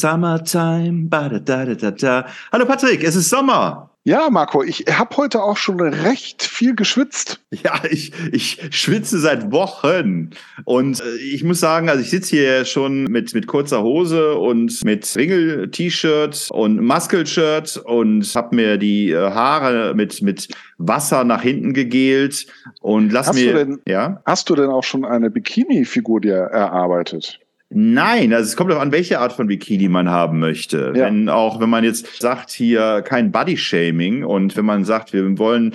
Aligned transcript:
Summertime. 0.00 1.08
Ba 1.08 1.26
-da 1.26 1.38
-da 1.38 1.62
-da 1.64 1.74
-da 1.74 1.90
-da. 1.90 2.24
Hallo 2.50 2.66
Patrick, 2.66 3.04
es 3.04 3.14
ist 3.16 3.30
Sommer. 3.30 3.88
Ja, 4.04 4.30
Marco, 4.30 4.64
ich 4.64 4.84
habe 4.90 5.16
heute 5.16 5.40
auch 5.44 5.56
schon 5.56 5.80
recht 5.80 6.42
viel 6.42 6.74
geschwitzt. 6.74 7.38
Ja, 7.52 7.80
ich, 7.88 8.12
ich 8.32 8.58
schwitze 8.72 9.20
seit 9.20 9.52
Wochen. 9.52 10.30
Und 10.64 11.00
äh, 11.00 11.16
ich 11.18 11.44
muss 11.44 11.60
sagen, 11.60 11.88
also 11.88 12.02
ich 12.02 12.10
sitze 12.10 12.30
hier 12.34 12.64
schon 12.64 13.04
mit, 13.04 13.32
mit 13.32 13.46
kurzer 13.46 13.82
Hose 13.84 14.34
und 14.34 14.84
mit 14.84 15.14
Ringel-T-Shirt 15.14 16.48
und 16.50 16.80
Muscle-Shirt 16.80 17.76
und 17.84 18.24
habe 18.34 18.56
mir 18.56 18.76
die 18.78 19.10
äh, 19.12 19.18
Haare 19.30 19.94
mit, 19.94 20.20
mit 20.22 20.48
Wasser 20.78 21.22
nach 21.22 21.42
hinten 21.42 21.72
gegelt 21.72 22.46
und 22.80 23.12
lass 23.12 23.28
Hast 23.28 23.36
mir. 23.36 23.52
du 23.52 23.58
denn- 23.66 23.80
ja? 23.86 24.20
Hast 24.26 24.50
du 24.50 24.56
denn 24.56 24.70
auch 24.70 24.82
schon 24.82 25.04
eine 25.04 25.30
Bikini-Figur 25.30 26.20
dir 26.22 26.34
erarbeitet? 26.34 27.38
Nein, 27.74 28.32
also 28.32 28.48
es 28.48 28.56
kommt 28.56 28.72
auch 28.72 28.80
an, 28.80 28.92
welche 28.92 29.18
Art 29.20 29.32
von 29.32 29.46
Bikini 29.46 29.88
man 29.88 30.10
haben 30.10 30.38
möchte. 30.38 30.92
Ja. 30.94 31.06
Wenn 31.06 31.28
auch, 31.28 31.60
wenn 31.60 31.70
man 31.70 31.84
jetzt 31.84 32.20
sagt, 32.20 32.50
hier 32.50 33.02
kein 33.02 33.32
Body-Shaming 33.32 34.24
und 34.24 34.56
wenn 34.56 34.64
man 34.64 34.84
sagt, 34.84 35.12
wir 35.12 35.38
wollen, 35.38 35.74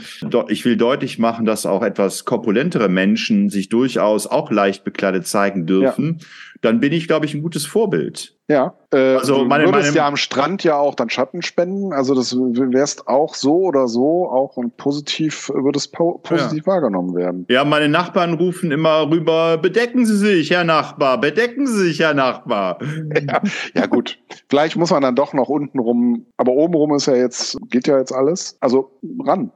ich 0.50 0.64
will 0.66 0.78
deutlich 0.78 1.20
machen, 1.20 1.46
dass 1.46 1.66
auch 1.66 1.84
etwas 1.84 2.26
korpulentere 2.26 2.90
Menschen 2.90 3.50
sich 3.50 3.70
durchaus 3.70 4.28
auch 4.28 4.52
leicht 4.52 4.84
bekleidet 4.84 5.28
zeigen 5.28 5.66
dürfen, 5.66 6.20
dann 6.62 6.80
bin 6.80 6.94
ich, 6.94 7.08
glaube 7.08 7.26
ich, 7.26 7.34
ein 7.34 7.42
gutes 7.42 7.66
Vorbild. 7.66 8.37
Ja, 8.50 8.76
äh, 8.94 9.16
Also 9.16 9.40
du 9.40 9.46
meine- 9.46 9.66
würdest 9.66 9.88
meine- 9.88 9.98
ja 9.98 10.08
am 10.08 10.16
Strand 10.16 10.64
ja 10.64 10.78
auch 10.78 10.96
dann 10.96 11.10
Schatten 11.10 11.42
spenden. 11.42 11.92
Also 11.92 12.16
das 12.16 12.34
wärst 12.34 13.08
auch 13.10 13.36
so 13.36 13.58
oder 13.64 13.90
so 13.90 14.30
auch 14.30 14.56
und 14.56 14.78
positiv 14.78 15.50
würde 15.50 15.78
es 15.78 15.90
po 15.90 16.20
positiv 16.24 16.66
wahrgenommen 16.66 17.14
werden. 17.14 17.46
Ja, 17.50 17.66
meine 17.66 17.90
Nachbarn 17.90 18.36
rufen 18.36 18.72
immer 18.72 19.10
rüber, 19.12 19.58
bedecken 19.58 20.06
Sie 20.06 20.16
sich, 20.16 20.50
Herr 20.52 20.64
Nachbar, 20.64 21.20
bedecken 21.20 21.68
Sie 21.68 21.88
sich, 21.90 22.00
Herr 22.00 22.14
Nachbar. 22.14 22.78
Ja, 23.28 23.42
ja 23.76 23.86
gut. 23.86 24.18
Vielleicht 24.50 24.78
muss 24.78 24.92
man 24.92 25.02
dann 25.02 25.16
doch 25.16 25.34
noch 25.34 25.50
unten 25.50 25.80
rum, 25.80 26.26
aber 26.38 26.54
oben 26.54 26.76
rum 26.76 26.96
ist 26.96 27.08
ja 27.08 27.16
jetzt, 27.16 27.58
geht 27.70 27.88
ja 27.88 27.98
jetzt 28.00 28.14
alles. 28.14 28.56
Also 28.62 28.92
ran. 29.26 29.52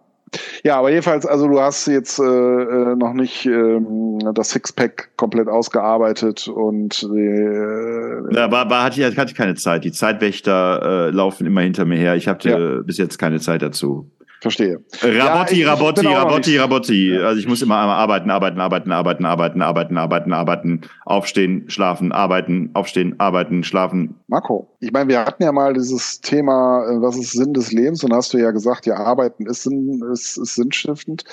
Ja, 0.64 0.78
aber 0.80 0.90
jedenfalls, 0.92 1.26
also 1.26 1.48
du 1.48 1.60
hast 1.60 1.88
jetzt 1.88 2.20
äh, 2.20 2.24
äh, 2.24 2.96
noch 2.96 3.14
nicht 3.14 3.46
ähm, 3.46 4.20
das 4.34 4.52
Sixpack 4.52 5.10
komplett 5.18 5.48
ausgearbeitet 5.50 6.48
und 6.48 7.04
äh, 7.04 8.34
Da 8.34 8.50
war, 8.52 8.70
war, 8.70 8.84
hatte, 8.84 9.02
ich, 9.02 9.18
hatte 9.18 9.32
ich 9.32 9.38
keine 9.38 9.56
Zeit. 9.56 9.84
Die 9.84 9.92
Zeitwächter 9.92 11.08
äh, 11.08 11.10
laufen 11.12 11.46
immer 11.46 11.62
hinter 11.62 11.86
mir 11.86 11.98
her. 11.98 12.16
Ich 12.16 12.28
hatte 12.28 12.84
bis 12.86 12.98
jetzt 12.98 13.18
keine 13.18 13.40
Zeit 13.40 13.62
dazu. 13.62 14.10
verstehe. 14.42 14.80
Rabotti, 15.02 15.62
Ja, 15.62 15.74
Rabotti, 15.74 16.08
Rabotti, 16.08 16.58
Rabotti. 16.58 17.18
Also 17.18 17.40
ich 17.40 17.48
muss 17.48 17.62
immer 17.62 17.80
einmal 17.80 17.98
arbeiten, 17.98 18.30
arbeiten, 18.32 18.60
arbeiten, 18.60 18.92
arbeiten, 18.92 19.26
arbeiten, 19.26 19.62
arbeiten, 19.62 19.98
arbeiten, 19.98 20.34
arbeiten, 20.34 20.82
aufstehen, 21.06 21.66
schlafen, 21.70 22.12
arbeiten, 22.12 22.70
aufstehen, 22.74 23.20
arbeiten, 23.20 23.64
schlafen. 23.64 24.16
Marco, 24.28 24.68
ich 24.82 24.92
meine, 24.92 25.08
wir 25.10 25.20
hatten 25.24 25.44
ja 25.44 25.52
mal 25.52 25.74
dieses 25.74 26.20
Thema, 26.22 26.84
äh, 26.90 27.02
was 27.02 27.16
ist 27.16 27.32
Sinn 27.32 27.54
des 27.54 27.72
Lebens? 27.72 28.04
Und 28.04 28.14
hast 28.14 28.34
du 28.34 28.38
ja 28.40 28.52
gesagt, 28.52 28.86
ja, 28.88 28.96
Arbeiten 28.96 29.46
ist, 29.46 29.64
Sinn, 29.64 30.02
ist, 30.12 30.38
ist 30.38 30.56
sinnstiftend, 30.56 31.24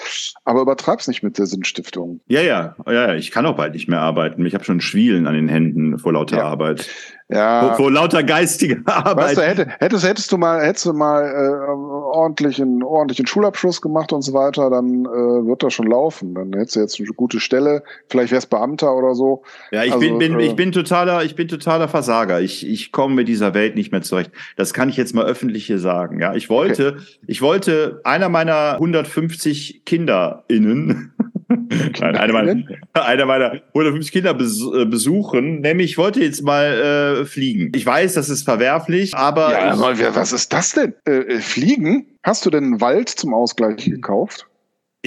aber 0.44 0.60
übertreib's 0.60 1.08
nicht 1.08 1.22
mit 1.22 1.38
der 1.38 1.46
Sinnstiftung. 1.46 2.20
Ja, 2.28 2.42
ja, 2.42 2.76
ja, 2.86 2.92
ja, 2.92 3.14
ich 3.14 3.30
kann 3.30 3.46
auch 3.46 3.56
bald 3.56 3.72
nicht 3.72 3.88
mehr 3.88 4.00
arbeiten. 4.00 4.44
Ich 4.46 4.54
habe 4.54 4.64
schon 4.64 4.80
Schwielen 4.80 5.26
an 5.26 5.34
den 5.34 5.48
Händen 5.48 5.98
vor 5.98 6.12
lauter 6.12 6.36
Ja. 6.36 6.44
Arbeit. 6.44 6.88
Ja, 7.30 7.60
Vor, 7.60 7.74
vor 7.76 7.92
lauter 7.92 8.22
geistiger 8.22 8.78
Arbeit. 8.86 9.16
weißt 9.26 9.36
du, 9.36 9.42
hätte, 9.42 9.66
hättest, 9.80 10.06
hättest 10.06 10.32
du 10.32 10.38
mal, 10.38 10.64
hättest 10.64 10.86
du 10.86 10.94
mal 10.94 11.24
äh, 11.24 11.70
ordentlichen, 11.70 12.82
ordentlichen 12.82 13.26
Schulabschluss 13.26 13.82
gemacht 13.82 14.14
und 14.14 14.22
so 14.22 14.32
weiter, 14.32 14.70
dann 14.70 15.04
äh, 15.04 15.08
wird 15.46 15.62
das 15.62 15.74
schon 15.74 15.88
laufen. 15.88 16.34
Dann 16.34 16.54
hättest 16.54 16.76
du 16.76 16.80
jetzt 16.80 16.98
eine 16.98 17.08
gute 17.08 17.38
Stelle, 17.38 17.82
vielleicht 18.08 18.32
wärst 18.32 18.48
Beamter 18.48 18.94
oder 18.96 19.14
so. 19.14 19.42
Ja, 19.72 19.84
ich 19.84 19.92
Also, 19.92 20.00
bin, 20.08 20.16
bin, 20.18 20.40
äh, 20.40 20.44
ich 20.46 20.56
bin 20.56 20.72
totaler, 20.72 21.22
ich 21.22 21.34
bin 21.34 21.48
totaler 21.48 21.88
Versager. 21.88 22.40
Ich, 22.40 22.66
ich 22.66 22.92
komme 22.92 23.14
mit 23.16 23.28
dieser 23.38 23.54
Welt 23.54 23.76
nicht 23.76 23.92
mehr 23.92 24.02
zurecht. 24.02 24.32
Das 24.56 24.74
kann 24.74 24.88
ich 24.88 24.96
jetzt 24.96 25.14
mal 25.14 25.24
öffentlich 25.24 25.66
hier 25.66 25.78
sagen. 25.78 26.20
Ja, 26.20 26.34
ich 26.34 26.50
wollte, 26.50 26.98
ich 27.26 27.40
wollte 27.40 28.00
einer 28.04 28.28
meiner 28.28 28.74
150 28.74 29.84
KinderInnen, 29.84 31.12
nein, 31.48 32.16
einer 32.16 32.32
meiner, 32.32 32.64
einer 32.94 33.26
meiner 33.26 33.52
150 33.68 34.12
Kinder 34.12 34.30
äh, 34.30 34.84
besuchen, 34.84 35.60
nämlich 35.60 35.92
ich 35.92 35.98
wollte 35.98 36.20
jetzt 36.20 36.42
mal 36.42 37.20
äh, 37.20 37.24
fliegen. 37.24 37.72
Ich 37.74 37.86
weiß, 37.86 38.14
das 38.14 38.28
ist 38.28 38.42
verwerflich, 38.42 39.14
aber 39.14 39.52
Ja, 39.52 39.72
aber 39.72 39.96
was 40.14 40.32
ist 40.32 40.52
das 40.52 40.72
denn? 40.72 40.94
Äh, 41.06 41.12
äh, 41.12 41.40
Fliegen? 41.40 42.06
Hast 42.24 42.44
du 42.44 42.50
denn 42.50 42.64
einen 42.64 42.80
Wald 42.80 43.08
zum 43.08 43.32
Ausgleich 43.32 43.84
gekauft? 43.84 44.47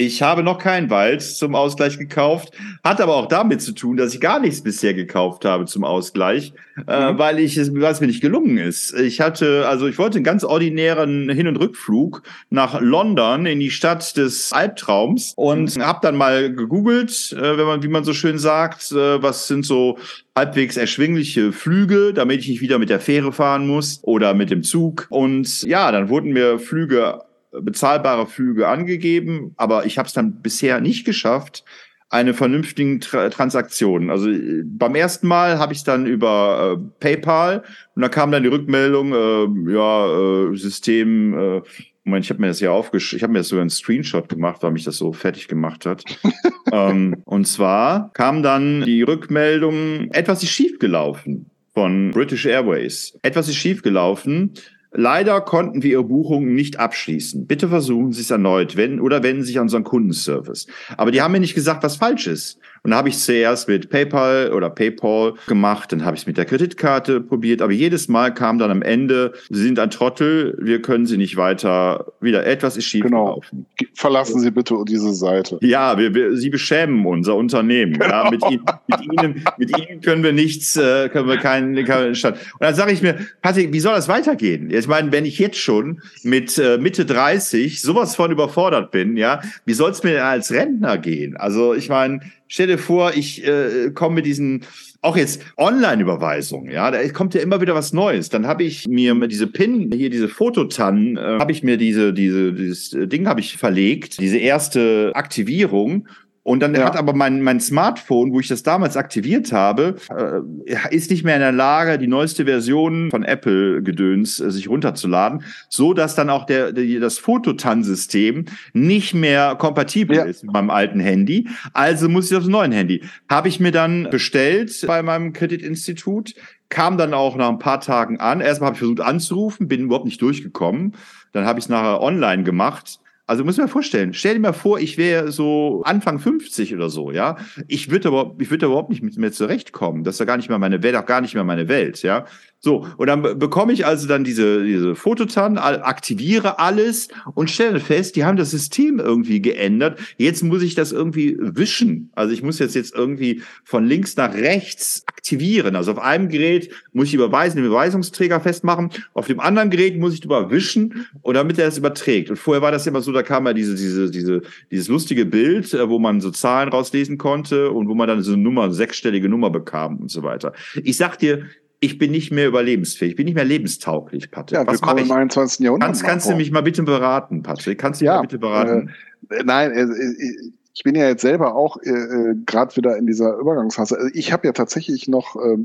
Ich 0.04 0.20
habe 0.20 0.42
noch 0.42 0.58
keinen 0.58 0.90
Wald 0.90 1.22
zum 1.22 1.54
Ausgleich 1.54 1.96
gekauft, 1.96 2.52
hat 2.82 3.00
aber 3.00 3.14
auch 3.14 3.28
damit 3.28 3.62
zu 3.62 3.70
tun, 3.70 3.96
dass 3.96 4.12
ich 4.12 4.20
gar 4.20 4.40
nichts 4.40 4.60
bisher 4.60 4.94
gekauft 4.94 5.44
habe 5.44 5.64
zum 5.66 5.84
Ausgleich, 5.84 6.52
äh, 6.88 7.12
Mhm. 7.12 7.18
weil 7.18 7.38
ich 7.38 7.56
es, 7.56 7.72
weil 7.72 7.92
es 7.92 8.00
mir 8.00 8.08
nicht 8.08 8.20
gelungen 8.20 8.58
ist. 8.58 8.98
Ich 8.98 9.20
hatte, 9.20 9.68
also 9.68 9.86
ich 9.86 9.98
wollte 9.98 10.16
einen 10.18 10.24
ganz 10.24 10.42
ordinären 10.42 11.30
Hin- 11.30 11.46
und 11.46 11.56
Rückflug 11.56 12.22
nach 12.50 12.80
London 12.80 13.46
in 13.46 13.60
die 13.60 13.70
Stadt 13.70 14.16
des 14.16 14.52
Albtraums 14.52 15.34
und 15.36 15.78
habe 15.78 16.00
dann 16.02 16.16
mal 16.16 16.52
gegoogelt, 16.52 17.32
äh, 17.38 17.56
wenn 17.56 17.66
man, 17.66 17.82
wie 17.84 17.88
man 17.88 18.02
so 18.02 18.12
schön 18.12 18.38
sagt, 18.38 18.90
äh, 18.90 19.22
was 19.22 19.46
sind 19.46 19.64
so 19.64 19.98
halbwegs 20.34 20.76
erschwingliche 20.76 21.52
Flüge, 21.52 22.12
damit 22.12 22.40
ich 22.40 22.48
nicht 22.48 22.60
wieder 22.60 22.80
mit 22.80 22.90
der 22.90 22.98
Fähre 23.00 23.32
fahren 23.32 23.68
muss 23.68 24.00
oder 24.02 24.34
mit 24.34 24.50
dem 24.50 24.64
Zug. 24.64 25.06
Und 25.10 25.62
ja, 25.62 25.92
dann 25.92 26.08
wurden 26.08 26.32
mir 26.32 26.58
Flüge 26.58 27.20
bezahlbare 27.60 28.26
Flüge 28.26 28.68
angegeben, 28.68 29.52
aber 29.56 29.86
ich 29.86 29.98
habe 29.98 30.06
es 30.06 30.14
dann 30.14 30.40
bisher 30.42 30.80
nicht 30.80 31.04
geschafft, 31.04 31.64
eine 32.12 32.34
vernünftige 32.34 32.98
Tra 33.00 33.30
Transaktion. 33.30 34.10
Also 34.10 34.30
äh, 34.30 34.62
beim 34.64 34.94
ersten 34.94 35.26
Mal 35.26 35.58
habe 35.58 35.72
ich 35.72 35.78
es 35.78 35.84
dann 35.84 36.06
über 36.06 36.78
äh, 36.78 36.84
PayPal 37.00 37.62
und 37.94 38.02
da 38.02 38.08
kam 38.08 38.30
dann 38.30 38.42
die 38.42 38.50
Rückmeldung, 38.50 39.12
äh, 39.12 39.72
ja, 39.72 40.50
äh, 40.50 40.56
System, 40.56 41.34
äh, 41.34 41.62
Moment, 42.04 42.24
ich 42.24 42.30
habe 42.30 42.40
mir 42.40 42.48
das 42.48 42.58
hier 42.58 42.72
aufgeschrieben, 42.72 43.18
ich 43.18 43.22
habe 43.22 43.32
mir 43.32 43.38
das 43.38 43.48
sogar 43.48 43.62
einen 43.62 43.70
Screenshot 43.70 44.28
gemacht, 44.28 44.62
weil 44.62 44.72
mich 44.72 44.84
das 44.84 44.96
so 44.96 45.12
fertig 45.12 45.48
gemacht 45.48 45.86
hat. 45.86 46.04
ähm, 46.72 47.22
und 47.24 47.46
zwar 47.46 48.12
kam 48.12 48.42
dann 48.42 48.82
die 48.82 49.02
Rückmeldung, 49.02 50.10
etwas 50.10 50.42
ist 50.42 50.50
schiefgelaufen 50.50 51.46
von 51.74 52.10
British 52.10 52.44
Airways. 52.44 53.18
Etwas 53.22 53.48
ist 53.48 53.56
schiefgelaufen. 53.56 54.52
Leider 54.94 55.40
konnten 55.40 55.82
wir 55.82 55.90
Ihre 55.90 56.04
Buchung 56.04 56.54
nicht 56.54 56.78
abschließen. 56.78 57.46
Bitte 57.46 57.68
versuchen 57.68 58.12
Sie 58.12 58.20
es 58.20 58.30
erneut, 58.30 58.76
wenn 58.76 59.00
oder 59.00 59.22
wenden 59.22 59.42
Sie 59.42 59.48
sich 59.48 59.58
an 59.58 59.64
unseren 59.64 59.84
Kundenservice. 59.84 60.66
Aber 60.96 61.10
die 61.10 61.22
haben 61.22 61.32
mir 61.32 61.40
nicht 61.40 61.54
gesagt, 61.54 61.82
was 61.82 61.96
falsch 61.96 62.26
ist. 62.26 62.58
Und 62.84 62.90
da 62.90 62.96
habe 62.96 63.08
ich 63.08 63.18
zuerst 63.18 63.68
mit 63.68 63.90
PayPal 63.90 64.52
oder 64.52 64.68
PayPal 64.68 65.34
gemacht, 65.46 65.92
dann 65.92 66.04
habe 66.04 66.16
ich 66.16 66.22
es 66.22 66.26
mit 66.26 66.36
der 66.36 66.44
Kreditkarte 66.44 67.20
probiert, 67.20 67.62
aber 67.62 67.72
jedes 67.72 68.08
Mal 68.08 68.34
kam 68.34 68.58
dann 68.58 68.70
am 68.72 68.82
Ende, 68.82 69.32
Sie 69.50 69.62
sind 69.62 69.78
ein 69.78 69.90
Trottel, 69.90 70.58
wir 70.60 70.82
können 70.82 71.06
Sie 71.06 71.16
nicht 71.16 71.36
weiter, 71.36 72.12
wieder 72.20 72.44
etwas 72.44 72.76
ist 72.76 72.86
schief 72.86 73.04
Genau. 73.04 73.34
gelaufen. 73.34 73.66
Verlassen 73.94 74.40
Sie 74.40 74.50
bitte 74.50 74.74
diese 74.86 75.12
Seite. 75.14 75.58
Ja, 75.60 75.96
wir, 75.96 76.12
wir, 76.14 76.36
Sie 76.36 76.50
beschämen 76.50 77.06
unser 77.06 77.36
Unternehmen. 77.36 77.98
Ja, 78.00 78.28
mit, 78.30 78.42
Ihnen, 78.50 78.64
mit, 78.88 79.00
Ihnen, 79.00 79.44
mit 79.58 79.78
Ihnen 79.78 80.00
können 80.00 80.24
wir 80.24 80.32
nichts, 80.32 80.76
äh, 80.76 81.08
können 81.08 81.28
wir 81.28 81.36
keinen, 81.36 81.84
keinen 81.84 82.14
Stand. 82.16 82.36
Und 82.36 82.60
dann 82.62 82.74
sage 82.74 82.92
ich 82.92 83.02
mir, 83.02 83.16
Patrick, 83.42 83.72
wie 83.72 83.80
soll 83.80 83.94
das 83.94 84.08
weitergehen? 84.08 84.70
Ich 84.70 84.88
meine, 84.88 85.12
wenn 85.12 85.24
ich 85.24 85.38
jetzt 85.38 85.58
schon 85.58 86.00
mit 86.24 86.58
äh, 86.58 86.78
Mitte 86.78 87.04
30 87.04 87.80
sowas 87.80 88.16
von 88.16 88.32
überfordert 88.32 88.90
bin, 88.90 89.16
ja, 89.16 89.40
wie 89.66 89.74
soll 89.74 89.90
es 89.92 90.02
mir 90.02 90.12
denn 90.14 90.22
als 90.22 90.50
Rentner 90.50 90.98
gehen? 90.98 91.36
Also 91.36 91.74
ich 91.74 91.88
meine, 91.88 92.20
stell 92.52 92.66
dir 92.66 92.78
vor, 92.78 93.14
ich 93.14 93.42
äh, 93.46 93.90
komme 93.94 94.16
mit 94.16 94.26
diesen 94.26 94.66
auch 95.00 95.16
jetzt 95.16 95.42
Online-Überweisung, 95.56 96.70
ja, 96.70 96.90
da 96.90 97.08
kommt 97.08 97.34
ja 97.34 97.40
immer 97.40 97.60
wieder 97.60 97.74
was 97.74 97.92
Neues. 97.92 98.28
Dann 98.28 98.46
habe 98.46 98.62
ich 98.62 98.86
mir 98.86 99.14
diese 99.26 99.46
Pin, 99.46 99.90
hier 99.90 100.10
diese 100.10 100.28
Fototannen, 100.28 101.16
äh, 101.16 101.38
habe 101.40 101.50
ich 101.50 101.62
mir 101.62 101.78
diese, 101.78 102.12
diese, 102.12 102.52
dieses 102.52 102.90
Ding 103.08 103.26
habe 103.26 103.40
ich 103.40 103.56
verlegt, 103.56 104.20
diese 104.20 104.36
erste 104.36 105.12
Aktivierung. 105.14 106.06
Und 106.44 106.60
dann 106.60 106.74
Ja. 106.74 106.84
hat 106.86 106.96
aber 106.96 107.12
mein, 107.14 107.40
mein 107.42 107.60
Smartphone, 107.60 108.32
wo 108.32 108.40
ich 108.40 108.48
das 108.48 108.64
damals 108.64 108.96
aktiviert 108.96 109.52
habe, 109.52 109.94
äh, 110.10 110.94
ist 110.94 111.10
nicht 111.10 111.22
mehr 111.22 111.36
in 111.36 111.40
der 111.40 111.52
Lage, 111.52 111.98
die 111.98 112.08
neueste 112.08 112.44
Version 112.46 113.10
von 113.12 113.22
Apple-Gedöns 113.22 114.40
äh, 114.40 114.50
sich 114.50 114.68
runterzuladen, 114.68 115.44
so 115.68 115.94
dass 115.94 116.16
dann 116.16 116.30
auch 116.30 116.44
der, 116.44 116.72
der 116.72 116.98
das 116.98 117.18
Fototan-System 117.18 118.46
nicht 118.72 119.14
mehr 119.14 119.54
kompatibel 119.54 120.16
Ja. 120.16 120.24
ist 120.24 120.42
mit 120.42 120.52
meinem 120.52 120.70
alten 120.70 120.98
Handy. 120.98 121.48
Also 121.74 122.08
muss 122.08 122.30
ich 122.30 122.36
aufs 122.36 122.48
neuen 122.48 122.72
Handy. 122.72 123.02
Habe 123.28 123.46
ich 123.48 123.60
mir 123.60 123.70
dann 123.72 124.08
bestellt 124.10 124.84
bei 124.86 125.00
meinem 125.02 125.32
Kreditinstitut, 125.32 126.34
kam 126.68 126.98
dann 126.98 127.14
auch 127.14 127.36
nach 127.36 127.50
ein 127.50 127.58
paar 127.60 127.80
Tagen 127.80 128.18
an. 128.18 128.40
Erstmal 128.40 128.68
habe 128.68 128.74
ich 128.74 128.78
versucht 128.80 129.00
anzurufen, 129.00 129.68
bin 129.68 129.82
überhaupt 129.82 130.06
nicht 130.06 130.20
durchgekommen. 130.20 130.94
Dann 131.32 131.44
habe 131.46 131.58
ich 131.60 131.66
es 131.66 131.68
nachher 131.68 132.00
online 132.02 132.42
gemacht. 132.42 132.98
Also 133.32 133.44
muss 133.44 133.56
ich 133.56 133.62
mir 133.62 133.68
vorstellen, 133.68 134.12
stell 134.12 134.34
dir 134.34 134.40
mal 134.40 134.52
vor, 134.52 134.78
ich 134.78 134.98
wäre 134.98 135.32
so 135.32 135.80
Anfang 135.86 136.18
50 136.18 136.74
oder 136.74 136.90
so, 136.90 137.10
ja. 137.10 137.38
Ich 137.66 137.90
würde 137.90 138.08
aber, 138.08 138.34
ich 138.38 138.50
würde 138.50 138.66
überhaupt 138.66 138.90
nicht 138.90 139.02
mit 139.02 139.16
mir 139.16 139.32
zurechtkommen. 139.32 140.04
Das 140.04 140.16
ist 140.16 140.18
ja 140.18 140.26
gar 140.26 140.36
nicht 140.36 140.50
mehr 140.50 140.58
meine 140.58 140.82
Welt, 140.82 141.06
gar 141.06 141.22
nicht 141.22 141.32
mehr 141.34 141.42
meine 141.42 141.66
Welt, 141.66 142.02
ja. 142.02 142.26
So, 142.64 142.86
und 142.98 143.06
dann 143.08 143.22
be- 143.22 143.34
bekomme 143.34 143.72
ich 143.72 143.86
also 143.86 144.06
dann 144.06 144.22
diese, 144.22 144.62
diese 144.62 144.94
Fototan, 144.94 145.56
aktiviere 145.58 146.58
alles 146.60 147.08
und 147.34 147.50
stelle 147.50 147.80
fest, 147.80 148.14
die 148.16 148.24
haben 148.24 148.36
das 148.36 148.50
System 148.52 149.00
irgendwie 149.00 149.40
geändert. 149.42 149.98
Jetzt 150.16 150.44
muss 150.44 150.62
ich 150.62 150.76
das 150.76 150.92
irgendwie 150.92 151.36
wischen. 151.40 152.10
Also 152.14 152.32
ich 152.34 152.42
muss 152.42 152.60
jetzt 152.60 152.76
jetzt 152.76 152.94
irgendwie 152.94 153.42
von 153.64 153.84
links 153.86 154.14
nach 154.16 154.34
rechts 154.34 155.02
aktivieren. 155.08 155.74
Also 155.74 155.90
auf 155.90 155.98
einem 155.98 156.28
Gerät 156.28 156.70
muss 156.92 157.08
ich 157.08 157.14
überweisen, 157.14 157.56
den 157.56 157.66
Überweisungsträger 157.66 158.40
festmachen, 158.40 158.90
auf 159.14 159.26
dem 159.26 159.40
anderen 159.40 159.70
Gerät 159.70 159.98
muss 159.98 160.14
ich 160.14 160.20
drüber 160.20 160.50
wischen 160.50 161.06
und 161.22 161.34
damit 161.34 161.58
er 161.58 161.64
das 161.64 161.78
überträgt. 161.78 162.30
Und 162.30 162.36
vorher 162.36 162.62
war 162.62 162.70
das 162.70 162.86
immer 162.86 163.00
so, 163.00 163.10
da 163.10 163.21
kam 163.22 163.46
ja 163.46 163.52
diese, 163.52 163.74
diese, 163.74 164.10
diese, 164.10 164.42
dieses 164.70 164.88
lustige 164.88 165.24
Bild, 165.24 165.72
äh, 165.74 165.88
wo 165.88 165.98
man 165.98 166.20
so 166.20 166.30
Zahlen 166.30 166.68
rauslesen 166.68 167.18
konnte 167.18 167.70
und 167.70 167.88
wo 167.88 167.94
man 167.94 168.08
dann 168.08 168.22
so 168.22 168.32
eine 168.32 168.42
Nummer, 168.42 168.64
eine 168.64 168.74
sechsstellige 168.74 169.28
Nummer 169.28 169.50
bekam 169.50 169.98
und 169.98 170.10
so 170.10 170.22
weiter. 170.22 170.52
Ich 170.82 170.96
sag 170.96 171.18
dir, 171.18 171.46
ich 171.80 171.98
bin 171.98 172.12
nicht 172.12 172.30
mehr 172.30 172.46
überlebensfähig, 172.46 173.10
ich 173.10 173.16
bin 173.16 173.24
nicht 173.24 173.34
mehr 173.34 173.44
lebenstauglich, 173.44 174.30
Patrick. 174.30 174.58
Ja, 174.58 174.66
Was 174.66 174.80
mache 174.82 175.00
ich? 175.00 175.06
im 175.06 175.12
21. 175.12 175.64
Jahrhundert. 175.64 175.88
Kannst, 175.88 176.04
kannst 176.04 176.30
du 176.30 176.36
mich 176.36 176.52
mal 176.52 176.62
bitte 176.62 176.84
beraten, 176.84 177.42
Patrick? 177.42 177.78
Kannst 177.78 178.00
du 178.00 178.04
mich 178.04 178.12
mal 178.12 178.22
bitte 178.22 178.38
beraten? 178.38 178.90
Äh, 179.30 179.42
nein, 179.44 179.72
äh, 179.72 179.82
äh, 179.82 180.52
ich 180.74 180.84
bin 180.84 180.94
ja 180.94 181.08
jetzt 181.08 181.22
selber 181.22 181.54
auch 181.54 181.76
äh, 181.82 181.90
äh 181.90 182.34
gerade 182.46 182.76
wieder 182.76 182.96
in 182.96 183.06
dieser 183.06 183.36
Übergangsphase. 183.36 183.96
Also 183.96 184.10
ich 184.14 184.32
habe 184.32 184.46
ja 184.46 184.52
tatsächlich 184.52 185.08
noch 185.08 185.36
äh, 185.36 185.58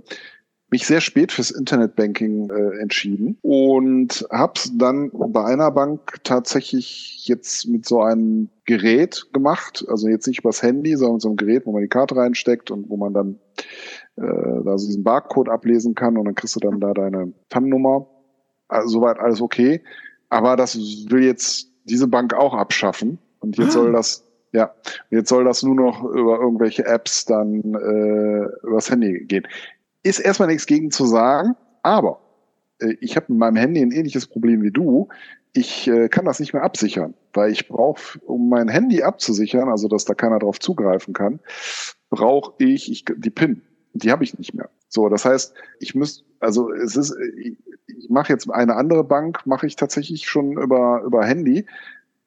mich 0.69 0.85
sehr 0.85 0.99
spät 1.01 1.31
fürs 1.31 1.51
Internetbanking 1.51 2.49
äh, 2.49 2.81
entschieden 2.81 3.37
und 3.41 4.27
habe 4.31 4.59
dann 4.73 5.11
bei 5.13 5.45
einer 5.45 5.71
Bank 5.71 6.19
tatsächlich 6.23 7.25
jetzt 7.25 7.67
mit 7.67 7.85
so 7.85 8.01
einem 8.01 8.49
Gerät 8.65 9.27
gemacht, 9.31 9.85
also 9.87 10.09
jetzt 10.09 10.27
nicht 10.27 10.39
übers 10.39 10.61
Handy, 10.61 10.95
sondern 10.97 11.15
mit 11.15 11.21
so 11.21 11.29
einem 11.29 11.37
Gerät, 11.37 11.65
wo 11.65 11.71
man 11.71 11.83
die 11.83 11.87
Karte 11.87 12.17
reinsteckt 12.17 12.69
und 12.69 12.89
wo 12.89 12.97
man 12.97 13.13
dann 13.13 13.39
äh, 14.17 14.63
da 14.63 14.75
diesen 14.75 15.03
Barcode 15.03 15.49
ablesen 15.49 15.95
kann 15.95 16.17
und 16.17 16.25
dann 16.25 16.35
kriegst 16.35 16.55
du 16.55 16.59
dann 16.59 16.79
da 16.79 16.93
deine 16.93 17.33
TAN-Nummer. 17.49 18.07
Also 18.67 18.89
soweit 18.89 19.19
alles 19.19 19.41
okay. 19.41 19.81
Aber 20.29 20.57
das 20.57 20.75
will 20.75 21.23
jetzt 21.23 21.71
diese 21.85 22.07
Bank 22.07 22.33
auch 22.33 22.53
abschaffen. 22.53 23.19
Und 23.39 23.57
jetzt 23.57 23.73
soll 23.73 23.93
das, 23.93 24.25
ja, 24.51 24.73
jetzt 25.09 25.29
soll 25.29 25.45
das 25.45 25.63
nur 25.63 25.75
noch 25.75 26.03
über 26.03 26.39
irgendwelche 26.39 26.85
Apps 26.85 27.25
dann 27.25 27.73
äh, 27.75 28.67
übers 28.67 28.89
Handy 28.89 29.25
gehen. 29.25 29.47
Ist 30.07 30.19
erstmal 30.19 30.47
nichts 30.47 30.65
gegen 30.65 30.91
zu 30.91 31.05
sagen, 31.05 31.55
aber 31.83 32.19
äh, 32.79 32.95
ich 33.01 33.15
habe 33.15 33.25
mit 33.29 33.39
meinem 33.39 33.57
Handy 33.57 33.81
ein 33.81 33.91
ähnliches 33.91 34.27
Problem 34.27 34.61
wie 34.61 34.71
du. 34.71 35.09
Ich 35.53 35.87
äh, 35.87 36.07
kann 36.07 36.25
das 36.25 36.39
nicht 36.39 36.53
mehr 36.53 36.63
absichern, 36.63 37.13
weil 37.33 37.51
ich 37.51 37.67
brauche, 37.67 38.19
um 38.19 38.49
mein 38.49 38.69
Handy 38.69 39.03
abzusichern, 39.03 39.69
also 39.69 39.87
dass 39.87 40.05
da 40.05 40.13
keiner 40.13 40.39
drauf 40.39 40.59
zugreifen 40.59 41.13
kann, 41.13 41.39
brauche 42.09 42.53
ich, 42.59 42.91
ich 42.91 43.05
die 43.05 43.29
PIN 43.29 43.61
die 43.97 44.11
habe 44.11 44.23
ich 44.23 44.37
nicht 44.37 44.53
mehr. 44.53 44.69
So, 44.89 45.09
das 45.09 45.25
heißt, 45.25 45.53
ich 45.79 45.95
muss, 45.95 46.23
also 46.39 46.71
es 46.71 46.95
ist, 46.95 47.15
ich, 47.37 47.57
ich 47.87 48.09
mache 48.09 48.31
jetzt 48.31 48.49
eine 48.49 48.75
andere 48.75 49.03
Bank, 49.03 49.45
mache 49.45 49.67
ich 49.67 49.75
tatsächlich 49.75 50.27
schon 50.27 50.53
über, 50.53 51.01
über 51.05 51.25
Handy, 51.25 51.65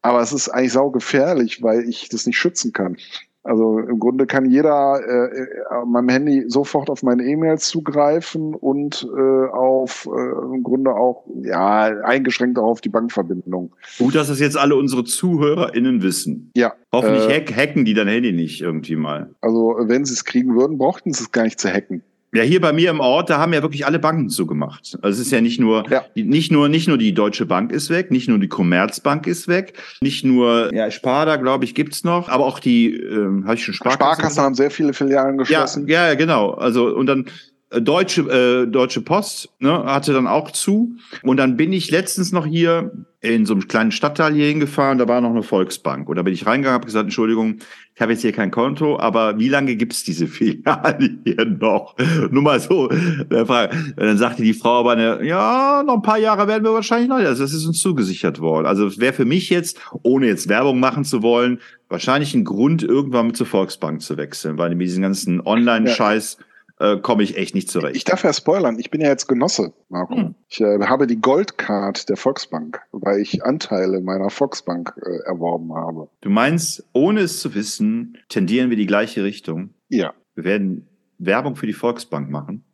aber 0.03 0.21
es 0.21 0.33
ist 0.33 0.49
eigentlich 0.49 0.73
saugefährlich, 0.73 1.62
weil 1.62 1.88
ich 1.88 2.09
das 2.09 2.26
nicht 2.26 2.38
schützen 2.38 2.73
kann. 2.73 2.97
Also 3.42 3.78
im 3.78 3.98
Grunde 3.98 4.26
kann 4.26 4.44
jeder 4.50 5.00
äh, 5.00 5.40
äh 5.40 5.87
meinem 5.87 6.08
Handy 6.10 6.44
sofort 6.48 6.90
auf 6.90 7.02
meine 7.02 7.25
E-Mails 7.25 7.69
zugreifen 7.69 8.54
und 8.54 9.08
äh, 9.16 9.46
auf 9.48 10.06
äh, 10.06 10.54
im 10.54 10.62
Grunde 10.62 10.94
auch 10.94 11.25
ja 11.42 11.84
eingeschränkt 12.04 12.58
auch 12.58 12.66
auf 12.66 12.81
die 12.82 12.90
Bankverbindung. 12.90 13.72
Gut, 13.98 14.14
dass 14.14 14.28
das 14.28 14.40
jetzt 14.40 14.58
alle 14.58 14.76
unsere 14.76 15.04
ZuhörerInnen 15.04 16.02
wissen. 16.02 16.50
Ja. 16.54 16.75
Hoffentlich 16.92 17.28
äh, 17.28 17.40
hack, 17.40 17.56
hacken 17.56 17.84
die 17.87 17.94
dein 17.94 18.08
Handy 18.08 18.32
nicht 18.32 18.60
irgendwie 18.60 18.96
mal. 18.96 19.34
Also 19.40 19.76
wenn 19.81 20.04
sie 20.04 20.12
es 20.12 20.25
kriegen 20.26 20.54
würden, 20.54 20.76
brauchten 20.76 21.12
sie 21.12 21.22
es 21.22 21.32
gar 21.32 21.44
nicht 21.44 21.58
zu 21.58 21.72
hacken. 21.72 22.02
Ja, 22.32 22.43
hier 22.43 22.61
bei 22.61 22.73
mir 22.73 22.91
im 22.91 23.00
Ort, 23.00 23.29
da 23.29 23.38
haben 23.38 23.53
ja 23.53 23.61
wirklich 23.62 23.87
alle 23.87 23.99
Banken 23.99 24.29
zugemacht. 24.29 24.97
Also 25.03 25.21
es 25.21 25.27
ist 25.27 25.32
ja 25.32 25.41
nicht 25.41 25.59
nur, 25.59 25.88
ja. 25.91 26.05
nicht 26.15 26.53
nur, 26.53 26.69
nicht 26.69 26.87
nur 26.87 26.97
die 26.97 27.12
Deutsche 27.12 27.44
Bank 27.44 27.73
ist 27.73 27.91
weg, 27.91 28.12
nicht 28.12 28.29
nur 28.29 28.38
die 28.38 28.47
Commerzbank 28.47 29.27
ist 29.27 29.49
weg, 29.49 29.75
nicht 30.00 30.25
nur, 30.25 30.73
ja, 30.73 30.91
Sparda, 30.93 31.37
glaube 31.37 31.65
ich, 31.65 31.75
gibt's 31.75 32.05
noch, 32.05 32.29
aber 32.29 32.47
auch 32.47 32.61
die, 32.61 32.94
ähm, 32.94 33.44
habe 33.47 33.56
ich 33.56 33.65
schon 33.65 33.75
Sparkassen. 33.75 34.15
Sparkassen 34.15 34.43
haben 34.44 34.55
sehr 34.55 34.71
viele 34.71 34.93
Filialen 34.93 35.38
geschlossen. 35.38 35.88
Ja, 35.88 36.06
ja, 36.06 36.15
genau. 36.15 36.53
Also, 36.53 36.94
und 36.94 37.06
dann, 37.06 37.27
Deutsche, 37.70 38.22
äh, 38.22 38.67
Deutsche 38.67 39.00
Post 39.00 39.49
ne, 39.61 39.84
hatte 39.84 40.12
dann 40.12 40.26
auch 40.26 40.50
zu. 40.50 40.96
Und 41.22 41.37
dann 41.37 41.56
bin 41.56 41.72
ich 41.72 41.90
letztens 41.90 42.32
noch 42.32 42.44
hier 42.44 42.90
in 43.20 43.44
so 43.46 43.52
einem 43.52 43.69
kleinen 43.69 43.93
Stadtteil 43.93 44.32
hier 44.32 44.46
hingefahren, 44.46 44.96
da 44.99 45.06
war 45.06 45.20
noch 45.20 45.31
eine 45.31 45.43
Volksbank. 45.43 46.08
Und 46.08 46.17
da 46.17 46.22
bin 46.22 46.32
ich 46.32 46.46
reingegangen, 46.46 46.75
habe 46.75 46.87
gesagt, 46.87 47.05
Entschuldigung, 47.05 47.58
ich 47.94 48.00
habe 48.00 48.12
jetzt 48.12 48.22
hier 48.22 48.32
kein 48.32 48.50
Konto, 48.50 48.99
aber 48.99 49.38
wie 49.38 49.49
lange 49.49 49.76
gibt's 49.76 50.02
diese 50.05 50.26
Filiale 50.26 51.19
hier 51.25 51.44
noch? 51.44 51.96
Nur 52.31 52.43
mal 52.43 52.58
so. 52.58 52.88
Dann 52.88 54.16
sagte 54.16 54.43
die 54.43 54.55
Frau 54.55 54.81
aber, 54.81 54.93
eine, 54.93 55.25
ja, 55.25 55.82
noch 55.87 55.96
ein 55.96 56.02
paar 56.02 56.19
Jahre 56.19 56.49
werden 56.49 56.64
wir 56.64 56.73
wahrscheinlich 56.73 57.11
noch. 57.11 57.16
Also 57.16 57.43
das 57.43 57.52
ist 57.52 57.66
uns 57.66 57.78
zugesichert 57.81 58.40
worden. 58.40 58.66
Also 58.66 58.87
es 58.87 58.99
wäre 58.99 59.12
für 59.12 59.26
mich 59.26 59.50
jetzt, 59.50 59.78
ohne 60.02 60.26
jetzt 60.26 60.49
Werbung 60.49 60.81
machen 60.81 61.05
zu 61.05 61.23
wollen, 61.23 61.61
wahrscheinlich 61.90 62.34
ein 62.34 62.44
Grund, 62.44 62.82
irgendwann 62.82 63.28
mit 63.28 63.37
zur 63.37 63.46
Volksbank 63.46 64.00
zu 64.00 64.16
wechseln, 64.16 64.56
weil 64.56 64.75
mit 64.75 64.87
diesen 64.87 65.02
ganzen 65.02 65.40
Online-Scheiß 65.40 66.38
ja 66.40 66.44
äh, 66.81 66.97
komme 66.97 67.23
ich 67.23 67.37
echt 67.37 67.55
nicht 67.55 67.71
zurecht. 67.71 67.94
Ich 67.94 68.05
darf 68.05 68.25
ja 68.25 68.32
spoilern, 68.32 68.79
ich 68.79 68.91
bin 68.91 69.00
ja 69.00 69.09
jetzt 69.09 69.27
Genosse, 69.29 69.73
Marco. 69.88 70.17
Hm. 70.17 70.35
Ich 70.49 70.61
äh, 70.61 70.81
habe 70.81 71.06
die 71.06 71.21
Goldcard 71.21 72.09
der 72.09 72.17
Volksbank, 72.17 72.81
weil 72.91 73.21
ich 73.21 73.44
Anteile 73.44 74.00
meiner 74.00 74.31
Volksbank 74.31 74.94
äh, 74.97 75.29
erworben 75.29 75.75
habe. 75.75 76.09
Du 76.23 76.31
meinst, 76.31 76.85
ohne 76.93 77.21
es 77.21 77.41
zu 77.41 77.55
wissen, 77.55 78.17
tendieren 78.29 78.71
wir 78.71 78.77
die 78.77 78.87
gleiche 78.87 79.23
Richtung? 79.23 79.75
Ja. 79.88 80.15
Wir 80.35 80.44
werden 80.44 80.88
Werbung 81.19 81.55
für 81.55 81.67
die 81.67 81.75
Volksbank 81.75 82.31
machen? 82.31 82.65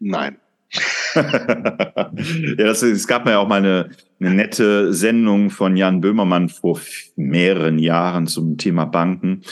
Nein. 0.00 0.38
ja, 1.14 2.10
das, 2.56 2.82
es 2.82 3.06
gab 3.06 3.26
ja 3.28 3.38
auch 3.38 3.46
mal 3.46 3.58
eine, 3.58 3.90
eine 4.18 4.34
nette 4.34 4.92
Sendung 4.92 5.50
von 5.50 5.76
Jan 5.76 6.00
Böhmermann 6.00 6.48
vor 6.48 6.80
mehreren 7.14 7.78
Jahren 7.78 8.26
zum 8.26 8.58
Thema 8.58 8.84
Banken. 8.84 9.42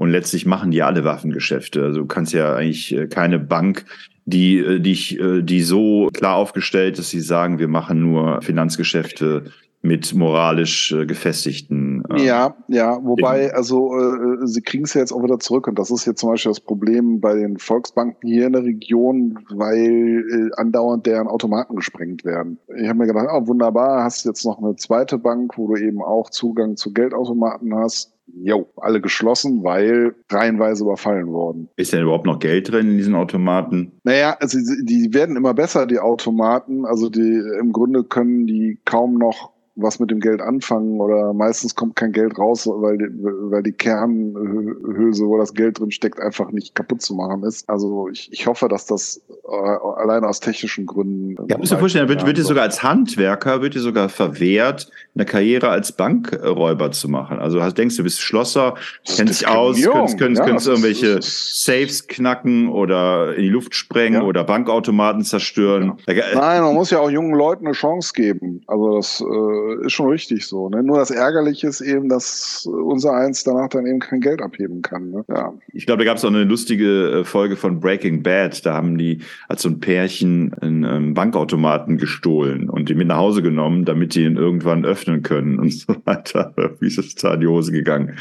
Und 0.00 0.08
letztlich 0.08 0.46
machen 0.46 0.70
die 0.70 0.82
alle 0.82 1.04
Waffengeschäfte. 1.04 1.84
Also 1.84 2.00
du 2.00 2.06
kannst 2.06 2.32
ja 2.32 2.54
eigentlich 2.54 2.96
äh, 2.96 3.06
keine 3.06 3.38
Bank, 3.38 3.84
die, 4.24 4.56
äh, 4.56 4.80
die, 4.80 5.18
äh, 5.18 5.42
die 5.42 5.60
so 5.60 6.08
klar 6.14 6.36
aufgestellt 6.36 6.98
ist, 6.98 7.10
sie 7.10 7.20
sagen, 7.20 7.58
wir 7.58 7.68
machen 7.68 8.00
nur 8.00 8.40
Finanzgeschäfte 8.40 9.52
mit 9.82 10.14
moralisch 10.14 10.90
äh, 10.92 11.04
gefestigten. 11.04 12.02
Äh, 12.08 12.24
ja, 12.24 12.56
ja, 12.68 12.98
wobei, 13.04 13.52
also 13.52 13.94
äh, 13.94 14.46
sie 14.46 14.62
kriegen 14.62 14.84
es 14.84 14.94
ja 14.94 15.02
jetzt 15.02 15.12
auch 15.12 15.22
wieder 15.22 15.38
zurück 15.38 15.68
und 15.68 15.78
das 15.78 15.90
ist 15.90 16.06
jetzt 16.06 16.20
zum 16.20 16.30
Beispiel 16.30 16.52
das 16.52 16.60
Problem 16.60 17.20
bei 17.20 17.34
den 17.34 17.58
Volksbanken 17.58 18.26
hier 18.26 18.46
in 18.46 18.54
der 18.54 18.64
Region, 18.64 19.38
weil 19.50 20.24
äh, 20.30 20.60
andauernd 20.60 21.04
deren 21.04 21.28
Automaten 21.28 21.76
gesprengt 21.76 22.24
werden. 22.24 22.58
Ich 22.74 22.88
habe 22.88 23.00
mir 23.00 23.06
gedacht, 23.06 23.28
oh, 23.30 23.46
wunderbar, 23.46 24.02
hast 24.02 24.24
jetzt 24.24 24.46
noch 24.46 24.62
eine 24.62 24.76
zweite 24.76 25.18
Bank, 25.18 25.58
wo 25.58 25.74
du 25.74 25.76
eben 25.76 26.02
auch 26.02 26.30
Zugang 26.30 26.76
zu 26.76 26.94
Geldautomaten 26.94 27.74
hast 27.74 28.14
jo, 28.42 28.68
alle 28.76 29.00
geschlossen, 29.00 29.62
weil 29.64 30.14
reihenweise 30.30 30.84
überfallen 30.84 31.28
worden. 31.28 31.68
Ist 31.76 31.92
denn 31.92 32.02
überhaupt 32.02 32.26
noch 32.26 32.38
Geld 32.38 32.70
drin 32.70 32.90
in 32.90 32.96
diesen 32.96 33.14
Automaten? 33.14 33.92
Naja, 34.04 34.36
also 34.40 34.58
die 34.58 35.12
werden 35.12 35.36
immer 35.36 35.54
besser, 35.54 35.86
die 35.86 35.98
Automaten. 35.98 36.84
Also 36.84 37.08
die 37.08 37.42
im 37.60 37.72
Grunde 37.72 38.04
können 38.04 38.46
die 38.46 38.78
kaum 38.84 39.14
noch 39.14 39.52
was 39.82 39.98
mit 39.98 40.10
dem 40.10 40.20
Geld 40.20 40.40
anfangen 40.40 41.00
oder 41.00 41.32
meistens 41.32 41.74
kommt 41.74 41.96
kein 41.96 42.12
Geld 42.12 42.38
raus, 42.38 42.66
weil 42.66 42.98
die, 42.98 43.08
weil 43.22 43.62
die 43.62 43.72
Kernhülse, 43.72 45.26
wo 45.26 45.38
das 45.38 45.54
Geld 45.54 45.78
drin 45.78 45.90
steckt, 45.90 46.20
einfach 46.20 46.50
nicht 46.50 46.74
kaputt 46.74 47.02
zu 47.02 47.14
machen 47.14 47.42
ist. 47.44 47.68
Also 47.68 48.08
ich, 48.08 48.30
ich 48.32 48.46
hoffe, 48.46 48.68
dass 48.68 48.86
das 48.86 49.22
allein 49.50 50.24
aus 50.24 50.40
technischen 50.40 50.86
Gründen. 50.86 51.36
Ja, 51.48 51.58
musst 51.58 51.72
du 51.72 51.76
dir 51.76 51.80
vorstellen, 51.80 52.08
wird, 52.08 52.26
wird 52.26 52.38
dir 52.38 52.44
sogar 52.44 52.64
als 52.64 52.82
Handwerker, 52.82 53.62
wird 53.62 53.74
dir 53.74 53.80
sogar 53.80 54.08
verwehrt, 54.08 54.90
eine 55.14 55.24
Karriere 55.24 55.68
als 55.68 55.92
Bankräuber 55.92 56.92
zu 56.92 57.08
machen. 57.08 57.38
Also 57.38 57.62
hast, 57.62 57.76
denkst 57.76 57.96
du, 57.96 58.02
bist 58.02 58.20
Schlosser, 58.20 58.74
kennst 59.04 59.40
dich 59.40 59.48
aus, 59.48 59.80
könntest, 59.80 60.18
könntest, 60.18 60.38
ja, 60.40 60.46
könntest 60.46 60.68
irgendwelche 60.68 61.06
ist, 61.06 61.64
Safes 61.64 62.06
knacken 62.06 62.68
oder 62.68 63.34
in 63.34 63.42
die 63.42 63.48
Luft 63.48 63.74
sprengen 63.74 64.22
ja. 64.22 64.26
oder 64.26 64.44
Bankautomaten 64.44 65.22
zerstören. 65.22 65.94
Ja. 66.06 66.24
Nein, 66.34 66.62
man 66.62 66.74
muss 66.74 66.90
ja 66.90 67.00
auch 67.00 67.10
jungen 67.10 67.34
Leuten 67.34 67.66
eine 67.66 67.74
Chance 67.74 68.12
geben. 68.14 68.62
Also 68.66 68.96
das 68.96 69.20
äh, 69.20 69.86
ist 69.86 69.92
schon 69.92 70.08
richtig 70.08 70.46
so. 70.46 70.68
Ne? 70.68 70.82
Nur 70.82 70.98
das 70.98 71.10
Ärgerliche 71.10 71.66
ist 71.66 71.80
eben, 71.80 72.08
dass 72.08 72.66
unser 72.66 73.14
Eins 73.14 73.44
danach 73.44 73.68
dann 73.68 73.86
eben 73.86 73.98
kein 73.98 74.20
Geld 74.20 74.42
abheben 74.42 74.82
kann. 74.82 75.10
Ne? 75.10 75.24
Ja. 75.28 75.52
Ich 75.72 75.86
glaube, 75.86 76.04
da 76.04 76.10
gab 76.10 76.18
es 76.18 76.24
auch 76.24 76.28
eine 76.28 76.44
lustige 76.44 77.20
äh, 77.20 77.24
Folge 77.24 77.56
von 77.56 77.80
Breaking 77.80 78.22
Bad. 78.22 78.64
Da 78.64 78.74
haben 78.74 78.96
die 78.96 79.20
als 79.48 79.62
so 79.62 79.68
ein 79.68 79.80
Pärchen 79.80 80.54
einen 80.54 80.84
ähm, 80.84 81.14
Bankautomaten 81.14 81.98
gestohlen 81.98 82.68
und 82.68 82.88
die 82.88 82.94
mit 82.94 83.08
nach 83.08 83.16
Hause 83.16 83.42
genommen, 83.42 83.84
damit 83.84 84.14
die 84.14 84.24
ihn 84.24 84.36
irgendwann 84.36 84.84
öffnen 84.84 85.22
können 85.22 85.58
und 85.58 85.72
so 85.74 85.94
weiter. 86.04 86.54
Wie 86.80 86.86
ist 86.86 86.98
es 86.98 87.14
da 87.16 87.34
in 87.34 87.40
die 87.40 87.46
Hose 87.46 87.72
gegangen? 87.72 88.16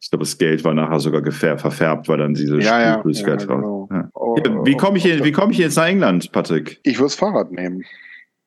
Ich 0.00 0.08
glaube, 0.10 0.24
das 0.24 0.38
Geld 0.38 0.64
war 0.64 0.72
nachher 0.72 0.98
sogar 0.98 1.22
verfärbt, 1.30 2.08
weil 2.08 2.18
dann 2.18 2.34
diese 2.34 2.58
ja, 2.58 3.00
Flüssigkeit 3.02 3.42
ja, 3.42 3.46
genau. 3.46 3.88
ja. 3.90 4.08
Oh, 4.14 4.36
wie 4.64 4.76
komme 4.76 4.96
ich, 4.96 5.04
wie 5.04 5.32
komm 5.32 5.50
ich 5.50 5.58
jetzt 5.58 5.76
nach 5.76 5.86
England, 5.86 6.32
Patrick? 6.32 6.80
Ich 6.84 6.96
würde 6.96 7.04
das 7.04 7.16
Fahrrad 7.16 7.52
nehmen. 7.52 7.84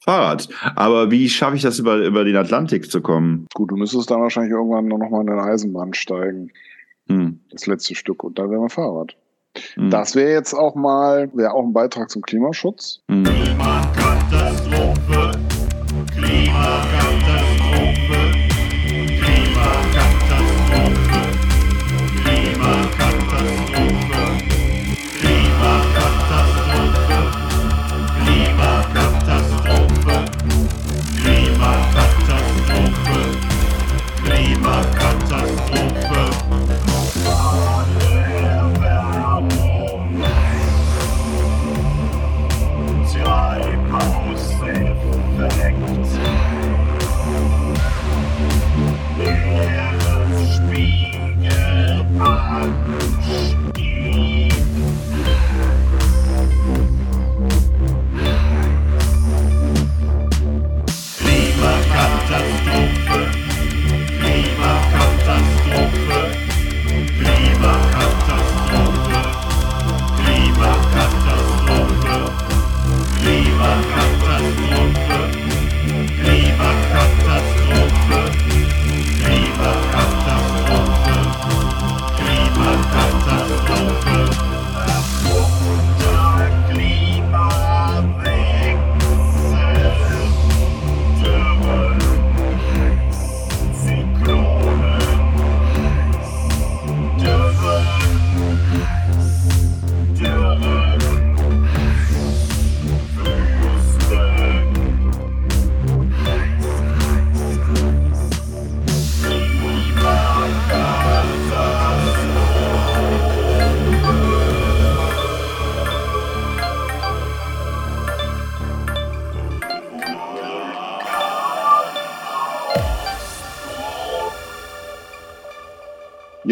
Fahrrad. 0.03 0.49
Aber 0.75 1.11
wie 1.11 1.29
schaffe 1.29 1.55
ich 1.55 1.61
das 1.61 1.79
über, 1.79 1.97
über 1.97 2.25
den 2.25 2.35
Atlantik 2.35 2.91
zu 2.91 3.01
kommen? 3.01 3.47
Gut, 3.53 3.71
du 3.71 3.77
müsstest 3.77 4.11
dann 4.11 4.21
wahrscheinlich 4.21 4.51
irgendwann 4.51 4.87
noch 4.87 5.09
mal 5.09 5.21
in 5.21 5.29
eine 5.29 5.43
Eisenbahn 5.43 5.93
steigen. 5.93 6.51
Hm. 7.07 7.39
Das 7.51 7.67
letzte 7.67 7.95
Stück. 7.95 8.23
Und 8.23 8.37
dann 8.37 8.49
wäre 8.49 8.61
ein 8.61 8.69
Fahrrad. 8.69 9.15
Hm. 9.75 9.89
Das 9.89 10.15
wäre 10.15 10.31
jetzt 10.31 10.53
auch 10.53 10.75
mal, 10.75 11.29
wäre 11.33 11.53
auch 11.53 11.63
ein 11.63 11.73
Beitrag 11.73 12.09
zum 12.09 12.21
Klimaschutz. 12.21 12.99
Hm. 13.09 13.23
Klimakatastrophe. 13.23 15.31
Klimakatastrophe. 16.15 17.02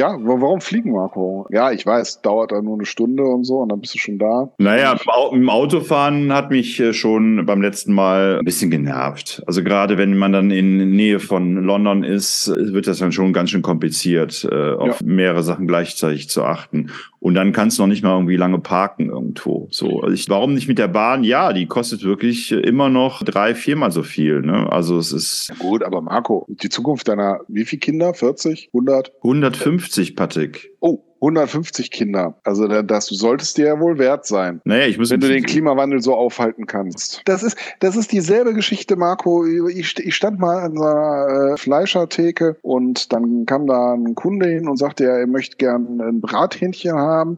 Ja, 0.01 0.17
warum 0.19 0.61
fliegen, 0.61 0.93
Marco? 0.93 1.45
Ja, 1.51 1.71
ich 1.71 1.85
weiß, 1.85 2.23
dauert 2.23 2.51
dann 2.51 2.65
nur 2.65 2.73
eine 2.73 2.87
Stunde 2.87 3.23
und 3.23 3.43
so 3.43 3.59
und 3.59 3.69
dann 3.69 3.81
bist 3.81 3.93
du 3.93 3.99
schon 3.99 4.17
da. 4.17 4.49
Naja, 4.57 4.97
im 5.31 5.47
Autofahren 5.47 6.33
hat 6.33 6.49
mich 6.49 6.79
äh, 6.79 6.91
schon 6.91 7.45
beim 7.45 7.61
letzten 7.61 7.93
Mal 7.93 8.39
ein 8.39 8.43
bisschen 8.43 8.71
genervt. 8.71 9.43
Also 9.45 9.63
gerade 9.63 9.99
wenn 9.99 10.17
man 10.17 10.31
dann 10.31 10.49
in 10.49 10.95
Nähe 10.95 11.19
von 11.19 11.53
London 11.53 12.03
ist, 12.03 12.47
wird 12.47 12.87
das 12.87 12.97
dann 12.97 13.11
schon 13.11 13.31
ganz 13.31 13.51
schön 13.51 13.61
kompliziert, 13.61 14.43
äh, 14.51 14.71
auf 14.71 15.01
ja. 15.01 15.05
mehrere 15.05 15.43
Sachen 15.43 15.67
gleichzeitig 15.67 16.29
zu 16.29 16.45
achten. 16.45 16.89
Und 17.21 17.35
dann 17.35 17.53
kannst 17.53 17.77
du 17.77 17.83
noch 17.83 17.87
nicht 17.87 18.03
mal 18.03 18.13
irgendwie 18.13 18.35
lange 18.35 18.57
parken 18.57 19.09
irgendwo. 19.09 19.67
So, 19.69 20.01
also 20.01 20.11
ich, 20.11 20.27
warum 20.27 20.55
nicht 20.55 20.67
mit 20.67 20.79
der 20.79 20.87
Bahn? 20.87 21.23
Ja, 21.23 21.53
die 21.53 21.67
kostet 21.67 22.03
wirklich 22.03 22.51
immer 22.51 22.89
noch 22.89 23.21
drei, 23.23 23.53
viermal 23.53 23.91
so 23.91 24.01
viel. 24.01 24.41
Ne? 24.41 24.67
Also 24.71 24.97
es 24.97 25.13
ist. 25.13 25.49
Ja 25.49 25.55
gut, 25.59 25.83
aber 25.83 26.01
Marco, 26.01 26.47
die 26.49 26.69
Zukunft 26.69 27.07
deiner, 27.07 27.41
wie 27.47 27.63
viele 27.63 27.79
Kinder? 27.79 28.15
40? 28.15 28.69
100? 28.73 29.11
150, 29.21 30.15
Patrick. 30.15 30.71
Oh, 30.79 31.03
150 31.21 31.91
Kinder. 31.91 32.35
Also 32.43 32.67
das 32.67 33.05
solltest 33.05 33.57
dir 33.57 33.67
ja 33.67 33.79
wohl 33.79 33.99
wert 33.99 34.25
sein. 34.25 34.59
Naja, 34.63 34.87
ich 34.87 34.97
muss 34.97 35.11
wenn 35.11 35.19
du 35.19 35.27
den 35.27 35.43
Klimawandel 35.43 36.01
so 36.01 36.15
aufhalten 36.15 36.65
kannst. 36.65 37.21
Das 37.25 37.43
ist, 37.43 37.55
das 37.79 37.95
ist 37.95 38.11
dieselbe 38.11 38.53
Geschichte, 38.53 38.95
Marco. 38.95 39.45
Ich, 39.45 39.97
ich 39.99 40.15
stand 40.15 40.39
mal 40.39 40.63
an 40.63 40.75
so 40.75 40.83
einer 40.83 41.53
äh, 41.53 41.57
Fleischertheke 41.57 42.57
und 42.63 43.13
dann 43.13 43.45
kam 43.45 43.67
da 43.67 43.93
ein 43.93 44.15
Kunde 44.15 44.47
hin 44.47 44.67
und 44.67 44.77
sagte, 44.77 45.05
er 45.05 45.27
möchte 45.27 45.57
gern 45.57 46.01
ein 46.01 46.21
Brathähnchen 46.21 46.95
haben. 46.95 47.37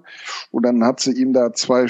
Und 0.52 0.66
dann 0.66 0.84
hat 0.84 1.02
sie 1.02 1.12
ihm 1.12 1.34
da 1.34 1.52
zwei, 1.52 1.88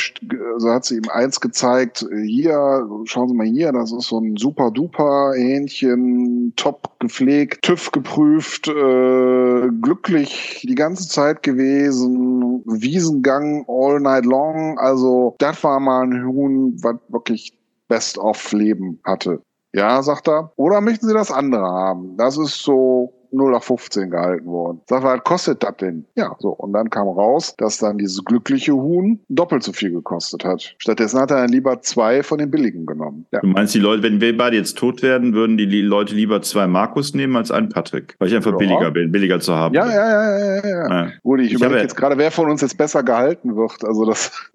also 0.54 0.70
hat 0.70 0.86
sie 0.86 0.98
ihm 0.98 1.10
eins 1.12 1.42
gezeigt. 1.42 2.08
Hier, 2.26 2.88
schauen 3.06 3.30
Sie 3.30 3.36
mal 3.36 3.46
hier, 3.46 3.72
das 3.72 3.92
ist 3.92 4.08
so 4.08 4.20
ein 4.20 4.36
super 4.38 4.72
duper 4.72 5.34
Hähnchen, 5.36 6.54
top 6.56 6.90
gepflegt, 7.00 7.64
TÜV 7.64 7.92
geprüft, 7.92 8.68
äh, 8.68 9.70
glücklich 9.82 10.66
die 10.68 10.76
ganze 10.76 11.08
Zeit 11.08 11.44
gewesen 11.44 11.83
gewesen, 11.84 12.64
Wiesengang 12.66 13.66
all 13.68 14.00
night 14.00 14.26
long. 14.26 14.78
Also 14.80 15.36
das 15.40 15.64
war 15.64 15.80
mal 15.80 16.04
ein 16.04 16.26
Huhn, 16.26 16.76
was 16.82 16.96
wirklich 17.10 17.58
Best 17.88 18.18
of 18.18 18.52
Leben 18.52 19.00
hatte. 19.04 19.42
Ja, 19.74 20.02
sagt 20.04 20.28
er. 20.28 20.52
Oder 20.56 20.82
möchten 20.82 21.08
Sie 21.08 21.14
das 21.14 21.32
andere 21.32 21.66
haben? 21.66 22.16
Das 22.18 22.38
ist 22.38 22.62
so 22.62 23.14
0 23.34 23.52
nach 23.52 23.64
15 23.64 24.10
gehalten 24.10 24.46
worden. 24.46 24.82
Sag, 24.88 25.04
was 25.04 25.24
kostet 25.24 25.64
das 25.64 25.78
denn? 25.78 26.06
Ja, 26.16 26.36
so. 26.40 26.50
Und 26.50 26.74
dann 26.74 26.90
kam 26.90 27.08
raus, 27.08 27.56
dass 27.58 27.78
dann 27.80 27.98
dieses 27.98 28.24
glückliche 28.24 28.74
Huhn 28.74 29.20
doppelt 29.30 29.64
so 29.64 29.74
viel 29.74 29.92
gekostet 29.92 30.46
hat. 30.46 30.76
Stattdessen 30.78 31.20
hat 31.20 31.32
er 31.32 31.38
dann 31.38 31.50
lieber 31.50 31.82
zwei 31.82 32.24
von 32.24 32.38
den 32.38 32.52
billigen 32.52 32.86
genommen. 32.86 33.26
Ja. 33.32 33.40
Du 33.42 33.48
meinst, 33.48 33.74
die 33.74 33.80
Leute, 33.80 34.04
wenn 34.04 34.22
wir 34.22 34.38
beide 34.38 34.56
jetzt 34.58 34.78
tot 34.78 35.02
werden, 35.02 35.34
würden 35.34 35.58
die 35.58 35.82
Leute 35.82 36.14
lieber 36.16 36.42
zwei 36.42 36.68
Markus 36.68 37.14
nehmen 37.14 37.36
als 37.36 37.52
einen 37.52 37.70
Patrick? 37.70 38.16
Weil 38.20 38.30
ich 38.30 38.36
einfach 38.36 38.52
ja. 38.52 38.58
billiger 38.58 38.92
bin, 38.92 39.12
billiger 39.12 39.40
zu 39.40 39.54
haben. 39.54 39.74
Ja, 39.76 39.88
ja, 39.88 39.94
ja, 39.94 40.38
ja, 40.38 40.68
ja. 40.68 40.90
ja. 40.90 41.12
Gut, 41.24 41.40
ich, 41.42 41.48
ich 41.48 41.54
überlege 41.54 41.82
jetzt 41.82 41.96
gerade, 41.96 42.18
wer 42.18 42.32
von 42.32 42.50
uns 42.50 42.62
jetzt 42.62 42.78
besser 42.78 43.04
gehalten 43.04 43.56
wird. 43.56 43.84
Also 43.84 44.06
das. 44.06 44.32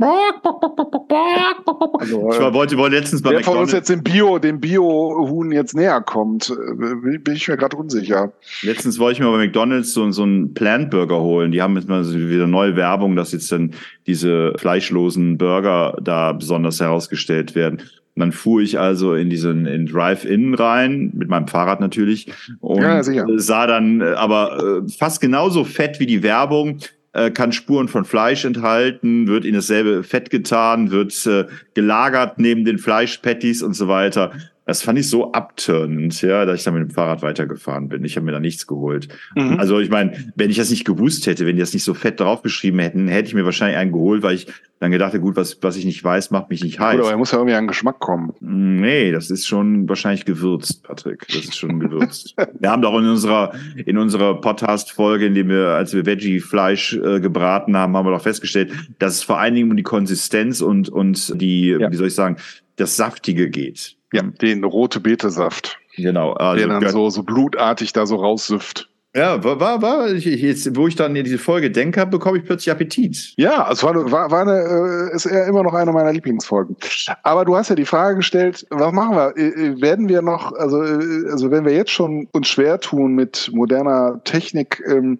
also, 1.98 2.30
ich 2.30 2.40
war, 2.40 2.54
wollte, 2.54 2.76
wollte 2.76 2.96
letztens 2.96 3.22
bei 3.22 3.30
Wer 3.30 3.40
von 3.44 3.58
uns 3.58 3.72
jetzt 3.72 3.88
dem 3.88 4.02
Bio, 4.02 4.38
dem 4.38 4.60
Bio-Huhn 4.60 5.52
jetzt 5.52 5.74
näher 5.74 6.00
kommt, 6.00 6.50
äh, 6.50 7.18
bin 7.18 7.34
ich 7.34 7.48
mir 7.48 7.56
gerade 7.56 7.76
unsicher. 7.76 8.32
Letztens 8.68 8.98
wollte 8.98 9.14
ich 9.14 9.20
mir 9.26 9.32
bei 9.32 9.46
McDonalds 9.46 9.94
so, 9.94 10.10
so 10.10 10.24
einen 10.24 10.52
Plant 10.52 10.90
Burger 10.90 11.20
holen. 11.20 11.52
Die 11.52 11.62
haben 11.62 11.74
jetzt 11.76 11.88
mal 11.88 12.04
wieder 12.06 12.46
neue 12.46 12.76
Werbung, 12.76 13.16
dass 13.16 13.32
jetzt 13.32 13.50
dann 13.50 13.72
diese 14.06 14.52
fleischlosen 14.58 15.38
Burger 15.38 15.96
da 16.02 16.32
besonders 16.32 16.78
herausgestellt 16.78 17.54
werden. 17.54 17.78
Und 18.14 18.20
dann 18.20 18.32
fuhr 18.32 18.60
ich 18.60 18.78
also 18.78 19.14
in 19.14 19.30
diesen 19.30 19.64
in 19.64 19.86
Drive-In 19.86 20.52
rein, 20.52 21.12
mit 21.14 21.28
meinem 21.28 21.48
Fahrrad 21.48 21.80
natürlich, 21.80 22.30
und 22.60 22.82
ja, 22.82 23.02
sah 23.38 23.66
dann 23.66 24.02
äh, 24.02 24.04
aber 24.04 24.82
äh, 24.84 24.90
fast 24.90 25.22
genauso 25.22 25.64
fett 25.64 25.98
wie 25.98 26.06
die 26.06 26.22
Werbung, 26.22 26.80
äh, 27.12 27.30
kann 27.30 27.52
Spuren 27.52 27.88
von 27.88 28.04
Fleisch 28.04 28.44
enthalten, 28.44 29.28
wird 29.28 29.46
in 29.46 29.54
dasselbe 29.54 30.02
Fett 30.02 30.28
getan, 30.28 30.90
wird 30.90 31.26
äh, 31.26 31.46
gelagert 31.72 32.38
neben 32.38 32.66
den 32.66 32.78
Fleischpatties 32.78 33.62
und 33.62 33.74
so 33.74 33.88
weiter. 33.88 34.32
Das 34.68 34.82
fand 34.82 34.98
ich 34.98 35.08
so 35.08 35.32
abturnend, 35.32 36.20
ja, 36.20 36.44
dass 36.44 36.58
ich 36.58 36.64
dann 36.64 36.74
mit 36.74 36.82
dem 36.82 36.90
Fahrrad 36.90 37.22
weitergefahren 37.22 37.88
bin. 37.88 38.04
Ich 38.04 38.16
habe 38.16 38.26
mir 38.26 38.32
da 38.32 38.38
nichts 38.38 38.66
geholt. 38.66 39.08
Mhm. 39.34 39.58
Also 39.58 39.80
ich 39.80 39.88
meine, 39.88 40.12
wenn 40.36 40.50
ich 40.50 40.58
das 40.58 40.68
nicht 40.68 40.84
gewusst 40.84 41.26
hätte, 41.26 41.46
wenn 41.46 41.56
die 41.56 41.60
das 41.60 41.72
nicht 41.72 41.84
so 41.84 41.94
fett 41.94 42.20
draufgeschrieben 42.20 42.78
hätten, 42.78 43.08
hätte 43.08 43.28
ich 43.28 43.34
mir 43.34 43.46
wahrscheinlich 43.46 43.78
einen 43.78 43.92
geholt, 43.92 44.22
weil 44.22 44.34
ich 44.34 44.46
dann 44.78 44.90
gedacht 44.90 45.14
hätte, 45.14 45.22
gut, 45.22 45.36
was, 45.36 45.56
was 45.62 45.78
ich 45.78 45.86
nicht 45.86 46.04
weiß, 46.04 46.30
macht 46.32 46.50
mich 46.50 46.62
nicht 46.62 46.80
heiß. 46.80 46.96
Gut, 46.96 47.00
aber 47.00 47.12
er 47.12 47.16
muss 47.16 47.32
ja 47.32 47.38
irgendwie 47.38 47.54
an 47.54 47.66
Geschmack 47.66 47.98
kommen. 47.98 48.34
Nee, 48.40 49.10
das 49.10 49.30
ist 49.30 49.46
schon 49.46 49.88
wahrscheinlich 49.88 50.26
gewürzt, 50.26 50.82
Patrick. 50.82 51.26
Das 51.28 51.44
ist 51.44 51.56
schon 51.56 51.80
gewürzt. 51.80 52.34
wir 52.60 52.70
haben 52.70 52.82
doch 52.82 52.92
in 52.98 53.08
unserer, 53.08 53.54
in 53.86 53.96
unserer 53.96 54.38
Podcast-Folge, 54.38 55.24
in 55.24 55.34
dem 55.34 55.48
wir, 55.48 55.68
als 55.68 55.94
wir 55.94 56.04
Veggie-Fleisch 56.04 56.92
äh, 56.92 57.20
gebraten 57.20 57.74
haben, 57.74 57.96
haben 57.96 58.04
wir 58.04 58.12
doch 58.12 58.22
festgestellt, 58.22 58.70
dass 58.98 59.14
es 59.14 59.22
vor 59.22 59.40
allen 59.40 59.54
Dingen 59.54 59.70
um 59.70 59.78
die 59.78 59.82
Konsistenz 59.82 60.60
und, 60.60 60.90
und 60.90 61.40
die, 61.40 61.68
ja. 61.68 61.90
wie 61.90 61.96
soll 61.96 62.08
ich 62.08 62.14
sagen, 62.14 62.36
das 62.76 62.96
Saftige 62.96 63.48
geht. 63.48 63.97
Ja, 64.12 64.22
den 64.22 64.64
rote 64.64 65.00
Betesaft. 65.00 65.78
Genau. 65.96 66.32
Also 66.32 66.66
der 66.66 66.80
dann 66.80 66.88
so, 66.88 67.10
so 67.10 67.22
blutartig 67.22 67.92
da 67.92 68.06
so 68.06 68.16
raussüfft. 68.16 68.88
Ja, 69.14 69.42
war, 69.42 69.58
war, 69.58 69.82
war 69.82 70.12
ich, 70.12 70.26
jetzt, 70.26 70.76
wo 70.76 70.86
ich 70.86 70.94
dann 70.94 71.16
in 71.16 71.24
diese 71.24 71.38
Folge 71.38 71.70
denke, 71.70 72.04
bekomme 72.06 72.38
ich 72.38 72.44
plötzlich 72.44 72.70
Appetit. 72.70 73.32
Ja, 73.36 73.64
also 73.64 73.86
war, 73.86 74.12
war, 74.12 74.30
war 74.30 74.42
eine, 74.42 75.10
äh, 75.10 75.16
ist 75.16 75.24
eher 75.24 75.46
immer 75.46 75.62
noch 75.62 75.72
eine 75.72 75.92
meiner 75.92 76.12
Lieblingsfolgen. 76.12 76.76
Aber 77.22 77.44
du 77.46 77.56
hast 77.56 77.70
ja 77.70 77.74
die 77.74 77.86
Frage 77.86 78.16
gestellt, 78.16 78.66
was 78.70 78.92
machen 78.92 79.16
wir? 79.16 79.36
Äh, 79.36 79.48
äh, 79.48 79.80
werden 79.80 80.08
wir 80.08 80.20
noch, 80.20 80.52
also, 80.52 80.78
also 80.78 81.50
wenn 81.50 81.64
wir 81.64 81.72
jetzt 81.72 81.90
schon 81.90 82.28
uns 82.32 82.48
schwer 82.48 82.80
tun 82.80 83.14
mit 83.14 83.50
moderner 83.52 84.20
Technik, 84.24 84.82
ähm, 84.86 85.18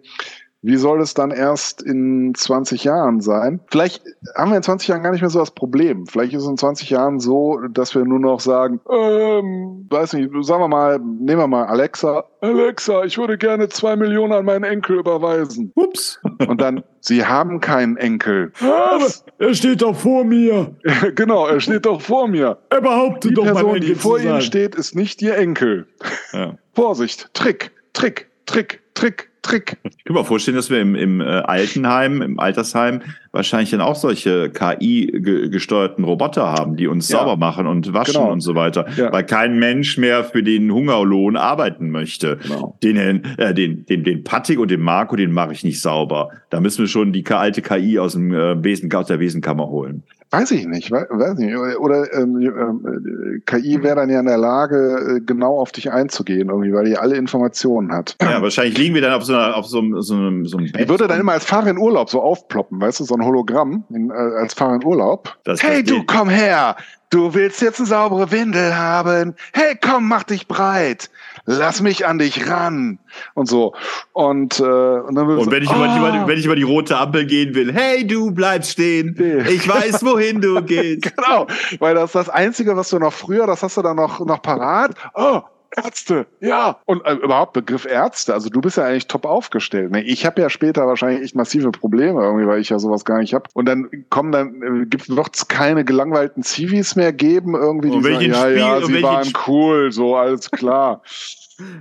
wie 0.62 0.76
soll 0.76 1.00
es 1.00 1.14
dann 1.14 1.30
erst 1.30 1.82
in 1.82 2.34
20 2.34 2.82
Jahren 2.82 3.20
sein? 3.20 3.60
Vielleicht 3.68 4.02
haben 4.36 4.50
wir 4.50 4.56
in 4.56 4.62
20 4.62 4.88
Jahren 4.88 5.02
gar 5.04 5.12
nicht 5.12 5.20
mehr 5.20 5.30
so 5.30 5.38
das 5.38 5.52
Problem. 5.52 6.06
Vielleicht 6.06 6.32
ist 6.34 6.42
es 6.42 6.48
in 6.48 6.56
20 6.56 6.90
Jahren 6.90 7.20
so, 7.20 7.60
dass 7.70 7.94
wir 7.94 8.04
nur 8.04 8.18
noch 8.18 8.40
sagen, 8.40 8.80
ähm, 8.90 9.86
weiß 9.88 10.14
nicht, 10.14 10.30
sagen 10.44 10.62
wir 10.62 10.68
mal, 10.68 10.98
nehmen 10.98 11.38
wir 11.38 11.46
mal 11.46 11.66
Alexa. 11.66 12.24
Alexa, 12.40 13.04
ich 13.04 13.18
würde 13.18 13.38
gerne 13.38 13.68
zwei 13.68 13.94
Millionen 13.94 14.32
an 14.32 14.44
meinen 14.44 14.64
Enkel 14.64 14.98
überweisen. 14.98 15.72
Ups. 15.76 16.20
Und 16.48 16.60
dann, 16.60 16.82
Sie 17.00 17.24
haben 17.24 17.60
keinen 17.60 17.96
Enkel. 17.96 18.52
Was? 18.58 19.24
Er 19.38 19.54
steht 19.54 19.82
doch 19.82 19.94
vor 19.94 20.24
mir. 20.24 20.74
genau, 21.14 21.46
er 21.46 21.60
steht 21.60 21.86
doch 21.86 22.00
vor 22.00 22.26
mir. 22.26 22.58
Er 22.70 22.80
behauptet 22.80 23.30
die 23.30 23.34
doch, 23.34 23.44
Person, 23.44 23.80
die 23.80 23.94
vor 23.94 24.18
Ihnen 24.18 24.40
steht, 24.40 24.74
ist 24.74 24.96
nicht 24.96 25.22
Ihr 25.22 25.36
Enkel. 25.36 25.86
Ja. 26.32 26.56
Vorsicht, 26.74 27.32
Trick, 27.34 27.70
Trick, 27.92 28.28
Trick, 28.46 28.82
Trick, 28.94 29.30
Trick. 29.48 29.76
Ich 29.82 30.04
kann 30.04 30.14
mir 30.14 30.24
vorstellen, 30.24 30.56
dass 30.56 30.70
wir 30.70 30.80
im, 30.80 30.94
im 30.94 31.20
äh, 31.20 31.24
Altenheim, 31.24 32.20
im 32.20 32.38
Altersheim 32.38 33.00
wahrscheinlich 33.32 33.70
dann 33.70 33.80
auch 33.80 33.94
solche 33.94 34.50
KI-gesteuerten 34.50 36.04
Roboter 36.04 36.46
haben, 36.52 36.76
die 36.76 36.86
uns 36.86 37.08
ja. 37.08 37.18
sauber 37.18 37.36
machen 37.36 37.66
und 37.66 37.92
waschen 37.92 38.14
genau. 38.14 38.30
und 38.30 38.40
so 38.40 38.54
weiter. 38.54 38.86
Ja. 38.96 39.12
Weil 39.12 39.24
kein 39.24 39.58
Mensch 39.58 39.96
mehr 39.96 40.24
für 40.24 40.42
den 40.42 40.70
Hungerlohn 40.70 41.36
arbeiten 41.36 41.90
möchte. 41.90 42.38
Genau. 42.42 42.76
Den, 42.82 43.24
äh, 43.38 43.54
den, 43.54 43.86
den, 43.86 44.04
den 44.04 44.24
Patrick 44.24 44.58
und 44.58 44.70
den 44.70 44.80
Marco, 44.80 45.16
den 45.16 45.32
mache 45.32 45.52
ich 45.52 45.64
nicht 45.64 45.80
sauber. 45.80 46.30
Da 46.50 46.60
müssen 46.60 46.80
wir 46.80 46.88
schon 46.88 47.12
die 47.12 47.26
alte 47.26 47.62
KI 47.62 47.98
aus, 47.98 48.12
dem, 48.12 48.32
äh, 48.32 48.62
Wesen, 48.62 48.92
aus 48.92 49.06
der 49.06 49.20
Wesenkammer 49.20 49.68
holen. 49.68 50.02
Weiß 50.30 50.50
ich 50.50 50.66
nicht, 50.66 50.90
weiß 50.90 51.38
nicht. 51.38 51.56
Oder 51.56 52.12
ähm, 52.12 52.40
ähm, 52.40 53.42
KI 53.46 53.82
wäre 53.82 53.96
dann 53.96 54.10
ja 54.10 54.20
in 54.20 54.26
der 54.26 54.36
Lage, 54.36 55.16
äh, 55.16 55.20
genau 55.20 55.58
auf 55.58 55.72
dich 55.72 55.90
einzugehen, 55.90 56.50
irgendwie, 56.50 56.72
weil 56.72 56.84
die 56.84 56.98
alle 56.98 57.16
Informationen 57.16 57.92
hat. 57.92 58.14
Ja, 58.20 58.42
wahrscheinlich 58.42 58.76
liegen 58.76 58.94
wir 58.94 59.00
dann 59.00 59.14
auf 59.14 59.24
so, 59.24 59.34
einer, 59.34 59.56
auf 59.56 59.66
so, 59.66 59.78
einem, 59.78 60.02
so 60.02 60.14
einem, 60.14 60.44
so 60.44 60.58
einem 60.58 60.70
Bett. 60.70 60.82
Die 60.82 60.88
würde 60.88 61.08
dann 61.08 61.20
immer 61.20 61.32
als 61.32 61.46
Fahrer 61.46 61.70
in 61.70 61.78
Urlaub 61.78 62.10
so 62.10 62.20
aufploppen, 62.20 62.78
weißt 62.78 63.00
du, 63.00 63.04
so 63.04 63.14
ein 63.14 63.24
Hologramm 63.24 63.84
in, 63.88 64.10
äh, 64.10 64.14
als 64.14 64.52
Fahrer 64.52 64.76
in 64.76 64.84
Urlaub. 64.84 65.34
Das 65.44 65.62
hey, 65.62 65.82
du, 65.82 66.02
komm 66.04 66.28
her! 66.28 66.76
Du 67.10 67.32
willst 67.34 67.62
jetzt 67.62 67.78
eine 67.78 67.88
saubere 67.88 68.30
Windel 68.30 68.76
haben? 68.76 69.34
Hey, 69.52 69.78
komm, 69.80 70.08
mach 70.08 70.24
dich 70.24 70.46
breit! 70.46 71.10
lass 71.48 71.80
mich 71.80 72.06
an 72.06 72.18
dich 72.18 72.48
ran 72.48 72.98
und 73.34 73.48
so. 73.48 73.74
Und, 74.12 74.60
äh, 74.60 74.62
und 74.62 75.14
dann 75.14 75.26
und 75.26 75.50
wenn, 75.50 75.64
so, 75.64 75.70
ich 75.70 75.70
oh. 75.70 75.96
über, 75.96 76.28
wenn 76.28 76.38
ich 76.38 76.44
über 76.44 76.56
die 76.56 76.62
rote 76.62 76.96
Ampel 76.96 77.26
gehen 77.26 77.54
will, 77.54 77.72
hey, 77.72 78.06
du 78.06 78.30
bleibst 78.30 78.72
stehen. 78.72 79.16
Ich 79.48 79.66
weiß, 79.66 80.04
wohin 80.04 80.42
du 80.42 80.62
gehst. 80.64 81.14
genau, 81.16 81.46
weil 81.78 81.94
das 81.94 82.10
ist 82.10 82.14
das 82.14 82.28
Einzige, 82.28 82.76
was 82.76 82.90
du 82.90 82.98
noch 82.98 83.14
früher, 83.14 83.46
das 83.46 83.62
hast 83.62 83.78
du 83.78 83.82
dann 83.82 83.96
noch, 83.96 84.20
noch 84.20 84.42
parat. 84.42 84.94
Oh, 85.14 85.40
Ärzte, 85.76 86.26
ja. 86.40 86.78
Und 86.86 87.04
äh, 87.04 87.14
überhaupt 87.14 87.52
Begriff 87.52 87.84
Ärzte, 87.84 88.34
also 88.34 88.48
du 88.48 88.60
bist 88.60 88.76
ja 88.76 88.84
eigentlich 88.84 89.06
top 89.06 89.26
aufgestellt. 89.26 89.90
Ne? 89.90 90.02
Ich 90.02 90.24
habe 90.24 90.40
ja 90.40 90.50
später 90.50 90.86
wahrscheinlich 90.86 91.22
echt 91.22 91.36
massive 91.36 91.70
Probleme 91.70 92.22
irgendwie, 92.22 92.46
weil 92.46 92.60
ich 92.60 92.70
ja 92.70 92.78
sowas 92.78 93.04
gar 93.04 93.18
nicht 93.18 93.34
habe. 93.34 93.44
Und 93.54 93.66
dann 93.66 93.88
kommen 94.10 94.32
dann, 94.32 94.82
äh, 94.82 94.86
gibt 94.86 95.08
es 95.08 95.48
keine 95.48 95.84
gelangweilten 95.84 96.42
Zivis 96.42 96.96
mehr 96.96 97.12
geben, 97.12 97.54
irgendwie, 97.54 97.90
die 97.90 98.02
sagen, 98.02 98.24
ja, 98.26 98.44
Spiel, 98.44 98.56
ja, 98.56 98.86
sie 98.86 99.02
waren 99.02 99.32
cool, 99.46 99.92
so, 99.92 100.16
alles 100.16 100.50
klar. 100.50 101.02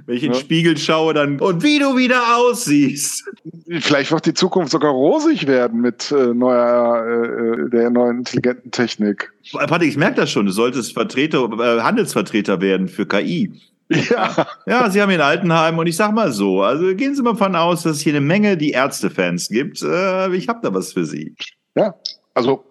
Wenn 0.06 0.16
ich 0.16 0.24
in 0.24 0.32
den 0.32 0.36
ja. 0.36 0.40
Spiegel 0.40 0.78
schaue, 0.78 1.14
dann 1.14 1.40
und 1.40 1.62
wie 1.62 1.78
du 1.80 1.96
wieder 1.96 2.36
aussiehst. 2.38 3.26
Vielleicht 3.80 4.12
wird 4.12 4.26
die 4.26 4.34
Zukunft 4.34 4.72
sogar 4.72 4.92
rosig 4.92 5.46
werden 5.46 5.82
mit 5.82 6.12
äh, 6.12 6.34
neuer, 6.34 7.06
äh, 7.06 7.70
der 7.70 7.90
neuen 7.92 8.20
intelligenten 8.20 8.72
Technik. 8.72 9.32
Patrick, 9.52 9.90
ich 9.90 9.98
merke 9.98 10.22
das 10.22 10.32
schon. 10.32 10.48
Du 10.48 10.52
solltest 10.52 10.94
Vertreter, 10.94 11.48
äh, 11.60 11.82
Handelsvertreter 11.82 12.60
werden 12.60 12.88
für 12.88 13.06
KI. 13.06 13.52
Ja. 13.89 14.47
ja, 14.65 14.89
Sie 14.89 15.02
haben 15.02 15.10
hier 15.10 15.19
ein 15.19 15.26
Altenheim 15.26 15.78
und 15.78 15.88
ich 15.88 15.95
sag 15.95 16.13
mal 16.13 16.32
so, 16.32 16.62
also 16.62 16.95
gehen 16.95 17.15
Sie 17.15 17.21
mal 17.21 17.36
von 17.36 17.56
aus, 17.56 17.84
dass 17.84 17.97
es 17.97 18.02
hier 18.02 18.13
eine 18.13 18.21
Menge 18.21 18.58
die 18.58 18.71
Ärztefans 18.71 19.50
gibt. 19.50 19.82
Äh, 19.82 20.34
ich 20.36 20.47
habe 20.47 20.60
da 20.62 20.73
was 20.73 20.93
für 20.93 21.06
Sie. 21.06 21.36
Ja, 21.76 21.93
also 22.34 22.63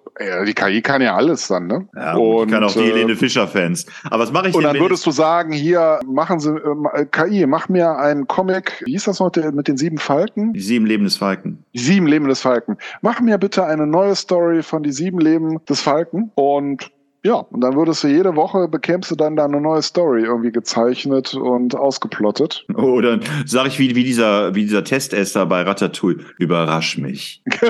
die 0.46 0.54
KI 0.54 0.80
kann 0.80 1.02
ja 1.02 1.14
alles 1.14 1.48
dann, 1.48 1.66
ne? 1.66 1.88
Ja, 1.94 2.16
und 2.16 2.50
kann 2.50 2.64
auch 2.64 2.72
die 2.72 2.78
äh, 2.78 2.92
Helene 2.92 3.16
Fischer-Fans. 3.16 3.86
Aber 4.04 4.22
was 4.22 4.32
mache 4.32 4.48
ich 4.48 4.54
Und 4.54 4.62
dann 4.62 4.78
würdest 4.78 5.04
du 5.04 5.10
sagen, 5.10 5.52
hier, 5.52 6.00
machen 6.06 6.40
Sie, 6.40 6.50
äh, 6.50 7.04
KI, 7.10 7.46
mach 7.46 7.68
mir 7.68 7.96
einen 7.98 8.26
Comic, 8.26 8.82
wie 8.86 8.92
hieß 8.92 9.04
das 9.04 9.20
noch, 9.20 9.30
mit 9.52 9.68
den 9.68 9.76
sieben 9.76 9.98
Falken? 9.98 10.54
Die 10.54 10.60
sieben 10.60 10.86
Leben 10.86 11.04
des 11.04 11.18
Falken. 11.18 11.64
Die 11.74 11.80
sieben 11.80 12.06
Leben 12.06 12.28
des 12.28 12.40
Falken. 12.40 12.78
Mach 13.02 13.20
mir 13.20 13.36
bitte 13.36 13.66
eine 13.66 13.86
neue 13.86 14.14
Story 14.14 14.62
von 14.62 14.82
die 14.82 14.92
sieben 14.92 15.18
Leben 15.18 15.62
des 15.66 15.82
Falken 15.82 16.30
und 16.34 16.90
ja, 17.24 17.34
und 17.34 17.60
dann 17.60 17.74
würdest 17.74 18.04
du 18.04 18.08
jede 18.08 18.36
Woche 18.36 18.68
bekämst 18.68 19.10
du 19.10 19.16
dann 19.16 19.34
da 19.34 19.44
eine 19.44 19.60
neue 19.60 19.82
Story 19.82 20.22
irgendwie 20.22 20.52
gezeichnet 20.52 21.34
und 21.34 21.74
ausgeplottet. 21.74 22.64
Oh, 22.74 23.00
dann 23.00 23.20
sag 23.44 23.66
ich 23.66 23.78
wie, 23.78 23.96
wie 23.96 24.04
dieser, 24.04 24.54
wie 24.54 24.62
dieser 24.62 24.84
Testester 24.84 25.44
bei 25.46 25.62
Ratatouille. 25.62 26.18
Überrasch 26.38 26.98
mich. 26.98 27.42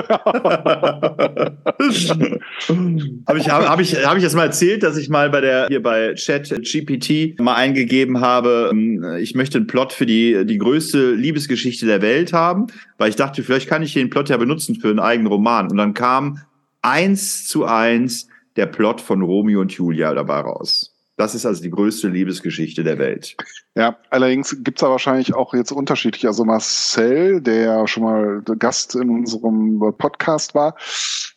habe 3.27 3.39
ich, 3.39 3.49
habe 3.49 3.69
hab 3.69 3.79
ich, 3.79 4.05
hab 4.05 4.17
ich 4.17 4.23
das 4.23 4.35
mal 4.35 4.45
erzählt, 4.45 4.83
dass 4.83 4.95
ich 4.97 5.09
mal 5.09 5.29
bei 5.29 5.41
der, 5.41 5.67
hier 5.67 5.81
bei 5.81 6.13
Chat 6.13 6.49
GPT 6.61 7.39
mal 7.39 7.55
eingegeben 7.55 8.21
habe, 8.21 8.69
ähm, 8.71 9.03
ich 9.19 9.33
möchte 9.33 9.57
einen 9.57 9.67
Plot 9.67 9.91
für 9.91 10.05
die, 10.05 10.45
die 10.45 10.59
größte 10.59 11.13
Liebesgeschichte 11.13 11.85
der 11.85 12.01
Welt 12.01 12.31
haben, 12.33 12.67
weil 12.97 13.09
ich 13.09 13.15
dachte, 13.15 13.41
vielleicht 13.43 13.67
kann 13.67 13.81
ich 13.81 13.93
den 13.93 14.09
Plot 14.09 14.29
ja 14.29 14.37
benutzen 14.37 14.75
für 14.75 14.89
einen 14.89 14.99
eigenen 14.99 15.31
Roman. 15.31 15.71
Und 15.71 15.77
dann 15.77 15.93
kam 15.93 16.41
eins 16.81 17.47
zu 17.47 17.65
eins 17.65 18.27
der 18.57 18.65
Plot 18.65 18.99
von 18.99 19.21
Romeo 19.21 19.61
und 19.61 19.71
Julia 19.71 20.13
dabei 20.13 20.41
raus. 20.41 20.93
Das 21.17 21.33
ist 21.33 21.47
also 21.47 21.63
die 21.63 21.71
größte 21.71 22.09
Liebesgeschichte 22.09 22.83
der 22.83 22.99
Welt. 22.99 23.35
Ja, 23.75 23.97
allerdings 24.11 24.55
gibt's 24.63 24.81
da 24.81 24.89
wahrscheinlich 24.89 25.33
auch 25.33 25.55
jetzt 25.55 25.71
unterschiedlich. 25.71 26.27
Also 26.27 26.45
Marcel, 26.45 27.41
der 27.41 27.87
schon 27.87 28.03
mal 28.03 28.41
Gast 28.59 28.95
in 28.95 29.09
unserem 29.09 29.79
Podcast 29.97 30.53
war, 30.53 30.75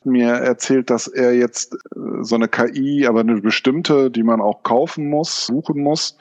mir 0.04 0.28
erzählt, 0.28 0.90
dass 0.90 1.06
er 1.06 1.34
jetzt 1.34 1.74
äh, 1.74 1.78
so 2.20 2.34
eine 2.34 2.48
KI, 2.48 3.06
aber 3.06 3.20
eine 3.20 3.40
bestimmte, 3.40 4.10
die 4.10 4.22
man 4.22 4.42
auch 4.42 4.62
kaufen 4.62 5.08
muss, 5.08 5.46
suchen 5.46 5.82
muss, 5.82 6.18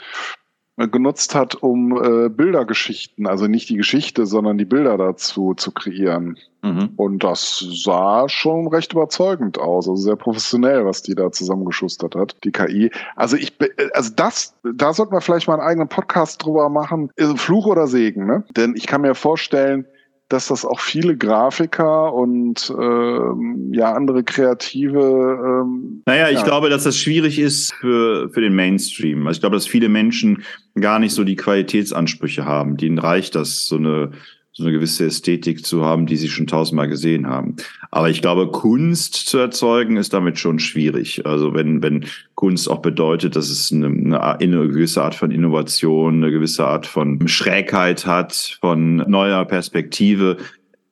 genutzt 0.78 1.36
hat, 1.36 1.56
um 1.56 1.92
äh, 2.02 2.30
Bildergeschichten, 2.30 3.28
also 3.28 3.48
nicht 3.48 3.70
die 3.70 3.76
Geschichte, 3.76 4.26
sondern 4.26 4.58
die 4.58 4.66
Bilder 4.66 4.98
dazu 4.98 5.54
zu 5.54 5.72
kreieren. 5.72 6.38
Mhm. 6.62 6.90
Und 6.98 7.24
das 7.24 7.66
sah 7.84 8.28
schon 8.28 8.68
recht 8.68 8.94
überzeugend 8.94 9.58
aus, 9.58 9.88
also 9.88 9.96
sehr 9.96 10.16
professionell, 10.16 10.86
was 10.86 11.02
die 11.02 11.16
da 11.16 11.32
zusammengeschustert 11.32 12.16
hat, 12.16 12.36
die 12.44 12.52
KI. 12.52 12.92
Also 13.16 13.38
ich, 13.38 13.54
also 13.94 14.12
das, 14.16 14.56
da 14.76 14.94
sollten 14.94 15.14
wir 15.14 15.22
vielleicht 15.22 15.48
mal 15.48 15.56
einen 15.56 15.64
eigenen 15.64 15.88
Podcast 15.88 16.44
drüber 16.44 16.70
machen, 16.70 17.12
Fluch 17.36 17.66
oder 17.66 17.88
Segen, 17.88 18.26
ne? 18.26 18.44
Denn 18.56 18.76
ich 18.76 18.88
kann 18.88 19.02
mir 19.02 19.16
vorstellen, 19.16 19.86
dass 20.30 20.48
das 20.48 20.64
auch 20.64 20.80
viele 20.80 21.18
Grafiker 21.18 22.14
und 22.14 22.72
ähm, 22.80 23.72
ja 23.74 23.94
andere 23.94 24.24
kreative. 24.24 25.64
Ähm, 25.64 26.04
naja, 26.06 26.30
ich 26.30 26.40
ja. 26.40 26.44
glaube, 26.44 26.70
dass 26.70 26.84
das 26.84 26.98
schwierig 26.98 27.40
ist 27.40 27.74
für, 27.74 28.30
für 28.30 28.42
den 28.42 28.54
Mainstream. 28.54 29.26
Also 29.26 29.38
ich 29.38 29.42
glaube, 29.42 29.56
dass 29.56 29.66
viele 29.66 29.90
Menschen 29.90 30.44
gar 30.80 31.00
nicht 31.00 31.14
so 31.14 31.24
die 31.24 31.36
Qualitätsansprüche 31.36 32.46
haben. 32.46 32.78
Denen 32.78 33.00
reicht 33.00 33.34
das, 33.34 33.66
so 33.66 33.78
eine 33.78 34.12
so 34.60 34.66
eine 34.66 34.74
gewisse 34.74 35.06
Ästhetik 35.06 35.66
zu 35.66 35.86
haben, 35.86 36.06
die 36.06 36.18
sie 36.18 36.28
schon 36.28 36.46
tausendmal 36.46 36.90
gesehen 36.90 37.28
haben. 37.28 37.56
Aber 37.92 38.10
ich 38.10 38.22
glaube, 38.22 38.52
Kunst 38.52 39.14
zu 39.14 39.38
erzeugen 39.38 39.96
ist 39.96 40.14
damit 40.14 40.38
schon 40.38 40.60
schwierig. 40.60 41.26
Also 41.26 41.54
wenn, 41.54 41.82
wenn 41.82 42.06
Kunst 42.36 42.70
auch 42.70 42.82
bedeutet, 42.82 43.38
dass 43.38 43.50
es 43.50 43.72
eine, 43.72 43.88
eine, 43.88 44.22
eine 44.22 44.68
gewisse 44.68 45.02
Art 45.02 45.16
von 45.16 45.32
Innovation, 45.32 46.24
eine 46.24 46.32
gewisse 46.32 46.68
Art 46.68 46.86
von 46.86 47.26
Schrägheit 47.28 48.06
hat, 48.06 48.58
von 48.60 48.98
neuer 48.98 49.46
Perspektive, 49.46 50.38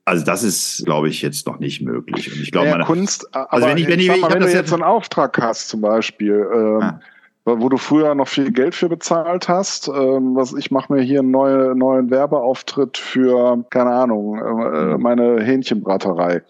also 0.06 0.24
das 0.24 0.44
ist, 0.44 0.86
glaube 0.86 1.10
ich, 1.10 1.22
jetzt 1.22 1.46
noch 1.46 1.60
nicht 1.60 1.82
möglich. 1.82 2.34
Und 2.34 2.42
ich 2.42 2.52
glaube, 2.52 2.70
ja, 2.70 2.84
Kunst. 2.86 3.28
Also 3.36 3.68
wenn 3.68 3.78
ich, 3.78 3.90
wenn 3.90 4.00
ich, 4.00 4.08
ich, 4.08 4.22
mal, 4.22 4.32
wenn 4.32 4.40
du 4.40 4.50
jetzt 4.50 4.70
so 4.70 4.76
einen 4.76 4.84
Auftrag 4.84 5.38
hast, 5.42 5.68
zum 5.68 5.82
Beispiel, 5.82 6.48
ähm, 6.54 6.82
ah 6.82 7.00
wo 7.48 7.70
du 7.70 7.78
früher 7.78 8.14
noch 8.16 8.28
viel 8.28 8.52
Geld 8.52 8.76
für 8.76 8.90
bezahlt 8.90 9.48
hast. 9.48 9.88
Ähm, 9.88 10.36
was 10.36 10.54
ich 10.54 10.72
mache 10.72 10.94
mir 10.94 11.02
hier 11.02 11.20
einen 11.20 11.32
neue, 11.32 11.76
neuen 11.76 12.10
Werbeauftritt 12.10 12.98
für, 12.98 13.64
keine 13.70 13.92
Ahnung, 13.92 14.38
äh, 14.38 14.96
mhm. 14.96 15.02
meine 15.02 15.42
Hähnchenbraterei. 15.42 16.42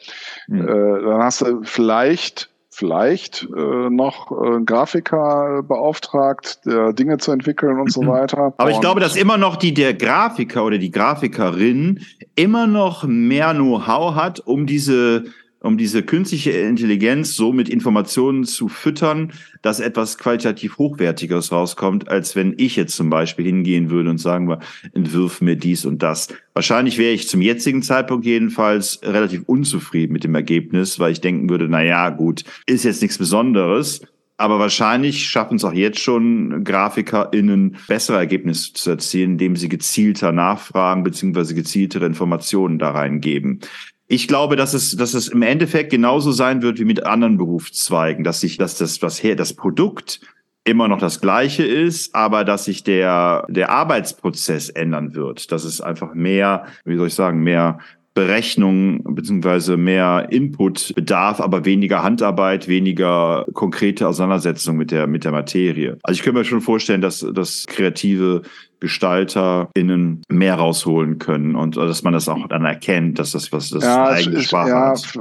Mhm. 0.47 0.67
Äh, 0.67 1.01
dann 1.03 1.23
hast 1.23 1.41
du 1.41 1.61
vielleicht 1.63 2.49
vielleicht 2.69 3.47
äh, 3.55 3.89
noch 3.89 4.31
äh, 4.31 4.61
Grafiker 4.63 5.63
beauftragt, 5.63 6.59
der 6.63 6.93
Dinge 6.93 7.17
zu 7.17 7.31
entwickeln 7.31 7.79
und 7.79 7.91
so 7.91 8.03
mhm. 8.03 8.09
weiter. 8.09 8.53
Aber 8.57 8.69
ich 8.69 8.79
glaube, 8.79 8.99
dass 8.99 9.15
immer 9.15 9.37
noch 9.37 9.55
die 9.55 9.73
der 9.73 9.95
Grafiker 9.95 10.63
oder 10.63 10.77
die 10.77 10.91
Grafikerin 10.91 12.01
immer 12.35 12.67
noch 12.67 13.03
mehr 13.03 13.55
Know-how 13.55 14.13
hat, 14.13 14.41
um 14.41 14.67
diese 14.67 15.23
um 15.61 15.77
diese 15.77 16.03
künstliche 16.03 16.51
Intelligenz 16.51 17.35
so 17.35 17.51
mit 17.51 17.69
Informationen 17.69 18.43
zu 18.43 18.67
füttern, 18.67 19.33
dass 19.61 19.79
etwas 19.79 20.17
qualitativ 20.17 20.77
Hochwertigeres 20.77 21.51
rauskommt, 21.51 22.09
als 22.09 22.35
wenn 22.35 22.53
ich 22.57 22.75
jetzt 22.75 22.95
zum 22.95 23.09
Beispiel 23.09 23.45
hingehen 23.45 23.89
würde 23.89 24.09
und 24.09 24.19
sagen 24.19 24.47
wir, 24.47 24.59
entwirf 24.93 25.41
mir 25.41 25.55
dies 25.55 25.85
und 25.85 26.03
das. 26.03 26.29
Wahrscheinlich 26.53 26.97
wäre 26.97 27.13
ich 27.13 27.27
zum 27.27 27.41
jetzigen 27.41 27.81
Zeitpunkt 27.81 28.25
jedenfalls 28.25 28.99
relativ 29.03 29.43
unzufrieden 29.45 30.13
mit 30.13 30.23
dem 30.23 30.35
Ergebnis, 30.35 30.99
weil 30.99 31.11
ich 31.11 31.21
denken 31.21 31.49
würde, 31.49 31.67
na 31.67 31.83
ja, 31.83 32.09
gut, 32.09 32.43
ist 32.65 32.83
jetzt 32.83 33.01
nichts 33.01 33.17
Besonderes. 33.17 34.01
Aber 34.39 34.59
wahrscheinlich 34.59 35.27
schaffen 35.27 35.55
es 35.55 35.65
auch 35.65 35.73
jetzt 35.73 35.99
schon 35.99 36.63
GrafikerInnen 36.63 37.77
bessere 37.87 38.17
Ergebnisse 38.17 38.73
zu 38.73 38.91
erzielen, 38.91 39.31
indem 39.31 39.55
sie 39.55 39.67
gezielter 39.67 40.31
nachfragen 40.31 41.03
beziehungsweise 41.03 41.55
gezieltere 41.55 42.05
Informationen 42.05 42.77
da 42.77 42.91
reingeben. 42.91 43.61
Ich 44.07 44.27
glaube, 44.27 44.55
dass 44.55 44.73
es, 44.73 44.95
dass 44.95 45.13
es 45.13 45.27
im 45.27 45.41
Endeffekt 45.41 45.91
genauso 45.91 46.31
sein 46.31 46.61
wird 46.61 46.79
wie 46.79 46.85
mit 46.85 47.05
anderen 47.05 47.37
Berufszweigen, 47.37 48.23
dass 48.23 48.39
sich, 48.39 48.57
dass 48.57 48.77
das, 48.77 49.01
was 49.01 49.21
her, 49.21 49.35
das 49.35 49.53
Produkt 49.53 50.21
immer 50.63 50.87
noch 50.87 50.99
das 50.99 51.21
gleiche 51.21 51.65
ist, 51.65 52.13
aber 52.15 52.43
dass 52.43 52.65
sich 52.65 52.83
der, 52.83 53.45
der 53.49 53.69
Arbeitsprozess 53.69 54.69
ändern 54.69 55.13
wird. 55.13 55.51
Dass 55.51 55.63
es 55.63 55.81
einfach 55.81 56.13
mehr, 56.13 56.65
wie 56.85 56.97
soll 56.97 57.07
ich 57.07 57.15
sagen, 57.15 57.41
mehr 57.41 57.79
Berechnung 58.17 59.03
beziehungsweise 59.13 59.77
mehr 59.77 60.29
Input 60.31 60.91
bedarf, 60.95 61.39
aber 61.39 61.65
weniger 61.65 62.01
Handarbeit, 62.01 62.67
weniger 62.67 63.45
konkrete 63.53 64.07
Auseinandersetzung 64.07 64.75
mit 64.75 64.89
der, 64.89 65.05
mit 65.05 65.23
der 65.23 65.31
Materie. 65.31 65.99
Also 66.01 66.17
ich 66.17 66.23
könnte 66.23 66.39
mir 66.39 66.45
schon 66.45 66.61
vorstellen, 66.61 67.01
dass, 67.01 67.19
dass 67.19 67.67
kreative 67.67 68.41
GestalterInnen 68.79 70.23
mehr 70.29 70.55
rausholen 70.55 71.19
können 71.19 71.55
und 71.55 71.77
dass 71.77 72.01
man 72.01 72.13
das 72.13 72.27
auch 72.27 72.47
dann 72.47 72.65
erkennt, 72.65 73.19
dass 73.19 73.33
das 73.33 73.51
was 73.51 73.69
das 73.69 73.83
ja, 73.83 74.07
eigene 74.07 74.41
Sprache 74.41 74.69
ja, 74.69 74.93
ist. 74.93 75.19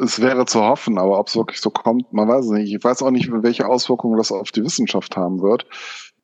Es 0.00 0.20
wäre 0.20 0.46
zu 0.46 0.60
hoffen, 0.60 0.98
aber 0.98 1.18
ob 1.18 1.28
es 1.28 1.36
wirklich 1.36 1.60
so 1.60 1.70
kommt, 1.70 2.12
man 2.12 2.28
weiß 2.28 2.46
es 2.46 2.50
nicht. 2.50 2.72
Ich 2.72 2.82
weiß 2.82 3.02
auch 3.02 3.10
nicht, 3.10 3.30
welche 3.30 3.66
Auswirkungen 3.66 4.16
das 4.16 4.32
auf 4.32 4.52
die 4.52 4.64
Wissenschaft 4.64 5.16
haben 5.16 5.42
wird 5.42 5.66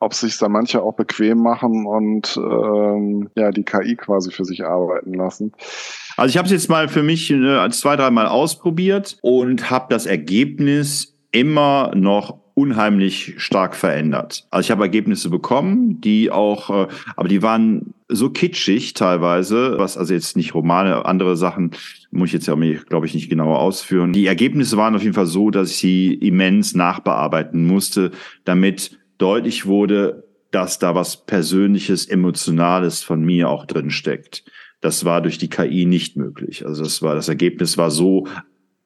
ob 0.00 0.14
sich 0.14 0.36
da 0.38 0.48
manche 0.48 0.82
auch 0.82 0.94
bequem 0.94 1.38
machen 1.38 1.86
und 1.86 2.36
ähm, 2.36 3.30
ja 3.36 3.50
die 3.50 3.64
KI 3.64 3.96
quasi 3.96 4.30
für 4.30 4.44
sich 4.44 4.64
arbeiten 4.64 5.14
lassen. 5.14 5.52
Also 6.16 6.30
ich 6.30 6.36
habe 6.36 6.46
es 6.46 6.52
jetzt 6.52 6.68
mal 6.68 6.88
für 6.88 7.02
mich 7.02 7.30
äh, 7.30 7.70
zwei, 7.70 7.96
dreimal 7.96 8.26
ausprobiert 8.26 9.16
und 9.22 9.70
habe 9.70 9.86
das 9.88 10.06
Ergebnis 10.06 11.16
immer 11.32 11.92
noch 11.94 12.38
unheimlich 12.54 13.34
stark 13.38 13.74
verändert. 13.74 14.46
Also 14.50 14.66
ich 14.66 14.70
habe 14.70 14.84
Ergebnisse 14.84 15.28
bekommen, 15.28 16.00
die 16.00 16.30
auch, 16.30 16.70
äh, 16.70 16.88
aber 17.16 17.28
die 17.28 17.42
waren 17.42 17.94
so 18.08 18.30
kitschig 18.30 18.94
teilweise, 18.94 19.76
was 19.78 19.96
also 19.96 20.14
jetzt 20.14 20.36
nicht 20.36 20.54
Romane, 20.54 21.04
andere 21.04 21.36
Sachen 21.36 21.72
muss 22.14 22.28
ich 22.28 22.34
jetzt 22.34 22.46
ja, 22.46 22.54
glaube 22.54 23.06
ich, 23.06 23.14
nicht 23.14 23.28
genauer 23.28 23.58
ausführen. 23.58 24.12
Die 24.12 24.26
Ergebnisse 24.26 24.76
waren 24.76 24.94
auf 24.94 25.02
jeden 25.02 25.14
Fall 25.14 25.26
so, 25.26 25.50
dass 25.50 25.70
ich 25.70 25.76
sie 25.76 26.14
immens 26.14 26.74
nachbearbeiten 26.74 27.66
musste, 27.66 28.12
damit 28.44 28.98
deutlich 29.18 29.66
wurde, 29.66 30.24
dass 30.50 30.78
da 30.78 30.94
was 30.94 31.26
Persönliches, 31.26 32.06
Emotionales 32.06 33.02
von 33.02 33.22
mir 33.24 33.50
auch 33.50 33.66
drin 33.66 33.90
steckt. 33.90 34.44
Das 34.80 35.04
war 35.04 35.20
durch 35.20 35.38
die 35.38 35.48
KI 35.48 35.86
nicht 35.86 36.16
möglich. 36.16 36.64
Also 36.64 36.84
das 36.84 37.02
war, 37.02 37.14
das 37.14 37.28
Ergebnis 37.28 37.76
war 37.76 37.90
so 37.90 38.26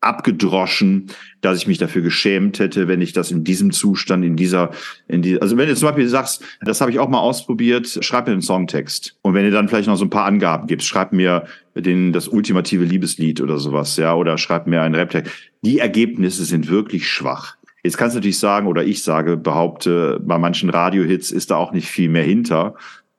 abgedroschen, 0.01 1.11
dass 1.41 1.59
ich 1.59 1.67
mich 1.67 1.79
dafür 1.79 2.03
geschämt 2.03 2.59
hätte, 2.59 2.87
wenn 2.89 3.01
ich 3.01 3.13
das 3.13 3.31
in 3.31 3.45
diesem 3.45 3.73
Zustand, 3.73 4.25
in 4.25 4.37
dieser, 4.37 4.71
in 5.09 5.23
die, 5.23 5.41
also 5.41 5.57
wenn 5.57 5.69
du 5.69 5.75
zum 5.75 5.89
Beispiel 5.89 6.09
sagst, 6.09 6.45
das 6.61 6.81
habe 6.81 6.91
ich 6.91 6.99
auch 6.99 7.09
mal 7.09 7.19
ausprobiert, 7.19 7.99
schreib 8.01 8.27
mir 8.27 8.33
einen 8.33 8.43
Songtext. 8.43 9.17
Und 9.23 9.35
wenn 9.35 9.45
du 9.45 9.51
dann 9.51 9.69
vielleicht 9.69 9.89
noch 9.89 9.97
so 9.97 10.05
ein 10.05 10.11
paar 10.11 10.27
Angaben 10.27 10.67
gibst, 10.67 10.87
schreib 10.87 11.13
mir 11.13 11.47
den, 11.75 12.13
das 12.13 12.29
ultimative 12.29 12.85
Liebeslied 12.85 13.41
oder 13.41 13.59
sowas, 13.59 13.97
ja, 13.97 14.15
oder 14.15 14.39
schreib 14.39 14.67
mir 14.67 14.83
einen 14.83 14.95
Raptext. 14.95 15.33
Die 15.63 15.79
Ergebnisse 15.81 16.45
sind 16.45 16.69
wirklich 16.69 17.09
schwach 17.09 17.59
Jetzt 17.83 17.97
kannst 17.97 18.15
du 18.15 18.19
natürlich 18.19 18.39
sagen, 18.39 18.67
oder 18.67 18.85
ich 18.85 19.03
sage, 19.03 19.37
behaupte, 19.37 20.21
bei 20.23 20.39
manchen 20.39 20.69
Radiohits 20.71 21.31
ist 21.31 21.51
da 21.51 21.57
auch 21.57 21.73
nicht 21.73 21.89
viel 21.89 22.09
mehr 22.09 22.25
hinter. 22.25 22.75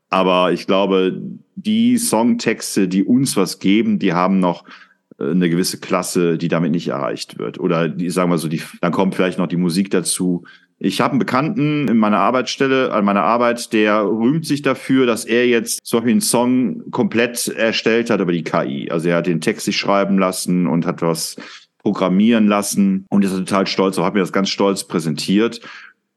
Aber 0.10 0.52
ich 0.52 0.68
glaube, 0.68 1.22
die 1.56 1.98
Songtexte, 1.98 2.88
die 2.88 3.04
uns 3.04 3.38
was 3.38 3.60
geben, 3.60 4.00
die 4.00 4.14
haben 4.14 4.40
noch 4.40 4.66
eine 5.20 5.50
gewisse 5.50 5.80
Klasse, 5.80 6.38
die 6.38 6.48
damit 6.48 6.72
nicht 6.72 6.88
erreicht 6.88 7.38
wird. 7.38 7.60
Oder 7.60 7.90
die, 7.90 8.10
sagen 8.10 8.32
wir 8.32 8.38
so, 8.38 8.48
die, 8.48 8.62
dann 8.82 8.92
kommt 8.92 9.16
vielleicht 9.16 9.38
noch 9.38 9.48
die 9.48 9.58
Musik 9.58 9.92
dazu. 9.92 10.46
Ich 10.78 11.02
habe 11.02 11.12
einen 11.12 11.20
Bekannten 11.20 11.90
in 11.90 11.98
meiner 11.98 12.20
Arbeitsstelle, 12.20 12.94
an 12.94 13.04
meiner 13.04 13.24
Arbeit, 13.24 13.74
der 13.74 14.06
rühmt 14.06 14.46
sich 14.46 14.62
dafür, 14.62 15.06
dass 15.06 15.26
er 15.26 15.46
jetzt 15.46 15.82
Beispiel 15.92 16.12
einen 16.12 16.22
Song 16.22 16.90
komplett 16.92 17.50
erstellt 17.50 18.10
hat 18.10 18.22
über 18.22 18.32
die 18.32 18.44
KI. 18.44 18.90
Also 18.90 19.10
er 19.10 19.18
hat 19.18 19.28
den 19.28 19.42
Text 19.42 19.66
sich 19.66 19.76
schreiben 19.76 20.18
lassen 20.18 20.68
und 20.68 20.86
hat 20.86 21.02
was 21.02 21.36
programmieren 21.80 22.48
lassen 22.48 23.06
und 23.10 23.26
ist 23.26 23.36
total 23.36 23.68
stolz, 23.68 23.98
hat 23.98 24.14
mir 24.14 24.22
das 24.22 24.32
ganz 24.32 24.50
stolz 24.50 24.86
präsentiert. 24.86 25.60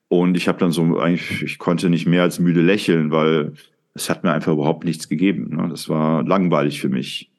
Und 0.06 0.36
ich 0.36 0.46
habe 0.46 0.58
dann 0.58 0.70
so 0.70 0.98
eigentlich, 0.98 1.42
ich 1.42 1.58
konnte 1.58 1.90
nicht 1.90 2.06
mehr 2.06 2.22
als 2.22 2.38
müde 2.38 2.60
lächeln, 2.60 3.10
weil 3.10 3.54
es 3.94 4.10
hat 4.10 4.22
mir 4.22 4.32
einfach 4.32 4.52
überhaupt 4.52 4.84
nichts 4.84 5.08
gegeben. 5.08 5.56
Ne? 5.56 5.68
Das 5.68 5.88
war 5.88 6.22
langweilig 6.22 6.80
für 6.80 6.88
mich. 6.88 7.31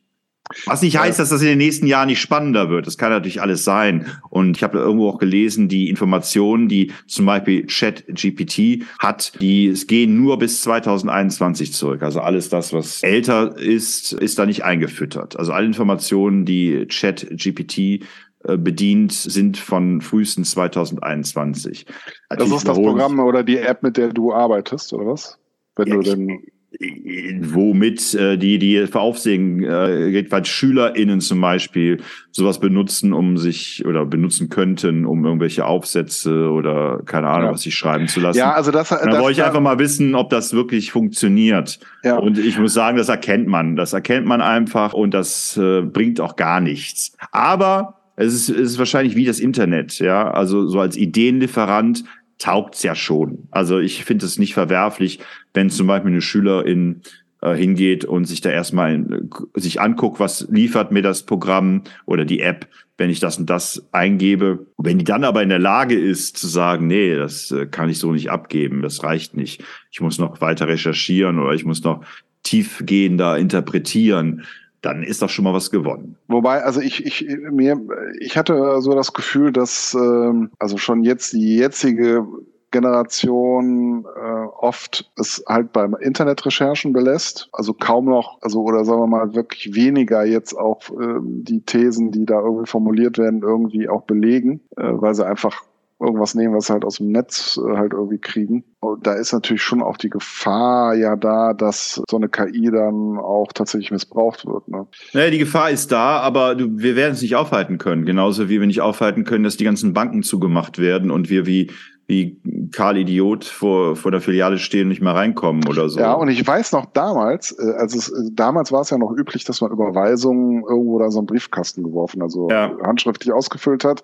Was 0.65 0.82
nicht 0.82 0.97
heißt, 0.97 1.19
dass 1.19 1.29
das 1.29 1.41
in 1.41 1.47
den 1.47 1.58
nächsten 1.58 1.88
Jahren 1.88 2.08
nicht 2.08 2.19
spannender 2.19 2.69
wird. 2.69 2.86
Das 2.86 2.97
kann 2.97 3.10
natürlich 3.10 3.41
alles 3.41 3.63
sein. 3.63 4.08
Und 4.29 4.58
ich 4.58 4.63
habe 4.63 4.77
irgendwo 4.77 5.10
auch 5.10 5.17
gelesen, 5.17 5.69
die 5.69 5.89
Informationen, 5.89 6.67
die 6.67 6.91
zum 7.08 7.25
Beispiel 7.25 7.65
Chat 7.67 8.06
GPT 8.08 8.84
hat, 8.99 9.39
die 9.41 9.67
es 9.67 9.88
gehen 9.88 10.21
nur 10.21 10.38
bis 10.38 10.62
2021 10.62 11.73
zurück. 11.73 12.03
Also 12.03 12.19
alles 12.19 12.49
das, 12.49 12.73
was 12.73 13.01
älter 13.03 13.58
ist, 13.58 14.13
ist 14.13 14.38
da 14.38 14.45
nicht 14.45 14.63
eingefüttert. 14.63 15.38
Also 15.38 15.53
alle 15.53 15.65
Informationen, 15.65 16.45
die 16.45 16.88
Chat 16.88 17.25
GPT 17.32 18.06
äh, 18.43 18.58
bedient, 18.58 19.13
sind 19.13 19.58
von 19.58 20.01
frühestens 20.01 20.51
2021. 20.51 21.86
Das 22.29 22.51
ist 22.51 22.67
das 22.67 22.77
Programm 22.77 23.19
oder 23.19 23.43
die 23.43 23.58
App, 23.58 23.82
mit 23.82 23.95
der 23.95 24.10
du 24.10 24.34
arbeitest, 24.34 24.93
oder 24.93 25.08
was? 25.08 25.39
Wenn 25.75 25.88
ja, 25.88 25.95
du 25.95 26.01
denn 26.01 26.43
womit 26.80 28.14
äh, 28.16 28.38
die 28.38 28.58
die 28.58 28.88
für 28.88 29.00
Aufsehen 29.00 29.64
äh, 29.64 30.32
weil 30.32 30.46
SchülerInnen 30.46 31.22
zum 31.22 31.40
Beispiel 31.42 32.02
sowas 32.32 32.60
benutzen, 32.60 33.14
um 33.14 33.38
sich 33.38 33.86
oder 33.86 34.06
benutzen 34.06 34.50
könnten, 34.50 35.06
um 35.06 35.24
irgendwelche 35.24 35.66
Aufsätze 35.66 36.50
oder 36.50 37.02
keine 37.06 37.28
Ahnung, 37.28 37.48
ja. 37.48 37.54
was 37.54 37.62
sich 37.62 37.76
schreiben 37.76 38.08
zu 38.08 38.20
lassen. 38.20 38.40
Ja, 38.40 38.54
also 38.54 38.72
das. 38.72 38.90
Da 38.90 39.20
wollte 39.20 39.40
ich 39.40 39.44
einfach 39.44 39.62
mal 39.62 39.80
wissen, 39.80 40.16
ob 40.16 40.30
das 40.30 40.54
wirklich 40.54 40.92
funktioniert. 40.92 41.80
Ja. 42.04 42.18
Und 42.18 42.38
ich 42.38 42.58
muss 42.58 42.74
sagen, 42.74 42.98
das 42.98 43.10
erkennt 43.10 43.48
man. 43.48 43.76
Das 43.76 43.94
erkennt 43.94 44.26
man 44.26 44.42
einfach 44.42 44.94
und 44.94 45.14
das 45.14 45.58
äh, 45.58 45.82
bringt 45.82 46.20
auch 46.20 46.36
gar 46.36 46.60
nichts. 46.60 47.16
Aber 47.32 48.00
es 48.16 48.34
ist, 48.34 48.50
es 48.50 48.72
ist 48.72 48.80
wahrscheinlich 48.80 49.16
wie 49.16 49.26
das 49.26 49.40
Internet, 49.40 50.00
ja. 50.00 50.30
Also 50.32 50.68
so 50.68 50.80
als 50.80 50.98
Ideenlieferant 50.98 52.04
taugt's 52.43 52.84
ja 52.84 52.93
schon. 52.93 53.47
Also 53.51 53.79
ich 53.79 54.03
finde 54.03 54.25
es 54.25 54.38
nicht 54.38 54.53
verwerflich, 54.53 55.19
wenn 55.53 55.69
zum 55.69 55.88
Beispiel 55.88 56.12
eine 56.12 56.21
Schülerin 56.21 57.01
äh, 57.41 57.56
hingeht 57.56 58.03
und 58.03 58.25
sich 58.25 58.41
da 58.41 58.49
erstmal 58.49 58.95
äh, 58.95 59.60
sich 59.60 59.79
anguckt, 59.79 60.19
was 60.19 60.47
liefert 60.49 60.91
mir 60.91 61.01
das 61.01 61.23
Programm 61.23 61.84
oder 62.06 62.25
die 62.25 62.41
App, 62.41 62.67
wenn 62.97 63.10
ich 63.10 63.21
das 63.21 63.38
und 63.38 63.49
das 63.49 63.88
eingebe. 63.93 64.67
Wenn 64.77 64.97
die 64.97 65.06
dann 65.06 65.23
aber 65.23 65.41
in 65.41 65.47
der 65.47 65.60
Lage 65.60 65.97
ist 65.97 66.36
zu 66.36 66.47
sagen, 66.47 66.88
nee, 66.88 67.15
das 67.15 67.49
äh, 67.51 67.65
kann 67.65 67.89
ich 67.89 67.99
so 67.99 68.12
nicht 68.12 68.29
abgeben, 68.29 68.82
das 68.82 69.03
reicht 69.03 69.38
nicht. 69.38 69.63
Ich 69.89 70.01
muss 70.01 70.19
noch 70.19 70.41
weiter 70.41 70.67
recherchieren 70.67 71.39
oder 71.39 71.53
ich 71.53 71.63
muss 71.63 71.82
noch 71.86 72.03
tiefgehender 72.43 73.38
interpretieren, 73.38 74.43
dann 74.84 75.02
ist 75.02 75.22
doch 75.22 75.30
schon 75.30 75.46
mal 75.46 75.54
was 75.54 75.72
gewonnen. 75.72 76.17
Wobei, 76.28 76.62
also 76.62 76.82
ich, 76.82 77.06
ich, 77.06 77.28
mir, 77.52 77.80
ich 78.19 78.38
hatte 78.38 78.82
so 78.82 78.93
das 78.93 79.13
Gefühl, 79.13 79.52
dass 79.52 79.93
ähm, 79.96 80.52
also 80.60 80.78
schon 80.78 81.04
jetzt 81.04 81.34
die 81.34 81.56
jetzige 81.56 82.28
Generation 82.72 84.04
äh, 84.04 84.46
oft 84.60 85.10
es 85.15 85.43
halt 85.48 85.72
beim 85.72 85.96
Internetrecherchen 85.96 86.91
belässt, 86.91 87.48
also 87.54 87.74
kaum 87.74 88.06
noch, 88.06 88.39
also 88.41 88.62
oder 88.63 88.84
sagen 88.84 89.02
wir 89.02 89.08
mal 89.08 89.34
wirklich 89.34 89.74
weniger 89.74 90.26
jetzt 90.26 90.54
auch 90.58 90.89
äh, 90.89 91.19
die 91.22 91.62
Thesen, 91.62 92.12
die 92.12 92.26
da 92.26 92.41
irgendwie 92.41 92.65
formuliert 92.65 93.17
werden, 93.17 93.41
irgendwie 93.41 93.88
auch 93.88 94.02
belegen, 94.02 94.60
äh, 94.76 94.84
weil 94.86 95.13
sie 95.13 95.26
einfach 95.26 95.63
irgendwas 96.04 96.36
nehmen, 96.36 96.54
was 96.54 96.68
sie 96.68 96.74
halt 96.74 96.86
aus 96.86 96.98
dem 96.98 97.12
Netz 97.12 97.58
äh, 97.58 97.78
halt 97.78 97.94
irgendwie 97.94 98.20
kriegen. 98.20 98.63
Und 98.80 99.08
da 99.08 99.13
ist 99.13 99.32
natürlich 99.32 99.63
schon 99.63 99.82
auch 99.82 99.98
die 99.98 100.10
Gefahr 100.10 100.94
ja 100.96 101.16
da, 101.16 101.54
dass 101.54 102.02
so 102.10 102.18
eine 102.18 102.30
KI 102.30 102.70
dann 102.72 103.18
auch 103.18 103.54
tatsächlich 103.54 103.92
missbraucht 103.92 104.46
wird. 104.46 104.68
Ne? 104.68 104.86
Naja, 105.13 105.32
die 105.32 105.38
Gefahr 105.38 105.72
ist 105.72 105.92
da, 105.92 106.20
aber 106.20 106.56
du, 106.56 106.78
wir 106.78 106.96
werden 106.96 107.13
es 107.13 107.22
nicht 107.22 107.36
aufhalten 107.36 107.78
können. 107.78 108.06
Genauso 108.06 108.50
wie 108.50 108.60
wir 108.60 108.68
nicht 108.68 108.82
aufhalten 108.82 109.24
können, 109.24 109.44
dass 109.44 109.58
die 109.58 109.63
ganzen 109.63 109.94
Banken 109.94 110.24
zugemacht 110.24 110.80
werden 110.80 111.12
und 111.12 111.30
wir 111.30 111.46
wie 111.46 111.72
wie 112.08 112.42
Karl 112.72 112.98
Idiot 112.98 113.46
vor, 113.46 113.96
vor 113.96 114.12
der 114.12 114.20
Filiale 114.20 114.58
stehen 114.58 114.84
und 114.84 114.89
nicht 114.89 115.02
mehr 115.02 115.16
reinkommen 115.16 115.68
oder 115.68 115.88
so. 115.89 116.00
Ja, 116.00 116.13
und 116.13 116.28
ich 116.28 116.46
weiß 116.46 116.74
noch 116.74 116.86
damals, 116.88 117.52
äh, 117.58 117.74
also 117.78 117.98
es, 117.98 118.10
äh, 118.10 118.32
damals 118.34 118.72
war 118.72 118.82
es 118.82 118.89
ja 118.89 118.98
noch 118.98 119.12
üblich, 119.12 119.46
dass 119.46 119.62
man 119.62 119.72
Überweisungen 119.72 120.63
irgendwo 120.63 121.00
da 121.00 121.10
so 121.12 121.20
einen 121.20 121.28
Briefkasten 121.28 121.84
geworfen, 121.84 122.22
also 122.22 122.50
ja. 122.50 122.76
handschriftlich 122.84 123.34
ausgefüllt 123.34 123.86
hat 123.86 124.04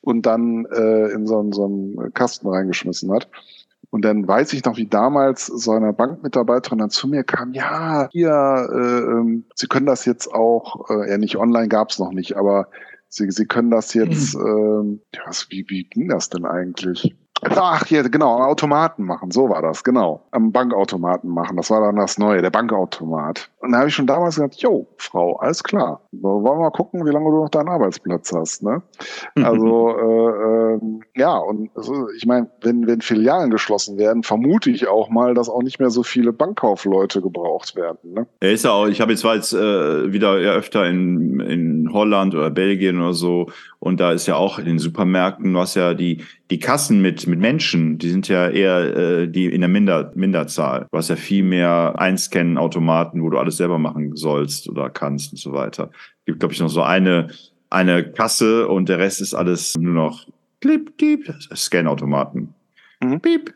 und 0.00 0.24
dann 0.24 0.66
äh, 0.66 1.12
in 1.12 1.26
so, 1.26 1.46
so 1.52 1.64
einen 1.66 2.14
Kasten 2.14 2.48
reingeschmissen 2.48 3.12
hat. 3.12 3.28
Und 3.90 4.04
dann 4.04 4.26
weiß 4.26 4.52
ich 4.54 4.64
noch, 4.64 4.76
wie 4.76 4.88
damals 4.88 5.46
so 5.46 5.70
eine 5.70 5.92
Bankmitarbeiterin 5.92 6.78
dann 6.78 6.90
zu 6.90 7.06
mir 7.06 7.22
kam, 7.22 7.52
ja, 7.52 8.08
hier, 8.10 8.68
äh, 8.72 8.98
ähm, 8.98 9.44
Sie 9.54 9.68
können 9.68 9.86
das 9.86 10.04
jetzt 10.04 10.32
auch, 10.32 10.90
äh, 10.90 11.10
ja 11.10 11.18
nicht 11.18 11.36
online 11.36 11.68
gab's 11.68 11.98
noch 11.98 12.10
nicht, 12.10 12.36
aber 12.36 12.68
Sie, 13.08 13.30
Sie 13.30 13.46
können 13.46 13.70
das 13.70 13.94
jetzt, 13.94 14.34
äh, 14.34 14.38
ja, 14.38 15.20
was, 15.26 15.48
wie, 15.50 15.66
wie 15.68 15.84
ging 15.84 16.08
das 16.08 16.28
denn 16.30 16.44
eigentlich? 16.44 17.14
Ach, 17.50 17.84
hier, 17.86 18.02
genau, 18.08 18.42
Automaten 18.42 19.04
machen, 19.04 19.30
so 19.30 19.48
war 19.48 19.62
das, 19.62 19.84
genau. 19.84 20.22
Am 20.30 20.52
Bankautomaten 20.52 21.30
machen, 21.30 21.56
das 21.56 21.70
war 21.70 21.80
dann 21.80 21.96
das 21.96 22.18
Neue, 22.18 22.42
der 22.42 22.50
Bankautomat. 22.50 23.50
Und 23.60 23.72
da 23.72 23.78
habe 23.78 23.88
ich 23.88 23.94
schon 23.94 24.06
damals 24.06 24.36
gesagt, 24.36 24.56
jo, 24.56 24.86
Frau, 24.98 25.36
alles 25.36 25.62
klar. 25.62 26.00
Wollen 26.12 26.44
wir 26.44 26.54
mal 26.56 26.70
gucken, 26.70 27.04
wie 27.04 27.10
lange 27.10 27.30
du 27.30 27.42
noch 27.42 27.48
deinen 27.48 27.68
Arbeitsplatz 27.68 28.32
hast, 28.32 28.62
ne? 28.62 28.82
Also, 29.42 29.96
äh, 29.96 30.74
äh, 30.74 30.80
ja, 31.16 31.36
und 31.36 31.70
also, 31.74 32.08
ich 32.16 32.26
meine, 32.26 32.48
wenn, 32.62 32.86
wenn 32.86 33.00
Filialen 33.00 33.50
geschlossen 33.50 33.98
werden, 33.98 34.22
vermute 34.22 34.70
ich 34.70 34.88
auch 34.88 35.08
mal, 35.08 35.34
dass 35.34 35.48
auch 35.48 35.62
nicht 35.62 35.80
mehr 35.80 35.90
so 35.90 36.02
viele 36.02 36.32
Bankkaufleute 36.32 37.20
gebraucht 37.22 37.76
werden, 37.76 38.12
ne? 38.12 38.26
Ja, 38.42 38.50
ist 38.50 38.64
ja 38.64 38.72
auch, 38.72 38.86
ich 38.86 39.00
habe 39.00 39.12
jetzt 39.12 39.24
war 39.24 39.34
jetzt 39.34 39.52
äh, 39.52 40.12
wieder 40.12 40.40
ja 40.40 40.52
öfter 40.52 40.86
in, 40.86 41.40
in 41.40 41.90
Holland 41.92 42.34
oder 42.34 42.50
Belgien 42.50 43.00
oder 43.00 43.12
so 43.14 43.46
und 43.84 44.00
da 44.00 44.12
ist 44.12 44.26
ja 44.26 44.36
auch 44.36 44.58
in 44.58 44.64
den 44.64 44.78
Supermärkten, 44.78 45.52
du 45.52 45.60
hast 45.60 45.74
ja 45.74 45.92
die, 45.92 46.24
die 46.50 46.58
Kassen 46.58 47.02
mit, 47.02 47.26
mit 47.26 47.38
Menschen, 47.38 47.98
die 47.98 48.08
sind 48.08 48.28
ja 48.28 48.48
eher 48.48 48.96
äh, 48.96 49.28
die 49.28 49.44
in 49.44 49.60
der 49.60 49.68
Minder, 49.68 50.10
Minderzahl. 50.14 50.86
Du 50.90 50.96
hast 50.96 51.10
ja 51.10 51.16
viel 51.16 51.42
mehr 51.42 51.94
Einscannen-Automaten, 51.98 53.22
wo 53.22 53.28
du 53.28 53.36
alles 53.36 53.58
selber 53.58 53.78
machen 53.78 54.16
sollst 54.16 54.70
oder 54.70 54.88
kannst 54.88 55.32
und 55.32 55.38
so 55.38 55.52
weiter. 55.52 55.90
Es 55.92 56.24
gibt, 56.24 56.40
glaube 56.40 56.54
ich, 56.54 56.60
noch 56.60 56.70
so 56.70 56.80
eine, 56.80 57.28
eine 57.68 58.10
Kasse 58.10 58.68
und 58.68 58.88
der 58.88 58.98
Rest 59.00 59.20
ist 59.20 59.34
alles 59.34 59.76
nur 59.76 59.92
noch 59.92 60.26
Clip, 60.62 60.96
Clip, 60.96 61.34
Scan-Automaten. 61.54 62.54
Mhm. 63.02 63.20
Piep, 63.20 63.54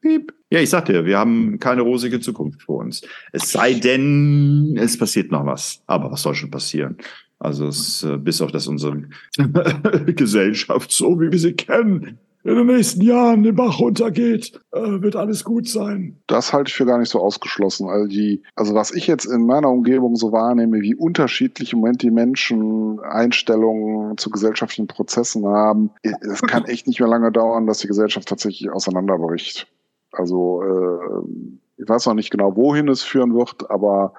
piep. 0.00 0.34
Ja, 0.50 0.58
ich 0.58 0.70
sag 0.70 0.86
dir, 0.86 1.04
wir 1.04 1.18
haben 1.18 1.60
keine 1.60 1.82
rosige 1.82 2.18
Zukunft 2.18 2.62
vor 2.62 2.78
uns. 2.78 3.02
Es 3.30 3.52
sei 3.52 3.74
denn, 3.74 4.76
es 4.76 4.98
passiert 4.98 5.30
noch 5.30 5.46
was. 5.46 5.84
Aber 5.86 6.10
was 6.10 6.22
soll 6.22 6.34
schon 6.34 6.50
passieren? 6.50 6.96
Also 7.38 7.66
es, 7.66 8.02
äh, 8.02 8.16
bis 8.16 8.40
auf 8.40 8.50
das 8.50 8.66
unsere 8.66 9.04
Gesellschaft, 10.06 10.90
so 10.90 11.20
wie 11.20 11.30
wir 11.30 11.38
sie 11.38 11.54
kennen, 11.54 12.18
in 12.44 12.54
den 12.54 12.66
nächsten 12.66 13.02
Jahren 13.02 13.42
den 13.42 13.56
Bach 13.56 13.78
runtergeht, 13.80 14.60
äh, 14.72 15.02
wird 15.02 15.16
alles 15.16 15.44
gut 15.44 15.68
sein. 15.68 16.18
Das 16.28 16.52
halte 16.52 16.68
ich 16.68 16.74
für 16.74 16.86
gar 16.86 16.98
nicht 16.98 17.10
so 17.10 17.20
ausgeschlossen. 17.20 17.88
All 17.88 18.08
die, 18.08 18.42
also 18.54 18.74
was 18.74 18.92
ich 18.92 19.06
jetzt 19.06 19.26
in 19.26 19.44
meiner 19.44 19.68
Umgebung 19.68 20.16
so 20.16 20.32
wahrnehme, 20.32 20.80
wie 20.80 20.94
unterschiedlich 20.94 21.72
im 21.72 21.80
Moment 21.80 22.02
die 22.02 22.10
Menschen 22.10 23.00
Einstellungen 23.00 24.16
zu 24.16 24.30
gesellschaftlichen 24.30 24.86
Prozessen 24.86 25.46
haben, 25.46 25.90
es 26.02 26.40
kann 26.42 26.64
echt 26.64 26.86
nicht 26.86 27.00
mehr 27.00 27.08
lange 27.08 27.32
dauern, 27.32 27.66
dass 27.66 27.78
die 27.78 27.88
Gesellschaft 27.88 28.28
tatsächlich 28.28 28.70
auseinanderbricht. 28.70 29.66
Also 30.12 30.62
äh, 30.62 31.82
ich 31.82 31.88
weiß 31.88 32.06
noch 32.06 32.14
nicht 32.14 32.30
genau, 32.30 32.56
wohin 32.56 32.88
es 32.88 33.02
führen 33.02 33.34
wird, 33.34 33.70
aber 33.70 34.14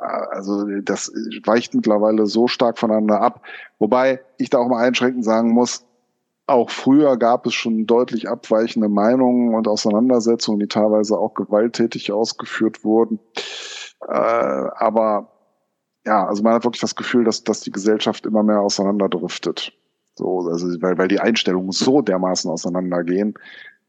also 0.00 0.64
das 0.82 1.12
weicht 1.44 1.74
mittlerweile 1.74 2.26
so 2.26 2.46
stark 2.46 2.78
voneinander 2.78 3.20
ab. 3.20 3.42
Wobei 3.78 4.20
ich 4.38 4.50
da 4.50 4.58
auch 4.58 4.68
mal 4.68 4.84
einschränkend 4.84 5.24
sagen 5.24 5.50
muss, 5.50 5.84
auch 6.46 6.70
früher 6.70 7.16
gab 7.16 7.46
es 7.46 7.54
schon 7.54 7.86
deutlich 7.86 8.28
abweichende 8.28 8.88
Meinungen 8.88 9.54
und 9.54 9.66
Auseinandersetzungen, 9.66 10.60
die 10.60 10.68
teilweise 10.68 11.18
auch 11.18 11.34
gewalttätig 11.34 12.12
ausgeführt 12.12 12.84
wurden. 12.84 13.18
Äh, 14.06 14.12
aber 14.12 15.30
ja, 16.06 16.26
also 16.26 16.42
man 16.42 16.52
hat 16.52 16.64
wirklich 16.64 16.82
das 16.82 16.96
Gefühl, 16.96 17.24
dass, 17.24 17.44
dass 17.44 17.60
die 17.60 17.70
Gesellschaft 17.70 18.26
immer 18.26 18.42
mehr 18.42 18.60
auseinanderdriftet. 18.60 19.72
So, 20.16 20.40
also 20.40 20.66
weil, 20.82 20.98
weil 20.98 21.08
die 21.08 21.20
Einstellungen 21.20 21.72
so 21.72 22.02
dermaßen 22.02 22.50
auseinandergehen, 22.50 23.34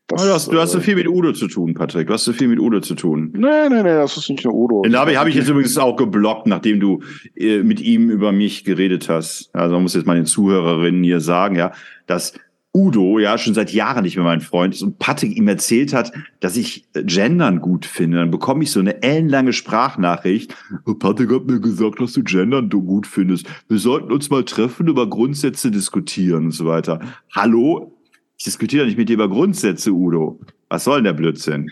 das, 0.08 0.24
du, 0.24 0.30
hast, 0.30 0.48
du 0.52 0.60
hast 0.60 0.72
so 0.72 0.78
äh, 0.78 0.82
viel 0.82 0.96
mit 0.96 1.08
Udo 1.08 1.34
zu 1.34 1.48
tun, 1.48 1.74
Patrick. 1.74 2.08
Du 2.08 2.14
hast 2.14 2.26
so 2.26 2.34
viel 2.34 2.48
mit 2.48 2.60
Udo 2.60 2.80
zu 2.80 2.94
tun. 2.94 3.32
Nee, 3.34 3.70
nee, 3.70 3.82
nee, 3.82 3.84
das 3.84 4.18
ist 4.18 4.30
nicht 4.30 4.46
nur 4.46 4.54
Udo. 4.54 4.82
Den 4.84 4.96
habe 4.96 5.18
hab 5.18 5.28
ich 5.28 5.36
jetzt 5.36 5.50
übrigens 5.50 5.78
auch 5.78 5.96
geblockt, 5.96 6.46
nachdem 6.46 6.80
du 6.80 7.02
äh, 7.36 7.64
mit 7.64 7.82
ihm 7.82 8.10
über 8.12 8.32
mich 8.32 8.64
geredet 8.64 9.10
hast. 9.10 9.50
Also 9.54 9.74
man 9.74 9.84
muss 9.84 9.96
jetzt 9.96 10.06
mal 10.06 10.16
den 10.16 10.28
Zuhörerinnen 10.28 11.04
hier 11.04 11.22
sagen, 11.22 11.56
ja, 11.56 11.72
dass 12.06 12.34
Udo 12.76 13.20
ja 13.20 13.38
schon 13.38 13.54
seit 13.54 13.72
Jahren 13.72 14.04
nicht 14.04 14.18
mehr 14.18 14.26
mein 14.26 14.42
Freund 14.42 14.76
ist 14.76 14.84
und 14.84 15.00
Patrick 15.00 15.36
ihm 15.36 15.48
erzählt 15.48 15.94
hat, 15.94 16.12
dass 16.40 16.58
ich 16.58 16.86
äh, 16.94 17.04
Gendern 17.04 17.62
gut 17.62 17.86
finde, 17.86 18.18
dann 18.18 18.32
bekomme 18.32 18.64
ich 18.64 18.72
so 18.72 18.82
eine 18.82 19.02
ellenlange 19.02 19.54
Sprachnachricht. 19.54 20.54
Patrick 21.00 21.32
hat 21.32 21.46
mir 21.48 21.62
gesagt, 21.62 22.00
dass 22.00 22.14
du 22.14 22.22
Gendern 22.22 22.70
gut 22.70 23.08
findest. 23.08 23.48
Wir 23.70 23.80
sollten 23.80 24.12
uns 24.12 24.30
mal 24.30 24.44
treffen, 24.44 24.88
über 24.88 25.10
Grundsätze 25.10 25.72
diskutieren 25.72 26.46
und 26.46 26.52
so 26.52 26.66
weiter. 26.66 27.00
Hallo? 27.32 27.95
Ich 28.38 28.44
diskutiere 28.44 28.86
nicht 28.86 28.98
mit 28.98 29.08
dir 29.08 29.14
über 29.14 29.30
Grundsätze, 29.30 29.92
Udo. 29.92 30.38
Was 30.68 30.84
soll 30.84 30.98
denn 30.98 31.06
der 31.06 31.14
Blödsinn? 31.14 31.72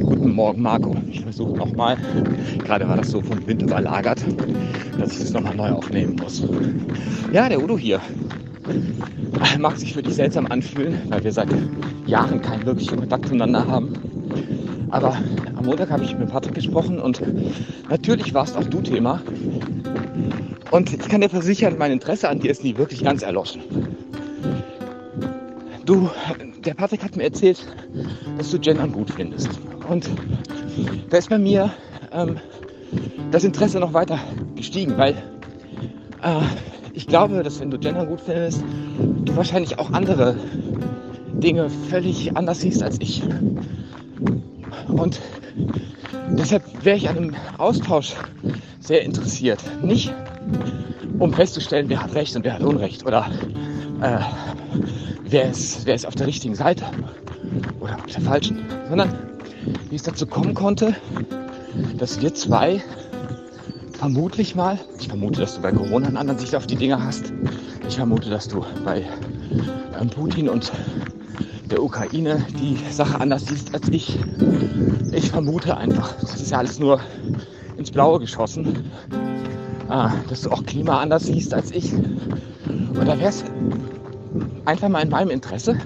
Guten 0.00 0.32
Morgen, 0.32 0.62
Marco. 0.62 0.96
Ich 1.10 1.20
versuche 1.20 1.58
nochmal. 1.58 1.98
Gerade 2.64 2.88
war 2.88 2.96
das 2.96 3.10
so 3.10 3.20
vom 3.20 3.46
Wind 3.46 3.60
überlagert, 3.62 4.24
dass 4.98 5.12
ich 5.12 5.18
das 5.18 5.32
nochmal 5.32 5.54
neu 5.54 5.68
aufnehmen 5.68 6.16
muss. 6.16 6.42
Ja, 7.32 7.50
der 7.50 7.62
Udo 7.62 7.76
hier. 7.76 8.00
Mag 9.58 9.76
sich 9.76 9.92
für 9.92 10.02
dich 10.02 10.14
seltsam 10.14 10.46
anfühlen, 10.46 11.02
weil 11.10 11.22
wir 11.22 11.32
seit 11.32 11.48
Jahren 12.06 12.40
keinen 12.40 12.64
wirklichen 12.64 12.96
Kontakt 12.96 13.28
zueinander 13.28 13.66
haben. 13.66 13.92
Aber 14.88 15.18
am 15.54 15.66
Montag 15.66 15.90
habe 15.90 16.04
ich 16.04 16.16
mit 16.16 16.30
Patrick 16.30 16.54
gesprochen 16.54 16.98
und 16.98 17.20
natürlich 17.90 18.32
warst 18.32 18.56
auch 18.56 18.64
du 18.64 18.80
Thema. 18.80 19.20
Und 20.70 20.94
ich 20.94 20.98
kann 20.98 21.20
dir 21.20 21.28
versichern, 21.28 21.76
mein 21.76 21.92
Interesse 21.92 22.30
an 22.30 22.40
dir 22.40 22.50
ist 22.50 22.64
nie 22.64 22.78
wirklich 22.78 23.04
ganz 23.04 23.22
erloschen. 23.22 23.60
Du, 25.84 26.08
der 26.64 26.74
Patrick 26.74 27.04
hat 27.04 27.16
mir 27.16 27.24
erzählt, 27.24 27.66
dass 28.38 28.50
du 28.50 28.58
Gendern 28.58 28.92
gut 28.92 29.10
findest. 29.10 29.50
Und 29.88 30.08
da 31.10 31.18
ist 31.18 31.28
bei 31.28 31.38
mir 31.38 31.70
ähm, 32.10 32.38
das 33.30 33.44
Interesse 33.44 33.78
noch 33.80 33.92
weiter 33.92 34.18
gestiegen, 34.56 34.96
weil 34.96 35.12
äh, 36.22 36.40
ich 36.94 37.06
glaube, 37.06 37.42
dass 37.42 37.60
wenn 37.60 37.70
du 37.70 37.78
Gendern 37.78 38.08
gut 38.08 38.20
findest, 38.22 38.64
du 39.24 39.36
wahrscheinlich 39.36 39.78
auch 39.78 39.92
andere 39.92 40.36
Dinge 41.34 41.68
völlig 41.90 42.34
anders 42.34 42.60
siehst 42.60 42.82
als 42.82 42.98
ich. 43.00 43.22
Und 44.88 45.20
deshalb 46.30 46.62
wäre 46.82 46.96
ich 46.96 47.10
an 47.10 47.16
einem 47.16 47.36
Austausch 47.58 48.14
sehr 48.80 49.02
interessiert. 49.02 49.60
Nicht 49.82 50.14
um 51.18 51.34
festzustellen, 51.34 51.88
wer 51.88 52.02
hat 52.02 52.14
Recht 52.14 52.34
und 52.36 52.44
wer 52.44 52.54
hat 52.54 52.62
Unrecht 52.62 53.04
oder 53.04 53.30
äh, 54.00 54.18
wer 55.24 55.50
ist, 55.50 55.86
wer 55.86 55.94
ist 55.94 56.06
auf 56.06 56.14
der 56.14 56.26
richtigen 56.26 56.54
Seite 56.54 56.84
oder 57.80 57.96
auf 57.96 58.06
der 58.06 58.20
falschen, 58.20 58.64
sondern 58.88 59.12
wie 59.90 59.96
es 59.96 60.02
dazu 60.02 60.26
kommen 60.26 60.54
konnte, 60.54 60.94
dass 61.98 62.20
wir 62.20 62.34
zwei 62.34 62.82
vermutlich 63.92 64.54
mal, 64.54 64.78
ich 64.98 65.08
vermute, 65.08 65.40
dass 65.40 65.54
du 65.54 65.62
bei 65.62 65.72
Corona 65.72 66.08
eine 66.08 66.18
andere 66.18 66.38
Sicht 66.38 66.54
auf 66.54 66.66
die 66.66 66.76
Dinge 66.76 67.02
hast. 67.02 67.32
Ich 67.88 67.96
vermute, 67.96 68.28
dass 68.30 68.48
du 68.48 68.64
bei 68.84 69.04
ähm, 70.00 70.10
Putin 70.10 70.48
und 70.48 70.72
der 71.70 71.82
Ukraine 71.82 72.44
die 72.60 72.76
Sache 72.92 73.20
anders 73.20 73.46
siehst 73.46 73.74
als 73.74 73.88
ich. 73.88 74.18
Ich 75.12 75.30
vermute 75.30 75.76
einfach, 75.76 76.12
das 76.20 76.40
ist 76.40 76.50
ja 76.50 76.58
alles 76.58 76.78
nur 76.78 77.00
ins 77.76 77.90
Blaue 77.90 78.20
geschossen, 78.20 78.84
äh, 79.88 80.08
dass 80.28 80.42
du 80.42 80.50
auch 80.50 80.64
Klima 80.64 81.00
anders 81.00 81.24
siehst 81.24 81.54
als 81.54 81.70
ich. 81.70 81.92
Und 81.92 83.06
da 83.06 83.18
wäre 83.18 83.30
es 83.30 83.44
einfach 84.64 84.88
mal 84.88 85.02
in 85.02 85.10
meinem 85.10 85.30
Interesse, 85.30 85.76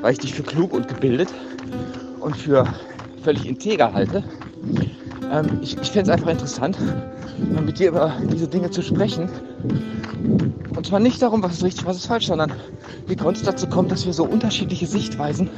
weil 0.00 0.12
ich 0.12 0.18
dich 0.18 0.34
für 0.34 0.42
klug 0.42 0.72
und 0.72 0.88
gebildet 0.88 1.28
und 2.20 2.36
für 2.36 2.66
völlig 3.22 3.46
integer 3.46 3.92
halte. 3.92 4.22
Ähm, 5.30 5.58
ich 5.62 5.76
ich 5.78 5.90
fände 5.90 6.10
es 6.10 6.16
einfach 6.16 6.30
interessant, 6.30 6.78
mal 7.52 7.62
mit 7.62 7.78
dir 7.78 7.88
über 7.88 8.14
diese 8.30 8.48
Dinge 8.48 8.70
zu 8.70 8.82
sprechen. 8.82 9.28
Und 10.76 10.86
zwar 10.86 11.00
nicht 11.00 11.20
darum, 11.20 11.42
was 11.42 11.54
ist 11.54 11.64
richtig, 11.64 11.86
was 11.86 11.96
ist 11.96 12.06
falsch, 12.06 12.26
sondern 12.26 12.52
wie 13.06 13.16
konnte 13.16 13.40
es 13.40 13.46
dazu 13.46 13.66
kommen, 13.66 13.88
dass 13.88 14.06
wir 14.06 14.12
so 14.12 14.24
unterschiedliche 14.24 14.86
Sichtweisen 14.86 15.50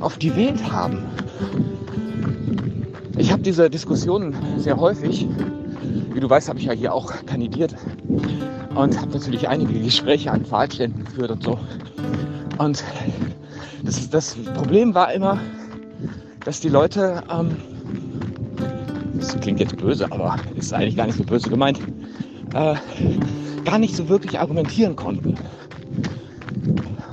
auf 0.00 0.18
die 0.18 0.34
Welt 0.36 0.70
haben. 0.70 1.02
Ich 3.16 3.32
habe 3.32 3.42
diese 3.42 3.70
Diskussionen 3.70 4.34
sehr 4.58 4.76
häufig. 4.76 5.26
Wie 6.12 6.20
du 6.20 6.30
weißt, 6.30 6.48
habe 6.48 6.58
ich 6.58 6.66
ja 6.66 6.72
hier 6.72 6.92
auch 6.94 7.12
kandidiert 7.26 7.74
und 8.74 9.00
habe 9.00 9.12
natürlich 9.12 9.48
einige 9.48 9.78
Gespräche 9.80 10.30
an 10.32 10.50
Wahlständen 10.50 11.04
geführt 11.04 11.30
und 11.30 11.42
so. 11.42 11.58
Und 12.58 12.84
das, 13.82 14.08
das 14.10 14.36
Problem 14.54 14.94
war 14.94 15.12
immer, 15.12 15.38
dass 16.44 16.60
die 16.60 16.68
Leute, 16.68 17.22
ähm, 17.30 17.56
das 19.18 19.38
klingt 19.40 19.60
jetzt 19.60 19.76
böse, 19.76 20.10
aber 20.10 20.36
ist 20.56 20.72
eigentlich 20.72 20.96
gar 20.96 21.06
nicht 21.06 21.16
so 21.16 21.24
böse 21.24 21.48
gemeint, 21.48 21.80
äh, 22.54 22.74
gar 23.64 23.78
nicht 23.78 23.96
so 23.96 24.08
wirklich 24.08 24.38
argumentieren 24.38 24.96
konnten. 24.96 25.36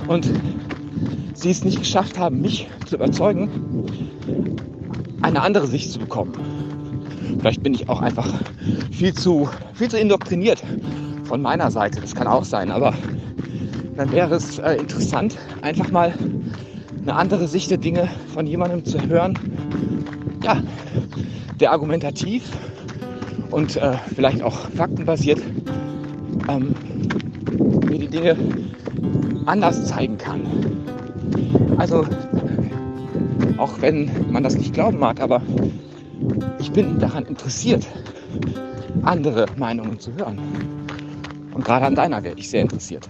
Und 0.08 0.28
sie 1.34 1.50
es 1.50 1.64
nicht 1.64 1.78
geschafft 1.78 2.18
haben, 2.18 2.40
mich 2.40 2.68
zu 2.86 2.96
überzeugen, 2.96 3.86
eine 5.22 5.40
andere 5.40 5.66
Sicht 5.66 5.90
zu 5.90 5.98
bekommen. 5.98 6.32
Vielleicht 7.38 7.62
bin 7.62 7.74
ich 7.74 7.88
auch 7.88 8.02
einfach 8.02 8.28
viel 8.90 9.14
zu, 9.14 9.48
viel 9.74 9.88
zu 9.88 9.98
indoktriniert 9.98 10.62
von 11.32 11.40
meiner 11.40 11.70
Seite. 11.70 11.98
Das 11.98 12.14
kann 12.14 12.26
auch 12.26 12.44
sein, 12.44 12.70
aber 12.70 12.92
dann 13.96 14.12
wäre 14.12 14.34
es 14.34 14.58
äh, 14.58 14.74
interessant, 14.74 15.38
einfach 15.62 15.90
mal 15.90 16.12
eine 17.00 17.14
andere 17.14 17.48
Sicht 17.48 17.70
der 17.70 17.78
Dinge 17.78 18.06
von 18.34 18.46
jemandem 18.46 18.84
zu 18.84 19.00
hören, 19.00 19.32
ja, 20.42 20.62
der 21.58 21.72
argumentativ 21.72 22.42
und 23.50 23.78
äh, 23.78 23.94
vielleicht 24.14 24.42
auch 24.42 24.68
faktenbasiert 24.76 25.40
ähm, 26.50 26.74
mir 27.88 27.98
die 27.98 28.08
Dinge 28.08 28.36
anders 29.46 29.86
zeigen 29.86 30.18
kann. 30.18 30.42
Also, 31.78 32.04
auch 33.56 33.80
wenn 33.80 34.10
man 34.30 34.42
das 34.42 34.58
nicht 34.58 34.74
glauben 34.74 34.98
mag, 34.98 35.18
aber 35.18 35.40
ich 36.58 36.70
bin 36.72 36.98
daran 36.98 37.24
interessiert, 37.24 37.86
andere 39.02 39.46
Meinungen 39.56 39.98
zu 39.98 40.12
hören. 40.12 40.38
Und 41.54 41.64
gerade 41.64 41.86
an 41.86 41.94
deiner 41.94 42.22
wäre 42.22 42.38
ich 42.38 42.48
sehr 42.48 42.62
interessiert. 42.62 43.08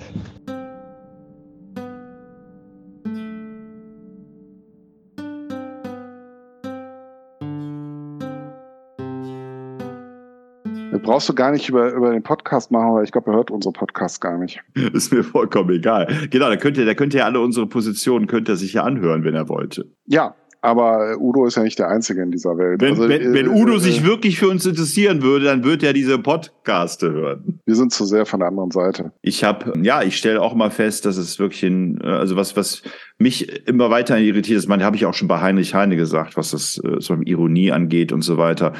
brauchst 11.03 11.29
du 11.29 11.35
gar 11.35 11.51
nicht 11.51 11.69
über, 11.69 11.93
über 11.93 12.13
den 12.13 12.23
Podcast 12.23 12.71
machen, 12.71 12.95
weil 12.95 13.05
ich 13.05 13.13
glaube, 13.13 13.31
er 13.31 13.37
hört 13.37 13.51
unsere 13.51 13.73
Podcasts 13.73 14.21
gar 14.21 14.39
nicht. 14.39 14.61
Ist 14.93 15.13
mir 15.13 15.23
vollkommen 15.23 15.71
egal. 15.71 16.07
Genau, 16.31 16.49
da 16.49 16.57
könnt 16.57 16.79
ihr, 16.79 16.87
da 16.87 16.95
könnt 16.95 17.13
ihr 17.15 17.25
alle 17.25 17.41
unsere 17.41 17.67
Positionen, 17.67 18.27
könnt 18.27 18.49
ihr 18.49 18.57
sich 18.57 18.73
ja 18.73 18.85
anhören, 18.85 19.25
wenn 19.25 19.35
er 19.35 19.49
wollte. 19.49 19.91
Ja, 20.07 20.35
aber 20.63 21.17
Udo 21.19 21.45
ist 21.45 21.57
ja 21.57 21.65
nicht 21.65 21.79
der 21.79 21.89
Einzige 21.89 22.23
in 22.23 22.31
dieser 22.31 22.57
Welt. 22.57 22.81
Wenn, 22.81 22.91
also, 22.91 23.09
wenn, 23.09 23.35
wenn 23.35 23.47
äh, 23.47 23.49
Udo 23.49 23.75
äh, 23.75 23.81
sich 23.81 24.05
wirklich 24.05 24.39
für 24.39 24.49
uns 24.49 24.65
interessieren 24.65 25.21
würde, 25.21 25.47
dann 25.47 25.65
würde 25.65 25.87
er 25.87 25.93
diese 25.93 26.19
Podcaste 26.19 27.11
hören. 27.11 27.61
Wir 27.67 27.75
sind 27.75 27.93
zu 27.93 28.05
sehr 28.05 28.27
von 28.27 28.41
der 28.41 28.49
anderen 28.49 28.71
Seite. 28.71 29.13
Ich 29.23 29.43
habe, 29.43 29.73
ja, 29.83 30.03
ich 30.03 30.17
stelle 30.17 30.41
auch 30.41 30.55
mal 30.55 30.71
fest, 30.71 31.05
dass 31.05 31.17
es 31.17 31.41
wirklich 31.41 31.65
ein, 31.65 32.01
also 32.01 32.37
was, 32.37 32.57
was 32.57 32.83
mich 33.19 33.67
immer 33.67 33.91
weiter 33.91 34.19
irritiert 34.19 34.59
ist, 34.59 34.69
man 34.69 34.85
habe 34.85 34.95
ich 34.95 35.05
auch 35.05 35.15
schon 35.15 35.29
bei 35.29 35.41
Heinrich 35.41 35.75
Heine 35.75 35.97
gesagt, 35.97 36.37
was 36.37 36.53
das 36.53 36.81
äh, 36.85 37.01
so 37.01 37.17
Ironie 37.25 37.73
angeht 37.73 38.13
und 38.13 38.23
so 38.23 38.39
weiter 38.39 38.73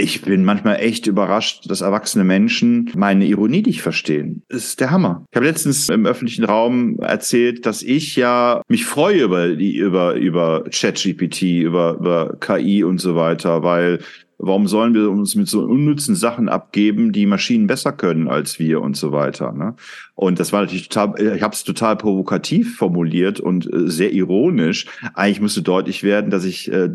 ich 0.00 0.22
bin 0.22 0.44
manchmal 0.44 0.76
echt 0.76 1.06
überrascht, 1.06 1.70
dass 1.70 1.80
erwachsene 1.80 2.24
Menschen 2.24 2.90
meine 2.96 3.26
Ironie 3.26 3.62
nicht 3.62 3.82
verstehen. 3.82 4.42
Das 4.48 4.64
ist 4.64 4.80
der 4.80 4.90
Hammer. 4.90 5.26
Ich 5.30 5.36
habe 5.36 5.46
letztens 5.46 5.88
im 5.88 6.06
öffentlichen 6.06 6.44
Raum 6.44 6.98
erzählt, 7.00 7.66
dass 7.66 7.82
ich 7.82 8.16
ja 8.16 8.62
mich 8.68 8.84
freue 8.84 9.22
über 9.22 9.48
die 9.54 9.76
über 9.76 10.14
über 10.14 10.64
ChatGPT, 10.70 11.42
über 11.42 11.96
über 11.98 12.36
KI 12.40 12.84
und 12.84 12.98
so 13.00 13.14
weiter, 13.14 13.62
weil 13.62 14.00
Warum 14.42 14.68
sollen 14.68 14.94
wir 14.94 15.10
uns 15.10 15.34
mit 15.34 15.48
so 15.48 15.60
unnützen 15.64 16.14
Sachen 16.14 16.48
abgeben, 16.48 17.12
die 17.12 17.26
Maschinen 17.26 17.66
besser 17.66 17.92
können 17.92 18.26
als 18.26 18.58
wir 18.58 18.80
und 18.80 18.96
so 18.96 19.12
weiter? 19.12 19.52
Ne? 19.52 19.74
Und 20.20 20.38
das 20.38 20.52
war 20.52 20.60
natürlich 20.60 20.90
total, 20.90 21.34
ich 21.34 21.40
habe 21.40 21.54
es 21.54 21.64
total 21.64 21.96
provokativ 21.96 22.76
formuliert 22.76 23.40
und 23.40 23.72
äh, 23.72 23.88
sehr 23.88 24.12
ironisch. 24.12 24.84
Eigentlich 25.14 25.40
musste 25.40 25.62
deutlich 25.62 26.02
werden, 26.02 26.30
dass 26.30 26.44
ich 26.44 26.70
äh, 26.70 26.90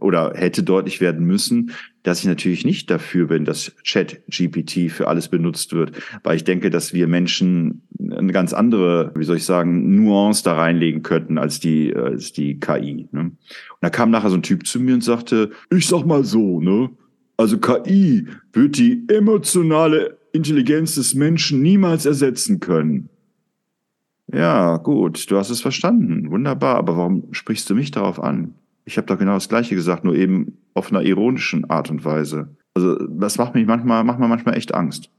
oder 0.00 0.32
hätte 0.34 0.64
deutlich 0.64 1.00
werden 1.00 1.24
müssen, 1.24 1.70
dass 2.02 2.18
ich 2.18 2.26
natürlich 2.26 2.64
nicht 2.64 2.90
dafür 2.90 3.28
bin, 3.28 3.44
dass 3.44 3.70
Chat 3.84 4.20
GPT 4.26 4.90
für 4.90 5.06
alles 5.06 5.28
benutzt 5.28 5.74
wird, 5.74 5.92
weil 6.24 6.34
ich 6.34 6.42
denke, 6.42 6.70
dass 6.70 6.92
wir 6.92 7.06
Menschen 7.06 7.82
eine 8.10 8.32
ganz 8.32 8.52
andere, 8.52 9.12
wie 9.14 9.24
soll 9.24 9.36
ich 9.36 9.44
sagen, 9.44 9.94
Nuance 9.94 10.42
da 10.42 10.54
reinlegen 10.54 11.04
könnten 11.04 11.38
als 11.38 11.60
die, 11.60 11.94
als 11.94 12.32
die 12.32 12.58
KI. 12.58 13.06
Ne? 13.12 13.20
Und 13.20 13.36
da 13.80 13.90
kam 13.90 14.10
nachher 14.10 14.30
so 14.30 14.36
ein 14.36 14.42
Typ 14.42 14.66
zu 14.66 14.80
mir 14.80 14.94
und 14.94 15.04
sagte, 15.04 15.52
ich 15.70 15.86
sag 15.86 16.04
mal 16.04 16.24
so, 16.24 16.60
ne? 16.60 16.90
Also 17.36 17.58
KI 17.58 18.26
wird 18.52 18.78
die 18.78 19.04
emotionale 19.08 20.16
Intelligenz 20.36 20.94
des 20.94 21.14
Menschen 21.14 21.62
niemals 21.62 22.06
ersetzen 22.06 22.60
können. 22.60 23.08
Ja, 24.32 24.76
gut, 24.76 25.30
du 25.30 25.36
hast 25.36 25.50
es 25.50 25.60
verstanden. 25.60 26.30
Wunderbar, 26.30 26.76
aber 26.76 26.96
warum 26.96 27.32
sprichst 27.32 27.70
du 27.70 27.74
mich 27.74 27.90
darauf 27.90 28.22
an? 28.22 28.54
Ich 28.84 28.96
habe 28.96 29.06
doch 29.06 29.18
genau 29.18 29.34
das 29.34 29.48
Gleiche 29.48 29.74
gesagt, 29.74 30.04
nur 30.04 30.14
eben 30.14 30.58
auf 30.74 30.90
einer 30.90 31.02
ironischen 31.02 31.68
Art 31.70 31.90
und 31.90 32.04
Weise. 32.04 32.48
Also 32.74 32.96
das 33.08 33.38
macht 33.38 33.54
mich 33.54 33.66
manchmal, 33.66 34.04
macht 34.04 34.18
mir 34.18 34.28
manchmal 34.28 34.56
echt 34.56 34.74
Angst. 34.74 35.10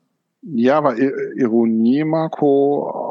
Ja, 0.44 0.78
aber 0.78 0.96
Ironie, 0.98 2.04
Marco. 2.04 3.07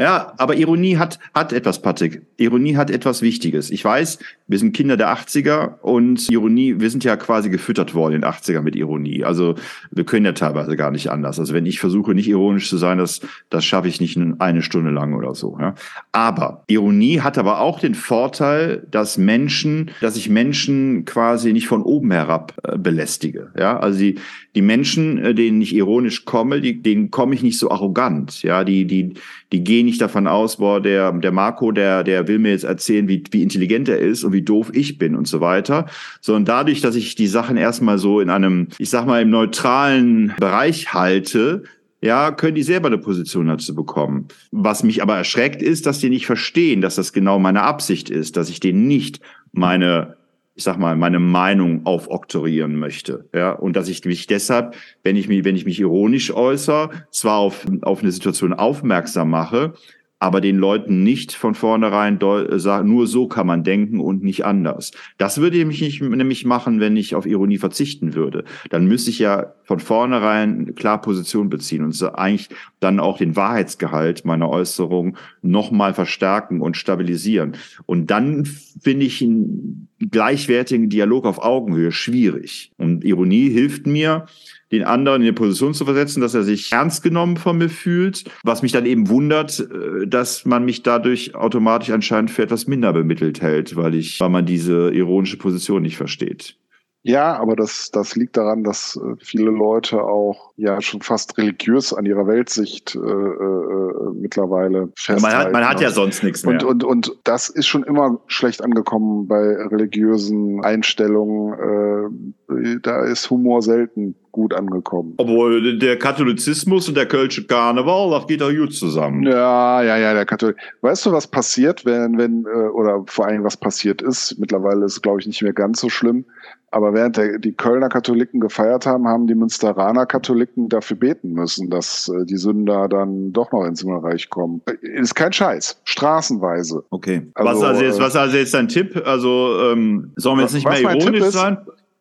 Ja, 0.00 0.32
aber 0.38 0.54
Ironie 0.54 0.96
hat, 0.96 1.18
hat 1.34 1.52
etwas, 1.52 1.82
Patrick. 1.82 2.22
Ironie 2.38 2.74
hat 2.74 2.90
etwas 2.90 3.20
Wichtiges. 3.20 3.70
Ich 3.70 3.84
weiß, 3.84 4.18
wir 4.48 4.58
sind 4.58 4.72
Kinder 4.72 4.96
der 4.96 5.14
80er 5.14 5.78
und 5.82 6.30
Ironie, 6.30 6.80
wir 6.80 6.88
sind 6.88 7.04
ja 7.04 7.16
quasi 7.16 7.50
gefüttert 7.50 7.94
worden 7.94 8.14
in 8.14 8.22
den 8.22 8.30
80er 8.30 8.62
mit 8.62 8.76
Ironie. 8.76 9.24
Also 9.24 9.56
wir 9.90 10.04
können 10.04 10.24
ja 10.24 10.32
teilweise 10.32 10.74
gar 10.74 10.90
nicht 10.90 11.10
anders. 11.10 11.38
Also 11.38 11.52
wenn 11.52 11.66
ich 11.66 11.80
versuche, 11.80 12.14
nicht 12.14 12.28
ironisch 12.28 12.70
zu 12.70 12.78
sein, 12.78 12.96
das, 12.96 13.20
das 13.50 13.66
schaffe 13.66 13.88
ich 13.88 14.00
nicht 14.00 14.18
eine 14.38 14.62
Stunde 14.62 14.90
lang 14.90 15.12
oder 15.12 15.34
so. 15.34 15.58
Ja. 15.60 15.74
Aber 16.12 16.64
Ironie 16.66 17.20
hat 17.20 17.36
aber 17.36 17.60
auch 17.60 17.78
den 17.78 17.94
Vorteil, 17.94 18.86
dass 18.90 19.18
Menschen, 19.18 19.90
dass 20.00 20.16
ich 20.16 20.30
Menschen 20.30 21.04
quasi 21.04 21.52
nicht 21.52 21.68
von 21.68 21.82
oben 21.82 22.10
herab 22.10 22.54
äh, 22.64 22.78
belästige. 22.78 23.52
Ja, 23.58 23.78
also 23.78 23.98
die, 23.98 24.18
die 24.54 24.62
Menschen, 24.62 25.18
äh, 25.18 25.34
denen 25.34 25.60
ich 25.60 25.74
ironisch 25.74 26.24
komme, 26.24 26.62
die, 26.62 26.80
denen 26.80 27.10
komme 27.10 27.34
ich 27.34 27.42
nicht 27.42 27.58
so 27.58 27.70
arrogant. 27.70 28.42
Ja, 28.42 28.64
die, 28.64 28.86
die, 28.86 29.14
die 29.52 29.62
gehen 29.62 29.89
nicht 29.90 30.00
davon 30.00 30.26
aus, 30.26 30.58
boah, 30.58 30.80
der, 30.80 31.10
der 31.12 31.32
Marco, 31.32 31.72
der, 31.72 32.04
der 32.04 32.28
will 32.28 32.38
mir 32.38 32.52
jetzt 32.52 32.64
erzählen, 32.64 33.08
wie, 33.08 33.24
wie 33.32 33.42
intelligent 33.42 33.88
er 33.88 33.98
ist 33.98 34.22
und 34.22 34.32
wie 34.32 34.42
doof 34.42 34.70
ich 34.72 34.98
bin 34.98 35.16
und 35.16 35.26
so 35.26 35.40
weiter. 35.40 35.86
Sondern 36.20 36.44
dadurch, 36.44 36.80
dass 36.80 36.94
ich 36.94 37.16
die 37.16 37.26
Sachen 37.26 37.56
erstmal 37.56 37.98
so 37.98 38.20
in 38.20 38.30
einem, 38.30 38.68
ich 38.78 38.88
sag 38.88 39.06
mal, 39.06 39.22
im 39.22 39.30
neutralen 39.30 40.32
Bereich 40.38 40.94
halte, 40.94 41.64
ja, 42.02 42.30
können 42.30 42.54
die 42.54 42.62
selber 42.62 42.86
eine 42.86 42.98
Position 42.98 43.48
dazu 43.48 43.74
bekommen. 43.74 44.28
Was 44.52 44.84
mich 44.84 45.02
aber 45.02 45.16
erschreckt 45.16 45.60
ist, 45.60 45.86
dass 45.86 45.98
die 45.98 46.08
nicht 46.08 46.26
verstehen, 46.26 46.80
dass 46.80 46.94
das 46.94 47.12
genau 47.12 47.38
meine 47.38 47.62
Absicht 47.62 48.08
ist, 48.08 48.36
dass 48.36 48.48
ich 48.48 48.60
denen 48.60 48.86
nicht 48.86 49.20
meine 49.52 50.16
ich 50.54 50.64
sag 50.64 50.78
mal, 50.78 50.96
meine 50.96 51.20
Meinung 51.20 51.86
aufoktorieren 51.86 52.76
möchte. 52.76 53.28
Ja, 53.34 53.52
und 53.52 53.76
dass 53.76 53.88
ich 53.88 54.04
mich 54.04 54.26
deshalb, 54.26 54.74
wenn 55.02 55.16
ich 55.16 55.28
mich, 55.28 55.44
wenn 55.44 55.56
ich 55.56 55.64
mich 55.64 55.80
ironisch 55.80 56.32
äußere, 56.32 56.90
zwar 57.10 57.38
auf, 57.38 57.66
auf 57.82 58.02
eine 58.02 58.12
Situation 58.12 58.52
aufmerksam 58.52 59.30
mache, 59.30 59.74
aber 60.20 60.42
den 60.42 60.58
Leuten 60.58 61.02
nicht 61.02 61.32
von 61.32 61.54
vornherein 61.54 62.18
sagen, 62.58 62.88
nur 62.88 63.06
so 63.06 63.26
kann 63.26 63.46
man 63.46 63.64
denken 63.64 64.00
und 64.00 64.22
nicht 64.22 64.44
anders. 64.44 64.92
Das 65.16 65.40
würde 65.40 65.56
ich 65.56 65.80
nicht, 65.80 66.02
nämlich 66.02 66.44
machen, 66.44 66.78
wenn 66.78 66.96
ich 66.96 67.14
auf 67.14 67.24
Ironie 67.24 67.56
verzichten 67.56 68.14
würde. 68.14 68.44
Dann 68.68 68.86
müsste 68.86 69.10
ich 69.10 69.18
ja 69.18 69.54
von 69.64 69.80
vornherein 69.80 70.74
klar 70.74 71.00
Position 71.00 71.48
beziehen 71.48 71.84
und 71.84 72.00
eigentlich 72.14 72.50
dann 72.80 73.00
auch 73.00 73.16
den 73.16 73.34
Wahrheitsgehalt 73.34 74.26
meiner 74.26 74.50
Äußerung 74.50 75.16
nochmal 75.40 75.94
verstärken 75.94 76.60
und 76.60 76.76
stabilisieren. 76.76 77.56
Und 77.86 78.10
dann 78.10 78.44
finde 78.44 79.06
ich 79.06 79.22
einen 79.22 79.88
gleichwertigen 80.10 80.90
Dialog 80.90 81.24
auf 81.24 81.42
Augenhöhe 81.42 81.92
schwierig. 81.92 82.72
Und 82.76 83.04
Ironie 83.04 83.48
hilft 83.48 83.86
mir, 83.86 84.26
den 84.72 84.84
anderen 84.84 85.22
in 85.22 85.26
die 85.26 85.32
Position 85.32 85.74
zu 85.74 85.84
versetzen, 85.84 86.20
dass 86.20 86.34
er 86.34 86.42
sich 86.42 86.72
ernst 86.72 87.02
genommen 87.02 87.36
von 87.36 87.58
mir 87.58 87.68
fühlt. 87.68 88.24
Was 88.44 88.62
mich 88.62 88.72
dann 88.72 88.86
eben 88.86 89.08
wundert, 89.08 89.60
äh, 89.60 90.06
dass 90.06 90.44
man 90.44 90.64
mich 90.64 90.82
dadurch 90.82 91.34
automatisch 91.34 91.90
anscheinend 91.90 92.30
für 92.30 92.42
etwas 92.42 92.66
minder 92.66 92.92
bemittelt 92.92 93.42
hält, 93.42 93.76
weil 93.76 93.94
ich, 93.94 94.20
weil 94.20 94.30
man 94.30 94.46
diese 94.46 94.90
ironische 94.90 95.38
Position 95.38 95.82
nicht 95.82 95.96
versteht. 95.96 96.56
Ja, 97.02 97.38
aber 97.38 97.56
das, 97.56 97.90
das 97.90 98.14
liegt 98.14 98.36
daran, 98.36 98.62
dass 98.62 99.00
äh, 99.02 99.16
viele 99.24 99.50
Leute 99.50 100.02
auch 100.02 100.52
ja 100.56 100.82
schon 100.82 101.00
fast 101.00 101.38
religiös 101.38 101.94
an 101.94 102.04
ihrer 102.04 102.26
Weltsicht 102.26 102.94
äh, 102.94 102.98
äh, 102.98 104.12
mittlerweile 104.14 104.92
festhalten. 104.96 105.22
Man 105.22 105.46
hat, 105.46 105.52
man 105.52 105.66
hat 105.66 105.80
ja 105.80 105.90
sonst 105.90 106.22
nichts 106.22 106.44
mehr. 106.44 106.54
Und, 106.56 106.64
und, 106.64 106.84
und 106.84 107.16
das 107.24 107.48
ist 107.48 107.68
schon 107.68 107.84
immer 107.84 108.20
schlecht 108.26 108.62
angekommen 108.62 109.26
bei 109.28 109.38
religiösen 109.38 110.62
Einstellungen. 110.62 112.12
Äh, 112.50 112.80
da 112.82 113.04
ist 113.04 113.30
Humor 113.30 113.62
selten 113.62 114.14
gut 114.32 114.54
angekommen. 114.54 115.14
Obwohl 115.18 115.78
der 115.78 115.98
Katholizismus 115.98 116.88
und 116.88 116.96
der 116.96 117.06
Kölsche 117.06 117.46
Karneval, 117.46 118.10
das 118.10 118.26
geht 118.26 118.40
doch 118.40 118.50
gut 118.50 118.74
zusammen. 118.74 119.24
Ja, 119.24 119.82
ja, 119.82 119.96
ja, 119.96 120.14
der 120.14 120.26
Katholik. 120.26 120.56
Weißt 120.80 121.06
du, 121.06 121.12
was 121.12 121.26
passiert, 121.26 121.84
wenn, 121.84 122.18
wenn, 122.18 122.44
äh, 122.46 122.68
oder 122.68 123.02
vor 123.06 123.26
allem 123.26 123.44
was 123.44 123.56
passiert 123.56 124.02
ist? 124.02 124.38
Mittlerweile 124.38 124.84
ist 124.84 124.92
es, 124.92 125.02
glaube 125.02 125.20
ich, 125.20 125.26
nicht 125.26 125.42
mehr 125.42 125.52
ganz 125.52 125.80
so 125.80 125.88
schlimm. 125.88 126.24
Aber 126.72 126.94
während 126.94 127.16
der, 127.16 127.38
die 127.38 127.52
Kölner 127.52 127.88
Katholiken 127.88 128.40
gefeiert 128.40 128.86
haben, 128.86 129.08
haben 129.08 129.26
die 129.26 129.34
Münsteraner 129.34 130.06
Katholiken 130.06 130.68
dafür 130.68 130.96
beten 130.96 131.32
müssen, 131.32 131.68
dass 131.68 132.08
äh, 132.08 132.24
die 132.24 132.36
Sünder 132.36 132.88
dann 132.88 133.32
doch 133.32 133.50
noch 133.50 133.64
ins 133.64 133.80
Himmelreich 133.80 134.30
kommen. 134.30 134.62
Äh, 134.66 135.00
ist 135.00 135.16
kein 135.16 135.32
Scheiß. 135.32 135.80
Straßenweise. 135.84 136.84
Okay. 136.90 137.26
Also, 137.34 137.60
was 137.60 137.62
also 137.64 137.82
jetzt, 137.82 138.00
was 138.00 138.16
also 138.16 138.36
jetzt 138.36 138.54
dein 138.54 138.68
Tipp? 138.68 139.02
Also 139.04 139.72
ähm, 139.72 140.12
sollen 140.14 140.38
wir 140.38 140.42
jetzt 140.42 140.54
nicht 140.54 140.68
mehr 140.68 140.80
ironisch 140.80 141.24
sein? 141.30 141.58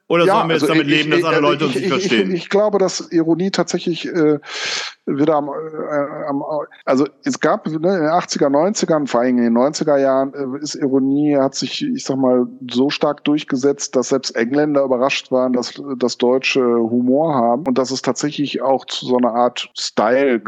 Oder 0.10 0.26
ja, 0.26 0.38
sollen 0.38 0.48
wir 0.50 0.56
jetzt 0.56 0.64
also 0.64 0.74
damit 0.74 0.88
ich, 0.88 0.98
leben, 0.98 1.12
dass 1.12 1.24
alle 1.24 1.40
Leute 1.40 1.66
uns 1.66 1.76
nicht 1.76 1.88
verstehen? 1.88 2.32
Ich, 2.32 2.44
ich, 2.44 2.50
glaube, 2.50 2.80
dass 2.80 3.12
Ironie 3.12 3.52
tatsächlich 3.52 4.08
äh, 4.08 4.40
wieder 5.06 5.36
am, 5.36 5.50
äh, 5.50 6.26
am 6.28 6.44
also 6.84 7.06
es 7.24 7.40
gab 7.40 7.68
ne, 7.68 7.74
in 7.76 7.82
den 7.82 7.92
80er, 7.92 8.48
90ern, 8.48 9.08
vor 9.08 9.22
allem 9.22 9.38
in 9.38 9.44
den 9.44 9.58
90er 9.58 9.98
Jahren, 9.98 10.34
äh, 10.34 10.64
ist 10.64 10.74
Ironie, 10.74 11.38
hat 11.38 11.54
sich, 11.54 11.86
ich 11.86 12.04
sag 12.04 12.18
mal, 12.18 12.48
so 12.72 12.90
stark 12.90 13.24
durchgesetzt, 13.24 13.96
dass 13.96 14.10
selbst 14.10 14.36
Engländer 14.36 14.84
überrascht 14.84 15.32
waren, 15.32 15.54
dass 15.54 15.80
dass 15.98 16.18
Deutsche 16.18 16.64
Humor 16.64 17.36
haben 17.36 17.68
und 17.68 17.78
dass 17.78 17.92
es 17.92 18.02
tatsächlich 18.02 18.64
auch 18.64 18.86
zu 18.86 19.06
so 19.06 19.18
einer 19.18 19.36
Art 19.36 19.70
Style 19.78 20.42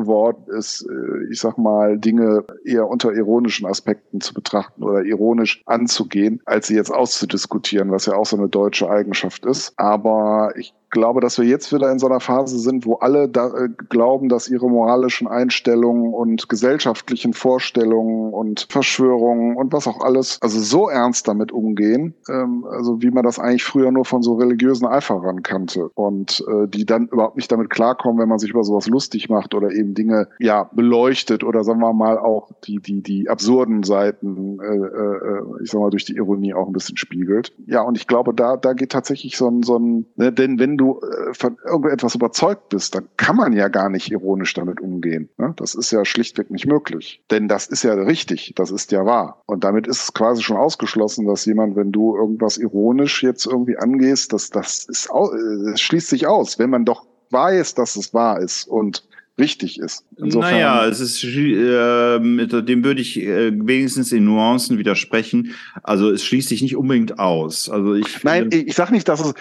geworden 0.00 0.44
ist, 0.56 0.86
äh, 0.88 1.32
ich 1.32 1.40
sag 1.40 1.58
mal, 1.58 1.98
Dinge 1.98 2.44
eher 2.64 2.88
unter 2.88 3.12
ironischen 3.12 3.66
Aspekten 3.66 4.20
zu 4.20 4.34
betrachten 4.34 4.82
oder 4.82 5.04
ironisch 5.04 5.62
anzugehen, 5.66 6.40
als 6.44 6.68
sie 6.68 6.76
jetzt 6.76 6.92
auszudiskutieren, 6.92 7.90
was 7.90 8.06
ja 8.06 8.14
auch 8.14 8.26
so 8.26 8.36
eine 8.36 8.48
deutsche 8.48 8.88
Eigenschaft 8.90 9.44
ist. 9.44 9.72
Aber 9.76 10.52
ich 10.56 10.74
glaube, 10.90 11.20
dass 11.20 11.38
wir 11.38 11.44
jetzt 11.44 11.72
wieder 11.72 11.90
in 11.90 11.98
so 11.98 12.06
einer 12.06 12.20
Phase 12.20 12.58
sind, 12.58 12.86
wo 12.86 12.94
alle 12.94 13.28
da, 13.28 13.48
äh, 13.48 13.68
glauben, 13.88 14.28
dass 14.28 14.48
ihre 14.48 14.68
moralischen 14.68 15.28
Einstellungen 15.28 16.12
und 16.14 16.48
gesellschaftlichen 16.48 17.32
Vorstellungen 17.34 18.32
und 18.32 18.66
Verschwörungen 18.70 19.56
und 19.56 19.72
was 19.72 19.86
auch 19.86 20.00
alles, 20.00 20.38
also 20.40 20.60
so 20.60 20.88
ernst 20.88 21.28
damit 21.28 21.52
umgehen, 21.52 22.14
ähm, 22.28 22.64
also 22.70 23.02
wie 23.02 23.10
man 23.10 23.24
das 23.24 23.38
eigentlich 23.38 23.64
früher 23.64 23.90
nur 23.92 24.04
von 24.04 24.22
so 24.22 24.34
religiösen 24.34 24.86
Eiferern 24.86 25.42
kannte 25.42 25.90
und 25.94 26.44
äh, 26.48 26.66
die 26.68 26.86
dann 26.86 27.08
überhaupt 27.08 27.36
nicht 27.36 27.50
damit 27.52 27.70
klarkommen, 27.70 28.20
wenn 28.20 28.28
man 28.28 28.38
sich 28.38 28.50
über 28.50 28.64
sowas 28.64 28.88
lustig 28.88 29.28
macht 29.28 29.54
oder 29.54 29.70
eben 29.72 29.94
Dinge 29.94 30.28
ja 30.38 30.70
beleuchtet 30.72 31.44
oder 31.44 31.64
sagen 31.64 31.80
wir 31.80 31.92
mal 31.92 32.18
auch 32.18 32.50
die 32.64 32.80
die 32.80 33.02
die 33.02 33.28
absurden 33.28 33.82
Seiten, 33.82 34.58
äh, 34.60 34.66
äh, 34.66 35.62
ich 35.62 35.70
sag 35.70 35.80
mal 35.80 35.90
durch 35.90 36.04
die 36.04 36.16
Ironie 36.16 36.54
auch 36.54 36.66
ein 36.66 36.72
bisschen 36.72 36.96
spiegelt. 36.96 37.52
Ja, 37.66 37.82
und 37.82 37.96
ich 37.96 38.06
glaube, 38.06 38.32
da 38.34 38.56
da 38.56 38.72
geht 38.72 38.92
tatsächlich 38.92 39.36
so 39.36 39.48
ein 39.48 39.62
so 39.62 39.78
ein, 39.78 40.06
ne, 40.16 40.32
denn 40.32 40.58
wenn 40.58 40.77
du 40.78 41.00
äh, 41.00 41.34
von 41.34 41.56
irgendetwas 41.64 42.14
überzeugt 42.14 42.70
bist, 42.70 42.94
dann 42.94 43.08
kann 43.16 43.36
man 43.36 43.52
ja 43.52 43.68
gar 43.68 43.90
nicht 43.90 44.10
ironisch 44.10 44.54
damit 44.54 44.80
umgehen. 44.80 45.28
Ne? 45.36 45.52
Das 45.56 45.74
ist 45.74 45.90
ja 45.90 46.04
schlichtweg 46.04 46.50
nicht 46.50 46.66
möglich. 46.66 47.22
Denn 47.30 47.48
das 47.48 47.66
ist 47.66 47.82
ja 47.82 47.94
richtig, 47.94 48.52
das 48.56 48.70
ist 48.70 48.92
ja 48.92 49.04
wahr. 49.04 49.42
Und 49.46 49.64
damit 49.64 49.86
ist 49.86 50.02
es 50.02 50.14
quasi 50.14 50.42
schon 50.42 50.56
ausgeschlossen, 50.56 51.26
dass 51.26 51.44
jemand, 51.44 51.76
wenn 51.76 51.92
du 51.92 52.16
irgendwas 52.16 52.56
ironisch 52.56 53.22
jetzt 53.22 53.46
irgendwie 53.46 53.76
angehst, 53.76 54.32
dass 54.32 54.50
das 54.50 54.84
ist, 54.84 55.10
äh, 55.10 55.70
das 55.70 55.80
schließt 55.80 56.08
sich 56.08 56.26
aus, 56.26 56.58
wenn 56.58 56.70
man 56.70 56.84
doch 56.84 57.06
weiß, 57.30 57.74
dass 57.74 57.96
es 57.96 58.14
wahr 58.14 58.40
ist 58.40 58.66
und 58.68 59.04
richtig 59.38 59.78
ist. 59.78 60.04
Insofern 60.16 60.52
naja, 60.52 60.86
es 60.86 61.00
ist, 61.00 61.22
äh, 61.22 62.18
dem 62.18 62.84
würde 62.84 63.00
ich 63.00 63.20
äh, 63.20 63.52
wenigstens 63.52 64.12
in 64.12 64.24
Nuancen 64.24 64.78
widersprechen. 64.78 65.54
Also 65.82 66.10
es 66.10 66.24
schließt 66.24 66.48
sich 66.48 66.60
nicht 66.60 66.76
unbedingt 66.76 67.18
aus. 67.18 67.70
Also 67.70 67.94
ich 67.94 68.24
Nein, 68.24 68.48
ich, 68.52 68.68
ich 68.68 68.74
sage 68.74 68.92
nicht, 68.92 69.08
dass 69.08 69.20
es 69.20 69.34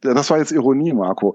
das 0.00 0.30
war 0.30 0.38
jetzt 0.38 0.52
Ironie, 0.52 0.92
Marco. 0.92 1.34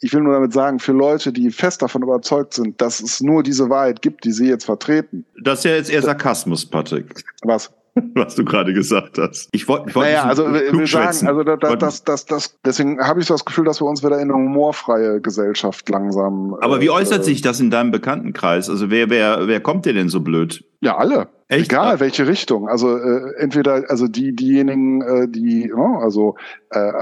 Ich 0.00 0.12
will 0.12 0.22
nur 0.22 0.34
damit 0.34 0.52
sagen, 0.52 0.78
für 0.78 0.92
Leute, 0.92 1.32
die 1.32 1.50
fest 1.50 1.82
davon 1.82 2.02
überzeugt 2.02 2.54
sind, 2.54 2.80
dass 2.80 3.00
es 3.00 3.20
nur 3.20 3.42
diese 3.42 3.68
Wahrheit 3.68 4.00
gibt, 4.00 4.24
die 4.24 4.32
sie 4.32 4.48
jetzt 4.48 4.64
vertreten. 4.64 5.24
Das 5.42 5.60
ist 5.60 5.64
ja 5.64 5.72
jetzt 5.72 5.90
eher 5.90 6.02
Sarkasmus, 6.02 6.66
Patrick. 6.66 7.24
Was? 7.42 7.72
was 8.14 8.34
du 8.34 8.44
gerade 8.44 8.72
gesagt 8.72 9.18
hast. 9.18 9.48
Ich 9.52 9.68
wollte, 9.68 9.90
ich 9.90 9.94
wollte 9.96 10.10
naja, 10.10 10.24
also 10.24 10.52
wir 10.52 10.86
sagen, 10.86 11.26
also 11.26 11.42
das, 11.42 11.78
das, 11.78 12.04
das, 12.04 12.26
das, 12.26 12.58
deswegen 12.64 13.00
habe 13.00 13.20
ich 13.20 13.26
so 13.26 13.34
das 13.34 13.44
Gefühl, 13.44 13.64
dass 13.64 13.80
wir 13.80 13.86
uns 13.86 14.02
wieder 14.02 14.16
in 14.16 14.30
eine 14.30 14.34
humorfreie 14.34 15.20
Gesellschaft 15.20 15.88
langsam. 15.88 16.54
Aber 16.60 16.80
wie 16.80 16.90
äußert 16.90 17.20
äh, 17.20 17.24
sich 17.24 17.42
das 17.42 17.60
in 17.60 17.70
deinem 17.70 17.90
Bekanntenkreis? 17.90 18.68
Also 18.68 18.90
wer, 18.90 19.10
wer, 19.10 19.46
wer 19.46 19.60
kommt 19.60 19.86
dir 19.86 19.94
denn 19.94 20.08
so 20.08 20.20
blöd? 20.20 20.64
Ja, 20.80 20.96
alle. 20.96 21.28
Echt? 21.48 21.72
Egal 21.72 21.98
welche 21.98 22.26
Richtung. 22.26 22.68
Also 22.68 22.96
äh, 22.96 23.34
entweder 23.38 23.84
also 23.88 24.06
die 24.06 24.34
diejenigen, 24.34 25.02
äh, 25.02 25.28
die 25.28 25.66
ne, 25.66 25.98
also 26.00 26.36
äh, 26.70 26.92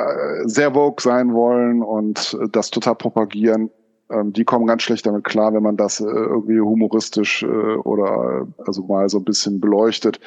sehr 0.45 0.75
woke 0.75 1.03
sein 1.03 1.33
wollen 1.35 1.83
und 1.83 2.39
äh, 2.41 2.49
das 2.51 2.71
total 2.71 2.95
propagieren, 2.95 3.71
ähm, 4.11 4.33
die 4.33 4.45
kommen 4.45 4.67
ganz 4.67 4.83
schlecht 4.83 5.07
damit 5.07 5.25
klar, 5.25 5.53
wenn 5.53 5.63
man 5.63 5.77
das 5.77 6.01
äh, 6.01 6.05
irgendwie 6.05 6.61
humoristisch 6.61 7.43
äh, 7.43 7.47
oder 7.47 8.47
also 8.65 8.85
mal 8.85 9.09
so 9.09 9.19
ein 9.19 9.25
bisschen 9.25 9.61
beleuchtet 9.61 10.21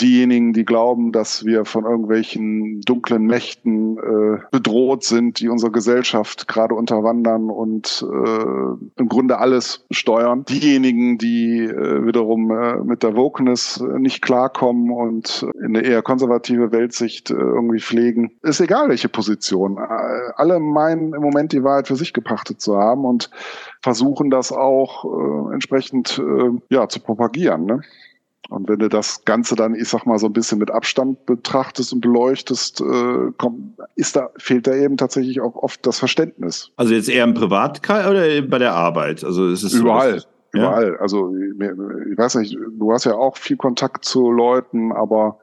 diejenigen, 0.00 0.52
die 0.52 0.64
glauben, 0.64 1.12
dass 1.12 1.44
wir 1.44 1.64
von 1.64 1.84
irgendwelchen 1.84 2.80
dunklen 2.82 3.26
Mächten 3.26 3.98
äh, 3.98 4.38
bedroht 4.50 5.04
sind, 5.04 5.40
die 5.40 5.48
unsere 5.48 5.70
Gesellschaft 5.70 6.48
gerade 6.48 6.74
unterwandern 6.74 7.50
und 7.50 8.04
äh, 8.10 9.00
im 9.00 9.08
Grunde 9.08 9.38
alles 9.38 9.84
steuern. 9.90 10.44
Diejenigen, 10.48 11.18
die 11.18 11.60
äh, 11.60 12.06
wiederum 12.06 12.50
äh, 12.50 12.76
mit 12.78 13.02
der 13.02 13.16
Wokeness 13.16 13.82
nicht 13.98 14.22
klarkommen 14.22 14.90
und 14.90 15.46
eine 15.62 15.82
eher 15.82 16.02
konservative 16.02 16.72
Weltsicht 16.72 17.30
äh, 17.30 17.34
irgendwie 17.34 17.80
pflegen. 17.80 18.32
Ist 18.42 18.60
egal, 18.60 18.88
welche 18.88 19.08
Position. 19.08 19.78
Äh, 19.78 20.32
alle 20.36 20.60
meinen 20.60 21.12
im 21.14 21.22
Moment 21.22 21.52
die 21.52 21.62
Wahrheit 21.64 21.88
für 21.88 21.96
sich 21.96 22.12
gepachtet 22.12 22.60
zu 22.60 22.76
haben 22.76 23.04
und 23.04 23.30
versuchen 23.82 24.30
das 24.30 24.52
auch 24.52 25.04
äh, 25.04 25.54
entsprechend 25.54 26.18
äh, 26.18 26.74
ja, 26.74 26.88
zu 26.88 27.00
propagieren. 27.00 27.64
Ne? 27.64 27.80
Und 28.50 28.68
wenn 28.68 28.80
du 28.80 28.88
das 28.88 29.24
Ganze 29.24 29.54
dann, 29.54 29.74
ich 29.76 29.88
sag 29.88 30.06
mal, 30.06 30.18
so 30.18 30.26
ein 30.26 30.32
bisschen 30.32 30.58
mit 30.58 30.70
Abstand 30.70 31.24
betrachtest 31.24 31.92
und 31.92 32.00
beleuchtest, 32.00 32.80
äh, 32.80 33.30
kommt, 33.38 33.78
ist 33.94 34.16
da, 34.16 34.30
fehlt 34.36 34.66
da 34.66 34.74
eben 34.74 34.96
tatsächlich 34.96 35.40
auch 35.40 35.54
oft 35.54 35.86
das 35.86 36.00
Verständnis. 36.00 36.70
Also 36.76 36.92
jetzt 36.92 37.08
eher 37.08 37.24
im 37.24 37.34
Privatkreis 37.34 38.06
oder 38.08 38.42
bei 38.42 38.58
der 38.58 38.74
Arbeit? 38.74 39.22
Also 39.24 39.48
es 39.48 39.62
ist 39.62 39.74
überall. 39.74 40.20
So, 40.20 40.26
überall. 40.52 40.92
Ja? 40.94 41.00
Also 41.00 41.32
ich 41.32 42.18
weiß 42.18 42.34
nicht, 42.36 42.56
du 42.56 42.92
hast 42.92 43.04
ja 43.04 43.14
auch 43.14 43.36
viel 43.36 43.56
Kontakt 43.56 44.04
zu 44.04 44.32
Leuten, 44.32 44.90
aber 44.90 45.38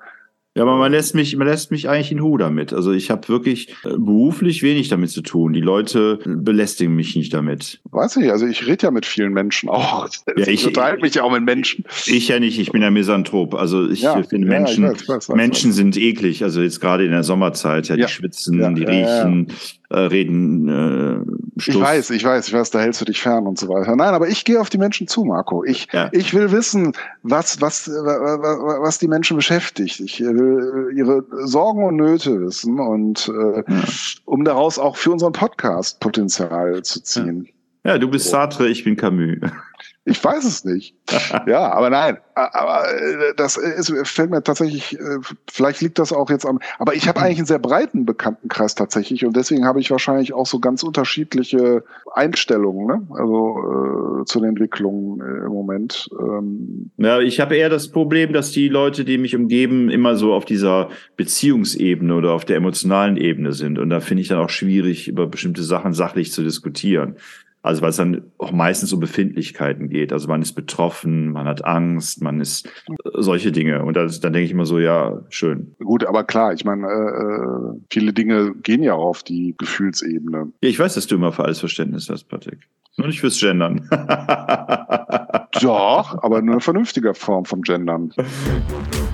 ja, 0.57 0.63
aber 0.63 0.77
man 0.77 0.91
lässt 0.91 1.13
mich, 1.13 1.35
man 1.35 1.45
lässt 1.45 1.69
mich 1.69 1.87
eigentlich 1.87 2.11
in 2.11 2.17
Ruhe 2.17 2.39
damit. 2.39 2.73
Also 2.73 2.91
ich 2.91 3.11
habe 3.11 3.27
wirklich 3.27 3.69
äh, 3.85 3.89
beruflich 3.89 4.63
wenig 4.63 4.89
damit 4.89 5.11
zu 5.11 5.21
tun. 5.21 5.53
Die 5.53 5.61
Leute 5.61 6.17
belästigen 6.25 6.95
mich 6.95 7.15
nicht 7.15 7.31
damit. 7.31 7.79
Weiß 7.91 8.15
nicht, 8.15 8.31
also 8.31 8.47
ich 8.47 8.65
rede 8.65 8.87
ja 8.87 8.91
mit 8.91 9.05
vielen 9.05 9.33
Menschen 9.33 9.69
auch. 9.69 10.07
Ja, 10.35 10.47
ich 10.47 10.65
unterhalte 10.67 11.01
mich 11.01 11.15
ja 11.15 11.23
auch 11.23 11.31
mit 11.31 11.43
Menschen. 11.43 11.85
Ich 12.05 12.27
ja 12.27 12.39
nicht, 12.39 12.59
ich 12.59 12.71
bin 12.71 12.81
ja 12.81 12.91
Misanthrop. 12.91 13.55
Also 13.55 13.89
ich 13.89 14.01
ja, 14.01 14.21
finde 14.23 14.47
Menschen, 14.47 14.83
ja, 14.83 14.91
ich 14.91 15.07
weiß, 15.07 15.23
ich 15.23 15.29
weiß, 15.29 15.35
Menschen 15.35 15.71
sind 15.71 15.97
eklig. 15.97 16.43
Also 16.43 16.61
jetzt 16.61 16.79
gerade 16.79 17.05
in 17.05 17.11
der 17.11 17.23
Sommerzeit, 17.23 17.87
ja, 17.87 17.95
die 17.95 18.07
schwitzen, 18.07 18.75
die 18.75 18.83
riechen, 18.83 19.47
äh, 19.89 19.99
reden. 19.99 20.67
Äh. 20.67 21.37
Ich 21.55 21.79
weiß, 21.79 22.11
ich 22.11 22.23
weiß, 22.23 22.47
ich 22.47 22.53
weiß, 22.53 22.69
da 22.71 22.79
hältst 22.79 23.01
du 23.01 23.05
dich 23.05 23.21
fern 23.21 23.47
und 23.47 23.57
so 23.57 23.67
weiter. 23.67 23.95
Nein, 23.95 24.13
aber 24.13 24.27
ich 24.27 24.45
gehe 24.45 24.59
auf 24.59 24.69
die 24.69 24.77
Menschen 24.77 25.07
zu, 25.07 25.23
Marco. 25.23 25.63
Ich, 25.63 25.87
ja. 25.91 26.09
ich 26.11 26.33
will 26.33 26.51
wissen, 26.51 26.93
was, 27.23 27.61
was, 27.61 27.87
was 27.89 28.99
die 28.99 29.07
Menschen 29.07 29.37
beschäftigt. 29.37 29.99
Ich 29.99 30.19
will 30.19 30.91
ihre 30.95 31.23
Sorgen 31.47 31.83
und 31.83 31.95
Nöte 31.95 32.39
wissen 32.41 32.79
und 32.79 33.29
äh, 33.29 33.63
ja. 33.67 33.83
um 34.25 34.43
daraus 34.43 34.77
auch 34.77 34.97
für 34.97 35.11
unseren 35.11 35.33
Podcast 35.33 35.99
Potenzial 35.99 36.83
zu 36.83 37.01
ziehen. 37.01 37.47
Ja, 37.83 37.93
ja 37.93 37.97
du 37.97 38.07
bist 38.07 38.29
Sartre, 38.29 38.67
ich 38.67 38.83
bin 38.83 38.95
Camus. 38.95 39.37
Ich 40.09 40.23
weiß 40.23 40.45
es 40.45 40.63
nicht. 40.63 40.95
ja, 41.47 41.69
aber 41.73 41.89
nein. 41.89 42.17
Aber 42.33 42.85
äh, 42.89 43.33
das 43.35 43.57
ist, 43.57 43.91
fällt 44.07 44.29
mir 44.29 44.41
tatsächlich, 44.41 44.97
äh, 44.97 45.17
vielleicht 45.51 45.81
liegt 45.81 45.99
das 45.99 46.13
auch 46.13 46.29
jetzt 46.29 46.45
am. 46.45 46.59
Aber 46.79 46.95
ich 46.95 47.09
habe 47.09 47.19
eigentlich 47.19 47.39
einen 47.39 47.45
sehr 47.45 47.59
breiten 47.59 48.05
Bekanntenkreis 48.05 48.75
tatsächlich 48.75 49.25
und 49.25 49.35
deswegen 49.35 49.65
habe 49.65 49.81
ich 49.81 49.91
wahrscheinlich 49.91 50.31
auch 50.33 50.45
so 50.45 50.59
ganz 50.59 50.83
unterschiedliche 50.83 51.83
Einstellungen, 52.13 52.87
ne? 52.87 53.07
Also 53.19 54.21
äh, 54.21 54.25
zu 54.25 54.39
den 54.39 54.51
Entwicklungen 54.51 55.19
äh, 55.19 55.45
im 55.45 55.51
Moment. 55.51 56.09
Ähm. 56.17 56.89
Ja, 56.95 57.19
ich 57.19 57.41
habe 57.41 57.57
eher 57.57 57.69
das 57.69 57.89
Problem, 57.89 58.31
dass 58.31 58.51
die 58.51 58.69
Leute, 58.69 59.03
die 59.03 59.17
mich 59.17 59.35
umgeben, 59.35 59.89
immer 59.89 60.15
so 60.15 60.33
auf 60.33 60.45
dieser 60.45 60.87
Beziehungsebene 61.17 62.15
oder 62.15 62.31
auf 62.31 62.45
der 62.45 62.55
emotionalen 62.55 63.17
Ebene 63.17 63.51
sind. 63.51 63.77
Und 63.77 63.89
da 63.89 63.99
finde 63.99 64.21
ich 64.21 64.29
dann 64.29 64.39
auch 64.39 64.49
schwierig, 64.49 65.09
über 65.09 65.27
bestimmte 65.27 65.63
Sachen 65.63 65.91
sachlich 65.91 66.31
zu 66.31 66.43
diskutieren. 66.43 67.17
Also 67.67 67.81
weil 67.81 67.89
es 67.89 67.97
dann 67.97 68.31
auch 68.37 68.51
meistens 68.51 68.93
um 68.93 68.99
Befindlichkeiten 68.99 69.89
geht. 69.89 70.13
Also 70.13 70.27
man 70.27 70.41
ist 70.41 70.53
betroffen, 70.53 71.31
man 71.31 71.47
hat 71.47 71.65
Angst, 71.65 72.21
man 72.21 72.39
ist 72.39 72.65
äh, 72.65 72.69
solche 73.15 73.51
Dinge. 73.51 73.83
Und 73.83 73.95
das, 73.95 74.19
dann 74.19 74.33
denke 74.33 74.45
ich 74.45 74.51
immer 74.51 74.65
so, 74.65 74.79
ja, 74.79 75.21
schön. 75.29 75.75
Gut, 75.79 76.05
aber 76.05 76.23
klar, 76.23 76.53
ich 76.53 76.65
meine, 76.65 76.87
äh, 76.87 77.75
äh, 77.75 77.79
viele 77.91 78.13
Dinge 78.13 78.53
gehen 78.63 78.83
ja 78.83 78.93
auf 78.93 79.23
die 79.23 79.55
Gefühlsebene. 79.57 80.51
Ja, 80.61 80.69
ich 80.69 80.79
weiß, 80.79 80.95
dass 80.95 81.07
du 81.07 81.15
immer 81.15 81.31
für 81.31 81.43
alles 81.43 81.59
Verständnis 81.59 82.09
hast, 82.09 82.25
Patrick. 82.25 82.59
Nur 82.97 83.07
nicht 83.07 83.19
fürs 83.19 83.39
Gendern. 83.39 83.87
Doch, 85.61 86.23
aber 86.23 86.41
nur 86.41 86.55
eine 86.55 86.61
vernünftige 86.61 87.13
Form 87.13 87.45
vom 87.45 87.61
Gendern. 87.61 88.11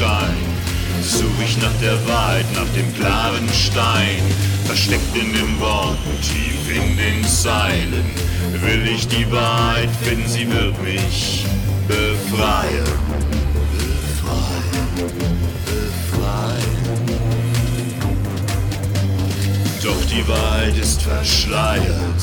Lügen 0.00 0.06
und 0.06 0.08
Schein. 0.08 0.36
Such 1.02 1.44
ich 1.44 1.56
nach 1.58 1.72
der 1.80 1.96
Wahrheit, 2.08 2.46
nach 2.54 2.68
dem 2.74 2.94
klaren 2.94 3.48
Stein, 3.52 4.22
versteckt 4.64 5.14
in 5.14 5.32
den 5.32 5.60
Worten, 5.60 6.20
tief 6.22 6.74
in 6.74 6.96
den 6.96 7.24
Zeilen. 7.24 8.04
Will 8.60 8.86
ich 8.94 9.08
die 9.08 9.30
Wahrheit 9.30 9.90
finden, 10.02 10.28
sie 10.28 10.50
wird 10.50 10.80
mich 10.82 11.46
befreien. 11.88 12.84
Befreien. 15.66 16.79
Doch 19.82 20.04
die 20.04 20.26
Wahrheit 20.28 20.76
ist 20.76 21.00
verschleiert, 21.00 22.22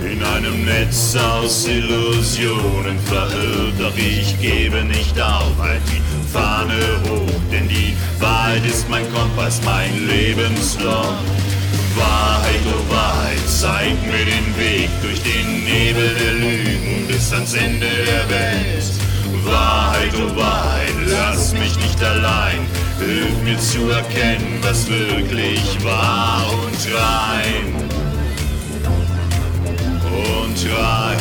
in 0.00 0.22
einem 0.22 0.64
Netz 0.64 1.14
aus 1.16 1.68
Illusionen 1.68 2.98
verirrt. 3.00 3.74
Doch 3.78 3.96
ich 3.96 4.40
gebe 4.40 4.82
nicht 4.84 5.20
auf, 5.20 5.52
halt 5.58 5.82
die 5.92 6.00
Fahne 6.32 6.80
hoch, 7.08 7.40
denn 7.52 7.68
die 7.68 7.94
Wahrheit 8.18 8.64
ist 8.64 8.88
mein 8.88 9.04
Kompass, 9.12 9.60
mein 9.66 10.06
Lebensloch. 10.06 11.12
Wahrheit, 11.94 12.60
oh 12.66 12.92
Wahrheit, 12.92 13.38
zeig 13.46 13.94
mir 14.06 14.24
den 14.24 14.56
Weg 14.56 14.88
durch 15.02 15.20
den 15.22 15.64
Nebel 15.64 16.14
der 16.14 16.32
Lügen 16.32 17.06
bis 17.06 17.32
ans 17.34 17.52
Ende 17.52 17.86
der 17.86 18.30
Welt. 18.30 18.92
Wahrheit, 19.44 20.12
oh 20.16 20.36
Wahrheit, 20.36 20.94
lass 21.06 21.52
mich 21.52 21.76
nicht 21.76 22.02
allein. 22.02 22.66
Hilf 22.98 23.42
mir 23.44 23.58
zu 23.58 23.90
erkennen, 23.90 24.58
was 24.62 24.88
wirklich 24.88 25.62
wahr 25.84 26.44
und 26.52 26.94
rein. 26.94 27.74
Und 30.04 30.66
rein. 30.72 31.18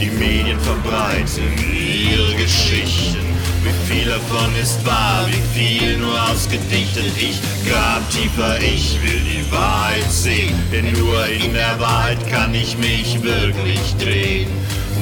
Die 0.00 0.10
Medien 0.10 0.60
verbreiten 0.60 1.54
ihre 1.58 2.34
Geschichten. 2.36 3.18
Wie 3.64 3.92
viel 3.92 4.06
davon 4.06 4.54
ist 4.62 4.86
wahr, 4.86 5.26
wie 5.26 5.58
viel 5.58 5.98
nur 5.98 6.14
ausgedichtet. 6.30 7.12
Ich 7.18 7.40
grab 7.68 8.08
tiefer, 8.10 8.60
ich 8.60 8.98
will 9.02 9.20
die 9.20 9.50
Wahrheit 9.50 10.10
sehen. 10.10 10.54
Denn 10.70 10.92
nur 10.92 11.26
in 11.26 11.52
der 11.52 11.78
Wahrheit 11.80 12.18
kann 12.30 12.54
ich 12.54 12.78
mich 12.78 13.20
wirklich 13.22 13.96
drehen. 13.98 14.48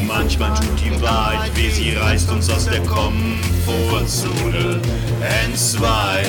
Manchmal 0.07 0.55
tut 0.55 0.81
die 0.85 1.03
Wahrheit 1.03 1.57
weh, 1.57 1.71
sie 1.71 1.93
reißt 1.93 2.31
uns 2.31 2.51
aus 2.51 2.67
der 2.67 2.81
Komfortzone 2.81 4.81
entzwei. 5.45 6.25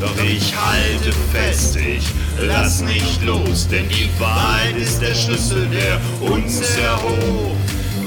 Doch 0.00 0.22
ich 0.22 0.54
halte 0.54 1.12
fest, 1.32 1.76
ich 1.76 2.04
lass 2.40 2.82
nicht 2.82 3.22
los, 3.22 3.66
denn 3.68 3.88
die 3.88 4.08
Wahrheit 4.18 4.76
ist 4.76 5.00
der 5.00 5.14
Schlüssel, 5.14 5.66
der 5.68 6.00
uns 6.20 6.60
erhob. 6.76 7.56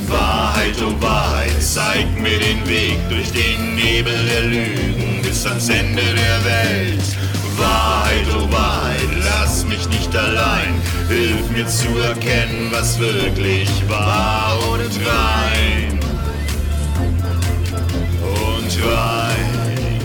Wahrheit, 0.08 0.76
oh 0.82 1.02
Wahrheit, 1.02 1.52
zeig 1.60 2.20
mir 2.20 2.40
den 2.40 2.68
Weg 2.68 2.98
durch 3.10 3.32
den 3.32 3.76
Nebel 3.76 4.18
der 4.26 4.44
Lügen 4.44 5.22
bis 5.22 5.46
ans 5.46 5.70
Ende 5.70 6.02
der 6.02 6.46
Welt. 6.46 7.19
Wahrheit, 7.60 8.28
oh 8.38 8.52
Wahrheit, 8.52 9.10
lass 9.24 9.66
mich 9.66 9.88
nicht 9.90 10.16
allein. 10.16 10.74
Hilf 11.08 11.50
mir 11.52 11.68
zu 11.68 11.90
erkennen, 12.00 12.70
was 12.72 13.00
wirklich 13.00 13.70
wahr 13.88 14.58
und 14.72 14.80
rein. 15.06 16.00
Und 18.22 18.72
rein. 18.86 20.00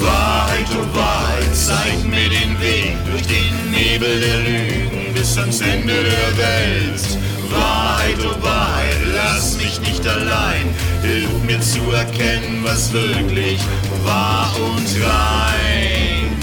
Wahrheit, 0.00 0.66
oh 0.78 0.96
Wahrheit, 0.96 1.54
zeig 1.54 2.04
mir 2.04 2.28
den 2.28 2.60
Weg 2.60 2.96
durch 3.10 3.22
den 3.26 3.70
Nebel 3.70 4.20
der 4.20 4.38
Lügen 4.38 5.14
bis 5.14 5.38
ans 5.38 5.60
Ende 5.60 5.94
der 5.94 6.36
Welt. 6.36 7.18
Wahrheit, 7.54 8.16
oh 8.24 8.42
Wahrheit, 8.42 8.96
lass 9.14 9.56
mich 9.56 9.80
nicht 9.80 10.06
allein. 10.06 10.74
Hilf 11.02 11.30
mir 11.44 11.60
zu 11.60 11.80
erkennen, 11.90 12.60
was 12.62 12.92
wirklich 12.92 13.60
wahr 14.04 14.50
und 14.56 14.88
rein. 15.02 16.36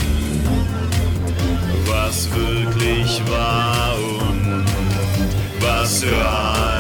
Was 1.86 2.30
wirklich 2.34 3.22
wahr 3.30 3.96
und 4.20 4.66
was 5.60 6.04
rein. 6.04 6.79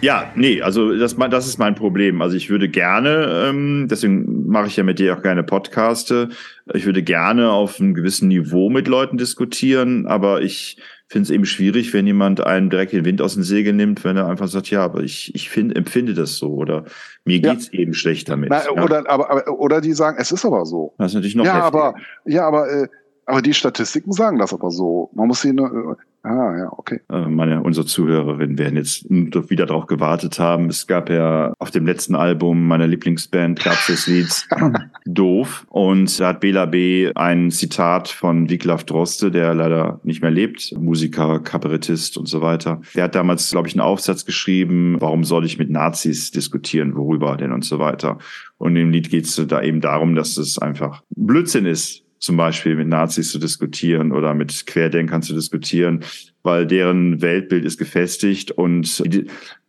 Ja, 0.00 0.32
nee, 0.34 0.62
also 0.62 0.96
das, 0.96 1.16
das 1.16 1.46
ist 1.46 1.58
mein 1.58 1.74
Problem. 1.74 2.22
Also 2.22 2.36
ich 2.36 2.48
würde 2.48 2.68
gerne, 2.68 3.46
ähm, 3.48 3.86
deswegen 3.90 4.46
mache 4.46 4.66
ich 4.68 4.76
ja 4.76 4.84
mit 4.84 4.98
dir 4.98 5.16
auch 5.16 5.22
gerne 5.22 5.42
Podcaste, 5.42 6.30
ich 6.72 6.86
würde 6.86 7.02
gerne 7.02 7.50
auf 7.50 7.80
einem 7.80 7.94
gewissen 7.94 8.28
Niveau 8.28 8.70
mit 8.70 8.88
Leuten 8.88 9.18
diskutieren, 9.18 10.06
aber 10.06 10.40
ich 10.40 10.78
finde 11.06 11.24
es 11.24 11.30
eben 11.30 11.44
schwierig, 11.44 11.92
wenn 11.92 12.06
jemand 12.06 12.46
einen 12.46 12.70
direkt 12.70 12.92
den 12.92 13.04
Wind 13.04 13.20
aus 13.20 13.34
den 13.34 13.42
Segeln 13.42 13.76
nimmt, 13.76 14.04
wenn 14.04 14.16
er 14.16 14.28
einfach 14.28 14.48
sagt, 14.48 14.70
ja, 14.70 14.82
aber 14.84 15.02
ich, 15.02 15.34
ich 15.34 15.50
find, 15.50 15.76
empfinde 15.76 16.14
das 16.14 16.36
so 16.36 16.54
oder 16.54 16.84
mir 17.24 17.40
geht's 17.40 17.68
ja. 17.72 17.80
eben 17.80 17.94
schlecht 17.94 18.28
damit. 18.28 18.48
Na, 18.48 18.64
ja. 18.64 18.82
oder, 18.82 19.10
aber, 19.10 19.30
aber, 19.30 19.58
oder 19.58 19.80
die 19.80 19.92
sagen, 19.92 20.16
es 20.20 20.30
ist 20.30 20.44
aber 20.44 20.64
so. 20.64 20.94
Das 20.98 21.10
ist 21.10 21.14
natürlich 21.14 21.34
noch 21.34 21.44
ja, 21.44 21.64
heftiger. 21.64 21.84
aber 21.84 21.94
ja, 22.24 22.46
aber 22.46 22.70
äh, 22.70 22.88
aber 23.26 23.42
die 23.42 23.54
Statistiken 23.54 24.12
sagen 24.12 24.38
das 24.38 24.52
aber 24.52 24.70
so. 24.70 25.10
Man 25.14 25.28
muss 25.28 25.42
sie 25.42 25.52
nur, 25.52 25.96
Ah, 26.22 26.54
ja, 26.58 26.72
okay. 26.72 27.00
Äh, 27.08 27.26
meine, 27.28 27.62
unsere 27.62 27.86
Zuhörerinnen 27.86 28.58
werden 28.58 28.76
jetzt 28.76 29.08
wieder 29.08 29.64
darauf 29.64 29.86
gewartet 29.86 30.38
haben. 30.38 30.68
Es 30.68 30.86
gab 30.86 31.08
ja 31.08 31.54
auf 31.58 31.70
dem 31.70 31.86
letzten 31.86 32.14
Album 32.14 32.66
meiner 32.66 32.86
Lieblingsband 32.86 33.64
gab 33.64 33.74
es 33.74 33.86
das 33.86 34.06
Lied 34.06 34.48
Doof. 35.06 35.66
Und 35.70 36.20
da 36.20 36.28
hat 36.28 36.40
Bela 36.40 36.66
B. 36.66 37.10
ein 37.14 37.50
Zitat 37.50 38.08
von 38.08 38.50
Wiglaf 38.50 38.84
Droste, 38.84 39.30
der 39.30 39.54
leider 39.54 40.00
nicht 40.02 40.20
mehr 40.20 40.30
lebt, 40.30 40.74
Musiker, 40.78 41.40
Kabarettist 41.40 42.18
und 42.18 42.26
so 42.26 42.42
weiter. 42.42 42.82
Der 42.94 43.04
hat 43.04 43.14
damals, 43.14 43.50
glaube 43.50 43.68
ich, 43.68 43.74
einen 43.74 43.80
Aufsatz 43.80 44.26
geschrieben, 44.26 44.96
warum 45.00 45.24
soll 45.24 45.46
ich 45.46 45.58
mit 45.58 45.70
Nazis 45.70 46.30
diskutieren, 46.30 46.96
worüber 46.96 47.38
denn 47.38 47.52
und 47.52 47.64
so 47.64 47.78
weiter. 47.78 48.18
Und 48.58 48.76
im 48.76 48.90
Lied 48.90 49.08
geht 49.08 49.24
es 49.24 49.36
da 49.48 49.62
eben 49.62 49.80
darum, 49.80 50.14
dass 50.14 50.36
es 50.36 50.58
einfach 50.58 51.02
Blödsinn 51.16 51.64
ist, 51.64 52.04
zum 52.20 52.36
Beispiel 52.36 52.76
mit 52.76 52.86
Nazis 52.86 53.32
zu 53.32 53.38
diskutieren 53.38 54.12
oder 54.12 54.34
mit 54.34 54.66
Querdenkern 54.66 55.22
zu 55.22 55.34
diskutieren, 55.34 56.04
weil 56.42 56.66
deren 56.66 57.20
Weltbild 57.20 57.64
ist 57.64 57.78
gefestigt 57.78 58.52
und 58.52 59.02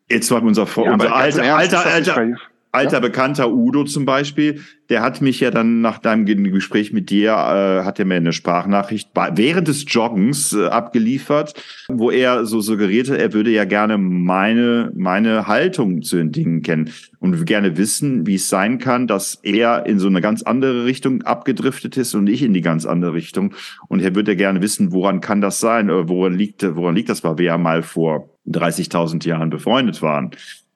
jetzt 0.10 0.32
war 0.32 0.44
unser, 0.44 0.68
ja, 0.76 0.94
unser 0.94 1.16
alter, 1.16 1.56
alter, 1.56 1.86
alter, 1.86 2.38
alter 2.72 2.94
ja? 2.94 3.00
Bekannter 3.00 3.52
Udo 3.52 3.84
zum 3.84 4.06
Beispiel, 4.06 4.62
der 4.90 5.02
hat 5.02 5.22
mich 5.22 5.40
ja 5.40 5.52
dann 5.52 5.82
nach 5.82 6.00
deinem 6.00 6.26
Gespräch 6.26 6.92
mit 6.92 7.10
dir, 7.10 7.32
äh, 7.32 7.86
hat 7.86 8.00
er 8.00 8.06
mir 8.06 8.16
eine 8.16 8.34
Sprachnachricht 8.34 9.14
bei, 9.14 9.30
während 9.36 9.68
des 9.68 9.86
Joggens 9.88 10.54
äh, 10.54 10.68
abgeliefert, 10.68 11.54
wo 11.88 12.12
er 12.12 12.46
so 12.46 12.62
suggerierte, 12.62 13.18
er 13.18 13.34
würde 13.34 13.52
ja 13.52 13.66
gerne 13.66 13.98
meine, 13.98 14.92
meine 14.96 15.48
Haltung 15.48 16.02
zu 16.02 16.18
den 16.18 16.32
Dingen 16.32 16.62
kennen 16.62 16.92
und 17.20 17.46
gerne 17.46 17.78
wissen, 17.78 18.28
wie 18.28 18.36
es 18.36 18.50
sein 18.50 18.80
kann, 18.80 19.08
dass 19.08 19.36
er 19.44 19.86
in 19.86 20.00
so 20.00 20.08
eine 20.08 20.22
ganz 20.22 20.42
andere 20.42 20.86
Richtung 20.86 21.22
abgedriftet 21.22 21.96
ist 21.98 22.16
und 22.16 22.28
ich 22.28 22.42
in 22.42 22.54
die 22.54 22.62
ganz 22.62 22.86
andere 22.86 23.14
Richtung. 23.14 23.54
Und 23.88 24.02
er 24.02 24.16
würde 24.16 24.36
gerne 24.36 24.62
wissen, 24.62 24.92
woran 24.92 25.22
kann 25.22 25.40
das 25.40 25.60
sein, 25.60 25.90
oder 25.90 26.10
woran 26.10 26.34
liegt, 26.34 26.64
woran 26.76 26.96
liegt 26.96 27.10
das, 27.10 27.24
weil 27.24 27.38
wir 27.38 27.46
ja 27.46 27.58
mal 27.58 27.84
vor 27.84 28.30
30.000 28.48 29.26
Jahren 29.28 29.50
befreundet 29.50 30.02
waren. 30.02 30.32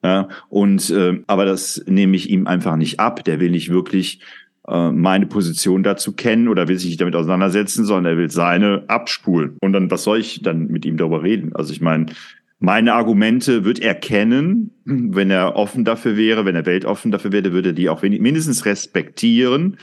Ja, 0.05 0.29
und 0.49 0.91
äh, 0.91 1.19
aber 1.25 1.45
das 1.45 1.83
nehme 1.87 2.15
ich 2.15 2.29
ihm 2.29 2.45
einfach 2.45 2.75
nicht 2.75 2.99
ab. 2.99 3.23
Der 3.23 3.39
will 3.39 3.49
nicht 3.49 3.71
wirklich 3.71 4.19
äh, 4.67 4.91
meine 4.91 5.25
Position 5.25 5.81
dazu 5.81 6.13
kennen 6.13 6.47
oder 6.47 6.67
will 6.67 6.77
sich 6.77 6.89
nicht 6.89 7.01
damit 7.01 7.15
auseinandersetzen, 7.15 7.85
sondern 7.85 8.13
er 8.13 8.19
will 8.19 8.29
seine 8.29 8.83
abspulen. 8.85 9.57
Und 9.61 9.73
dann, 9.73 9.89
was 9.89 10.03
soll 10.03 10.19
ich 10.19 10.43
dann 10.43 10.67
mit 10.67 10.85
ihm 10.85 10.97
darüber 10.97 11.23
reden? 11.23 11.55
Also 11.55 11.73
ich 11.73 11.81
meine, 11.81 12.05
meine 12.59 12.93
Argumente 12.93 13.65
wird 13.65 13.79
er 13.79 13.95
kennen, 13.95 14.69
wenn 14.85 15.31
er 15.31 15.55
offen 15.55 15.85
dafür 15.85 16.15
wäre, 16.17 16.45
wenn 16.45 16.55
er 16.55 16.67
weltoffen 16.67 17.09
dafür 17.09 17.31
wäre, 17.31 17.51
würde 17.51 17.69
er 17.69 17.73
die 17.73 17.89
auch 17.89 18.03
mindestens 18.03 18.63
respektieren. 18.65 19.77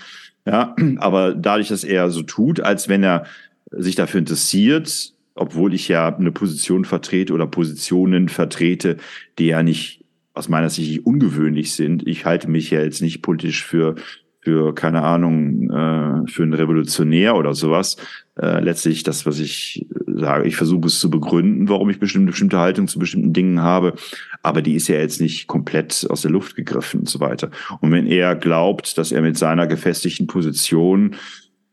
Ja, 0.47 0.77
aber 0.99 1.35
dadurch, 1.35 1.67
dass 1.67 1.83
er 1.83 2.11
so 2.11 2.23
tut, 2.23 2.61
als 2.61 2.89
wenn 2.89 3.03
er 3.03 3.27
sich 3.73 3.97
dafür 3.97 4.21
interessiert, 4.21 5.15
obwohl 5.35 5.75
ich 5.75 5.89
ja 5.89 6.15
eine 6.15 6.31
Position 6.31 6.85
vertrete 6.85 7.33
oder 7.33 7.49
Positionen 7.49 8.29
vertrete, 8.29 8.99
die 9.41 9.47
ja 9.47 9.65
nicht 9.65 10.02
aus 10.35 10.49
meiner 10.49 10.71
Sicht 10.71 11.05
ungewöhnlich 11.05 11.73
sind. 11.73 12.07
Ich 12.07 12.25
halte 12.25 12.49
mich 12.49 12.71
ja 12.71 12.83
jetzt 12.83 13.03
nicht 13.03 13.23
politisch 13.23 13.65
für 13.65 13.97
für 14.45 14.75
keine 14.75 15.03
Ahnung 15.03 15.71
äh, 15.71 16.29
für 16.29 16.43
einen 16.43 16.53
Revolutionär 16.53 17.37
oder 17.37 17.55
sowas. 17.55 17.97
Äh, 18.41 18.61
letztlich 18.61 19.05
das, 19.05 19.25
was 19.25 19.39
ich 19.39 19.87
sage, 20.07 20.49
ich 20.49 20.57
versuche 20.57 20.89
es 20.89 20.99
zu 20.99 21.11
begründen, 21.11 21.69
warum 21.69 21.91
ich 21.91 22.01
bestimmte 22.01 22.33
bestimmte 22.33 22.59
Haltung 22.59 22.89
zu 22.89 22.99
bestimmten 22.99 23.33
Dingen 23.33 23.61
habe, 23.61 23.95
aber 24.43 24.61
die 24.61 24.75
ist 24.75 24.89
ja 24.89 24.97
jetzt 24.97 25.21
nicht 25.21 25.47
komplett 25.47 26.07
aus 26.11 26.23
der 26.23 26.33
Luft 26.33 26.57
gegriffen 26.57 27.01
und 27.01 27.09
so 27.09 27.21
weiter. 27.21 27.51
Und 27.81 27.93
wenn 27.93 28.07
er 28.07 28.35
glaubt, 28.35 28.99
dass 28.99 29.13
er 29.13 29.23
mit 29.23 29.39
seiner 29.39 29.69
gefestigten 29.69 30.27
Position 30.27 31.15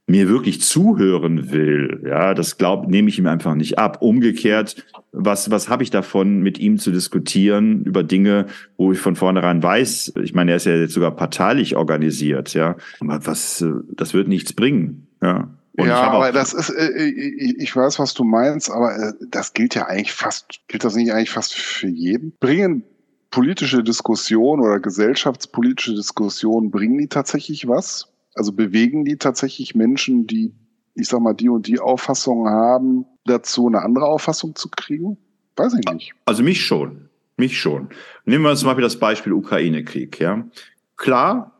mir 0.09 0.27
wirklich 0.27 0.61
zuhören 0.61 1.51
will, 1.51 2.01
ja, 2.05 2.33
das 2.33 2.57
glaubt, 2.57 2.89
nehme 2.89 3.09
ich 3.09 3.19
ihm 3.19 3.27
einfach 3.27 3.53
nicht 3.53 3.77
ab. 3.77 4.01
Umgekehrt, 4.01 4.83
was, 5.11 5.51
was 5.51 5.69
habe 5.69 5.83
ich 5.83 5.91
davon, 5.91 6.41
mit 6.41 6.57
ihm 6.57 6.79
zu 6.79 6.91
diskutieren 6.91 7.83
über 7.83 8.03
Dinge, 8.03 8.47
wo 8.75 8.91
ich 8.91 8.99
von 8.99 9.15
vornherein 9.15 9.61
weiß, 9.61 10.13
ich 10.23 10.33
meine, 10.33 10.51
er 10.51 10.57
ist 10.57 10.65
ja 10.65 10.75
jetzt 10.75 10.93
sogar 10.93 11.15
parteilich 11.15 11.75
organisiert, 11.75 12.55
ja, 12.55 12.75
aber 12.99 13.25
was, 13.25 13.63
das 13.91 14.13
wird 14.13 14.27
nichts 14.27 14.53
bringen, 14.53 15.07
ja. 15.21 15.49
Und 15.77 15.87
ja, 15.87 16.11
aber 16.11 16.33
das 16.33 16.53
ist, 16.53 16.71
äh, 16.71 16.87
äh, 16.87 17.55
ich 17.57 17.73
weiß, 17.73 17.99
was 17.99 18.13
du 18.13 18.25
meinst, 18.25 18.69
aber 18.69 18.97
äh, 18.97 19.13
das 19.29 19.53
gilt 19.53 19.75
ja 19.75 19.85
eigentlich 19.85 20.11
fast, 20.11 20.59
gilt 20.67 20.83
das 20.83 20.95
nicht 20.95 21.13
eigentlich 21.13 21.29
fast 21.29 21.53
für 21.53 21.87
jeden? 21.87 22.33
Bringen 22.41 22.83
politische 23.31 23.83
Diskussionen 23.83 24.61
oder 24.61 24.79
gesellschaftspolitische 24.79 25.93
Diskussionen, 25.93 26.71
bringen 26.71 26.97
die 26.97 27.07
tatsächlich 27.07 27.67
was? 27.67 28.08
Also 28.39 28.53
bewegen 28.53 29.03
die 29.03 29.17
tatsächlich 29.17 29.75
Menschen, 29.75 30.25
die, 30.25 30.53
ich 30.95 31.09
sag 31.09 31.19
mal, 31.19 31.33
die 31.33 31.49
und 31.49 31.67
die 31.67 31.81
Auffassung 31.81 32.47
haben, 32.47 33.05
dazu 33.25 33.67
eine 33.67 33.81
andere 33.81 34.05
Auffassung 34.05 34.55
zu 34.55 34.69
kriegen? 34.69 35.17
Weiß 35.57 35.73
ich 35.73 35.93
nicht. 35.93 36.13
Also 36.23 36.41
mich 36.41 36.65
schon. 36.65 37.09
Mich 37.35 37.59
schon. 37.59 37.89
Nehmen 38.23 38.45
wir 38.45 38.51
uns 38.51 38.63
mal 38.63 38.75
das 38.75 38.97
Beispiel 38.97 39.33
Ukraine-Krieg, 39.33 40.21
ja. 40.21 40.47
Klar, 40.95 41.51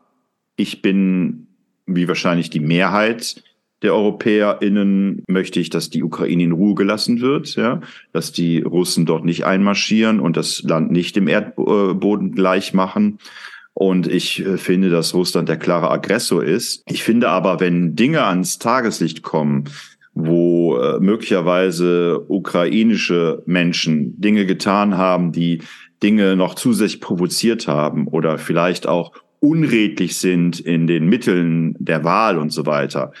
ich 0.56 0.80
bin, 0.80 1.48
wie 1.84 2.08
wahrscheinlich 2.08 2.48
die 2.48 2.60
Mehrheit 2.60 3.44
der 3.82 3.94
EuropäerInnen, 3.94 5.22
möchte 5.28 5.60
ich, 5.60 5.68
dass 5.68 5.90
die 5.90 6.02
Ukraine 6.02 6.44
in 6.44 6.52
Ruhe 6.52 6.74
gelassen 6.74 7.20
wird, 7.20 7.56
ja, 7.56 7.82
dass 8.14 8.32
die 8.32 8.62
Russen 8.62 9.04
dort 9.04 9.26
nicht 9.26 9.44
einmarschieren 9.44 10.18
und 10.18 10.38
das 10.38 10.62
Land 10.62 10.92
nicht 10.92 11.14
dem 11.14 11.28
Erdboden 11.28 12.32
gleich 12.32 12.72
machen. 12.72 13.18
Und 13.74 14.06
ich 14.06 14.44
äh, 14.44 14.58
finde, 14.58 14.90
dass 14.90 15.14
Russland 15.14 15.48
der 15.48 15.56
klare 15.56 15.90
Aggressor 15.90 16.42
ist. 16.42 16.82
Ich 16.86 17.02
finde 17.02 17.28
aber, 17.28 17.60
wenn 17.60 17.96
Dinge 17.96 18.24
ans 18.24 18.58
Tageslicht 18.58 19.22
kommen, 19.22 19.64
wo 20.14 20.76
äh, 20.76 21.00
möglicherweise 21.00 22.24
ukrainische 22.28 23.42
Menschen 23.46 24.20
Dinge 24.20 24.44
getan 24.44 24.96
haben, 24.96 25.32
die 25.32 25.62
Dinge 26.02 26.36
noch 26.36 26.54
zusätzlich 26.54 27.00
provoziert 27.00 27.68
haben 27.68 28.06
oder 28.08 28.38
vielleicht 28.38 28.86
auch 28.86 29.12
unredlich 29.38 30.16
sind 30.16 30.60
in 30.60 30.86
den 30.86 31.06
Mitteln 31.06 31.74
der 31.78 32.04
Wahl 32.04 32.38
und 32.38 32.52
so 32.52 32.66
weiter, 32.66 33.12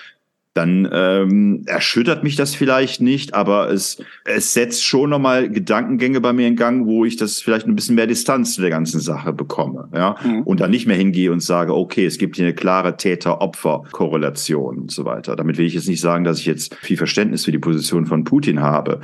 dann 0.54 0.88
ähm, 0.92 1.62
erschüttert 1.66 2.24
mich 2.24 2.34
das 2.34 2.56
vielleicht 2.56 3.00
nicht, 3.00 3.34
aber 3.34 3.70
es, 3.70 4.02
es 4.24 4.52
setzt 4.52 4.84
schon 4.84 5.10
nochmal 5.10 5.48
Gedankengänge 5.48 6.20
bei 6.20 6.32
mir 6.32 6.48
in 6.48 6.56
Gang, 6.56 6.86
wo 6.86 7.04
ich 7.04 7.16
das 7.16 7.40
vielleicht 7.40 7.68
ein 7.68 7.76
bisschen 7.76 7.94
mehr 7.94 8.08
Distanz 8.08 8.54
zu 8.54 8.60
der 8.60 8.70
ganzen 8.70 8.98
Sache 8.98 9.32
bekomme. 9.32 9.88
Ja? 9.94 10.16
Mhm. 10.24 10.42
Und 10.42 10.58
dann 10.58 10.72
nicht 10.72 10.88
mehr 10.88 10.96
hingehe 10.96 11.30
und 11.30 11.40
sage, 11.40 11.72
okay, 11.72 12.04
es 12.04 12.18
gibt 12.18 12.34
hier 12.34 12.46
eine 12.46 12.54
klare 12.54 12.96
Täter-Opfer-Korrelation 12.96 14.78
und 14.78 14.90
so 14.90 15.04
weiter. 15.04 15.36
Damit 15.36 15.56
will 15.56 15.66
ich 15.66 15.74
jetzt 15.74 15.88
nicht 15.88 16.00
sagen, 16.00 16.24
dass 16.24 16.40
ich 16.40 16.46
jetzt 16.46 16.74
viel 16.76 16.96
Verständnis 16.96 17.44
für 17.44 17.52
die 17.52 17.58
Position 17.58 18.06
von 18.06 18.24
Putin 18.24 18.60
habe. 18.60 19.00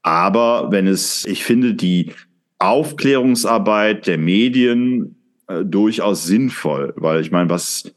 Aber 0.00 0.68
wenn 0.70 0.86
es, 0.86 1.26
ich 1.26 1.44
finde, 1.44 1.74
die 1.74 2.12
Aufklärungsarbeit 2.58 4.06
der 4.06 4.16
Medien 4.16 5.16
äh, 5.46 5.62
durchaus 5.62 6.24
sinnvoll, 6.24 6.94
weil 6.96 7.20
ich 7.20 7.30
meine, 7.30 7.50
was 7.50 7.92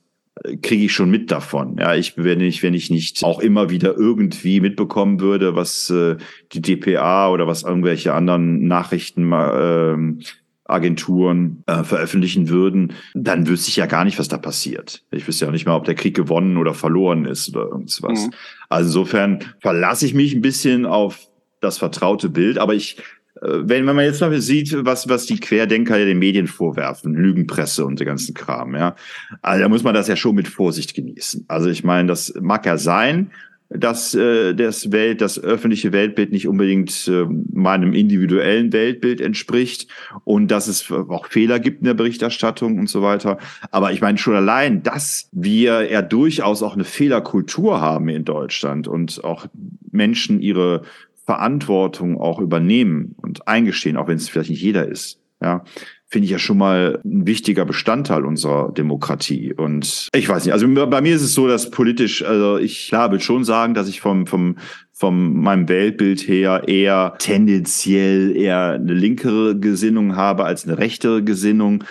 kriege 0.62 0.86
ich 0.86 0.94
schon 0.94 1.10
mit 1.10 1.32
davon. 1.32 1.78
Ja, 1.80 1.96
ich, 1.96 2.18
wenn 2.18 2.42
ich, 2.42 2.64
wenn 2.64 2.74
ich 2.74 2.90
nicht 2.90 3.24
auch 3.24 3.40
immer 3.40 3.70
wieder 3.70 3.96
irgendwie 3.96 4.62
mitbekommen 4.62 5.20
würde, 5.20 5.56
was 5.56 5.90
äh, 5.90 6.18
die 6.54 6.62
DPA 6.62 7.30
oder 7.30 7.48
was 7.48 7.64
irgendwelche 7.64 8.14
anderen 8.14 8.68
Nachrichten 8.68 9.32
äh, 9.32 10.24
Agenturen 10.66 11.64
äh, 11.66 11.84
veröffentlichen 11.84 12.48
würden, 12.48 12.94
dann 13.16 13.48
wüsste 13.48 13.70
ich 13.70 13.76
ja 13.76 13.88
gar 13.88 14.06
nicht, 14.06 14.20
was 14.20 14.28
da 14.28 14.38
passiert. 14.38 15.04
Ich 15.12 15.28
wüsste 15.28 15.46
ja 15.46 15.50
auch 15.50 15.54
nicht 15.54 15.66
mal, 15.66 15.76
ob 15.76 15.86
der 15.86 15.96
Krieg 15.96 16.16
gewonnen 16.16 16.58
oder 16.58 16.74
verloren 16.74 17.26
ist 17.26 17.50
oder 17.50 17.68
irgendwas. 17.68 18.02
Mhm. 18.02 18.34
Also 18.70 18.90
insofern 18.90 19.40
verlasse 19.60 20.06
ich 20.06 20.14
mich 20.14 20.34
ein 20.34 20.42
bisschen 20.42 20.86
auf 20.86 21.28
das 21.60 21.78
vertraute 21.80 22.30
Bild, 22.30 22.58
aber 22.58 22.76
ich 22.76 22.98
wenn, 23.42 23.88
wenn 23.88 23.96
man 23.96 24.06
jetzt 24.06 24.22
mal 24.22 24.40
sieht, 24.42 24.76
was, 24.86 25.08
was 25.08 25.26
die 25.26 25.40
Querdenker 25.40 25.98
den 25.98 26.20
Medien 26.20 26.48
vorwerfen, 26.48 27.14
Lügenpresse 27.14 27.86
und 27.86 28.00
der 28.00 28.06
ganzen 28.06 28.34
Kram, 28.34 28.76
ja, 28.76 28.96
also 29.42 29.64
da 29.64 29.70
muss 29.70 29.84
man 29.84 29.94
das 29.94 30.08
ja 30.08 30.16
schon 30.16 30.36
mit 30.36 30.48
Vorsicht 30.48 30.94
genießen. 30.94 31.46
Also 31.48 31.70
ich 31.70 31.84
meine, 31.84 32.08
das 32.08 32.34
mag 32.40 32.66
ja 32.66 32.78
sein, 32.78 33.32
dass 33.70 34.16
äh, 34.16 34.56
das 34.56 34.92
Welt, 34.92 35.22
das 35.22 35.42
öffentliche 35.42 35.92
Weltbild 35.92 36.32
nicht 36.32 36.48
unbedingt 36.48 37.08
äh, 37.08 37.26
meinem 37.54 37.94
individuellen 37.94 38.74
Weltbild 38.74 39.22
entspricht 39.22 39.88
und 40.24 40.50
dass 40.50 40.68
es 40.68 40.92
auch 40.92 41.28
Fehler 41.28 41.60
gibt 41.60 41.80
in 41.80 41.86
der 41.86 41.94
Berichterstattung 41.94 42.80
und 42.80 42.90
so 42.90 43.04
weiter. 43.04 43.38
Aber 43.70 43.92
ich 43.92 44.02
meine 44.02 44.18
schon 44.18 44.36
allein, 44.36 44.82
dass 44.82 45.30
wir 45.32 45.90
ja 45.92 46.02
durchaus 46.02 46.64
auch 46.64 46.74
eine 46.74 46.84
Fehlerkultur 46.84 47.80
haben 47.80 48.10
in 48.10 48.26
Deutschland 48.26 48.88
und 48.88 49.24
auch 49.24 49.46
Menschen 49.92 50.42
ihre 50.42 50.82
Verantwortung 51.30 52.20
auch 52.20 52.40
übernehmen 52.40 53.14
und 53.18 53.48
eingestehen, 53.48 53.98
auch 53.98 54.08
wenn 54.08 54.18
es 54.18 54.28
vielleicht 54.28 54.50
nicht 54.50 54.64
jeder 54.64 54.88
ist. 54.88 55.20
ja, 55.44 55.64
finde 56.08 56.26
ich 56.26 56.32
ja 56.32 56.40
schon 56.40 56.58
mal 56.58 57.00
ein 57.06 57.28
wichtiger 57.28 57.66
Bestandteil 57.66 58.26
unserer 58.26 58.72
Demokratie. 58.72 59.54
Und 59.54 60.10
ich 60.16 60.28
weiß 60.28 60.44
nicht, 60.44 60.54
also 60.54 60.68
bei 60.88 61.02
mir 61.02 61.16
ist 61.16 61.22
es 61.22 61.36
so, 61.36 61.48
dass 61.48 61.70
politisch, 61.70 62.26
also 62.26 62.58
ich 62.58 62.88
klar 62.88 63.12
will 63.12 63.20
schon 63.20 63.44
sagen, 63.44 63.76
dass 63.76 63.88
ich 63.88 64.02
vom, 64.02 64.26
vom, 64.26 64.58
vom 64.92 65.40
meinem 65.40 65.70
Weltbild 65.70 66.28
her 66.28 66.68
eher 66.68 67.14
tendenziell 67.20 68.36
eher 68.36 68.72
eine 68.72 68.94
linkere 68.94 69.56
Gesinnung 69.56 70.16
habe 70.16 70.46
als 70.46 70.66
eine 70.66 70.80
rechtere 70.80 71.24
Gesinnung. 71.24 71.84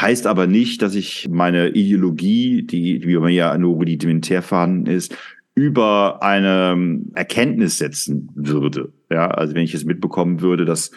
Heißt 0.00 0.26
aber 0.26 0.48
nicht, 0.48 0.82
dass 0.82 0.96
ich 0.96 1.28
meine 1.30 1.68
Ideologie, 1.68 2.64
die, 2.64 3.06
wie 3.06 3.16
man 3.18 3.30
ja 3.30 3.56
nur 3.56 3.74
rudimentär 3.74 4.42
vorhanden 4.42 4.86
ist, 4.86 5.16
über 5.60 6.22
eine 6.22 7.02
Erkenntnis 7.14 7.76
setzen 7.76 8.30
würde. 8.34 8.92
Ja, 9.10 9.28
also 9.28 9.54
wenn 9.54 9.62
ich 9.62 9.74
es 9.74 9.84
mitbekommen 9.84 10.40
würde, 10.40 10.64
dass, 10.64 10.90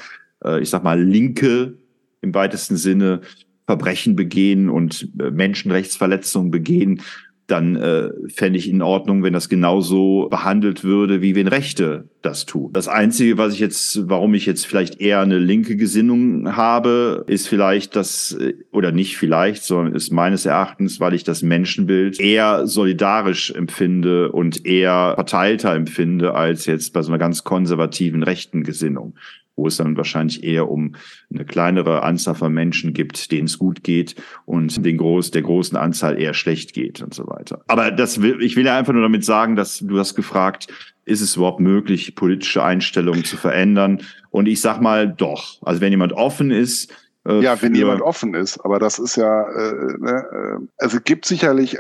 äh, 0.43 0.61
ich 0.61 0.69
sag 0.69 0.85
mal, 0.85 1.01
Linke 1.01 1.77
im 2.21 2.33
weitesten 2.33 2.77
Sinne 2.77 3.19
Verbrechen 3.65 4.15
begehen 4.15 4.69
und 4.69 5.09
äh, 5.19 5.31
Menschenrechtsverletzungen 5.31 6.49
begehen, 6.49 7.01
dann 7.47 7.75
äh, 7.75 8.09
fände 8.29 8.57
ich 8.57 8.69
in 8.69 8.81
Ordnung, 8.81 9.23
wenn 9.23 9.33
das 9.33 9.49
genauso 9.49 10.27
behandelt 10.29 10.83
würde, 10.83 11.21
wie 11.21 11.35
wenn 11.35 11.47
Rechte 11.47 12.07
das 12.21 12.45
tun. 12.45 12.71
Das 12.71 12.87
Einzige, 12.87 13.37
was 13.37 13.53
ich 13.53 13.59
jetzt, 13.59 14.07
warum 14.07 14.33
ich 14.33 14.45
jetzt 14.45 14.65
vielleicht 14.65 15.01
eher 15.01 15.19
eine 15.19 15.39
linke 15.39 15.75
Gesinnung 15.75 16.55
habe, 16.55 17.25
ist 17.27 17.47
vielleicht 17.47 17.95
das, 17.95 18.31
äh, 18.39 18.53
oder 18.71 18.91
nicht 18.91 19.17
vielleicht, 19.17 19.63
sondern 19.63 19.93
ist 19.93 20.11
meines 20.11 20.45
Erachtens, 20.45 20.99
weil 20.99 21.13
ich 21.13 21.23
das 21.23 21.43
Menschenbild 21.43 22.19
eher 22.19 22.65
solidarisch 22.65 23.51
empfinde 23.51 24.31
und 24.31 24.65
eher 24.65 25.13
verteilter 25.15 25.73
empfinde 25.73 26.33
als 26.35 26.65
jetzt 26.65 26.93
bei 26.93 27.01
so 27.01 27.11
einer 27.11 27.19
ganz 27.19 27.43
konservativen 27.43 28.23
rechten 28.23 28.63
Gesinnung 28.63 29.15
wo 29.55 29.67
es 29.67 29.77
dann 29.77 29.97
wahrscheinlich 29.97 30.43
eher 30.43 30.69
um 30.69 30.95
eine 31.33 31.45
kleinere 31.45 32.03
Anzahl 32.03 32.35
von 32.35 32.53
Menschen 32.53 32.93
gibt, 32.93 33.31
denen 33.31 33.45
es 33.45 33.59
gut 33.59 33.83
geht 33.83 34.15
und 34.45 34.85
den 34.85 34.97
groß, 34.97 35.31
der 35.31 35.43
großen 35.43 35.77
Anzahl 35.77 36.19
eher 36.19 36.33
schlecht 36.33 36.73
geht 36.73 37.01
und 37.01 37.13
so 37.13 37.27
weiter. 37.27 37.63
Aber 37.67 37.91
das 37.91 38.21
will, 38.21 38.41
ich 38.41 38.55
will 38.55 38.65
ja 38.65 38.77
einfach 38.77 38.93
nur 38.93 39.03
damit 39.03 39.25
sagen, 39.25 39.55
dass 39.55 39.79
du 39.79 39.99
hast 39.99 40.15
gefragt, 40.15 40.67
ist 41.05 41.21
es 41.21 41.35
überhaupt 41.35 41.59
möglich, 41.59 42.15
politische 42.15 42.63
Einstellungen 42.63 43.25
zu 43.25 43.37
verändern? 43.37 44.01
Und 44.31 44.47
ich 44.47 44.61
sag 44.61 44.81
mal 44.81 45.07
doch. 45.07 45.61
Also 45.61 45.81
wenn 45.81 45.91
jemand 45.91 46.13
offen 46.13 46.49
ist, 46.51 46.93
äh, 47.25 47.41
ja, 47.41 47.61
wenn 47.61 47.75
jemand 47.75 48.01
offen 48.01 48.33
ist, 48.33 48.59
aber 48.65 48.79
das 48.79 48.99
ist 48.99 49.15
ja, 49.15 49.43
äh, 49.49 49.97
ne, 49.97 50.25
äh, 50.31 50.67
also 50.77 50.99
gibt 51.01 51.25
sicherlich, 51.25 51.75
äh, 51.75 51.79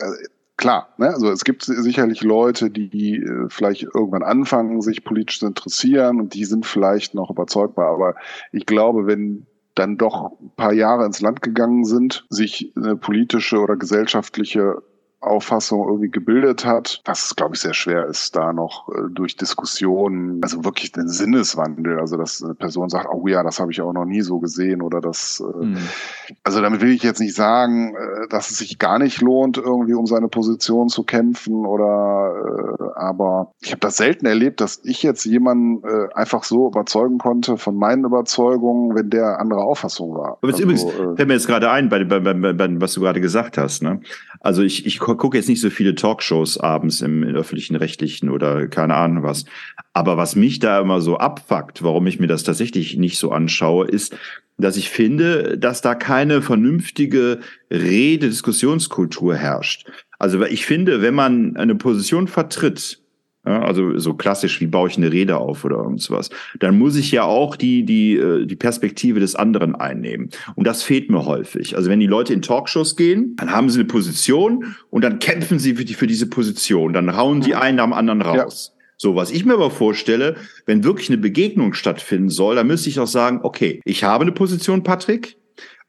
klar, 0.57 0.93
ne? 0.97 1.07
also 1.07 1.31
es 1.31 1.43
gibt 1.43 1.63
sicherlich 1.63 2.23
Leute, 2.23 2.69
die, 2.69 3.17
äh, 3.17 3.49
vielleicht 3.49 3.83
irgendwann 3.83 4.23
anfangen, 4.23 4.81
sich 4.81 5.03
politisch 5.03 5.39
zu 5.39 5.47
interessieren 5.47 6.19
und 6.19 6.33
die 6.33 6.45
sind 6.45 6.65
vielleicht 6.65 7.15
noch 7.15 7.29
überzeugbar. 7.29 7.93
Aber 7.93 8.15
ich 8.51 8.65
glaube, 8.65 9.07
wenn 9.07 9.45
dann 9.75 9.97
doch 9.97 10.39
ein 10.39 10.51
paar 10.55 10.73
Jahre 10.73 11.05
ins 11.05 11.21
Land 11.21 11.41
gegangen 11.41 11.83
sind, 11.83 12.25
sich 12.29 12.73
eine 12.75 12.95
politische 12.95 13.59
oder 13.59 13.75
gesellschaftliche 13.75 14.83
Auffassung 15.23 15.87
irgendwie 15.87 16.09
gebildet 16.09 16.65
hat, 16.65 17.01
es, 17.07 17.35
glaube 17.35 17.55
ich, 17.55 17.61
sehr 17.61 17.73
schwer 17.73 18.05
ist, 18.05 18.35
da 18.35 18.53
noch 18.53 18.89
äh, 18.89 19.09
durch 19.11 19.35
Diskussionen, 19.35 20.39
also 20.41 20.63
wirklich 20.63 20.91
den 20.91 21.07
Sinneswandel, 21.07 21.99
also 21.99 22.17
dass 22.17 22.43
eine 22.43 22.55
Person 22.55 22.89
sagt, 22.89 23.07
oh 23.11 23.27
ja, 23.27 23.43
das 23.43 23.59
habe 23.59 23.71
ich 23.71 23.81
auch 23.81 23.93
noch 23.93 24.05
nie 24.05 24.21
so 24.21 24.39
gesehen 24.39 24.81
oder 24.81 25.01
das, 25.01 25.41
äh, 25.41 25.65
mhm. 25.65 25.77
also 26.43 26.61
damit 26.61 26.81
will 26.81 26.91
ich 26.91 27.03
jetzt 27.03 27.19
nicht 27.19 27.35
sagen, 27.35 27.95
äh, 27.95 28.27
dass 28.29 28.49
es 28.51 28.57
sich 28.57 28.79
gar 28.79 28.99
nicht 28.99 29.21
lohnt, 29.21 29.57
irgendwie 29.57 29.93
um 29.93 30.05
seine 30.05 30.27
Position 30.27 30.89
zu 30.89 31.03
kämpfen 31.03 31.65
oder, 31.65 32.33
äh, 32.79 32.99
aber 32.99 33.53
ich 33.61 33.71
habe 33.71 33.79
das 33.79 33.97
selten 33.97 34.25
erlebt, 34.25 34.61
dass 34.61 34.81
ich 34.83 35.03
jetzt 35.03 35.25
jemanden 35.25 35.83
äh, 35.87 36.13
einfach 36.13 36.43
so 36.43 36.67
überzeugen 36.67 37.17
konnte 37.17 37.57
von 37.57 37.75
meinen 37.75 38.05
Überzeugungen, 38.05 38.95
wenn 38.95 39.09
der 39.09 39.39
andere 39.39 39.61
Auffassung 39.61 40.13
war. 40.15 40.37
Aber 40.41 40.47
also, 40.47 40.63
übrigens 40.63 40.83
äh, 40.83 41.15
fällt 41.15 41.27
mir 41.27 41.33
jetzt 41.33 41.47
gerade 41.47 41.69
ein, 41.71 41.89
bei, 41.89 42.03
bei, 42.03 42.19
bei, 42.19 42.33
bei, 42.33 42.81
was 42.81 42.93
du 42.93 43.01
gerade 43.01 43.21
gesagt 43.21 43.57
hast, 43.57 43.81
ne? 43.83 43.99
Also 44.43 44.61
ich, 44.61 44.85
ich 44.85 44.99
gucke 44.99 45.37
jetzt 45.37 45.47
nicht 45.47 45.61
so 45.61 45.69
viele 45.69 45.95
Talkshows 45.95 46.59
abends 46.59 47.01
im, 47.01 47.23
im 47.23 47.33
öffentlichen 47.33 47.77
Rechtlichen 47.77 48.29
oder 48.29 48.67
keine 48.67 48.95
Ahnung 48.95 49.23
was. 49.23 49.45
Aber 49.93 50.17
was 50.17 50.35
mich 50.35 50.59
da 50.59 50.81
immer 50.81 50.99
so 50.99 51.17
abfuckt, 51.17 51.81
warum 51.81 52.05
ich 52.07 52.19
mir 52.19 52.27
das 52.27 52.43
tatsächlich 52.43 52.97
nicht 52.97 53.17
so 53.17 53.31
anschaue, 53.31 53.87
ist, 53.87 54.15
dass 54.57 54.75
ich 54.75 54.89
finde, 54.89 55.57
dass 55.57 55.81
da 55.81 55.95
keine 55.95 56.41
vernünftige 56.41 57.39
Rede-Diskussionskultur 57.71 59.35
herrscht. 59.35 59.89
Also 60.19 60.43
ich 60.43 60.65
finde, 60.65 61.01
wenn 61.01 61.15
man 61.15 61.55
eine 61.55 61.75
Position 61.75 62.27
vertritt, 62.27 62.99
ja, 63.45 63.61
also 63.61 63.97
so 63.99 64.13
klassisch, 64.13 64.61
wie 64.61 64.67
baue 64.67 64.87
ich 64.87 64.97
eine 64.97 65.11
Rede 65.11 65.37
auf 65.37 65.65
oder 65.65 65.77
irgendwas. 65.77 66.29
Dann 66.59 66.77
muss 66.77 66.95
ich 66.95 67.11
ja 67.11 67.23
auch 67.23 67.57
die, 67.57 67.83
die, 67.83 68.15
äh, 68.15 68.45
die 68.45 68.55
Perspektive 68.55 69.19
des 69.19 69.35
anderen 69.35 69.75
einnehmen. 69.75 70.29
Und 70.55 70.65
das 70.65 70.81
fehlt 70.81 71.09
mir 71.09 71.25
häufig. 71.25 71.75
Also 71.75 71.89
wenn 71.89 71.99
die 71.99 72.07
Leute 72.07 72.33
in 72.33 72.41
Talkshows 72.41 72.95
gehen, 72.95 73.35
dann 73.35 73.51
haben 73.51 73.69
sie 73.69 73.79
eine 73.79 73.87
Position 73.87 74.75
und 74.89 75.03
dann 75.03 75.19
kämpfen 75.19 75.59
sie 75.59 75.75
für, 75.75 75.83
die, 75.83 75.93
für 75.93 76.07
diese 76.07 76.27
Position. 76.27 76.93
Dann 76.93 77.17
hauen 77.17 77.41
die 77.41 77.55
einen 77.55 77.81
am 77.81 77.91
anderen 77.91 78.21
raus. 78.21 78.71
Ja. 78.73 78.79
So, 78.95 79.15
was 79.15 79.31
ich 79.31 79.43
mir 79.43 79.55
aber 79.55 79.71
vorstelle, 79.71 80.37
wenn 80.65 80.85
wirklich 80.85 81.09
eine 81.09 81.17
Begegnung 81.17 81.73
stattfinden 81.73 82.29
soll, 82.29 82.55
dann 82.55 82.67
müsste 82.67 82.87
ich 82.87 83.01
auch 83.01 83.07
sagen, 83.07 83.41
okay, 83.43 83.81
ich 83.83 84.05
habe 84.05 84.21
eine 84.21 84.31
Position, 84.31 84.83
Patrick, 84.83 85.35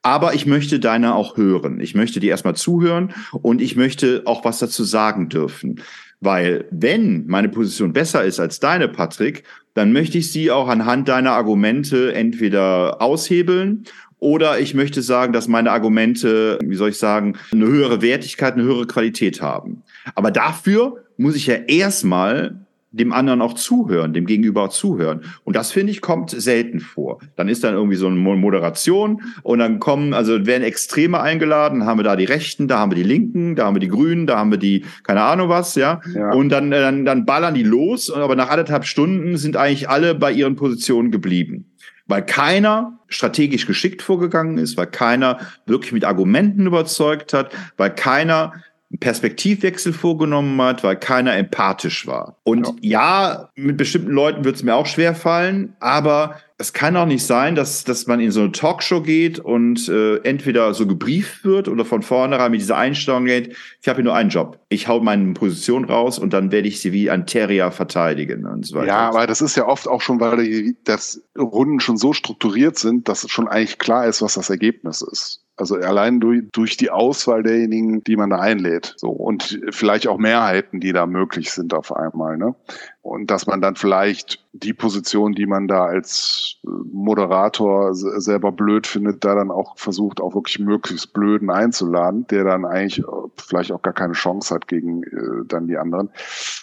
aber 0.02 0.34
ich 0.34 0.46
möchte 0.46 0.80
deine 0.80 1.14
auch 1.14 1.36
hören. 1.36 1.80
Ich 1.80 1.94
möchte 1.94 2.18
dir 2.18 2.30
erstmal 2.30 2.57
zuhören 2.57 3.14
und 3.30 3.62
ich 3.62 3.76
möchte 3.76 4.22
auch 4.26 4.44
was 4.44 4.59
dazu 4.59 4.82
sagen 4.84 5.28
dürfen. 5.28 5.80
Weil 6.20 6.66
wenn 6.70 7.26
meine 7.26 7.48
Position 7.48 7.92
besser 7.92 8.24
ist 8.24 8.40
als 8.40 8.60
deine, 8.60 8.88
Patrick, 8.88 9.44
dann 9.74 9.92
möchte 9.92 10.18
ich 10.18 10.32
sie 10.32 10.50
auch 10.50 10.68
anhand 10.68 11.08
deiner 11.08 11.32
Argumente 11.32 12.14
entweder 12.14 13.02
aushebeln 13.02 13.84
oder 14.18 14.58
ich 14.58 14.72
möchte 14.74 15.02
sagen, 15.02 15.32
dass 15.34 15.48
meine 15.48 15.70
Argumente, 15.70 16.58
wie 16.62 16.76
soll 16.76 16.90
ich 16.90 16.98
sagen, 16.98 17.36
eine 17.52 17.66
höhere 17.66 18.00
Wertigkeit, 18.00 18.54
eine 18.54 18.62
höhere 18.62 18.86
Qualität 18.86 19.42
haben. 19.42 19.82
Aber 20.14 20.30
dafür 20.30 21.04
muss 21.18 21.36
ich 21.36 21.46
ja 21.46 21.56
erstmal 21.56 22.63
dem 22.95 23.12
anderen 23.12 23.42
auch 23.42 23.55
zuhören, 23.55 24.12
dem 24.12 24.26
Gegenüber 24.26 24.64
auch 24.64 24.68
zuhören. 24.68 25.22
Und 25.42 25.57
das 25.57 25.72
finde 25.72 25.92
ich 25.92 26.01
kommt 26.01 26.30
selten 26.30 26.80
vor. 26.80 27.18
Dann 27.36 27.49
ist 27.49 27.64
dann 27.64 27.74
irgendwie 27.74 27.97
so 27.97 28.07
eine 28.07 28.16
Moderation 28.16 29.20
und 29.42 29.59
dann 29.59 29.80
kommen, 29.80 30.14
also 30.14 30.47
werden 30.47 30.62
Extreme 30.62 31.20
eingeladen, 31.20 31.86
haben 31.86 31.99
wir 31.99 32.05
da 32.05 32.16
die 32.16 32.24
Rechten, 32.24 32.68
da 32.68 32.78
haben 32.78 32.92
wir 32.92 32.97
die 32.97 33.03
Linken, 33.03 33.57
da 33.57 33.66
haben 33.66 33.74
wir 33.74 33.80
die 33.80 33.88
Grünen, 33.88 34.26
da 34.26 34.38
haben 34.38 34.51
wir 34.51 34.59
die, 34.59 34.84
keine 35.03 35.22
Ahnung 35.22 35.49
was, 35.49 35.74
ja. 35.74 36.01
ja. 36.14 36.32
Und 36.32 36.51
dann, 36.51 36.70
dann, 36.70 37.05
dann 37.05 37.26
ballern 37.26 37.55
die 37.55 37.64
los, 37.64 38.11
aber 38.11 38.36
nach 38.36 38.51
anderthalb 38.51 38.84
Stunden 38.84 39.36
sind 39.36 39.57
eigentlich 39.57 39.88
alle 39.88 40.14
bei 40.14 40.30
ihren 40.30 40.57
Positionen 40.57 41.11
geblieben 41.11 41.70
weil 42.07 42.24
keiner 42.24 42.99
strategisch 43.09 43.66
geschickt 43.66 44.03
vorgegangen 44.03 44.59
ist, 44.59 44.76
weil 44.76 44.88
keiner 44.88 45.38
wirklich 45.64 45.92
mit 45.92 46.05
Argumenten 46.05 46.66
überzeugt 46.66 47.32
hat, 47.32 47.55
weil 47.76 47.95
keiner 47.95 48.53
Perspektivwechsel 48.99 49.92
vorgenommen 49.92 50.61
hat, 50.61 50.84
weil 50.84 50.97
keiner 50.97 51.36
empathisch 51.36 52.07
war. 52.07 52.36
Und 52.45 52.66
ja, 52.80 53.32
ja 53.32 53.51
mit 53.55 53.76
bestimmten 53.76 54.11
Leuten 54.11 54.45
wird 54.45 54.57
es 54.57 54.62
mir 54.62 54.74
auch 54.74 54.86
schwer 54.86 55.14
fallen, 55.14 55.76
aber 55.80 56.36
es 56.57 56.72
kann 56.72 56.97
auch 56.97 57.07
nicht 57.07 57.26
sein, 57.26 57.57
dass, 57.57 57.82
dass 57.82 58.07
man 58.07 58.20
in 58.20 58.30
so 58.30 58.40
eine 58.40 58.53
Talkshow 58.53 59.01
geht 59.01 59.40
und 59.40 59.88
äh, 59.88 60.18
entweder 60.18 60.72
so 60.72 60.86
gebrieft 60.86 61.45
wird 61.45 61.66
oder 61.66 61.84
von 61.84 62.03
vornherein 62.03 62.53
mit 62.53 62.61
dieser 62.61 62.76
Einstellung 62.76 63.24
geht, 63.24 63.57
ich 63.82 63.88
habe 63.88 63.97
hier 63.97 64.05
nur 64.05 64.14
einen 64.14 64.30
Job. 64.30 64.61
Ich 64.68 64.86
hau 64.86 65.01
meine 65.01 65.32
Position 65.34 65.84
raus 65.84 66.18
und 66.18 66.32
dann 66.32 66.53
werde 66.53 66.68
ich 66.68 66.80
sie 66.80 66.92
wie 66.92 67.11
ein 67.11 67.26
Terrier 67.26 67.72
verteidigen 67.72 68.47
und 68.47 68.66
so 68.66 68.76
weiter. 68.76 68.86
Ja, 68.86 69.09
aber 69.09 69.26
das 69.26 69.40
ist 69.40 69.57
ja 69.57 69.66
oft 69.66 69.88
auch 69.88 70.01
schon, 70.01 70.20
weil 70.20 70.45
die 70.45 70.76
das 70.84 71.22
Runden 71.36 71.80
schon 71.80 71.97
so 71.97 72.12
strukturiert 72.12 72.78
sind, 72.78 73.09
dass 73.09 73.28
schon 73.28 73.49
eigentlich 73.49 73.78
klar 73.78 74.07
ist, 74.07 74.22
was 74.22 74.34
das 74.34 74.49
Ergebnis 74.49 75.03
ist. 75.03 75.43
Also 75.57 75.76
allein 75.76 76.18
durch, 76.18 76.42
durch 76.52 76.76
die 76.76 76.90
Auswahl 76.90 77.44
derjenigen, 77.44 78.02
die 78.02 78.16
man 78.16 78.30
da 78.30 78.38
einlädt. 78.38 78.94
So. 78.96 79.11
Und 79.11 79.61
vielleicht 79.70 80.09
auch 80.09 80.18
Mehrheiten, 80.18 80.80
die 80.80 80.92
da 80.92 81.07
möglich 81.07 81.52
sind 81.52 81.74
auf 81.74 81.94
einmal. 81.94 82.36
Ne? 82.36 82.57
Und 83.02 83.30
dass 83.30 83.46
man 83.46 83.61
dann 83.61 83.76
vielleicht 83.76 84.42
die 84.55 84.72
Position, 84.72 85.34
die 85.34 85.44
man 85.44 85.68
da 85.68 85.84
als 85.84 86.57
äh, 86.64 86.68
Moderator 86.90 87.94
selber 87.94 88.50
blöd 88.50 88.86
findet, 88.86 89.24
da 89.24 89.34
dann 89.34 89.50
auch 89.50 89.76
versucht, 89.76 90.20
auch 90.20 90.34
wirklich 90.34 90.59
möglichst 90.59 91.12
blöden 91.12 91.50
einzuladen, 91.50 92.26
der 92.28 92.44
dann 92.44 92.64
eigentlich 92.64 93.00
äh, 93.00 93.02
vielleicht 93.36 93.72
auch 93.72 93.82
gar 93.82 93.92
keine 93.92 94.14
Chance 94.14 94.55
hat 94.55 94.66
gegen 94.66 95.02
äh, 95.02 95.44
dann 95.46 95.66
die 95.66 95.76
anderen. 95.76 96.09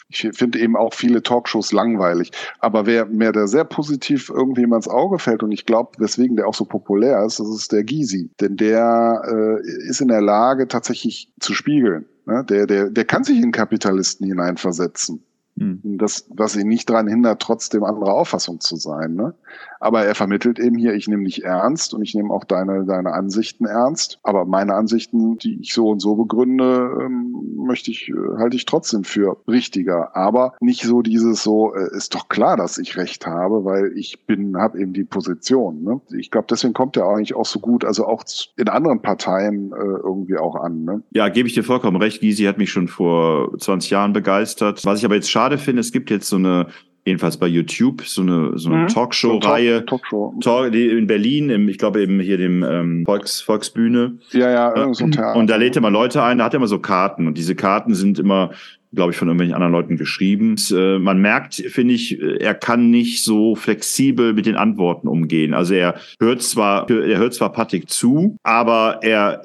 Ich 0.10 0.28
finde 0.34 0.60
eben 0.60 0.76
auch 0.76 0.94
viele 0.94 1.22
Talkshows 1.22 1.74
langweilig. 1.74 2.32
Aber 2.60 2.86
wer 2.86 3.06
mir 3.06 3.32
da 3.32 3.46
sehr 3.46 3.64
positiv 3.64 4.30
irgendwie 4.30 4.66
mal 4.66 4.78
ins 4.78 4.88
Auge 4.88 5.20
fällt 5.20 5.44
und 5.44 5.52
ich 5.52 5.66
glaube, 5.66 5.92
weswegen 6.00 6.38
der 6.38 6.48
auch 6.48 6.56
so 6.56 6.66
populär 6.66 7.24
ist, 7.24 7.40
das 7.40 7.50
ist 7.50 7.72
der 7.72 7.84
Gysi. 7.84 8.32
Denn 8.42 8.58
der 8.58 8.81
äh, 8.82 9.90
ist 9.90 10.02
in 10.02 10.08
der 10.08 10.22
Lage, 10.22 10.68
tatsächlich 10.68 11.32
zu 11.40 11.54
spiegeln. 11.54 12.06
Ne? 12.26 12.46
Der, 12.50 12.68
der, 12.68 12.90
der 12.90 13.06
kann 13.06 13.24
sich 13.24 13.42
in 13.42 13.52
Kapitalisten 13.52 14.28
hineinversetzen 14.28 15.24
Hm. 15.58 15.98
Das, 15.98 16.26
was 16.30 16.56
ihn 16.56 16.68
nicht 16.68 16.90
daran 16.90 17.08
hindert, 17.08 17.42
trotzdem 17.42 17.84
anderer 17.84 18.14
Auffassung 18.14 18.60
zu 18.60 18.78
sein. 18.78 19.16
Ne? 19.16 19.34
Aber 19.82 20.06
er 20.06 20.16
vermittelt 20.16 20.60
eben 20.60 20.78
hier, 20.78 20.94
ich 20.94 21.08
nehme 21.08 21.24
dich 21.24 21.44
ernst 21.44 21.94
und 21.94 22.04
ich 22.04 22.14
nehme 22.14 22.32
auch 22.32 22.44
deine, 22.44 22.86
deine 22.86 23.14
Ansichten 23.14 23.66
ernst. 23.66 24.20
Aber 24.22 24.46
meine 24.46 24.76
Ansichten, 24.76 25.38
die 25.40 25.60
ich 25.60 25.74
so 25.74 25.90
und 25.90 26.00
so 26.00 26.16
begründe, 26.16 26.92
ähm, 27.02 27.32
möchte 27.66 27.90
ich, 27.90 28.10
äh, 28.10 28.38
halte 28.38 28.56
ich 28.56 28.66
trotzdem 28.66 29.04
für 29.04 29.38
richtiger. 29.48 30.16
Aber 30.16 30.54
nicht 30.60 30.84
so 30.84 31.02
dieses 31.02 31.42
so, 31.42 31.74
äh, 31.74 31.96
ist 31.98 32.14
doch 32.14 32.30
klar, 32.30 32.58
dass 32.58 32.78
ich 32.78 32.96
recht 32.96 33.26
habe, 33.26 33.66
weil 33.66 33.92
ich 33.96 34.26
bin, 34.28 34.56
habe 34.56 34.80
eben 34.80 34.94
die 34.94 35.04
Position. 35.04 35.84
Ne? 35.84 36.00
Ich 36.16 36.30
glaube, 36.30 36.48
deswegen 36.50 36.74
kommt 36.74 36.96
er 36.96 37.08
eigentlich 37.08 37.36
auch 37.36 37.46
so 37.46 37.60
gut, 37.60 37.84
also 37.84 38.06
auch 38.06 38.24
in 38.58 38.70
anderen 38.70 39.02
Parteien 39.02 39.72
äh, 39.72 39.76
irgendwie 39.76 40.38
auch 40.38 40.56
an. 40.56 40.84
Ne? 40.84 41.02
Ja, 41.12 41.30
gebe 41.30 41.48
ich 41.48 41.56
dir 41.56 41.64
vollkommen 41.64 41.98
recht. 41.98 42.22
Gysi 42.22 42.44
hat 42.44 42.60
mich 42.60 42.72
schon 42.72 42.88
vor 42.88 43.58
20 43.58 43.90
Jahren 43.90 44.14
begeistert. 44.14 44.86
Was 44.86 45.00
ich 45.00 45.06
aber 45.06 45.16
jetzt 45.16 45.32
schade 45.32 45.58
finde, 45.58 45.80
es 45.80 45.92
gibt 45.92 46.12
jetzt 46.12 46.30
so 46.30 46.36
eine 46.36 46.68
jedenfalls 47.06 47.38
bei 47.38 47.48
YouTube, 47.48 48.04
so 48.04 48.22
eine, 48.22 48.58
so 48.58 48.70
eine 48.70 48.84
mhm. 48.84 48.88
Talkshow-Reihe. 48.88 49.86
Talkshow. 49.86 50.36
Talk, 50.42 50.74
in 50.74 51.08
Berlin, 51.08 51.50
im, 51.50 51.68
ich 51.68 51.78
glaube 51.78 52.02
eben 52.02 52.20
hier 52.20 52.38
dem 52.38 52.64
ähm, 52.64 53.04
Volks, 53.06 53.42
Volksbühne. 53.42 54.18
Ja, 54.32 54.52
ja, 54.52 54.76
irgend 54.76 54.96
so 54.96 55.06
ein 55.06 55.12
Theater. 55.12 55.40
Und 55.40 55.50
da 55.50 55.56
lädt 55.56 55.76
er 55.76 55.82
mal 55.82 55.90
Leute 55.90 56.22
ein, 56.24 56.38
da 56.38 56.46
hat 56.46 56.54
er 56.54 56.58
immer 56.58 56.68
so 56.68 56.80
Karten. 56.80 57.28
Und 57.28 57.38
diese 57.38 57.56
Karten 57.56 57.96
sind 57.96 58.20
immer, 58.20 58.52
glaube 58.94 59.12
ich, 59.12 59.18
von 59.18 59.28
irgendwelchen 59.28 59.56
anderen 59.56 59.74
Leuten 59.74 59.98
geschrieben. 59.98 60.52
Und, 60.52 60.72
äh, 60.72 61.00
man 61.00 61.20
merkt, 61.20 61.56
finde 61.56 61.96
ich, 61.96 62.22
er 62.22 62.54
kann 62.54 62.92
nicht 62.92 63.24
so 63.24 63.56
flexibel 63.56 64.34
mit 64.34 64.46
den 64.46 64.56
Antworten 64.56 65.08
umgehen. 65.08 65.54
Also 65.54 65.74
er 65.74 65.96
hört 66.20 66.44
zwar, 66.44 66.90
er 66.90 67.18
hört 67.18 67.34
zwar 67.34 67.52
Patrick 67.52 67.90
zu, 67.90 68.38
aber 68.44 69.00
er 69.02 69.44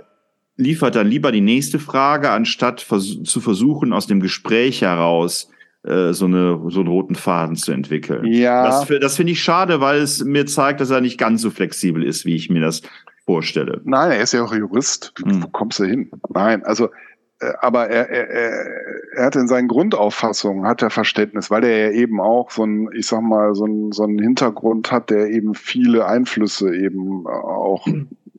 liefert 0.59 0.95
dann 0.95 1.09
lieber 1.09 1.33
die 1.33 1.41
nächste 1.41 1.79
Frage, 1.79 2.31
anstatt 2.31 2.81
vers 2.81 3.23
zu 3.25 3.41
versuchen, 3.41 3.93
aus 3.93 4.07
dem 4.07 4.21
Gespräch 4.21 4.83
heraus 4.83 5.51
äh, 5.87 6.13
so, 6.13 6.27
eine, 6.27 6.61
so 6.69 6.81
einen 6.81 6.89
roten 6.89 7.15
Faden 7.15 7.57
zu 7.57 7.73
entwickeln. 7.73 8.25
Ja. 8.27 8.65
Das, 8.65 8.89
das 9.01 9.17
finde 9.17 9.33
ich 9.33 9.43
schade, 9.43 9.81
weil 9.81 10.01
es 10.01 10.25
mir 10.25 10.47
zeigt, 10.47 10.81
dass 10.81 10.91
er 10.91 11.01
nicht 11.01 11.19
ganz 11.19 11.43
so 11.43 11.51
flexibel 11.51 12.03
ist, 12.03 12.25
wie 12.25 12.35
ich 12.35 12.51
mir 12.51 12.61
das 12.61 12.83
vorstelle. 13.25 13.81
Nein, 13.85 14.13
er 14.13 14.21
ist 14.21 14.33
ja 14.33 14.43
auch 14.43 14.55
Jurist. 14.55 15.13
Hm. 15.23 15.43
Wo 15.43 15.49
kommst 15.49 15.79
du 15.79 15.85
hin? 15.85 16.11
Nein, 16.33 16.65
also 16.65 16.89
äh, 17.41 17.53
aber 17.61 17.89
er, 17.89 18.09
er, 18.09 18.67
er 19.17 19.27
hat 19.27 19.37
in 19.37 19.49
seinen 19.49 19.69
Grundauffassungen 19.69 20.67
hat 20.67 20.83
er 20.83 20.91
Verständnis, 20.91 21.51
weil 21.51 21.65
er 21.65 21.91
ja 21.91 21.93
eben 21.93 22.21
auch 22.21 22.51
so 22.51 22.65
ein, 22.65 22.89
ich 22.95 23.07
sag 23.07 23.23
mal, 23.23 23.55
so 23.55 23.67
ein, 23.67 23.93
so 23.93 24.05
ein 24.05 24.19
Hintergrund 24.19 24.91
hat, 24.93 25.11
der 25.11 25.29
eben 25.31 25.55
viele 25.55 26.07
Einflüsse 26.07 26.75
eben 26.75 27.27
auch 27.27 27.87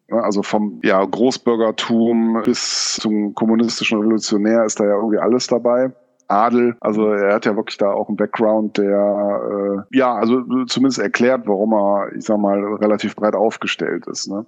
also 0.09 0.41
vom 0.41 0.79
ja, 0.83 1.03
Großbürgertum 1.03 2.41
bis 2.45 2.95
zum 2.95 3.33
kommunistischen 3.33 3.99
Revolutionär 3.99 4.63
ist 4.63 4.79
da 4.79 4.85
ja 4.85 4.95
irgendwie 4.95 5.17
alles 5.17 5.47
dabei. 5.47 5.91
Adel. 6.27 6.75
Also 6.79 7.11
er 7.11 7.35
hat 7.35 7.45
ja 7.45 7.55
wirklich 7.55 7.77
da 7.77 7.91
auch 7.91 8.07
einen 8.07 8.17
Background, 8.17 8.77
der 8.77 9.85
äh, 9.91 9.97
ja, 9.97 10.15
also 10.15 10.41
zumindest 10.65 10.99
erklärt, 10.99 11.43
warum 11.45 11.73
er, 11.73 12.15
ich 12.15 12.25
sag 12.25 12.37
mal, 12.37 12.61
relativ 12.75 13.15
breit 13.15 13.35
aufgestellt 13.35 14.07
ist. 14.07 14.27
Ne? 14.27 14.45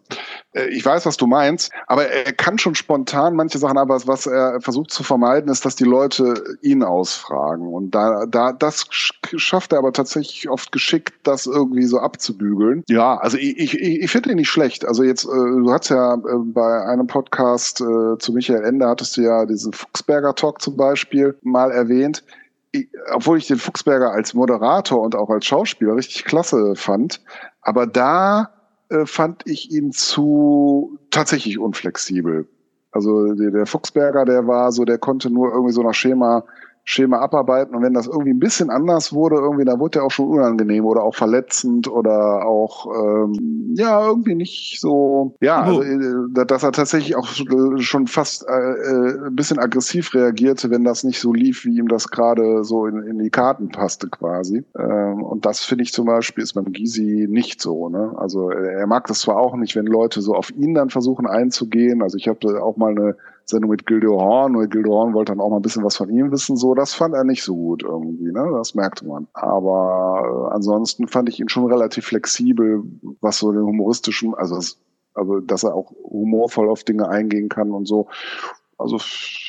Äh, 0.54 0.68
ich 0.68 0.86
weiß, 0.86 1.06
was 1.06 1.18
du 1.18 1.28
meinst, 1.28 1.72
aber 1.88 2.08
er 2.08 2.34
kann 2.34 2.58
schon 2.58 2.76
spontan 2.76 3.36
manche 3.36 3.58
Sachen, 3.58 3.78
aber 3.78 4.00
was 4.06 4.28
er 4.28 4.60
versucht 4.62 4.92
zu 4.92 5.04
vermeiden, 5.04 5.52
ist, 5.52 5.66
dass 5.66 5.76
die 5.76 5.86
Leute 5.86 6.44
ihn 6.62 6.84
ausfragen. 6.84 7.68
Und 7.68 7.92
da, 7.92 8.26
da, 8.26 8.52
das 8.52 8.86
schafft 8.92 9.74
er 9.74 9.80
aber 9.80 9.94
tatsächlich 9.94 10.50
oft 10.50 10.72
geschickt, 10.72 11.14
das 11.24 11.46
irgendwie 11.46 11.84
so 11.84 12.00
abzubügeln. 12.00 12.84
Ja, 12.88 13.18
also 13.18 13.38
ich, 13.38 13.58
ich, 13.58 13.80
ich 13.80 14.12
finde 14.12 14.32
ihn 14.32 14.38
nicht 14.38 14.50
schlecht. 14.50 14.86
Also 14.86 15.04
jetzt, 15.04 15.26
äh, 15.26 15.28
du 15.28 15.72
hast 15.72 15.90
ja 15.90 16.16
äh, 16.16 16.20
bei 16.44 16.84
einem 16.86 17.08
Podcast 17.08 17.78
zu 17.78 18.34
Michael 18.34 18.64
Ende 18.64 18.88
hattest 18.88 19.18
du 19.18 19.22
ja 19.22 19.46
diesen 19.46 19.74
Fuchsberger 19.74 20.36
Talk 20.36 20.62
zum 20.62 20.76
Beispiel 20.76 21.38
mal 21.42 21.69
mal 21.70 21.76
erwähnt, 21.76 22.24
obwohl 23.14 23.38
ich 23.38 23.48
den 23.48 23.58
Fuchsberger 23.58 24.12
als 24.12 24.34
Moderator 24.34 25.02
und 25.02 25.16
auch 25.16 25.30
als 25.30 25.46
Schauspieler 25.46 25.96
richtig 25.96 26.26
klasse 26.26 26.76
fand, 26.76 27.22
aber 27.62 27.88
da 27.88 28.52
äh, 28.90 29.06
fand 29.06 29.44
ich 29.46 29.72
ihn 29.72 29.92
zu 29.92 31.00
tatsächlich 31.12 31.58
unflexibel. 31.60 32.48
Also 32.92 33.34
der, 33.34 33.52
der 33.52 33.66
Fuchsberger, 33.66 34.26
der 34.26 34.48
war 34.48 34.72
so, 34.72 34.86
der 34.86 34.98
konnte 34.98 35.30
nur 35.30 35.52
irgendwie 35.52 35.74
so 35.74 35.84
nach 35.84 35.94
Schema 35.94 36.44
Schema 36.90 37.20
abarbeiten. 37.20 37.76
Und 37.76 37.84
wenn 37.84 37.94
das 37.94 38.08
irgendwie 38.08 38.32
ein 38.32 38.40
bisschen 38.40 38.72
anders 38.72 39.14
wurde, 39.14 39.36
irgendwie, 39.36 39.64
dann 39.64 39.80
wurde 39.80 40.00
der 40.00 40.04
auch 40.06 40.10
schon 40.10 40.28
unangenehm 40.28 40.86
oder 40.86 41.04
auch 41.04 41.14
verletzend 41.14 41.88
oder 41.88 42.48
auch 42.48 42.88
ähm, 42.88 43.76
ja 43.76 44.08
irgendwie 44.08 44.34
nicht 44.34 44.80
so, 44.82 45.36
ja, 45.40 45.62
also, 45.62 45.84
äh, 45.84 46.46
dass 46.48 46.64
er 46.64 46.72
tatsächlich 46.72 47.16
auch 47.16 47.28
schon 47.28 48.08
fast 48.08 48.44
äh, 48.50 48.52
äh, 48.52 49.28
ein 49.28 49.36
bisschen 49.36 49.60
aggressiv 49.60 50.16
reagierte, 50.16 50.72
wenn 50.72 50.84
das 50.84 51.04
nicht 51.04 51.20
so 51.20 51.32
lief, 51.32 51.64
wie 51.64 51.78
ihm 51.78 51.90
das 51.90 52.10
gerade 52.10 52.64
so 52.64 52.88
in, 52.88 53.04
in 53.04 53.20
die 53.20 53.30
Karten 53.30 53.70
passte 53.70 54.08
quasi. 54.10 54.64
Ähm, 54.76 55.22
und 55.22 55.46
das 55.46 55.64
finde 55.64 55.84
ich 55.84 55.94
zum 55.94 56.08
Beispiel 56.08 56.44
ist 56.44 56.54
beim 56.54 56.74
Gysi 56.74 57.28
nicht 57.30 57.62
so. 57.62 57.90
Ne? 57.90 58.16
Also 58.18 58.50
er 58.50 58.88
mag 58.88 59.06
das 59.06 59.20
zwar 59.20 59.38
auch 59.38 59.56
nicht, 59.56 59.76
wenn 59.76 59.86
Leute 59.86 60.22
so 60.22 60.34
auf 60.34 60.50
ihn 60.50 60.74
dann 60.74 60.90
versuchen 60.90 61.28
einzugehen. 61.28 62.02
Also 62.02 62.18
ich 62.18 62.28
habe 62.28 62.64
auch 62.64 62.78
mal 62.78 62.92
eine 62.92 63.16
Sendung 63.50 63.72
mit 63.72 63.86
Gildo 63.86 64.20
Horn, 64.20 64.56
und 64.56 64.70
Gildo 64.70 64.92
Horn 64.92 65.14
wollte 65.14 65.32
dann 65.32 65.42
auch 65.42 65.50
mal 65.50 65.58
ein 65.58 65.62
bisschen 65.62 65.84
was 65.84 65.98
von 65.98 66.10
ihm 66.10 66.32
wissen, 66.32 66.56
so, 66.56 66.76
das 66.76 66.94
fand 66.94 67.16
er 67.16 67.24
nicht 67.24 67.44
so 67.44 67.56
gut 67.56 67.84
irgendwie, 67.84 68.32
ne, 68.32 68.50
das 68.58 68.76
merkte 68.76 69.06
man. 69.06 69.28
Aber 69.34 70.50
äh, 70.52 70.56
ansonsten 70.56 71.08
fand 71.08 71.30
ich 71.30 71.40
ihn 71.40 71.50
schon 71.50 71.66
relativ 71.66 72.06
flexibel, 72.06 72.84
was 73.22 73.40
so 73.40 73.52
den 73.52 73.64
humoristischen, 73.64 74.34
also, 74.36 74.60
also, 75.14 75.40
dass 75.40 75.64
er 75.64 75.74
auch 75.74 75.92
humorvoll 76.04 76.70
auf 76.70 76.84
Dinge 76.84 77.10
eingehen 77.10 77.50
kann 77.50 77.72
und 77.72 77.88
so. 77.88 78.08
Also 78.80 78.98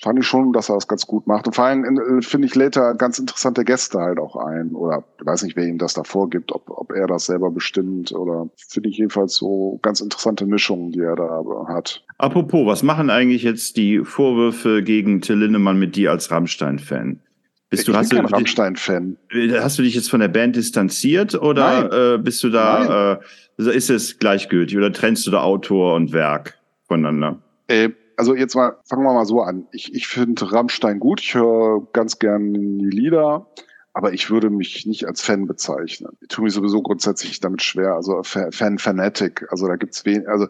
fand 0.03 0.19
ich 0.19 0.27
schon, 0.27 0.53
dass 0.53 0.69
er 0.69 0.75
das 0.75 0.89
ganz 0.89 1.07
gut 1.07 1.27
macht. 1.27 1.47
Und 1.47 1.55
vor 1.55 1.65
allem 1.65 1.85
äh, 1.85 2.23
finde 2.23 2.49
ich, 2.49 2.55
lädt 2.57 2.77
er 2.77 2.95
ganz 2.95 3.19
interessante 3.19 3.65
Gäste 3.65 3.99
halt 4.01 4.19
auch 4.19 4.35
ein. 4.35 4.73
Oder 4.73 5.05
ich 5.21 5.27
weiß 5.27 5.45
nicht, 5.45 5.57
wer 5.57 5.67
ihm 5.67 5.79
das 5.79 5.95
da 5.95 6.03
vorgibt, 6.03 6.53
ob, 6.53 6.69
ob 6.69 6.93
er 6.93 7.07
das 7.07 7.27
selber 7.27 7.51
bestimmt. 7.51 8.13
Oder 8.13 8.49
finde 8.57 8.89
ich 8.89 8.99
jedenfalls 8.99 9.37
so 9.37 9.79
ganz 9.83 10.01
interessante 10.01 10.47
Mischungen, 10.47 10.91
die 10.91 11.01
er 11.01 11.15
da 11.15 11.45
hat. 11.69 12.05
Apropos, 12.19 12.67
was 12.67 12.83
machen 12.83 13.09
eigentlich 13.09 13.45
jetzt 13.45 13.77
die 13.77 14.01
Vorwürfe 14.05 14.83
gegen 14.83 15.21
Till 15.21 15.37
Lindemann 15.37 15.79
mit 15.79 15.95
dir 15.95 16.11
als 16.11 16.31
Rammstein-Fan? 16.31 17.21
Bist 17.71 17.87
du, 17.87 17.93
ich 17.93 17.99
hast 17.99 18.09
bin 18.09 18.19
kein 18.19 18.27
Rammstein-Fan. 18.27 19.17
Hast 19.61 19.79
du 19.79 19.83
dich 19.83 19.95
jetzt 19.95 20.11
von 20.11 20.19
der 20.19 20.29
Band 20.29 20.57
distanziert 20.57 21.41
oder 21.41 22.15
äh, 22.15 22.19
bist 22.19 22.43
du 22.43 22.51
da, 22.51 23.21
äh, 23.59 23.77
ist 23.77 23.91
es 23.91 24.19
gleichgültig 24.19 24.77
oder 24.77 24.93
trennst 24.93 25.25
du 25.29 25.31
da 25.31 25.43
Autor 25.43 25.95
und 25.95 26.13
Werk 26.13 26.59
voneinander? 26.89 27.39
Äh, 27.69 27.91
also 28.21 28.35
jetzt 28.35 28.55
mal, 28.55 28.77
fangen 28.85 29.03
wir 29.03 29.15
mal 29.15 29.25
so 29.25 29.41
an. 29.41 29.67
Ich, 29.73 29.95
ich 29.95 30.07
finde 30.07 30.53
Rammstein 30.53 31.01
gut, 31.01 31.23
ich 31.23 31.35
höre 31.35 31.87
ganz 31.95 32.19
gern 32.19 32.53
die 32.53 32.91
Lieder, 32.91 33.47
aber 33.95 34.13
ich 34.13 34.29
würde 34.29 34.51
mich 34.51 34.85
nicht 34.85 35.07
als 35.07 35.23
Fan 35.23 35.47
bezeichnen. 35.47 36.13
Ich 36.21 36.29
tue 36.29 36.45
mich 36.45 36.53
sowieso 36.53 36.83
grundsätzlich 36.83 37.41
damit 37.41 37.63
schwer, 37.63 37.95
also 37.95 38.21
Fan-Fanatic, 38.23 39.47
also 39.49 39.67
da 39.67 39.77
gibt's 39.77 40.05
wenig, 40.05 40.29
also 40.29 40.49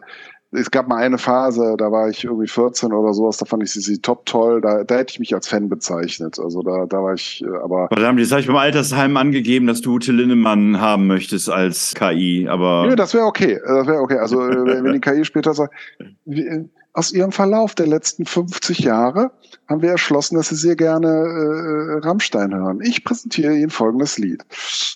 es 0.53 0.69
gab 0.69 0.89
mal 0.89 0.97
eine 0.97 1.17
Phase, 1.17 1.75
da 1.77 1.93
war 1.93 2.09
ich 2.09 2.25
irgendwie 2.25 2.47
14 2.47 2.91
oder 2.91 3.13
sowas, 3.13 3.37
da 3.37 3.45
fand 3.45 3.63
ich 3.63 3.71
sie, 3.71 3.79
sie 3.79 3.99
top 3.99 4.25
toll, 4.25 4.59
da, 4.59 4.83
da 4.83 4.97
hätte 4.97 5.13
ich 5.13 5.19
mich 5.19 5.33
als 5.33 5.47
Fan 5.47 5.69
bezeichnet. 5.69 6.39
Also 6.39 6.61
da, 6.61 6.87
da 6.87 7.01
war 7.01 7.13
ich, 7.13 7.41
äh, 7.41 7.63
aber. 7.63 7.87
Verdammt, 7.87 8.19
jetzt 8.19 8.31
habe 8.31 8.41
ich 8.41 8.47
beim 8.47 8.57
Altersheim 8.57 9.15
angegeben, 9.15 9.65
dass 9.65 9.79
du 9.79 9.93
Ute 9.93 10.11
Linnemann 10.11 10.81
haben 10.81 11.07
möchtest 11.07 11.49
als 11.49 11.95
KI, 11.95 12.49
aber. 12.49 12.85
Nö, 12.85 12.97
das 12.97 13.13
wäre 13.13 13.27
okay. 13.27 13.61
Das 13.65 13.87
wäre 13.87 14.01
okay. 14.01 14.17
Also 14.17 14.41
äh, 14.41 14.83
wenn 14.83 14.91
die 14.91 14.99
KI 14.99 15.23
später 15.23 15.53
sagt, 15.53 15.73
aus 16.93 17.11
ihrem 17.11 17.31
Verlauf 17.31 17.75
der 17.75 17.87
letzten 17.87 18.25
50 18.25 18.79
Jahre 18.79 19.31
haben 19.67 19.81
wir 19.81 19.91
erschlossen, 19.91 20.35
dass 20.35 20.49
sie 20.49 20.55
sehr 20.55 20.75
gerne 20.75 21.07
äh, 21.07 22.05
Rammstein 22.05 22.53
hören. 22.53 22.81
Ich 22.81 23.03
präsentiere 23.03 23.55
Ihnen 23.55 23.69
folgendes 23.69 24.17
Lied. 24.17 24.43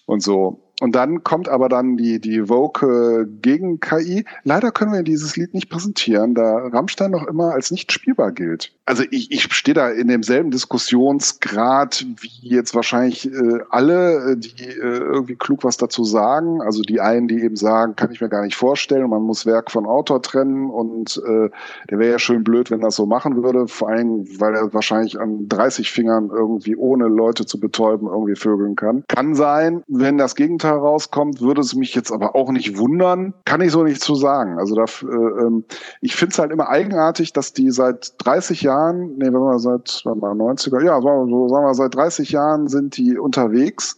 Und 0.06 0.22
so. 0.22 0.65
Und 0.82 0.96
dann 0.96 1.24
kommt 1.24 1.48
aber 1.48 1.70
dann 1.70 1.98
die, 1.98 2.20
die 2.20 2.48
Vogue 2.48 3.28
gegen 3.42 3.80
KI. 3.80 4.26
Leider 4.44 4.72
können 4.72 4.92
wir 4.92 5.04
dieses 5.04 5.38
Lied 5.38 5.54
nicht 5.54 5.70
präsentieren, 5.70 6.36
da 6.36 6.68
Rammstein 6.68 7.12
noch 7.12 7.28
immer 7.28 7.54
als 7.54 7.72
nicht 7.72 7.92
spielbar 7.92 8.32
gilt. 8.32 8.74
Also 8.86 9.04
ich, 9.10 9.32
ich 9.32 9.52
stehe 9.54 9.74
da 9.74 9.90
in 9.90 10.10
demselben 10.10 10.52
Diskussionsgrad 10.52 12.06
wie 12.20 12.50
jetzt 12.50 12.76
wahrscheinlich 12.76 13.26
äh, 13.32 13.60
alle, 13.70 14.38
die 14.38 14.64
äh, 14.64 15.00
irgendwie 15.00 15.36
klug 15.36 15.64
was 15.64 15.78
dazu 15.78 16.04
sagen. 16.04 16.62
Also 16.62 16.82
die 16.84 17.02
einen, 17.02 17.28
die 17.28 17.42
eben 17.42 17.56
sagen, 17.56 17.96
kann 17.96 18.12
ich 18.12 18.22
mir 18.22 18.30
gar 18.30 18.44
nicht 18.44 18.56
vorstellen, 18.56 19.10
man 19.10 19.24
muss 19.24 19.46
Werk 19.46 19.72
von 19.72 19.88
Autor 19.88 20.22
trennen 20.22 20.70
und 20.70 21.20
äh, 21.26 21.50
der 21.90 22.00
wäre 22.00 22.12
ja 22.12 22.20
schön 22.20 22.44
blöd, 22.44 22.70
wenn 22.70 22.82
das 22.82 22.96
so 22.96 23.06
machen 23.06 23.42
würde. 23.42 23.68
Vor 23.68 23.90
allem, 23.90 24.28
weil 24.40 24.54
er 24.54 24.72
wahrscheinlich 24.74 25.20
an 25.20 25.48
30 25.50 25.92
Fingern 25.92 26.30
irgendwie 26.30 26.76
ohne 26.76 27.08
Leute 27.08 27.46
zu 27.46 27.60
betäuben 27.60 28.08
irgendwie 28.08 28.36
vögeln 28.36 28.76
kann. 28.76 29.04
Kann 29.08 29.34
sein, 29.34 29.84
wenn 29.88 30.18
das 30.18 30.36
Gegenteil 30.36 30.65
Gegenteil 30.66 30.80
rauskommt, 30.80 31.42
würde 31.42 31.62
es 31.62 31.76
mich 31.76 31.94
jetzt 31.94 32.12
aber 32.12 32.36
auch 32.36 32.52
nicht 32.52 32.78
wundern. 32.78 33.34
Kann 33.46 33.62
ich 33.62 33.72
so 33.72 33.84
nicht 33.84 34.02
zu 34.02 34.16
sagen. 34.16 34.58
Also 34.58 34.76
da, 34.76 34.84
äh, 34.84 35.46
ähm, 35.46 35.64
ich 36.02 36.16
finde 36.16 36.34
es 36.34 36.40
halt 36.40 36.52
immer 36.52 36.70
eigenartig, 36.70 37.34
dass 37.34 37.54
die 37.54 37.72
seit 37.72 38.14
30 38.26 38.62
Jahren, 38.62 39.16
nee, 39.18 39.26
wenn 39.26 39.34
wir 39.34 39.60
seit 39.60 40.02
wenn 40.06 40.20
wir 40.20 40.32
90er, 40.32 40.84
ja, 40.84 41.02
sagen 41.02 41.30
wir 41.30 41.74
seit 41.74 41.96
30 41.96 42.32
Jahren 42.32 42.68
sind 42.68 42.98
die 42.98 43.18
unterwegs. 43.18 43.98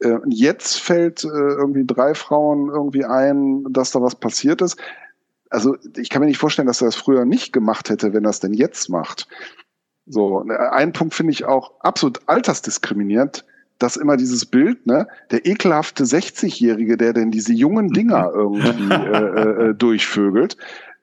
Äh, 0.00 0.18
jetzt 0.28 0.80
fällt 0.80 1.24
äh, 1.24 1.28
irgendwie 1.28 1.84
drei 1.84 2.14
Frauen 2.14 2.68
irgendwie 2.68 3.04
ein, 3.04 3.64
dass 3.70 3.90
da 3.90 4.00
was 4.00 4.14
passiert 4.14 4.62
ist. 4.62 4.76
Also 5.50 5.76
ich 5.96 6.10
kann 6.10 6.20
mir 6.20 6.26
nicht 6.26 6.38
vorstellen, 6.38 6.68
dass 6.68 6.82
er 6.82 6.86
das 6.86 6.96
früher 6.96 7.24
nicht 7.24 7.52
gemacht 7.52 7.90
hätte, 7.90 8.12
wenn 8.12 8.24
er 8.24 8.30
es 8.30 8.40
denn 8.40 8.54
jetzt 8.54 8.90
macht. 8.90 9.26
So, 10.06 10.44
ein 10.70 10.92
Punkt 10.92 11.14
finde 11.14 11.32
ich 11.32 11.46
auch 11.46 11.72
absolut 11.80 12.20
altersdiskriminierend 12.26 13.44
dass 13.78 13.96
immer 13.96 14.16
dieses 14.16 14.46
Bild, 14.46 14.86
ne, 14.86 15.06
der 15.30 15.46
ekelhafte 15.46 16.04
60-Jährige, 16.04 16.96
der 16.96 17.12
denn 17.12 17.30
diese 17.30 17.52
jungen 17.52 17.88
Dinger 17.88 18.30
irgendwie 18.34 18.92
äh, 18.92 19.70
äh, 19.70 19.74
durchvögelt. 19.74 20.56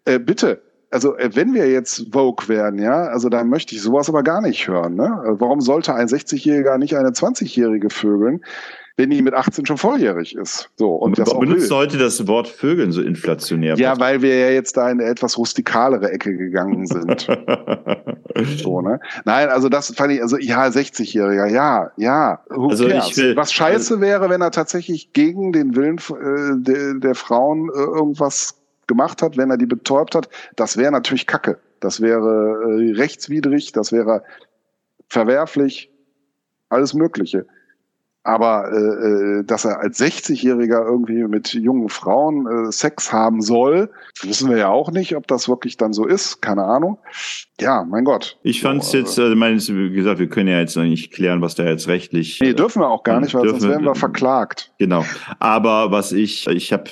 Äh, 0.06 0.20
bitte, 0.20 0.62
also 0.94 1.18
äh, 1.18 1.36
wenn 1.36 1.54
wir 1.54 1.70
jetzt 1.70 2.08
Vogue 2.12 2.48
wären, 2.48 2.78
ja, 2.78 3.06
also 3.06 3.30
dann 3.30 3.50
möchte 3.50 3.76
ich 3.76 3.82
sowas 3.82 4.10
aber 4.10 4.24
gar 4.24 4.42
nicht 4.42 4.68
hören. 4.68 4.96
Ne? 4.96 5.06
Äh, 5.26 5.40
warum 5.40 5.62
sollte 5.62 5.94
ein 5.94 6.08
60-Jähriger 6.08 6.78
nicht 6.78 6.96
eine 6.96 7.10
20-Jährige 7.10 7.90
vögeln? 7.90 8.42
Wenn 8.96 9.10
die 9.10 9.22
mit 9.24 9.34
18 9.34 9.66
schon 9.66 9.78
volljährig 9.78 10.36
ist. 10.36 10.70
So, 10.76 10.91
und 10.91 11.18
das 11.18 11.38
benutzt 11.38 11.70
will. 11.70 11.78
heute 11.78 11.98
das 11.98 12.28
Wort 12.28 12.48
Vögeln 12.48 12.91
so 12.91 13.02
inflationär? 13.02 13.76
Ja, 13.76 14.00
weil 14.00 14.22
wir 14.22 14.38
ja 14.38 14.50
jetzt 14.52 14.78
da 14.78 14.89
in 14.89 15.02
eine 15.02 15.10
etwas 15.10 15.38
rustikalere 15.38 16.12
Ecke 16.12 16.38
gegangen 16.38 16.86
sind. 16.86 17.22
so, 18.62 18.82
ne? 18.82 19.00
Nein, 19.26 19.50
also 19.50 19.68
das 19.68 19.94
fand 19.96 20.14
ich, 20.14 20.22
also 20.22 20.38
ja, 20.38 20.66
60-Jähriger, 20.66 21.48
ja, 21.48 21.91
ja. 21.98 22.41
also 22.50 22.88
ich 22.88 23.18
will, 23.18 23.36
Was 23.36 23.52
scheiße 23.52 24.00
wäre, 24.00 24.30
wenn 24.30 24.41
er 24.41 24.52
tatsächlich 24.52 25.12
gegen 25.14 25.52
den 25.54 25.76
Willen 25.76 25.98
äh, 25.98 26.62
der, 26.62 26.94
der 26.94 27.16
Frauen 27.16 27.70
äh, 27.70 27.80
irgendwas 27.80 28.60
gemacht 28.86 29.24
hat, 29.24 29.38
wenn 29.38 29.50
er 29.50 29.58
die 29.58 29.66
betäubt 29.66 30.14
hat, 30.14 30.30
das 30.56 30.78
wäre 30.78 30.91
natürlich 30.91 31.26
Kacke. 31.26 31.58
Das 31.80 32.00
wäre 32.00 32.80
äh, 32.80 32.91
rechtswidrig, 32.94 33.72
das 33.72 33.91
wäre 33.91 34.24
verwerflich, 35.10 35.91
alles 36.70 36.94
Mögliche. 36.94 37.48
Aber 38.24 38.72
äh, 38.72 39.40
äh 39.40 39.44
dass 39.44 39.66
er 39.66 39.80
als 39.80 40.00
60-Jähriger 40.00 40.86
irgendwie 40.86 41.24
mit 41.24 41.54
jungen 41.54 41.90
Frauen 41.90 42.48
äh, 42.48 42.72
Sex 42.72 43.12
haben 43.12 43.42
soll, 43.42 43.90
wissen 44.22 44.50
wir 44.50 44.58
ja 44.58 44.70
auch 44.70 44.92
nicht, 44.92 45.16
ob 45.16 45.28
das 45.28 45.50
wirklich 45.50 45.78
dann 45.78 45.94
so 45.94 46.06
ist. 46.06 46.42
Keine 46.42 46.64
Ahnung. 46.64 46.98
Ja, 47.60 47.84
mein 47.84 48.06
Gott. 48.06 48.38
Ich 48.44 48.62
fand 48.62 48.84
es 48.84 48.92
so, 48.92 48.98
jetzt, 48.98 49.20
also 49.20 49.36
meine, 49.36 49.58
wie 49.58 49.94
gesagt, 49.94 50.20
wir 50.20 50.30
können 50.30 50.50
ja 50.50 50.60
jetzt 50.60 50.78
noch 50.78 50.84
nicht 50.84 51.12
klären, 51.12 51.42
was 51.42 51.56
da 51.56 51.66
jetzt 51.66 51.88
rechtlich. 51.88 52.40
Nee, 52.42 52.54
dürfen 52.54 52.82
wir 52.82 52.90
auch 52.90 53.04
gar 53.04 53.20
nicht, 53.20 53.34
weil 53.34 53.48
sonst 53.50 53.68
werden 53.68 53.86
wir 53.86 53.96
verklagt. 53.96 54.72
Genau. 54.80 55.06
Aber 55.40 55.92
was 55.92 56.12
ich, 56.12 56.48
ich 56.48 56.72
habe 56.72 56.86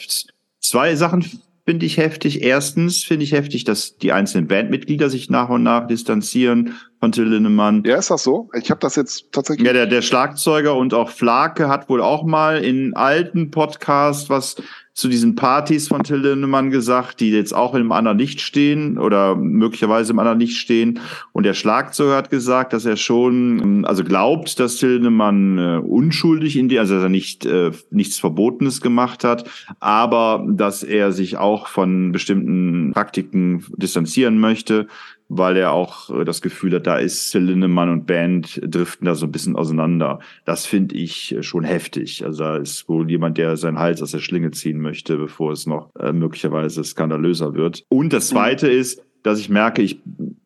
zwei 0.60 0.96
Sachen 0.96 1.26
finde 1.66 1.86
ich 1.86 1.98
heftig. 1.98 2.42
Erstens 2.42 3.04
finde 3.04 3.24
ich 3.24 3.32
heftig, 3.32 3.64
dass 3.64 3.98
die 3.98 4.12
einzelnen 4.12 4.48
Bandmitglieder 4.48 5.10
sich 5.10 5.30
nach 5.30 5.50
und 5.50 5.64
nach 5.64 5.88
distanzieren 5.88 6.76
von 7.02 7.12
Till 7.12 7.26
Linnemann. 7.26 7.84
Ja, 7.84 7.97
ist 7.97 8.12
das 8.12 8.24
so? 8.24 8.49
Ich 8.54 8.70
habe 8.70 8.80
das 8.80 8.95
jetzt 8.95 9.32
tatsächlich. 9.32 9.66
Ja, 9.66 9.74
der, 9.74 9.88
der 9.88 10.04
Schlagzeuger 10.04 10.76
und 10.76 10.93
auch 10.93 11.10
Flake 11.10 11.68
hat 11.68 11.89
wohl 11.89 11.99
auch 11.99 12.24
mal 12.24 12.64
in 12.64 12.95
alten 12.95 13.49
Podcast 13.49 14.30
was 14.30 14.56
zu 14.93 15.08
diesen 15.08 15.36
Partys 15.36 15.88
von 15.88 16.04
Till 16.04 16.18
Lindemann 16.18 16.70
gesagt, 16.70 17.22
die 17.22 17.32
jetzt 17.32 17.54
auch 17.54 17.74
in 17.74 17.80
einem 17.80 17.91
anderen 17.93 18.20
Licht 18.20 18.41
stehen 18.41 18.97
oder 18.99 19.36
möglicherweise 19.36 20.12
im 20.12 20.20
anderen 20.20 20.39
Licht 20.39 20.58
stehen. 20.58 20.99
Und 21.32 21.43
der 21.43 21.54
Schlagzeuger 21.54 22.16
hat 22.16 22.30
gesagt, 22.30 22.74
dass 22.74 22.86
er 22.86 22.97
schon, 22.97 23.86
also 23.86 24.04
glaubt, 24.04 24.60
dass 24.60 24.76
Till 24.76 24.89
Lindemann 24.89 25.58
äh, 25.58 25.78
unschuldig 25.78 26.58
in 26.58 26.68
die, 26.68 26.78
also 26.78 26.95
dass 26.95 27.04
er 27.04 27.10
nicht 27.10 27.45
äh, 27.45 27.72
nichts 27.89 28.20
Verbotenes 28.20 28.82
gemacht 28.82 29.24
hat, 29.24 29.49
aber 29.80 30.45
dass 30.47 30.84
er 30.84 31.14
sich 31.14 31.38
auch 31.38 31.68
von 31.68 32.12
bestimmten 32.12 32.91
Praktiken 32.93 33.66
distanzieren 33.78 34.39
möchte 34.39 34.88
weil 35.34 35.56
er 35.56 35.72
auch 35.72 36.10
äh, 36.10 36.26
das 36.26 36.42
Gefühl 36.42 36.76
hat, 36.76 36.88
da 36.88 36.98
ist 36.98 37.34
Lindemann 37.34 37.90
und 37.90 38.06
Band 38.06 38.60
driften 38.64 39.06
da 39.06 39.16
so 39.16 39.26
ein 39.26 39.32
bisschen 39.32 39.56
auseinander. 39.56 40.20
Das 40.44 40.66
finde 40.66 40.96
ich 40.96 41.34
äh, 41.34 41.42
schon 41.42 41.64
heftig. 41.64 42.26
Also 42.26 42.44
da 42.44 42.58
ist 42.58 42.88
wohl 42.90 43.10
jemand, 43.10 43.38
der 43.38 43.56
seinen 43.56 43.80
Hals 43.80 44.02
aus 44.02 44.12
der 44.12 44.20
Schlinge 44.20 44.52
ziehen 44.52 44.82
möchte, 44.82 45.18
bevor 45.18 45.54
es 45.54 45.66
noch 45.66 45.90
äh, 45.96 46.12
möglicherweise 46.12 46.84
skandalöser 46.84 47.54
wird. 47.54 47.86
Und 47.88 48.12
das 48.12 48.28
Zweite 48.28 48.68
mhm. 48.68 48.74
ist, 48.74 49.02
dass 49.24 49.40
ich 49.40 49.50
merke, 49.50 49.82
ich 49.82 50.00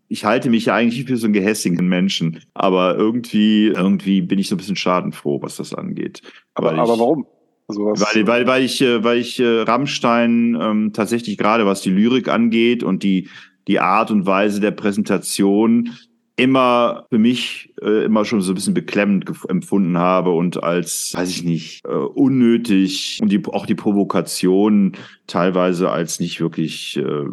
ich 0.08 0.24
halte 0.24 0.52
mich 0.52 0.66
ja 0.66 0.76
eigentlich 0.76 1.06
für 1.06 1.18
so 1.18 1.26
einen 1.26 1.34
gehässigen 1.34 1.88
Menschen, 1.88 2.42
aber 2.54 2.96
irgendwie 2.96 3.68
irgendwie 3.68 4.22
bin 4.22 4.38
ich 4.38 4.48
so 4.48 4.56
ein 4.56 4.60
bisschen 4.60 4.76
schadenfroh, 4.76 5.42
was 5.42 5.58
das 5.58 5.74
angeht. 5.74 6.22
Aber, 6.54 6.74
ich, 6.74 6.80
aber 6.80 7.00
warum? 7.00 7.26
Also 7.68 7.82
weil, 7.82 8.28
weil, 8.28 8.46
weil 8.46 8.64
ich, 8.64 8.82
äh, 8.84 9.04
weil 9.04 9.18
ich 9.18 9.40
äh, 9.40 9.62
Rammstein 9.62 10.56
ähm, 10.62 10.94
tatsächlich 10.94 11.40
gerade 11.40 11.66
was 11.66 11.82
die 11.82 11.90
Lyrik 11.90 12.28
angeht 12.28 12.84
und 12.84 13.02
die 13.02 13.30
die 13.68 13.80
Art 13.80 14.11
und 14.11 14.26
Weise 14.26 14.59
der 14.59 14.72
Präsentation 14.72 15.91
immer 16.38 17.05
für 17.09 17.18
mich 17.18 17.74
äh, 17.82 18.05
immer 18.05 18.26
schon 18.26 18.41
so 18.41 18.51
ein 18.51 18.55
bisschen 18.55 18.74
beklemmend 18.74 19.26
empfunden 19.47 19.97
habe 19.97 20.32
und 20.32 20.61
als, 20.63 21.13
weiß 21.16 21.30
ich 21.30 21.43
nicht, 21.43 21.86
äh, 21.86 21.89
unnötig 21.89 23.20
und 23.22 23.32
die, 23.32 23.41
auch 23.45 23.66
die 23.66 23.76
Provokation 23.76 24.93
teilweise 25.28 25.89
als 25.89 26.20
nicht 26.20 26.41
wirklich, 26.41 26.97
äh, 26.97 27.26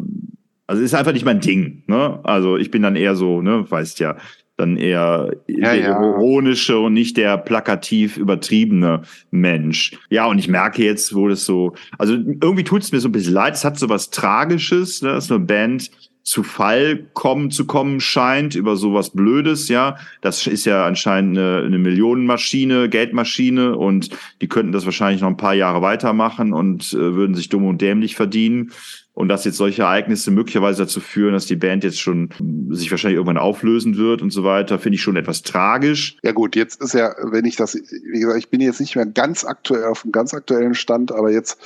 also 0.67 0.81
ist 0.81 0.95
einfach 0.95 1.11
nicht 1.11 1.25
mein 1.25 1.41
Ding. 1.41 1.83
Ne? 1.87 2.19
Also 2.23 2.57
ich 2.57 2.71
bin 2.71 2.81
dann 2.81 2.95
eher 2.95 3.15
so, 3.15 3.41
ne, 3.41 3.69
weißt 3.69 3.99
ja, 3.99 4.15
dann 4.55 4.77
eher 4.77 5.31
ja, 5.47 5.73
der 5.73 5.99
ironische 5.99 6.79
und 6.79 6.93
nicht 6.93 7.17
der 7.17 7.37
plakativ 7.37 8.17
übertriebene 8.17 9.01
Mensch. 9.31 9.97
Ja, 10.09 10.27
und 10.27 10.37
ich 10.37 10.47
merke 10.47 10.83
jetzt, 10.83 11.15
wo 11.15 11.27
das 11.27 11.43
so, 11.43 11.73
also 11.97 12.13
irgendwie 12.13 12.63
tut 12.63 12.83
es 12.83 12.91
mir 12.91 12.99
so 12.99 13.09
ein 13.09 13.13
bisschen 13.13 13.33
leid. 13.33 13.55
Es 13.55 13.65
hat 13.65 13.79
so 13.79 13.89
was 13.89 14.11
Tragisches, 14.11 15.01
ne? 15.01 15.09
dass 15.09 15.31
eine 15.31 15.43
Band 15.43 15.89
zu 16.23 16.41
Fall 16.43 17.05
kommen 17.13 17.51
zu 17.51 17.65
kommen 17.65 17.99
scheint 17.99 18.55
über 18.55 18.77
sowas 18.77 19.09
Blödes, 19.09 19.67
ja. 19.67 19.97
Das 20.21 20.47
ist 20.47 20.65
ja 20.65 20.85
anscheinend 20.85 21.37
eine, 21.37 21.63
eine 21.65 21.77
Millionenmaschine, 21.77 22.87
Geldmaschine 22.87 23.77
und 23.77 24.09
die 24.41 24.47
könnten 24.47 24.71
das 24.71 24.85
wahrscheinlich 24.85 25.21
noch 25.21 25.27
ein 25.27 25.37
paar 25.37 25.53
Jahre 25.53 25.81
weitermachen 25.81 26.53
und 26.53 26.93
äh, 26.93 27.13
würden 27.15 27.35
sich 27.35 27.49
dumm 27.49 27.65
und 27.65 27.81
dämlich 27.81 28.15
verdienen. 28.15 28.71
Und 29.15 29.27
dass 29.27 29.45
jetzt 29.45 29.57
solche 29.57 29.83
Ereignisse 29.83 30.31
möglicherweise 30.31 30.83
dazu 30.83 30.99
führen, 30.99 31.33
dass 31.33 31.45
die 31.45 31.55
Band 31.55 31.83
jetzt 31.83 31.99
schon 31.99 32.29
sich 32.69 32.89
wahrscheinlich 32.89 33.17
irgendwann 33.17 33.37
auflösen 33.37 33.95
wird 33.95 34.23
und 34.23 34.31
so 34.31 34.43
weiter, 34.43 34.79
finde 34.79 34.95
ich 34.95 35.03
schon 35.03 35.17
etwas 35.17 35.43
tragisch. 35.43 36.17
Ja 36.23 36.31
gut, 36.31 36.55
jetzt 36.55 36.81
ist 36.81 36.93
ja, 36.93 37.13
wenn 37.21 37.45
ich 37.45 37.55
das, 37.55 37.75
wie 37.75 38.19
gesagt, 38.19 38.39
ich 38.39 38.49
bin 38.49 38.59
jetzt 38.59 38.79
nicht 38.79 38.95
mehr 38.95 39.05
ganz 39.05 39.45
aktuell 39.45 39.83
auf 39.83 40.01
dem 40.01 40.11
ganz 40.11 40.33
aktuellen 40.33 40.73
Stand, 40.73 41.11
aber 41.11 41.31
jetzt 41.31 41.61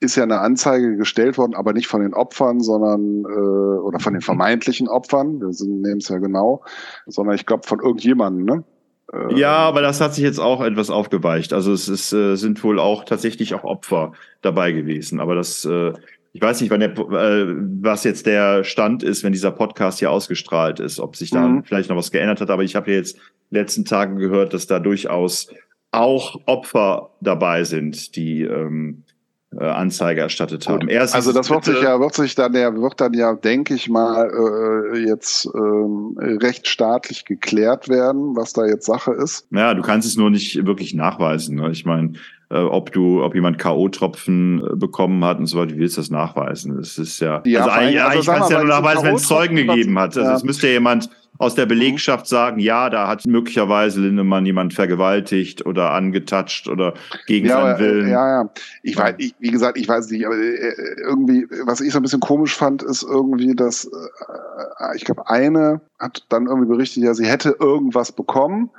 ist 0.00 0.16
ja 0.16 0.22
eine 0.22 0.40
Anzeige 0.40 0.96
gestellt 0.96 1.38
worden, 1.38 1.54
aber 1.54 1.72
nicht 1.72 1.88
von 1.88 2.00
den 2.00 2.14
Opfern, 2.14 2.60
sondern 2.60 3.24
äh, 3.24 3.80
oder 3.80 3.98
von 3.98 4.12
den 4.12 4.22
vermeintlichen 4.22 4.88
Opfern, 4.88 5.40
wir 5.40 5.48
nehmen 5.66 5.98
es 5.98 6.08
ja 6.08 6.18
genau, 6.18 6.62
sondern 7.06 7.34
ich 7.34 7.46
glaube 7.46 7.66
von 7.66 7.80
irgendjemandem, 7.80 8.44
ne? 8.44 8.64
Äh, 9.12 9.38
ja, 9.38 9.56
aber 9.56 9.80
das 9.80 10.00
hat 10.00 10.14
sich 10.14 10.22
jetzt 10.22 10.38
auch 10.38 10.62
etwas 10.62 10.90
aufgeweicht. 10.90 11.52
Also 11.52 11.72
es 11.72 11.88
ist, 11.88 12.12
äh, 12.12 12.36
sind 12.36 12.62
wohl 12.62 12.78
auch 12.78 13.04
tatsächlich 13.04 13.54
auch 13.54 13.64
Opfer 13.64 14.12
dabei 14.42 14.72
gewesen. 14.72 15.18
Aber 15.20 15.34
das, 15.34 15.64
äh, 15.64 15.92
ich 16.32 16.42
weiß 16.42 16.60
nicht, 16.60 16.70
wann 16.70 16.80
der, 16.80 16.90
äh, 16.90 17.54
was 17.80 18.04
jetzt 18.04 18.26
der 18.26 18.64
Stand 18.64 19.02
ist, 19.02 19.24
wenn 19.24 19.32
dieser 19.32 19.50
Podcast 19.50 19.98
hier 19.98 20.10
ausgestrahlt 20.10 20.78
ist, 20.78 21.00
ob 21.00 21.16
sich 21.16 21.30
da 21.30 21.48
mhm. 21.48 21.64
vielleicht 21.64 21.88
noch 21.88 21.96
was 21.96 22.10
geändert 22.10 22.40
hat. 22.40 22.50
Aber 22.50 22.62
ich 22.62 22.76
habe 22.76 22.90
ja 22.90 22.98
jetzt 22.98 23.18
letzten 23.50 23.84
Tagen 23.84 24.16
gehört, 24.16 24.52
dass 24.52 24.66
da 24.66 24.78
durchaus 24.78 25.48
auch 25.90 26.38
Opfer 26.44 27.10
dabei 27.22 27.64
sind, 27.64 28.14
die 28.14 28.42
ähm, 28.42 29.04
äh, 29.06 29.07
Anzeige 29.56 30.20
erstattet 30.20 30.68
haben. 30.68 30.88
Erst 30.88 31.14
also 31.14 31.32
das 31.32 31.48
wird 31.48 31.64
sich 31.64 31.80
ja, 31.80 31.98
wird 31.98 32.14
sich 32.14 32.34
dann 32.34 32.52
ja, 32.54 32.74
wird 32.74 33.00
dann 33.00 33.14
ja, 33.14 33.34
denke 33.34 33.74
ich 33.74 33.88
mal, 33.88 34.28
äh, 34.28 34.98
jetzt 34.98 35.48
ähm, 35.54 36.16
rechtsstaatlich 36.18 37.24
geklärt 37.24 37.88
werden, 37.88 38.36
was 38.36 38.52
da 38.52 38.66
jetzt 38.66 38.84
Sache 38.84 39.12
ist. 39.12 39.46
Ja, 39.50 39.72
du 39.72 39.82
kannst 39.82 40.06
es 40.06 40.16
nur 40.16 40.30
nicht 40.30 40.66
wirklich 40.66 40.92
nachweisen. 40.94 41.56
Ne? 41.56 41.70
Ich 41.70 41.86
meine, 41.86 42.12
äh, 42.50 42.58
ob 42.58 42.92
du, 42.92 43.22
ob 43.22 43.34
jemand 43.34 43.58
K.O.-Tropfen 43.58 44.72
äh, 44.72 44.76
bekommen 44.76 45.24
hat 45.24 45.38
und 45.38 45.46
so 45.46 45.58
weiter, 45.58 45.74
wie 45.74 45.78
willst 45.78 45.96
du 45.96 46.02
das 46.02 46.10
nachweisen? 46.10 46.76
Das 46.76 46.98
ist 46.98 47.20
ja, 47.20 47.42
ja 47.44 47.60
also 47.60 47.70
eigentlich, 47.70 48.02
also 48.02 48.12
eigentlich 48.12 48.26
kannst 48.26 48.50
du 48.50 48.54
ja 48.54 48.60
nur 48.60 48.68
nachweisen, 48.68 49.04
wenn 49.04 49.14
es 49.14 49.28
Zeugen 49.28 49.56
gegeben 49.56 49.98
hat. 49.98 50.16
Also 50.16 50.30
es 50.30 50.44
müsste 50.44 50.66
ja 50.66 50.74
jemand 50.74 51.08
aus 51.38 51.54
der 51.54 51.66
mhm. 51.66 51.70
Belegschaft 51.70 52.26
sagen, 52.26 52.60
ja, 52.60 52.90
da 52.90 53.06
hat 53.08 53.24
möglicherweise 53.26 54.00
Lindemann 54.00 54.44
jemand 54.44 54.74
vergewaltigt 54.74 55.64
oder 55.64 55.92
angetatscht 55.92 56.68
oder 56.68 56.94
gegen 57.26 57.46
ja, 57.46 57.60
seinen 57.60 57.78
Willen. 57.78 58.08
Ja, 58.08 58.42
ja. 58.42 58.50
Ich 58.82 58.96
weiß, 58.96 59.14
ich, 59.18 59.34
wie 59.38 59.50
gesagt, 59.50 59.78
ich 59.78 59.88
weiß 59.88 60.10
nicht, 60.10 60.26
aber 60.26 60.36
äh, 60.36 60.74
irgendwie, 61.02 61.46
was 61.64 61.80
ich 61.80 61.92
so 61.92 61.98
ein 61.98 62.02
bisschen 62.02 62.20
komisch 62.20 62.54
fand, 62.54 62.82
ist 62.82 63.04
irgendwie, 63.04 63.54
dass 63.54 63.84
äh, 63.84 64.96
ich 64.96 65.04
glaube, 65.04 65.28
eine 65.28 65.80
hat 65.98 66.26
dann 66.28 66.46
irgendwie 66.46 66.68
berichtet, 66.68 67.04
ja, 67.04 67.14
sie 67.14 67.26
hätte 67.26 67.56
irgendwas 67.58 68.12
bekommen. 68.12 68.70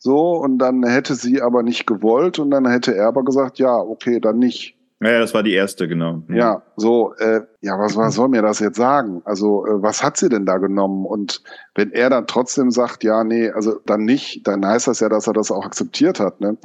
So, 0.00 0.36
und 0.36 0.58
dann 0.58 0.84
hätte 0.84 1.16
sie 1.16 1.42
aber 1.42 1.64
nicht 1.64 1.86
gewollt 1.86 2.38
und 2.38 2.52
dann 2.52 2.68
hätte 2.68 2.94
er 2.94 3.08
aber 3.08 3.24
gesagt, 3.24 3.58
ja, 3.58 3.76
okay, 3.76 4.20
dann 4.20 4.38
nicht. 4.38 4.77
Ja, 5.00 5.20
das 5.20 5.32
war 5.32 5.44
die 5.44 5.52
erste, 5.52 5.86
genau. 5.86 6.22
Ja, 6.28 6.36
ja 6.36 6.62
so, 6.76 7.14
äh, 7.18 7.42
ja, 7.60 7.78
was, 7.78 7.96
was 7.96 8.14
soll 8.14 8.28
mir 8.28 8.42
das 8.42 8.58
jetzt 8.58 8.76
sagen? 8.76 9.22
Also, 9.24 9.64
äh, 9.64 9.80
was 9.82 10.02
hat 10.02 10.16
sie 10.16 10.28
denn 10.28 10.44
da 10.44 10.56
genommen? 10.58 11.06
Und 11.06 11.42
wenn 11.76 11.92
er 11.92 12.10
dann 12.10 12.26
trotzdem 12.26 12.72
sagt, 12.72 13.04
ja, 13.04 13.22
nee, 13.22 13.50
also 13.50 13.78
dann 13.86 14.04
nicht, 14.04 14.46
dann 14.48 14.66
heißt 14.66 14.88
das 14.88 14.98
ja, 14.98 15.08
dass 15.08 15.28
er 15.28 15.34
das 15.34 15.52
auch 15.52 15.64
akzeptiert 15.64 16.18
hat. 16.18 16.40
Ne? 16.40 16.56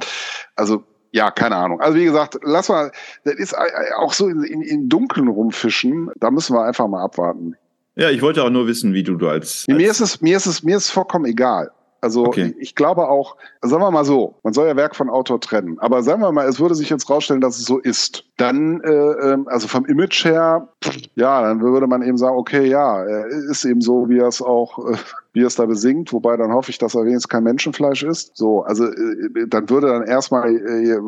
Also, 0.56 0.82
ja, 1.12 1.30
keine 1.30 1.54
Ahnung. 1.54 1.80
Also 1.80 1.96
wie 1.96 2.04
gesagt, 2.04 2.38
lass 2.42 2.68
mal, 2.68 2.90
das 3.24 3.34
ist 3.34 3.54
auch 3.98 4.12
so 4.12 4.26
in, 4.26 4.42
in, 4.42 4.62
in 4.62 4.88
Dunkeln 4.88 5.28
rumfischen, 5.28 6.10
da 6.16 6.32
müssen 6.32 6.56
wir 6.56 6.64
einfach 6.64 6.88
mal 6.88 7.04
abwarten. 7.04 7.54
Ja, 7.94 8.10
ich 8.10 8.20
wollte 8.20 8.42
auch 8.42 8.50
nur 8.50 8.66
wissen, 8.66 8.94
wie 8.94 9.04
du 9.04 9.14
da 9.14 9.28
als, 9.28 9.64
als 9.68 9.76
mir 9.76 9.88
ist 9.88 10.00
es, 10.00 10.20
mir 10.20 10.36
ist 10.36 10.46
es, 10.46 10.64
mir 10.64 10.76
ist 10.76 10.90
vollkommen 10.90 11.26
egal. 11.26 11.70
Also 12.04 12.26
okay. 12.26 12.54
ich 12.58 12.74
glaube 12.74 13.08
auch, 13.08 13.36
sagen 13.62 13.82
wir 13.82 13.90
mal 13.90 14.04
so, 14.04 14.34
man 14.42 14.52
soll 14.52 14.68
ja 14.68 14.76
Werk 14.76 14.94
von 14.94 15.08
Autor 15.08 15.40
trennen, 15.40 15.78
aber 15.78 16.02
sagen 16.02 16.20
wir 16.20 16.32
mal, 16.32 16.46
es 16.46 16.60
würde 16.60 16.74
sich 16.74 16.90
jetzt 16.90 17.08
rausstellen, 17.08 17.40
dass 17.40 17.56
es 17.56 17.64
so 17.64 17.78
ist. 17.78 18.24
Dann, 18.36 18.82
äh, 18.82 18.90
ähm, 18.92 19.48
also 19.48 19.68
vom 19.68 19.86
Image 19.86 20.26
her, 20.26 20.68
ja, 21.14 21.40
dann 21.40 21.62
würde 21.62 21.86
man 21.86 22.02
eben 22.02 22.18
sagen, 22.18 22.36
okay, 22.36 22.68
ja, 22.68 23.02
er 23.02 23.26
ist 23.28 23.64
eben 23.64 23.80
so, 23.80 24.10
wie 24.10 24.18
er 24.18 24.28
es 24.28 24.42
auch 24.42 24.78
äh, 24.86 24.96
wie 25.32 25.42
er 25.42 25.46
es 25.46 25.56
da 25.56 25.64
besingt, 25.66 26.12
wobei 26.12 26.36
dann 26.36 26.52
hoffe 26.52 26.70
ich, 26.70 26.78
dass 26.78 26.94
er 26.94 27.04
wenigstens 27.04 27.28
kein 27.28 27.42
Menschenfleisch 27.42 28.02
ist. 28.02 28.36
So, 28.36 28.62
also 28.62 28.84
äh, 28.84 29.48
dann 29.48 29.70
würde 29.70 29.88
dann 29.88 30.04
erstmal, 30.04 30.54
äh, 30.54 31.00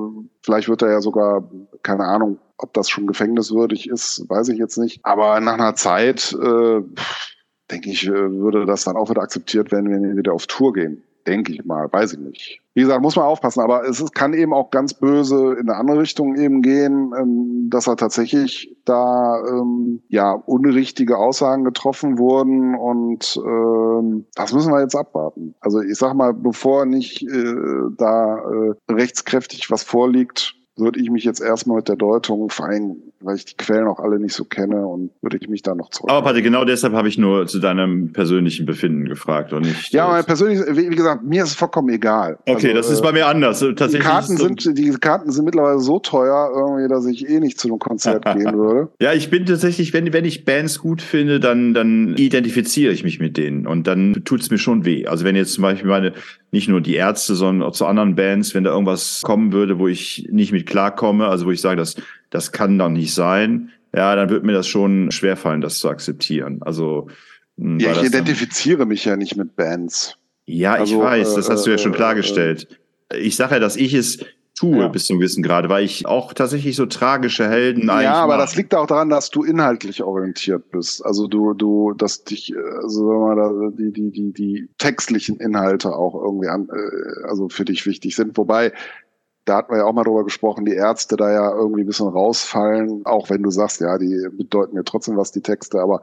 vielleicht 0.42 0.68
wird 0.68 0.80
er 0.80 0.90
ja 0.92 1.00
sogar, 1.02 1.44
keine 1.82 2.04
Ahnung, 2.04 2.38
ob 2.56 2.72
das 2.72 2.88
schon 2.88 3.06
gefängniswürdig 3.06 3.88
ist, 3.88 4.24
weiß 4.28 4.48
ich 4.48 4.58
jetzt 4.58 4.78
nicht. 4.78 5.00
Aber 5.04 5.38
nach 5.40 5.54
einer 5.54 5.76
Zeit, 5.76 6.34
äh, 6.42 6.80
denke 7.70 7.90
ich, 7.90 8.06
äh, 8.06 8.12
würde 8.12 8.66
das 8.66 8.84
dann 8.84 8.96
auch 8.96 9.10
wieder 9.10 9.22
akzeptiert 9.22 9.72
werden, 9.72 9.90
wenn 9.90 10.02
wir 10.02 10.16
wieder 10.16 10.32
auf 10.32 10.46
Tour 10.46 10.72
gehen. 10.72 11.02
Denke 11.26 11.52
ich 11.52 11.64
mal, 11.64 11.92
weiß 11.92 12.12
ich 12.12 12.18
nicht. 12.20 12.60
Wie 12.74 12.82
gesagt, 12.82 13.02
muss 13.02 13.16
man 13.16 13.24
aufpassen, 13.24 13.60
aber 13.60 13.88
es 13.88 14.12
kann 14.12 14.32
eben 14.34 14.52
auch 14.52 14.70
ganz 14.70 14.94
böse 14.94 15.54
in 15.54 15.68
eine 15.68 15.76
andere 15.76 16.00
Richtung 16.00 16.36
eben 16.36 16.62
gehen, 16.62 17.12
ähm, 17.18 17.68
dass 17.68 17.88
er 17.88 17.96
tatsächlich 17.96 18.76
da 18.84 19.42
ähm, 19.48 20.02
ja 20.08 20.32
unrichtige 20.32 21.16
Aussagen 21.16 21.64
getroffen 21.64 22.18
wurden 22.18 22.74
und 22.76 23.40
ähm, 23.44 24.26
das 24.34 24.52
müssen 24.52 24.72
wir 24.72 24.82
jetzt 24.82 24.94
abwarten. 24.94 25.54
Also 25.60 25.80
ich 25.80 25.96
sag 25.96 26.14
mal, 26.14 26.34
bevor 26.34 26.86
nicht 26.86 27.22
äh, 27.22 27.54
da 27.96 28.38
äh, 28.38 28.92
rechtskräftig 28.92 29.70
was 29.70 29.82
vorliegt, 29.82 30.55
würde 30.76 31.00
ich 31.00 31.10
mich 31.10 31.24
jetzt 31.24 31.40
erstmal 31.40 31.78
mit 31.78 31.88
der 31.88 31.96
Deutung, 31.96 32.50
allem, 32.58 32.96
weil 33.20 33.36
ich 33.36 33.46
die 33.46 33.56
Quellen 33.56 33.86
auch 33.86 33.98
alle 33.98 34.18
nicht 34.18 34.34
so 34.34 34.44
kenne 34.44 34.86
und 34.86 35.10
würde 35.22 35.38
ich 35.40 35.48
mich 35.48 35.62
da 35.62 35.74
noch 35.74 35.90
zurück. 35.90 36.10
Aber 36.10 36.22
Patti, 36.22 36.42
genau 36.42 36.64
deshalb 36.64 36.92
habe 36.92 37.08
ich 37.08 37.16
nur 37.16 37.46
zu 37.46 37.58
deinem 37.58 38.12
persönlichen 38.12 38.66
Befinden 38.66 39.06
gefragt 39.06 39.52
und 39.52 39.62
nicht. 39.62 39.92
Ja, 39.92 40.08
mein 40.08 40.24
persönlich, 40.24 40.60
wie 40.70 40.88
gesagt, 40.88 41.24
mir 41.24 41.44
ist 41.44 41.50
es 41.50 41.54
vollkommen 41.54 41.88
egal. 41.88 42.38
Okay, 42.46 42.68
also, 42.68 42.74
das 42.74 42.90
ist 42.90 43.02
bei 43.02 43.12
mir 43.12 43.26
anders. 43.26 43.60
Tatsächlich 43.60 44.00
die 44.00 44.06
Karten 44.06 44.36
sind, 44.36 44.78
die 44.78 44.90
Karten 44.92 45.30
sind 45.30 45.44
mittlerweile 45.44 45.78
so 45.78 45.98
teuer, 45.98 46.50
irgendwie, 46.54 46.88
dass 46.88 47.06
ich 47.06 47.28
eh 47.28 47.40
nicht 47.40 47.58
zu 47.58 47.68
einem 47.68 47.78
Konzert 47.78 48.24
gehen 48.36 48.56
würde. 48.56 48.88
Ja, 49.00 49.12
ich 49.14 49.30
bin 49.30 49.46
tatsächlich, 49.46 49.92
wenn, 49.94 50.12
wenn 50.12 50.24
ich 50.24 50.44
Bands 50.44 50.78
gut 50.78 51.00
finde, 51.00 51.40
dann, 51.40 51.72
dann 51.72 52.14
identifiziere 52.16 52.92
ich 52.92 53.02
mich 53.02 53.18
mit 53.18 53.36
denen 53.36 53.66
und 53.66 53.86
dann 53.86 54.22
tut 54.24 54.40
es 54.40 54.50
mir 54.50 54.58
schon 54.58 54.84
weh. 54.84 55.06
Also 55.06 55.24
wenn 55.24 55.36
jetzt 55.36 55.54
zum 55.54 55.62
Beispiel 55.62 55.88
meine, 55.88 56.12
nicht 56.52 56.68
nur 56.68 56.80
die 56.80 56.94
Ärzte, 56.94 57.34
sondern 57.34 57.68
auch 57.68 57.72
zu 57.72 57.86
anderen 57.86 58.14
Bands, 58.14 58.54
wenn 58.54 58.64
da 58.64 58.70
irgendwas 58.70 59.20
kommen 59.22 59.52
würde, 59.52 59.78
wo 59.78 59.88
ich 59.88 60.28
nicht 60.30 60.52
mit 60.52 60.65
klarkomme, 60.66 61.28
also 61.28 61.46
wo 61.46 61.50
ich 61.50 61.60
sage, 61.60 61.76
das, 61.76 61.96
das 62.30 62.52
kann 62.52 62.78
doch 62.78 62.88
nicht 62.88 63.14
sein, 63.14 63.70
ja, 63.94 64.14
dann 64.14 64.28
wird 64.28 64.44
mir 64.44 64.52
das 64.52 64.66
schon 64.66 65.10
schwerfallen, 65.10 65.60
das 65.60 65.78
zu 65.78 65.88
akzeptieren. 65.88 66.58
Also 66.60 67.08
hm, 67.58 67.78
ja, 67.78 67.92
ich 67.92 68.04
identifiziere 68.04 68.80
dann, 68.80 68.88
mich 68.88 69.04
ja 69.04 69.16
nicht 69.16 69.36
mit 69.36 69.56
Bands. 69.56 70.16
Ja, 70.44 70.74
also, 70.74 70.96
ich 70.96 71.00
weiß, 71.00 71.34
das 71.34 71.48
hast 71.48 71.66
du 71.66 71.70
ja 71.70 71.78
schon 71.78 71.94
äh, 71.94 71.96
klargestellt. 71.96 72.68
Ich 73.18 73.36
sage 73.36 73.54
ja, 73.54 73.60
dass 73.60 73.76
ich 73.76 73.94
es 73.94 74.18
tue 74.56 74.78
ja. 74.78 74.88
bis 74.88 75.04
zum 75.04 75.20
Wissen 75.20 75.42
gerade, 75.42 75.68
weil 75.68 75.84
ich 75.84 76.06
auch 76.06 76.32
tatsächlich 76.32 76.76
so 76.76 76.86
tragische 76.86 77.48
Helden 77.48 77.90
eigentlich. 77.90 78.04
Ja, 78.04 78.14
aber 78.14 78.36
mache. 78.36 78.42
das 78.42 78.56
liegt 78.56 78.74
auch 78.74 78.86
daran, 78.86 79.10
dass 79.10 79.30
du 79.30 79.44
inhaltlich 79.44 80.02
orientiert 80.02 80.70
bist. 80.70 81.04
Also 81.04 81.26
du, 81.26 81.52
du, 81.52 81.92
dass 81.92 82.24
dich, 82.24 82.54
also 82.56 83.06
sagen 83.06 83.20
wir 83.20 83.34
mal, 83.36 83.72
die, 83.72 83.92
die, 83.92 84.10
die, 84.10 84.32
die 84.32 84.68
textlichen 84.78 85.36
Inhalte 85.36 85.94
auch 85.94 86.14
irgendwie 86.14 86.48
an, 86.48 86.68
äh, 86.70 87.26
also 87.28 87.48
für 87.48 87.66
dich 87.66 87.86
wichtig 87.86 88.16
sind. 88.16 88.36
Wobei 88.38 88.72
da 89.46 89.56
hatten 89.56 89.72
wir 89.72 89.78
ja 89.78 89.84
auch 89.84 89.92
mal 89.92 90.04
drüber 90.04 90.24
gesprochen, 90.24 90.66
die 90.66 90.74
Ärzte 90.74 91.16
da 91.16 91.32
ja 91.32 91.54
irgendwie 91.54 91.80
ein 91.82 91.86
bisschen 91.86 92.08
rausfallen, 92.08 93.06
auch 93.06 93.30
wenn 93.30 93.42
du 93.42 93.50
sagst, 93.50 93.80
ja, 93.80 93.96
die 93.96 94.28
bedeuten 94.32 94.74
mir 94.74 94.84
trotzdem 94.84 95.16
was, 95.16 95.32
die 95.32 95.40
Texte, 95.40 95.80
aber 95.80 96.02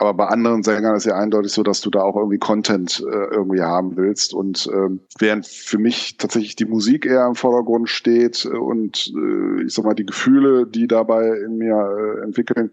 aber 0.00 0.14
bei 0.14 0.26
anderen 0.28 0.62
Sängern 0.62 0.96
ist 0.96 1.04
ja 1.04 1.14
eindeutig 1.14 1.52
so, 1.52 1.62
dass 1.62 1.82
du 1.82 1.90
da 1.90 2.00
auch 2.00 2.16
irgendwie 2.16 2.38
Content 2.38 3.04
äh, 3.06 3.34
irgendwie 3.34 3.60
haben 3.60 3.98
willst. 3.98 4.32
Und 4.32 4.66
ähm, 4.72 5.00
während 5.18 5.46
für 5.46 5.76
mich 5.76 6.16
tatsächlich 6.16 6.56
die 6.56 6.64
Musik 6.64 7.04
eher 7.04 7.26
im 7.26 7.34
Vordergrund 7.34 7.90
steht 7.90 8.46
und 8.46 9.12
äh, 9.14 9.64
ich 9.64 9.74
sag 9.74 9.84
mal 9.84 9.92
die 9.92 10.06
Gefühle, 10.06 10.66
die 10.66 10.88
dabei 10.88 11.28
in 11.44 11.58
mir 11.58 11.74
äh, 11.76 12.24
entwickeln, 12.24 12.70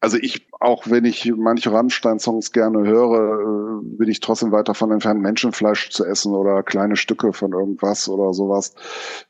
also 0.00 0.16
ich, 0.16 0.46
auch 0.60 0.84
wenn 0.88 1.04
ich 1.04 1.30
manche 1.36 1.72
Rammstein-Songs 1.72 2.52
gerne 2.52 2.86
höre, 2.86 3.80
äh, 3.80 3.82
bin 3.82 4.08
ich 4.08 4.20
trotzdem 4.20 4.50
weit 4.50 4.68
davon 4.68 4.90
entfernt, 4.92 5.20
Menschenfleisch 5.20 5.90
zu 5.90 6.06
essen 6.06 6.34
oder 6.34 6.62
kleine 6.62 6.96
Stücke 6.96 7.34
von 7.34 7.52
irgendwas 7.52 8.08
oder 8.08 8.32
sowas. 8.32 8.74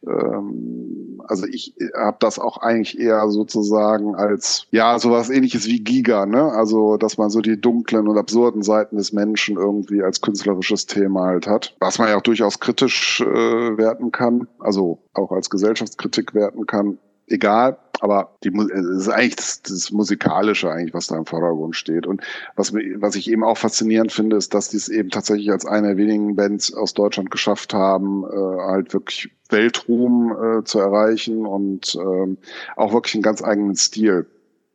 Ähm, 0.07 1.21
also 1.27 1.47
ich 1.47 1.75
habe 1.97 2.19
das 2.21 2.39
auch 2.39 2.59
eigentlich 2.59 2.99
eher 2.99 3.29
sozusagen 3.31 4.15
als, 4.15 4.67
ja, 4.71 4.99
sowas 5.01 5.29
ähnliches 5.29 5.67
wie 5.67 5.81
Giga, 5.81 6.25
ne? 6.25 6.53
Also, 6.53 6.97
dass 6.97 7.19
man 7.19 7.31
so 7.31 7.41
die 7.41 7.61
dunklen 7.61 8.07
und 8.07 8.17
absurden 8.17 8.63
Seiten 8.63 8.97
des 8.97 9.13
Menschen 9.13 9.57
irgendwie 9.57 10.03
als 10.03 10.21
künstlerisches 10.21 10.87
Thema 10.87 11.27
halt 11.27 11.49
hat. 11.49 11.77
Was 11.81 11.99
man 11.99 12.09
ja 12.09 12.17
auch 12.17 12.23
durchaus 12.23 12.61
kritisch 12.61 13.21
äh, 13.21 13.77
werten 13.77 14.13
kann, 14.13 14.47
also 14.61 14.99
auch 15.15 15.33
als 15.33 15.51
Gesellschaftskritik 15.51 16.33
werten 16.35 16.67
kann 16.67 16.99
egal, 17.31 17.79
aber 18.01 18.37
die, 18.43 18.49
es 18.49 18.87
ist 18.87 19.09
eigentlich 19.09 19.37
das, 19.37 19.63
das 19.63 19.91
Musikalische 19.91 20.71
eigentlich, 20.71 20.95
was 20.95 21.07
da 21.07 21.17
im 21.17 21.27
Vordergrund 21.27 21.77
steht. 21.77 22.07
Und 22.07 22.23
was, 22.57 22.73
was 22.73 23.15
ich 23.15 23.31
eben 23.31 23.45
auch 23.45 23.59
faszinierend 23.59 24.13
finde, 24.13 24.37
ist, 24.37 24.55
dass 24.55 24.71
die 24.71 24.79
es 24.79 24.89
eben 24.89 25.11
tatsächlich 25.11 25.51
als 25.51 25.67
eine 25.67 25.89
der 25.89 25.97
wenigen 25.97 26.37
Bands 26.37 26.73
aus 26.73 26.95
Deutschland 26.95 27.31
geschafft 27.31 27.75
haben, 27.75 28.25
äh, 28.25 28.61
halt 28.63 28.93
wirklich 28.93 29.31
Weltruhm 29.51 30.33
äh, 30.33 30.65
zu 30.65 30.79
erreichen 30.79 31.45
und 31.47 31.95
ähm, 31.97 32.39
auch 32.77 32.93
wirklich 32.93 33.15
einen 33.15 33.23
ganz 33.23 33.43
eigenen 33.43 33.77
Stil 33.77 34.27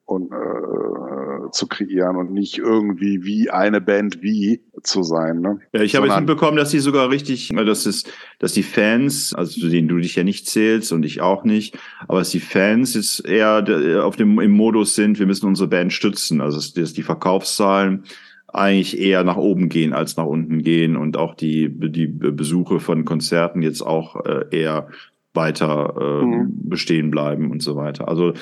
und 0.05 0.31
äh, 0.31 1.51
zu 1.51 1.67
kreieren 1.67 2.15
und 2.15 2.31
nicht 2.31 2.57
irgendwie 2.59 3.23
wie 3.23 3.49
eine 3.49 3.81
Band 3.81 4.21
wie 4.21 4.61
zu 4.83 5.03
sein. 5.03 5.41
Ne? 5.41 5.59
Ja, 5.73 5.81
ich 5.81 5.95
habe 5.95 6.07
jetzt 6.07 6.17
mitbekommen, 6.17 6.57
dass 6.57 6.71
sie 6.71 6.79
sogar 6.79 7.09
richtig, 7.09 7.49
dass 7.49 7.85
es, 7.85 8.03
dass 8.39 8.53
die 8.53 8.63
Fans, 8.63 9.33
also 9.33 9.59
zu 9.59 9.69
denen 9.69 9.87
du 9.87 9.97
dich 9.97 10.15
ja 10.15 10.23
nicht 10.23 10.47
zählst 10.47 10.91
und 10.91 11.03
ich 11.05 11.21
auch 11.21 11.43
nicht, 11.43 11.77
aber 12.07 12.19
dass 12.19 12.29
die 12.29 12.39
Fans 12.39 12.93
jetzt 12.93 13.25
eher 13.25 14.05
auf 14.05 14.15
dem 14.15 14.39
im 14.39 14.51
Modus 14.51 14.95
sind, 14.95 15.17
wir 15.17 15.25
müssen 15.25 15.47
unsere 15.47 15.69
Band 15.69 15.91
stützen. 15.91 16.41
Also 16.41 16.57
dass 16.57 16.93
die 16.93 17.03
Verkaufszahlen 17.03 18.03
eigentlich 18.47 18.99
eher 18.99 19.23
nach 19.23 19.37
oben 19.37 19.69
gehen 19.69 19.93
als 19.93 20.17
nach 20.17 20.25
unten 20.25 20.61
gehen 20.61 20.95
und 20.95 21.17
auch 21.17 21.33
die 21.35 21.69
die 21.69 22.07
Besuche 22.07 22.79
von 22.79 23.05
Konzerten 23.05 23.61
jetzt 23.61 23.81
auch 23.81 24.23
äh, 24.25 24.45
eher 24.51 24.87
weiter 25.33 25.95
äh, 25.99 26.25
mhm. 26.25 26.69
bestehen 26.69 27.11
bleiben 27.11 27.51
und 27.51 27.61
so 27.61 27.75
weiter. 27.75 28.07
Also 28.07 28.33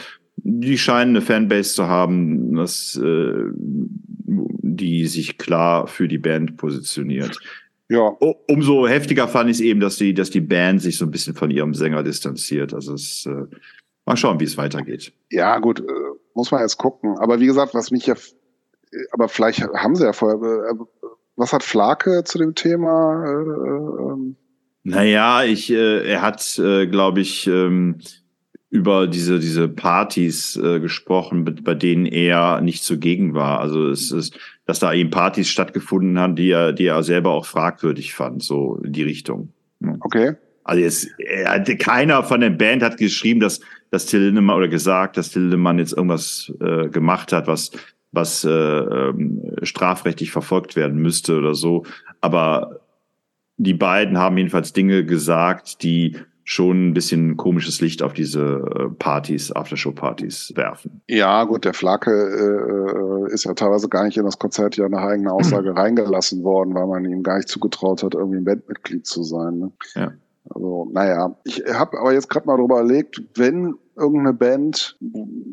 die 0.43 0.77
scheinen 0.77 1.15
eine 1.15 1.21
Fanbase 1.21 1.73
zu 1.73 1.87
haben, 1.87 2.55
dass, 2.55 2.95
äh, 2.95 3.45
die 3.55 5.07
sich 5.07 5.37
klar 5.37 5.87
für 5.87 6.07
die 6.07 6.17
Band 6.17 6.57
positioniert. 6.57 7.37
Ja. 7.89 8.15
umso 8.47 8.87
heftiger 8.87 9.27
fand 9.27 9.51
ich 9.51 9.57
es 9.57 9.61
eben, 9.61 9.79
dass 9.79 9.97
die, 9.97 10.13
dass 10.13 10.31
die 10.31 10.41
Band 10.41 10.81
sich 10.81 10.97
so 10.97 11.05
ein 11.05 11.11
bisschen 11.11 11.35
von 11.35 11.51
ihrem 11.51 11.75
Sänger 11.75 12.01
distanziert. 12.01 12.73
Also 12.73 12.95
es, 12.95 13.25
äh, 13.27 13.45
mal 14.05 14.17
schauen, 14.17 14.39
wie 14.39 14.45
es 14.45 14.57
weitergeht. 14.57 15.13
Ja, 15.29 15.59
gut, 15.59 15.79
äh, 15.79 15.83
muss 16.33 16.51
man 16.51 16.61
jetzt 16.61 16.77
gucken. 16.77 17.17
Aber 17.19 17.39
wie 17.39 17.45
gesagt, 17.45 17.75
was 17.75 17.91
mich 17.91 18.07
ja, 18.07 18.15
aber 19.11 19.29
vielleicht 19.29 19.61
haben 19.61 19.95
sie 19.95 20.05
ja 20.05 20.13
vorher, 20.13 20.39
äh, 20.39 20.75
was 21.35 21.53
hat 21.53 21.63
Flake 21.63 22.23
zu 22.23 22.37
dem 22.37 22.55
Thema? 22.55 23.23
Äh, 23.25 24.11
ähm? 24.11 24.35
Naja, 24.83 25.43
ich, 25.43 25.71
äh, 25.71 26.09
er 26.09 26.21
hat, 26.21 26.57
äh, 26.59 26.87
glaube 26.87 27.21
ich, 27.21 27.47
ähm, 27.47 27.99
über 28.73 29.05
diese, 29.05 29.39
diese 29.39 29.69
Partys 29.69 30.55
äh, 30.55 30.79
gesprochen, 30.79 31.45
bei 31.63 31.75
denen 31.75 32.07
er 32.07 32.59
nicht 32.59 32.83
zugegen 32.83 33.35
war. 33.35 33.59
Also 33.59 33.87
es 33.87 34.09
ist, 34.09 34.35
dass 34.65 34.79
da 34.79 34.91
eben 34.91 35.11
Partys 35.11 35.47
stattgefunden 35.49 36.17
haben, 36.17 36.35
die 36.35 36.49
er, 36.49 36.73
die 36.73 36.87
er 36.87 37.03
selber 37.03 37.29
auch 37.29 37.45
fragwürdig 37.45 38.15
fand, 38.15 38.41
so 38.41 38.81
in 38.83 38.91
die 38.91 39.03
Richtung. 39.03 39.49
Okay. 39.99 40.37
Also 40.63 40.81
jetzt, 40.81 41.07
er 41.19 41.59
keiner 41.77 42.23
von 42.23 42.41
der 42.41 42.49
Band 42.49 42.81
hat 42.81 42.97
geschrieben, 42.97 43.39
dass, 43.39 43.59
dass 43.91 44.07
Till 44.07 44.21
Lindemann 44.21 44.57
oder 44.57 44.69
gesagt, 44.69 45.17
dass 45.17 45.29
Till 45.29 45.43
Lindemann 45.43 45.77
jetzt 45.77 45.93
irgendwas 45.93 46.51
äh, 46.59 46.89
gemacht 46.89 47.31
hat, 47.31 47.45
was, 47.45 47.69
was 48.11 48.43
äh, 48.43 48.49
ähm, 48.49 49.51
strafrechtlich 49.61 50.31
verfolgt 50.31 50.75
werden 50.75 50.99
müsste 50.99 51.37
oder 51.37 51.53
so. 51.53 51.85
Aber 52.21 52.79
die 53.57 53.75
beiden 53.75 54.17
haben 54.17 54.35
jedenfalls 54.35 54.73
Dinge 54.73 55.05
gesagt, 55.05 55.83
die 55.83 56.17
schon 56.43 56.89
ein 56.89 56.93
bisschen 56.93 57.37
komisches 57.37 57.79
Licht 57.81 58.03
auf 58.03 58.13
diese 58.13 58.41
äh, 58.41 58.89
Partys, 58.89 59.51
Aftershow-Partys 59.51 60.53
werfen. 60.55 61.01
Ja, 61.07 61.43
gut, 61.45 61.65
der 61.65 61.73
Flake 61.73 62.11
äh, 62.11 63.33
ist 63.33 63.45
ja 63.45 63.53
teilweise 63.53 63.87
gar 63.87 64.03
nicht 64.05 64.17
in 64.17 64.25
das 64.25 64.39
Konzert 64.39 64.75
ja 64.75 64.89
nach 64.89 65.03
eigener 65.03 65.33
Aussage 65.33 65.73
reingelassen 65.75 66.43
worden, 66.43 66.75
weil 66.75 66.87
man 66.87 67.05
ihm 67.05 67.23
gar 67.23 67.37
nicht 67.37 67.49
zugetraut 67.49 68.03
hat, 68.03 68.15
irgendwie 68.15 68.37
ein 68.37 68.45
Bandmitglied 68.45 69.05
zu 69.05 69.23
sein. 69.23 69.59
Ne? 69.59 69.71
Ja. 69.95 70.11
Also, 70.49 70.89
naja, 70.91 71.35
ich 71.45 71.63
habe 71.73 71.97
aber 71.99 72.13
jetzt 72.13 72.29
gerade 72.29 72.45
mal 72.45 72.57
drüber 72.57 72.81
überlegt, 72.81 73.21
wenn 73.35 73.75
irgendeine 73.95 74.33
Band, 74.33 74.97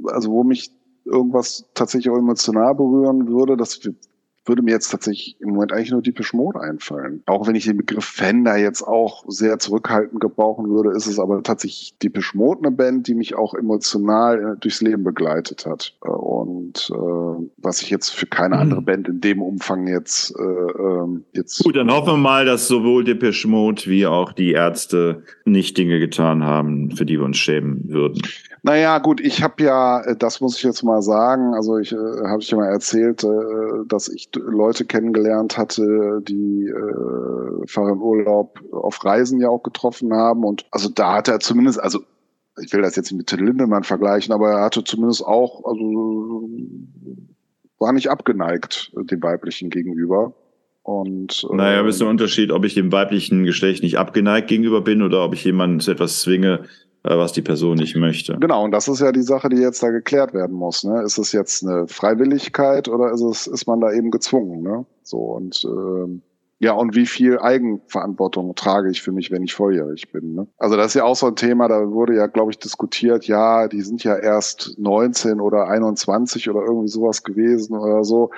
also 0.07 0.30
wo 0.32 0.43
mich 0.43 0.72
irgendwas 1.05 1.64
tatsächlich 1.74 2.11
auch 2.11 2.18
emotional 2.18 2.74
berühren 2.74 3.28
würde, 3.28 3.57
das 3.57 3.80
würde 4.51 4.62
mir 4.62 4.72
jetzt 4.72 4.90
tatsächlich 4.90 5.36
im 5.40 5.51
Moment 5.51 5.72
eigentlich 5.72 5.92
nur 5.92 6.03
Deepish 6.03 6.34
Mode 6.34 6.61
einfallen. 6.61 7.22
Auch 7.26 7.46
wenn 7.46 7.55
ich 7.55 7.64
den 7.64 7.76
Begriff 7.76 8.05
Fan 8.05 8.44
da 8.44 8.57
jetzt 8.57 8.82
auch 8.82 9.24
sehr 9.28 9.61
zurückhaltend 9.61 10.20
gebrauchen 10.20 10.68
würde, 10.68 10.90
ist 10.90 11.07
es 11.07 11.20
aber 11.20 11.42
tatsächlich 11.42 11.94
Deepish 12.03 12.34
Mode 12.34 12.61
eine 12.64 12.72
Band, 12.72 13.07
die 13.07 13.14
mich 13.14 13.36
auch 13.36 13.55
emotional 13.55 14.55
äh, 14.57 14.61
durchs 14.61 14.80
Leben 14.80 15.05
begleitet 15.05 15.66
hat. 15.66 15.94
Äh, 16.05 16.09
und 16.09 16.90
äh, 16.92 17.48
was 17.59 17.80
ich 17.80 17.90
jetzt 17.90 18.11
für 18.11 18.26
keine 18.26 18.57
mhm. 18.57 18.62
andere 18.62 18.82
Band 18.82 19.09
in 19.09 19.20
dem 19.20 19.40
Umfang 19.40 19.86
jetzt 19.86 20.34
äh, 20.36 20.42
ähm, 20.42 21.24
jetzt. 21.32 21.62
Gut, 21.62 21.76
dann 21.76 21.90
hoffen 21.90 22.14
wir 22.14 22.16
mal, 22.16 22.44
dass 22.44 22.66
sowohl 22.66 23.05
Deepish 23.05 23.46
Mode 23.46 23.82
wie 23.86 24.07
auch 24.07 24.32
die 24.32 24.51
Ärzte 24.51 25.22
nicht 25.44 25.78
Dinge 25.78 26.01
getan 26.01 26.42
haben, 26.42 26.90
für 26.96 27.07
die 27.07 27.18
wir 27.18 27.24
uns 27.24 27.38
schämen 27.38 27.88
würden. 27.88 28.20
Naja, 28.62 28.98
gut, 28.98 29.20
ich 29.20 29.42
habe 29.42 29.62
ja, 29.62 30.00
äh, 30.02 30.16
das 30.16 30.40
muss 30.40 30.56
ich 30.56 30.62
jetzt 30.62 30.82
mal 30.82 31.02
sagen, 31.02 31.54
also 31.54 31.78
ich 31.78 31.92
äh, 31.92 31.96
habe 31.96 32.40
ich 32.40 32.50
ja 32.50 32.58
mal 32.58 32.68
erzählt, 32.68 33.24
äh, 33.24 33.28
dass 33.86 34.08
ich 34.08 34.28
Leute 34.34 34.84
kennengelernt 34.84 35.56
hatte, 35.56 36.20
die 36.22 36.66
äh, 36.66 37.66
Fahrer 37.66 37.96
Urlaub 37.96 38.61
auf 38.72 39.02
Reisen 39.04 39.40
ja 39.40 39.48
auch 39.48 39.62
getroffen 39.62 40.12
haben. 40.12 40.44
Und 40.44 40.66
also 40.70 40.88
da 40.90 41.14
hat 41.14 41.28
er 41.28 41.40
zumindest, 41.40 41.80
also 41.80 42.00
ich 42.61 42.72
will 42.72 42.82
das 42.82 42.96
jetzt 42.96 43.11
nicht 43.11 43.18
mit 43.18 43.26
Till 43.28 43.44
Lindemann 43.44 43.84
vergleichen, 43.84 44.34
aber 44.34 44.50
er 44.50 44.64
hatte 44.64 44.84
zumindest 44.84 45.24
auch, 45.24 45.64
also 45.64 46.48
war 47.78 47.92
nicht 47.92 48.11
abgeneigt 48.11 48.92
dem 48.94 49.22
weiblichen 49.22 49.70
gegenüber. 49.70 50.34
Und, 50.82 51.46
äh, 51.50 51.56
naja, 51.56 51.86
ist 51.86 52.02
ein 52.02 52.08
Unterschied, 52.08 52.52
ob 52.52 52.64
ich 52.64 52.74
dem 52.74 52.92
weiblichen 52.92 53.44
Geschlecht 53.44 53.82
nicht 53.82 53.98
abgeneigt 53.98 54.48
gegenüber 54.48 54.82
bin 54.82 55.02
oder 55.02 55.24
ob 55.24 55.34
ich 55.34 55.44
jemanden 55.44 55.80
zu 55.80 55.90
etwas 55.90 56.20
zwinge, 56.20 56.61
äh, 56.64 56.89
was 57.03 57.32
die 57.32 57.42
Person 57.42 57.76
nicht 57.76 57.96
möchte. 57.96 58.36
Genau, 58.38 58.64
und 58.64 58.72
das 58.72 58.88
ist 58.88 59.01
ja 59.01 59.12
die 59.12 59.22
Sache, 59.22 59.48
die 59.48 59.57
jetzt 59.57 59.82
da 59.82 59.90
geklärt 59.90 60.34
werden 60.34 60.57
muss. 60.57 60.84
Ne? 60.84 61.03
Ist 61.03 61.18
es 61.18 61.32
jetzt 61.32 61.64
eine 61.64 61.86
Freiwilligkeit 61.86 62.88
oder 62.88 63.11
ist 63.12 63.22
es 63.22 63.46
ist 63.46 63.66
man 63.66 63.80
da 63.80 63.92
eben 63.92 64.11
gezwungen? 64.11 64.62
Ne? 64.62 64.84
So 65.03 65.18
und 65.18 65.64
ähm, 65.64 66.22
ja, 66.62 66.72
und 66.72 66.94
wie 66.94 67.07
viel 67.07 67.38
Eigenverantwortung 67.38 68.55
trage 68.55 68.90
ich 68.90 69.01
für 69.01 69.12
mich, 69.12 69.30
wenn 69.30 69.42
ich 69.42 69.55
volljährig 69.55 70.12
bin? 70.12 70.34
Ne? 70.34 70.46
Also 70.59 70.76
das 70.76 70.88
ist 70.88 70.94
ja 70.94 71.05
auch 71.05 71.16
so 71.16 71.28
ein 71.28 71.36
Thema, 71.36 71.68
da 71.68 71.90
wurde 71.90 72.14
ja, 72.14 72.26
glaube 72.26 72.51
ich, 72.51 72.59
diskutiert, 72.59 73.26
ja, 73.26 73.66
die 73.66 73.80
sind 73.80 74.05
ja 74.05 74.14
erst 74.14 74.74
19 74.76 75.40
oder 75.40 75.68
21 75.68 76.51
oder 76.51 76.61
irgendwie 76.61 76.88
sowas 76.88 77.22
gewesen 77.22 77.78
oder 77.78 78.05
so. 78.05 78.30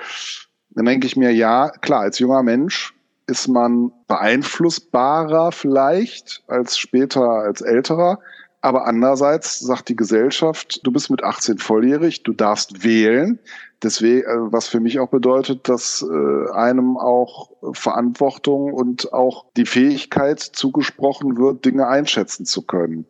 Dann 0.69 0.85
denke 0.85 1.05
ich 1.05 1.17
mir, 1.17 1.31
ja, 1.31 1.69
klar, 1.69 1.99
als 1.99 2.17
junger 2.19 2.43
Mensch 2.43 2.93
ist 3.27 3.49
man 3.49 3.91
beeinflussbarer 4.07 5.51
vielleicht 5.51 6.43
als 6.47 6.77
später 6.77 7.29
als 7.29 7.59
älterer. 7.59 8.19
Aber 8.63 8.87
andererseits 8.87 9.59
sagt 9.59 9.89
die 9.89 9.95
Gesellschaft, 9.97 10.79
du 10.83 10.91
bist 10.93 11.09
mit 11.09 11.21
18 11.21 11.57
volljährig, 11.57 12.23
du 12.23 12.31
darfst 12.31 12.81
wählen. 12.85 13.37
Deswegen, 13.83 14.21
äh, 14.21 14.53
was 14.53 14.69
für 14.69 14.79
mich 14.79 15.01
auch 15.01 15.09
bedeutet, 15.09 15.67
dass 15.67 16.01
äh, 16.01 16.51
einem 16.53 16.95
auch 16.95 17.49
Verantwortung 17.73 18.71
und 18.71 19.11
auch 19.11 19.47
die 19.57 19.65
Fähigkeit 19.65 20.39
zugesprochen 20.39 21.37
wird, 21.37 21.65
Dinge 21.65 21.89
einschätzen 21.89 22.45
zu 22.45 22.61
können. 22.61 23.05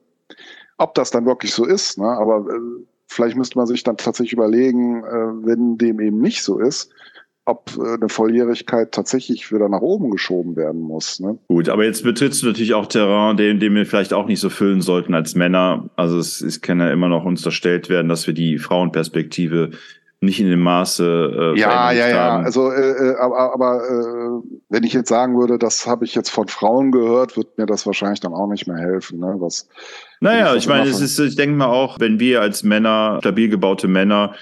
Ob 0.80 0.96
das 0.96 1.12
dann 1.12 1.28
wirklich 1.28 1.54
so 1.54 1.66
ist, 1.66 2.00
ne? 2.00 2.08
aber 2.08 2.52
äh, 2.52 2.60
vielleicht 3.06 3.38
müsste 3.38 3.60
man 3.60 3.68
sich 3.68 3.84
dann 3.84 3.98
tatsächlich 3.98 4.34
überlegen, 4.34 5.04
wenn 5.04 5.78
dem 5.78 6.00
eben 6.00 6.20
nicht 6.20 6.42
so 6.42 6.58
ist, 6.58 6.90
ob 7.46 7.72
äh, 7.78 7.96
eine 7.96 8.10
Volljährigkeit 8.10 8.92
tatsächlich 8.92 9.52
wieder 9.52 9.70
nach 9.70 9.82
oben 9.82 10.12
geschoben 10.12 10.56
werden 10.56 10.82
muss. 10.82 11.20
Ne? 11.20 11.38
Gut, 11.48 11.70
aber 11.70 11.84
jetzt 11.84 12.04
betrittst 12.04 12.42
du 12.42 12.48
natürlich 12.48 12.74
auch 12.74 12.88
Terrain, 12.88 13.38
den, 13.38 13.60
den 13.60 13.76
wir 13.76 13.86
vielleicht 13.86 14.14
auch 14.14 14.28
nicht 14.28 14.40
so 14.40 14.50
füllen 14.50 14.82
sollten 14.82 15.14
als 15.14 15.36
Männer. 15.36 15.90
Also 15.96 16.18
es, 16.18 16.42
es 16.42 16.62
kann 16.62 16.80
ja 16.80 16.92
immer 16.92 17.10
noch 17.10 17.26
unterstellt 17.26 17.90
werden, 17.90 18.10
dass 18.10 18.28
wir 18.28 18.34
die 18.34 18.58
Frauenperspektive 18.58 19.72
nicht 20.24 20.40
in 20.40 20.50
dem 20.50 20.62
Maße 20.62 21.54
äh, 21.56 21.60
ja 21.60 21.92
ja 21.92 22.08
ja 22.08 22.32
haben. 22.32 22.46
also 22.46 22.72
äh, 22.72 23.10
äh, 23.10 23.16
aber, 23.18 23.54
aber 23.54 23.82
äh, 23.84 24.50
wenn 24.70 24.84
ich 24.84 24.94
jetzt 24.94 25.10
sagen 25.10 25.38
würde 25.38 25.60
das 25.60 25.86
habe 25.86 26.06
ich 26.06 26.16
jetzt 26.16 26.30
von 26.30 26.48
Frauen 26.48 26.92
gehört 26.92 27.38
wird 27.38 27.58
mir 27.58 27.66
das 27.66 27.86
wahrscheinlich 27.86 28.22
dann 28.22 28.34
auch 28.34 28.48
nicht 28.48 28.66
mehr 28.66 28.78
helfen 28.78 29.20
ne 29.20 29.36
was 29.40 29.68
naja 30.22 30.56
ich 30.56 30.68
meine 30.68 30.90
es 30.90 31.02
ist 31.02 31.20
ich 31.20 31.36
denke 31.36 31.56
mal 31.56 31.68
auch 31.68 32.00
wenn 32.00 32.20
wir 32.20 32.42
als 32.42 32.64
Männer 32.64 33.18
stabil 33.20 33.50
gebaute 33.50 33.88
Männer 33.88 34.34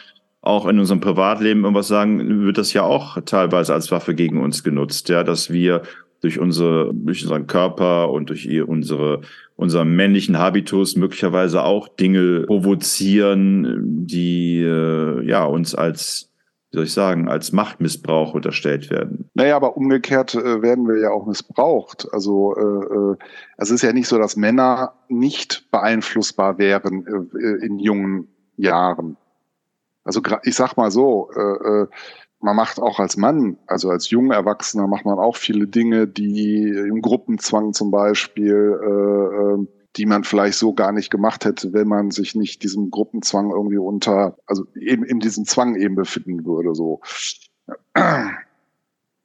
auch 0.41 0.67
in 0.67 0.79
unserem 0.79 1.01
Privatleben 1.01 1.63
irgendwas 1.63 1.87
sagen, 1.87 2.43
wird 2.45 2.57
das 2.57 2.73
ja 2.73 2.83
auch 2.83 3.19
teilweise 3.25 3.73
als 3.73 3.91
Waffe 3.91 4.15
gegen 4.15 4.41
uns 4.41 4.63
genutzt, 4.63 5.09
ja, 5.09 5.23
dass 5.23 5.51
wir 5.51 5.83
durch 6.21 6.39
unsere, 6.39 6.91
durch 6.93 7.23
unseren 7.23 7.47
Körper 7.47 8.11
und 8.11 8.29
durch 8.29 8.47
unsere, 8.67 9.21
unseren 9.55 9.95
männlichen 9.95 10.37
Habitus 10.37 10.95
möglicherweise 10.95 11.63
auch 11.63 11.87
Dinge 11.87 12.43
provozieren, 12.47 14.05
die 14.05 14.61
äh, 14.61 15.25
ja 15.25 15.43
uns 15.45 15.75
als 15.75 16.31
wie 16.71 16.77
soll 16.77 16.85
ich 16.85 16.93
sagen, 16.93 17.27
als 17.27 17.51
Machtmissbrauch 17.51 18.33
unterstellt 18.33 18.89
werden. 18.89 19.29
Naja, 19.33 19.57
aber 19.57 19.75
umgekehrt 19.75 20.35
äh, 20.35 20.61
werden 20.61 20.87
wir 20.87 21.01
ja 21.01 21.09
auch 21.09 21.25
missbraucht. 21.25 22.07
Also 22.13 22.55
äh, 22.55 22.61
äh, 22.61 23.17
es 23.57 23.71
ist 23.71 23.81
ja 23.81 23.91
nicht 23.91 24.07
so, 24.07 24.17
dass 24.17 24.37
Männer 24.37 24.93
nicht 25.09 25.69
beeinflussbar 25.69 26.57
wären 26.59 27.05
äh, 27.05 27.65
in 27.65 27.77
jungen 27.77 28.29
Jahren. 28.55 29.17
Also 30.03 30.21
ich 30.43 30.55
sag 30.55 30.77
mal 30.77 30.91
so, 30.91 31.29
äh, 31.35 31.83
äh, 31.83 31.87
man 32.39 32.55
macht 32.55 32.79
auch 32.79 32.99
als 32.99 33.17
Mann, 33.17 33.57
also 33.67 33.89
als 33.89 34.09
junger 34.09 34.35
Erwachsener, 34.35 34.87
macht 34.87 35.05
man 35.05 35.19
auch 35.19 35.35
viele 35.35 35.67
Dinge, 35.67 36.07
die 36.07 36.63
im 36.69 37.01
Gruppenzwang 37.01 37.73
zum 37.73 37.91
Beispiel, 37.91 38.79
äh, 38.81 39.61
äh, 39.61 39.67
die 39.97 40.05
man 40.05 40.23
vielleicht 40.23 40.57
so 40.57 40.73
gar 40.73 40.91
nicht 40.91 41.11
gemacht 41.11 41.45
hätte, 41.45 41.73
wenn 41.73 41.87
man 41.87 42.11
sich 42.11 42.33
nicht 42.33 42.63
diesem 42.63 42.89
Gruppenzwang 42.89 43.51
irgendwie 43.51 43.77
unter, 43.77 44.37
also 44.47 44.65
eben 44.75 45.03
in 45.03 45.19
diesem 45.19 45.45
Zwang 45.45 45.75
eben 45.75 45.95
befinden 45.95 46.45
würde. 46.45 46.73
So. 46.73 47.01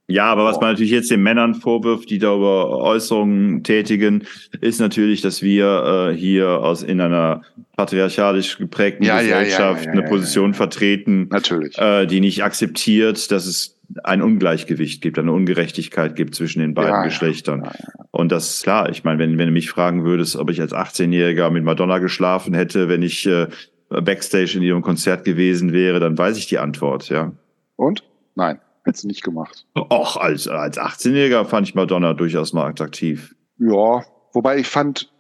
Ja, 0.09 0.27
aber 0.27 0.45
was 0.45 0.61
man 0.61 0.71
natürlich 0.71 0.93
jetzt 0.93 1.11
den 1.11 1.23
Männern 1.23 1.55
vorwirft, 1.55 2.11
die 2.11 2.19
darüber 2.19 2.69
Äußerungen 2.79 3.65
tätigen, 3.65 4.25
ist 4.61 4.79
natürlich, 4.79 5.21
dass 5.21 5.43
wir 5.43 6.11
äh, 6.13 6.17
hier 6.17 6.49
aus 6.49 6.85
in 6.85 7.01
einer 7.01 7.43
patriarchalisch 7.77 8.59
geprägten 8.59 9.03
ja, 9.03 9.21
Gesellschaft 9.21 9.85
ja, 9.85 9.93
ja, 9.93 9.93
eine 9.93 10.09
Position 10.09 10.55
vertreten, 10.55 11.29
natürlich. 11.31 11.77
Äh, 11.77 12.07
die 12.07 12.21
nicht 12.21 12.45
akzeptiert, 12.45 13.33
dass 13.33 13.47
es 13.47 13.81
ein 14.05 14.23
Ungleichgewicht 14.23 15.03
gibt, 15.03 15.19
eine 15.19 15.33
Ungerechtigkeit 15.33 16.15
gibt 16.15 16.35
zwischen 16.35 16.61
den 16.61 16.75
beiden 16.75 17.03
Geschlechtern. 17.05 17.69
Und 18.11 18.31
das 18.31 18.63
klar, 18.63 18.89
ich 18.91 19.05
meine, 19.05 19.19
wenn, 19.19 19.39
wenn 19.39 19.47
du 19.47 19.53
mich 19.53 19.71
fragen 19.71 20.05
würdest, 20.05 20.37
ob 20.37 20.51
ich 20.51 20.61
als 20.61 20.73
18-Jähriger 20.73 21.51
mit 21.51 21.65
Madonna 21.65 21.99
geschlafen 21.99 22.55
hätte, 22.55 22.89
wenn 22.89 23.03
ich 23.03 23.27
äh, 23.27 23.49
Backstage 23.89 24.55
in 24.57 24.63
ihrem 24.63 24.83
Konzert 24.83 25.25
gewesen 25.25 25.73
wäre, 25.73 26.01
dann 26.01 26.17
weiß 26.17 26.37
ich 26.39 26.47
die 26.47 26.59
Antwort, 26.59 27.09
ja. 27.09 27.33
Und? 27.77 28.03
Nein. 28.35 28.59
Hättest 28.87 29.03
du 29.03 29.09
nicht 29.09 29.25
gemacht. 29.25 29.67
Och, 29.75 30.17
als, 30.17 30.47
als 30.47 30.79
18-Jähriger 30.79 31.45
fand 31.45 31.67
ich 31.67 31.75
Madonna 31.75 32.15
durchaus 32.15 32.53
noch 32.53 32.63
attraktiv. 32.63 33.35
Ja, 33.59 34.05
wobei 34.33 34.59
ich 34.59 34.69
fand, 34.69 35.13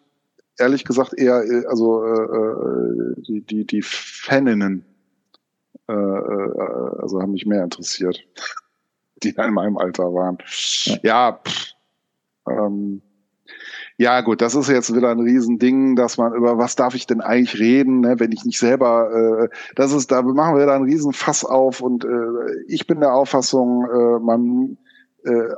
ehrlich 0.57 0.85
gesagt, 0.85 1.15
eher, 1.15 1.43
äh, 1.43 1.67
also 1.67 2.05
äh, 2.05 2.13
äh, 2.13 3.23
die, 3.27 3.41
die, 3.45 3.67
die 3.67 3.83
Faninnen, 3.83 4.85
äh, 5.89 5.93
äh, 5.93 7.01
also 7.01 7.21
haben 7.21 7.33
mich 7.33 7.45
mehr 7.45 7.65
interessiert, 7.65 8.25
die 9.25 9.31
in 9.31 9.55
meinem 9.55 9.79
Alter 9.79 10.15
waren. 10.15 10.39
Ja, 10.85 10.99
ja 11.03 11.41
pff, 11.45 11.75
ähm, 12.49 13.03
ja, 13.98 14.20
gut, 14.20 14.43
das 14.43 14.55
ist 14.55 14.68
jetzt 14.68 14.94
wieder 14.94 15.10
ein 15.10 15.20
Riesending, 15.20 15.97
dass 15.97 16.18
man 16.18 16.35
über 16.35 16.59
was 16.59 16.77
darf 16.77 16.94
ich 16.94 17.06
denn 17.06 17.23
eigentlich 17.23 17.59
reden, 17.59 18.01
ne, 18.01 18.16
wenn 18.18 18.32
ich 18.32 18.44
nicht 18.44 18.59
selber, 18.59 19.10
äh, 19.44 19.48
das 19.74 19.93
ist, 19.93 20.12
da 20.12 20.23
machen 20.23 20.56
wir 20.56 20.66
da 20.66 20.74
einen 20.74 20.85
Riesenfass 20.85 21.44
auf 21.44 21.81
und 21.81 22.05
äh, 22.05 22.64
ich 22.68 22.86
bin 22.86 23.01
der 23.01 23.14
Auffassung, 23.14 23.86
äh, 23.86 24.18
man, 24.20 24.77
äh, 25.24 25.48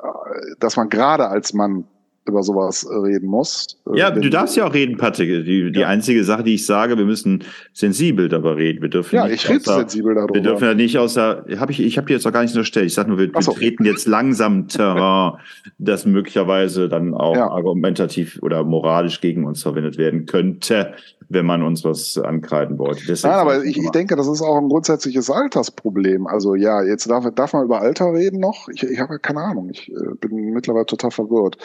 dass 0.61 0.77
man 0.77 0.89
gerade 0.89 1.29
als 1.29 1.53
Mann 1.53 1.85
über 2.29 2.43
sowas 2.43 2.87
reden 2.89 3.29
muss. 3.29 3.67
Ja, 3.95 4.11
du 4.11 4.29
darfst 4.29 4.57
ja 4.57 4.67
auch 4.67 4.75
reden, 4.75 4.97
Patrick. 4.97 5.45
Die, 5.45 5.73
die 5.73 5.81
ja. 5.81 5.89
einzige 5.89 6.25
Sache, 6.25 6.43
die 6.43 6.55
ich 6.55 6.67
sage, 6.67 6.97
wir 6.97 7.05
müssen 7.05 7.45
sensibel 7.73 8.29
darüber 8.29 8.57
reden. 8.57 8.83
Wir 8.83 8.89
dürfen 8.89 9.17
ja, 9.17 9.27
ich 9.27 9.49
rede 9.49 9.61
sensibel 9.61 10.15
darüber. 10.15 10.35
Wir 10.35 10.43
dürfen 10.43 10.65
ja 10.65 10.75
nicht 10.75 10.99
außer, 10.99 11.45
hab 11.59 11.71
ich, 11.71 11.81
ich 11.81 11.99
habe 11.99 12.13
jetzt 12.13 12.27
auch 12.27 12.33
gar 12.33 12.43
nicht 12.43 12.55
so 12.55 12.65
stellt. 12.65 12.87
Ich 12.87 12.95
sage 12.95 13.09
nur, 13.09 13.19
wir, 13.19 13.31
so. 13.41 13.53
wir, 13.53 13.59
treten 13.59 13.85
jetzt 13.85 14.07
langsam 14.07 14.69
Terrain, 14.69 15.39
das 15.79 16.07
möglicherweise 16.07 16.89
dann 16.89 17.15
auch 17.15 17.37
ja. 17.37 17.49
argumentativ 17.49 18.39
oder 18.43 18.65
moralisch 18.65 19.21
gegen 19.21 19.45
uns 19.45 19.63
verwendet 19.63 19.99
werden 19.99 20.27
könnte, 20.27 20.95
wenn 21.29 21.47
man 21.47 21.63
uns 21.63 21.85
was 21.85 22.19
ankreiden 22.19 22.79
wollte. 22.79 23.03
Deswegen 23.07 23.33
Nein, 23.33 23.41
aber 23.41 23.65
ich, 23.65 23.77
ich 23.77 23.91
denke, 23.91 24.17
das 24.17 24.29
ist 24.29 24.43
auch 24.43 24.57
ein 24.59 24.69
grundsätzliches 24.69 25.31
Altersproblem. 25.31 26.27
Also 26.27 26.55
ja, 26.55 26.83
jetzt 26.83 27.09
darf, 27.11 27.27
darf 27.35 27.53
man 27.53 27.65
über 27.65 27.81
Alter 27.81 28.13
reden 28.13 28.41
noch? 28.41 28.69
Ich, 28.69 28.83
ich 28.83 28.99
habe 28.99 29.19
keine 29.19 29.41
Ahnung. 29.41 29.69
Ich 29.71 29.91
äh, 29.91 30.15
bin 30.21 30.53
mittlerweile 30.53 30.87
total 30.87 31.11
verwirrt 31.11 31.59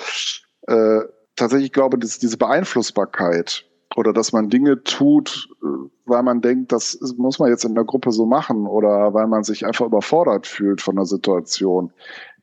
äh, 0.68 1.02
tatsächlich 1.36 1.72
glaube, 1.72 1.98
dass 1.98 2.20
diese 2.20 2.38
Beeinflussbarkeit 2.38 3.66
oder 3.96 4.14
dass 4.14 4.34
man 4.34 4.50
Dinge 4.50 4.84
tut, 4.84 5.50
äh, 5.62 5.66
weil 6.06 6.24
man 6.24 6.42
denkt, 6.42 6.72
das 6.72 7.00
muss 7.18 7.40
man 7.40 7.50
jetzt 7.50 7.66
in 7.66 7.76
der 7.76 7.84
Gruppe 7.84 8.12
so 8.12 8.26
machen 8.26 8.68
oder 8.68 9.14
weil 9.14 9.28
man 9.28 9.44
sich 9.44 9.66
einfach 9.66 9.86
überfordert 9.86 10.48
fühlt 10.48 10.82
von 10.82 10.96
der 10.96 11.06
Situation, 11.06 11.94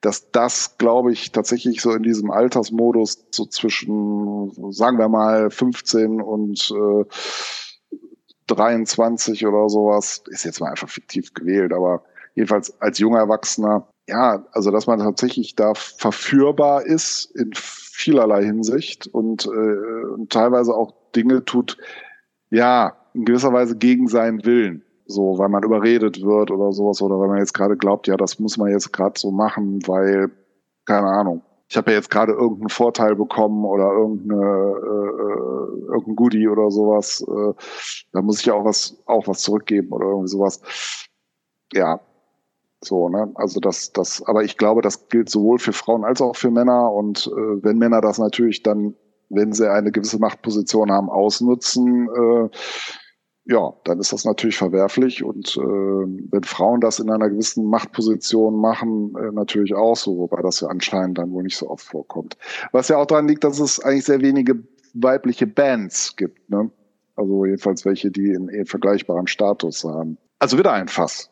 dass 0.01 0.31
das, 0.31 0.79
glaube 0.79 1.13
ich, 1.13 1.33
tatsächlich 1.33 1.83
so 1.83 1.93
in 1.93 2.03
diesem 2.03 2.31
Altersmodus 2.31 3.27
so 3.31 3.45
zwischen, 3.45 4.73
sagen 4.73 4.99
wir 4.99 5.09
mal, 5.09 5.51
15 5.51 6.21
und 6.21 6.71
äh, 6.71 7.05
23 8.47 9.47
oder 9.47 9.69
sowas, 9.69 10.23
ist 10.29 10.45
jetzt 10.45 10.61
mal 10.61 10.71
einfach 10.71 10.89
fiktiv 10.89 11.35
gewählt, 11.35 11.73
aber 11.73 12.03
jedenfalls 12.35 12.81
als 12.81 12.99
junger 12.99 13.19
Erwachsener, 13.19 13.87
ja, 14.09 14.45
also 14.53 14.71
dass 14.71 14.87
man 14.87 14.99
tatsächlich 14.99 15.55
da 15.55 15.75
verführbar 15.75 16.85
ist 16.85 17.31
in 17.37 17.53
vielerlei 18.01 18.45
Hinsicht 18.45 19.07
und, 19.07 19.47
äh, 19.47 20.07
und 20.15 20.31
teilweise 20.31 20.75
auch 20.75 20.93
Dinge 21.15 21.45
tut, 21.45 21.77
ja, 22.51 22.97
in 23.15 23.25
gewisser 23.25 23.53
Weise 23.53 23.77
gegen 23.77 24.09
seinen 24.09 24.45
Willen. 24.45 24.85
So, 25.07 25.39
weil 25.39 25.49
man 25.49 25.65
überredet 25.65 26.23
wird 26.23 26.51
oder 26.53 26.73
sowas, 26.73 27.03
oder 27.03 27.19
weil 27.19 27.29
man 27.29 27.39
jetzt 27.39 27.53
gerade 27.55 27.77
glaubt, 27.77 28.07
ja, 28.07 28.17
das 28.17 28.39
muss 28.39 28.57
man 28.57 28.71
jetzt 28.71 28.93
gerade 28.93 29.19
so 29.19 29.33
machen, 29.33 29.81
weil, 29.89 30.31
keine 30.87 31.09
Ahnung, 31.09 31.43
ich 31.69 31.77
habe 31.77 31.91
ja 31.93 31.97
jetzt 31.97 32.11
gerade 32.11 32.33
irgendeinen 32.33 32.69
Vorteil 32.69 33.15
bekommen 33.17 33.65
oder 33.65 33.93
irgendeine 33.93 34.41
äh, 34.41 35.09
äh, 35.21 35.93
irgendein 35.93 36.17
Goodie 36.17 36.49
oder 36.49 36.71
sowas, 36.71 37.25
äh, 37.29 37.55
da 38.13 38.23
muss 38.23 38.41
ich 38.41 38.47
ja 38.47 38.55
auch 38.55 38.65
was 38.65 39.03
auch 39.07 39.27
was 39.29 39.41
zurückgeben 39.43 39.93
oder 39.93 40.07
irgendwie 40.07 40.29
sowas. 40.29 40.61
Ja, 41.73 42.01
so, 42.83 43.09
ne? 43.09 43.31
Also 43.35 43.61
das, 43.61 43.93
das, 43.93 44.23
aber 44.27 44.43
ich 44.43 44.57
glaube, 44.57 44.83
das 44.83 45.09
gilt 45.09 45.29
sowohl 45.29 45.59
für 45.59 45.73
Frauen 45.73 46.05
als 46.05 46.21
auch 46.21 46.37
für 46.37 46.51
Männer. 46.51 46.93
Und 46.93 47.27
äh, 47.27 47.63
wenn 47.63 47.79
Männer 47.79 48.01
das 48.01 48.19
natürlich 48.19 48.63
dann, 48.63 48.95
wenn 49.29 49.53
sie 49.53 49.71
eine 49.71 49.93
gewisse 49.93 50.19
Machtposition 50.19 50.91
haben, 50.91 51.11
ausnutzen, 51.11 52.09
äh, 52.09 52.49
ja, 53.45 53.73
dann 53.85 53.99
ist 53.99 54.13
das 54.13 54.25
natürlich 54.25 54.57
verwerflich. 54.57 55.23
Und 55.23 55.57
äh, 55.57 55.61
wenn 55.61 56.45
Frauen 56.45 56.81
das 56.81 57.01
in 57.01 57.11
einer 57.11 57.29
gewissen 57.29 57.67
Machtposition 57.67 58.59
machen, 58.59 59.15
äh, 59.17 59.33
natürlich 59.33 59.75
auch 59.75 59.97
so, 59.97 60.17
wobei 60.19 60.41
das 60.41 60.61
ja 60.61 60.69
anscheinend 60.69 61.19
dann 61.19 61.33
wohl 61.33 61.43
nicht 61.43 61.57
so 61.57 61.69
oft 61.69 61.85
vorkommt. 61.85 62.39
Was 62.73 62.89
ja 62.89 62.97
auch 62.97 63.07
daran 63.07 63.29
liegt, 63.29 63.45
dass 63.45 63.61
es 63.61 63.81
eigentlich 63.81 64.05
sehr 64.05 64.21
wenige 64.21 64.63
weibliche 64.95 65.47
Bands 65.47 66.17
gibt, 66.17 66.49
ne? 66.51 66.71
Also 67.17 67.45
jedenfalls 67.45 67.85
welche, 67.85 68.11
die 68.11 68.35
einen 68.35 68.49
eher 68.49 68.65
vergleichbaren 68.65 69.27
Status 69.27 69.85
haben. 69.85 70.17
Also 70.39 70.57
wieder 70.57 70.73
ein 70.73 70.89
Fass. 70.89 71.30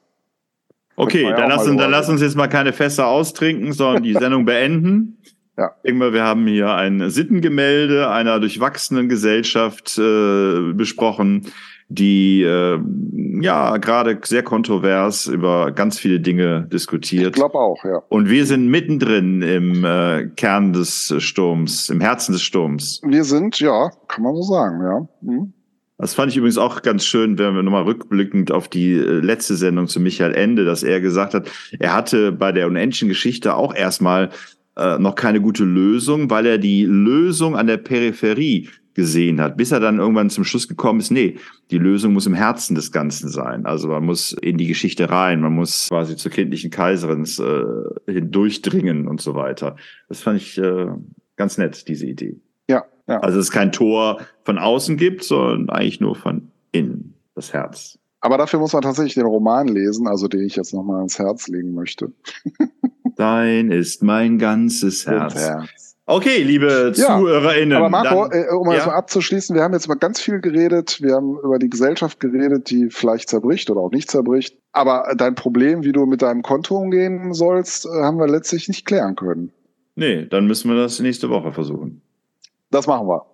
Okay, 0.99 1.23
ja 1.23 1.37
dann, 1.37 1.49
lass, 1.49 1.67
uns- 1.67 1.81
dann 1.81 1.91
lass 1.91 2.09
uns 2.09 2.21
jetzt 2.21 2.37
mal 2.37 2.49
keine 2.49 2.73
Fässer 2.73 3.07
austrinken, 3.07 3.73
sondern 3.73 4.03
die 4.03 4.13
Sendung 4.19 4.45
beenden. 4.45 5.19
Ja. 5.57 5.73
Irgendwann, 5.83 6.13
wir 6.13 6.23
haben 6.25 6.47
hier 6.47 6.73
ein 6.75 7.11
Sittengemälde 7.11 8.11
einer 8.11 8.39
durchwachsenen 8.39 9.09
Gesellschaft 9.09 9.99
äh, 9.99 10.73
besprochen, 10.73 11.47
die 11.89 12.43
äh, 12.43 12.79
ja 13.41 13.79
gerade 13.79 14.19
sehr 14.23 14.43
kontrovers 14.45 15.27
über 15.27 15.73
ganz 15.73 15.99
viele 15.99 16.21
Dinge 16.21 16.63
Ich 16.65 16.71
diskutiert. 16.71 17.35
glaube 17.35 17.59
auch, 17.59 17.83
ja. 17.85 18.03
Und 18.09 18.29
wir 18.29 18.45
sind 18.47 18.69
mittendrin 18.69 19.43
im 19.43 19.85
äh, 19.85 20.27
Kern 20.37 20.73
des 20.75 21.13
Sturms, 21.19 21.89
im 21.89 22.01
Herzen 22.01 22.33
des 22.33 22.43
Sturms. 22.43 23.01
Wir 23.05 23.25
sind, 23.25 23.59
ja, 23.59 23.91
kann 24.07 24.23
man 24.23 24.37
so 24.37 24.43
sagen, 24.43 24.81
ja. 24.83 25.09
Hm. 25.29 25.53
Das 25.99 26.15
fand 26.15 26.31
ich 26.31 26.39
übrigens 26.39 26.59
auch 26.59 26.83
ganz 26.83 27.05
schön, 27.05 27.39
wenn 27.39 27.57
wir 27.57 27.65
nochmal 27.65 27.83
rückblickend 27.83 28.53
auf 28.53 28.69
die 28.69 28.93
äh, 28.93 29.21
letzte 29.21 29.57
Sendung 29.57 29.89
zu 29.89 29.99
Michael 29.99 30.35
Ende, 30.35 30.65
dass 30.65 30.85
er 30.85 31.01
gesagt 31.01 31.35
hat, 31.35 31.51
er 31.79 31.93
hatte 31.93 32.31
bei 32.31 32.53
der 32.53 32.69
unendlichen 32.69 33.09
Geschichte 33.09 33.55
auch 33.55 33.75
erstmal 33.75 34.31
äh, 34.77 34.97
noch 34.99 35.17
keine 35.17 35.41
gute 35.41 35.65
Lösung, 35.65 36.31
weil 36.31 36.47
er 36.47 36.59
die 36.59 36.85
Lösung 36.85 37.57
an 37.57 37.67
der 37.67 37.79
Peripherie 37.79 38.69
gesehen 38.95 39.41
hat, 39.41 39.57
bis 39.57 39.73
er 39.73 39.81
dann 39.81 39.99
irgendwann 39.99 40.31
zum 40.31 40.45
Schluss 40.45 40.67
gekommen 40.67 41.01
ist, 41.01 41.11
nee, 41.11 41.37
die 41.71 41.79
Lösung 41.79 42.13
muss 42.13 42.27
im 42.27 42.35
Herzen 42.35 42.75
des 42.75 42.91
Ganzen 42.91 43.29
sein. 43.29 43.67
Also 43.67 43.89
man 43.89 44.05
muss 44.05 44.33
in 44.33 44.57
die 44.57 44.67
Geschichte 44.67 45.11
rein, 45.11 45.41
man 45.41 45.53
muss 45.53 45.89
quasi 45.89 46.17
zur 46.17 46.31
kindlichen 46.31 46.71
Kaiserin 46.71 47.25
äh, 47.25 48.13
hindurchdringen 48.13 49.09
und 49.09 49.21
so 49.21 49.35
weiter. 49.35 49.77
Das 50.09 50.21
fand 50.21 50.41
ich 50.41 50.59
äh, 50.59 50.87
ganz 51.37 51.59
nett, 51.59 51.87
diese 51.89 52.07
Idee. 52.07 52.41
Ja. 53.09 53.21
Also 53.21 53.41
es 53.41 53.51
kein 53.51 53.73
Tor 53.73 54.21
von 54.45 54.59
außen 54.59 54.97
gibt, 54.97 55.25
sondern 55.25 55.71
eigentlich 55.71 56.01
nur 56.01 56.15
von 56.15 56.51
innen, 56.73 57.15
das 57.35 57.53
Herz. 57.53 57.99
Aber 58.21 58.37
dafür 58.37 58.59
muss 58.59 58.73
man 58.73 58.83
tatsächlich 58.83 59.15
den 59.15 59.27
Roman 59.27 59.69
lesen, 59.69 60.07
also 60.09 60.29
den 60.29 60.43
ich 60.43 60.57
jetzt 60.57 60.75
nochmal 60.75 60.99
ans 60.99 61.19
Herz 61.19 61.49
legen 61.49 61.75
möchte. 61.75 62.13
Dein 63.17 63.71
ist 63.71 64.03
mein 64.03 64.39
ganzes 64.39 65.07
Herz. 65.07 65.35
Herz. 65.35 65.97
Okay, 66.05 66.43
liebe 66.43 66.93
Ja, 66.97 67.19
ZuhörerInnen. 67.19 67.77
Aber 67.77 67.91
Marco, 67.91 68.29
dann, 68.29 68.45
äh, 68.45 68.51
um 68.51 68.67
das 68.71 68.79
ja. 68.79 68.87
mal 68.87 68.95
abzuschließen, 68.95 69.55
wir 69.55 69.63
haben 69.63 69.75
jetzt 69.75 69.89
mal 69.89 69.95
ganz 69.95 70.21
viel 70.21 70.41
geredet. 70.41 71.03
Wir 71.03 71.15
haben 71.15 71.39
über 71.39 71.59
die 71.59 71.69
Gesellschaft 71.69 72.19
geredet, 72.19 72.71
die 72.71 72.89
vielleicht 72.91 73.29
zerbricht 73.29 73.71
oder 73.71 73.83
auch 73.83 73.91
nicht 73.91 74.11
zerbricht. 74.11 74.57
Aber 74.73 75.15
dein 75.17 75.35
Problem, 75.35 75.85
wie 75.85 75.93
du 75.93 76.07
mit 76.07 76.23
deinem 76.23 76.43
Konto 76.43 76.77
umgehen 76.77 77.35
sollst, 77.35 77.85
äh, 77.85 78.03
haben 78.03 78.19
wir 78.19 78.27
letztlich 78.27 78.69
nicht 78.69 78.87
klären 78.87 79.17
können. 79.17 79.53
nee, 79.97 80.25
dann 80.25 80.47
müssen 80.47 80.71
wir 80.71 80.77
das 80.77 80.99
nächste 80.99 81.29
Woche 81.29 81.53
versuchen. 81.53 82.01
Das 82.71 82.87
machen 82.87 83.07
wir. 83.09 83.25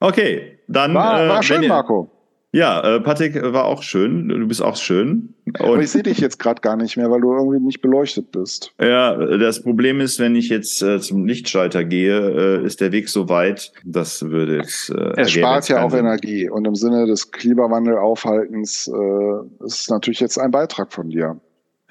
Okay, 0.00 0.58
dann. 0.68 0.94
War, 0.94 1.24
äh, 1.24 1.28
war 1.28 1.36
wenn 1.36 1.42
schön, 1.42 1.62
ihr- 1.62 1.68
Marco. 1.68 2.10
Ja, 2.52 2.80
äh, 2.96 3.00
Patrick 3.00 3.34
war 3.52 3.66
auch 3.66 3.82
schön. 3.82 4.28
Du 4.30 4.46
bist 4.48 4.62
auch 4.62 4.76
schön. 4.76 5.34
Aber 5.58 5.72
Und 5.72 5.80
ich 5.82 5.90
sehe 5.90 6.02
dich 6.02 6.18
jetzt 6.20 6.38
gerade 6.38 6.62
gar 6.62 6.76
nicht 6.76 6.96
mehr, 6.96 7.10
weil 7.10 7.20
du 7.20 7.34
irgendwie 7.34 7.60
nicht 7.60 7.82
beleuchtet 7.82 8.32
bist. 8.32 8.72
ja, 8.80 9.14
das 9.36 9.62
Problem 9.62 10.00
ist, 10.00 10.18
wenn 10.20 10.34
ich 10.36 10.48
jetzt 10.48 10.80
äh, 10.82 10.98
zum 10.98 11.26
Lichtschalter 11.26 11.84
gehe, 11.84 12.16
äh, 12.60 12.64
ist 12.64 12.80
der 12.80 12.92
Weg 12.92 13.10
so 13.10 13.28
weit. 13.28 13.72
Das 13.84 14.22
würde 14.30 14.56
jetzt. 14.56 14.88
Äh, 14.88 15.20
Es 15.20 15.32
spart 15.32 15.68
ja 15.68 15.82
auch 15.84 15.90
Sinn. 15.90 16.00
Energie. 16.00 16.48
Und 16.48 16.66
im 16.66 16.76
Sinne 16.76 17.04
des 17.06 17.30
Klimawandelaufhaltens 17.30 18.88
äh, 18.88 19.64
ist 19.66 19.80
es 19.82 19.90
natürlich 19.90 20.20
jetzt 20.20 20.38
ein 20.38 20.50
Beitrag 20.50 20.92
von 20.94 21.10
dir. 21.10 21.38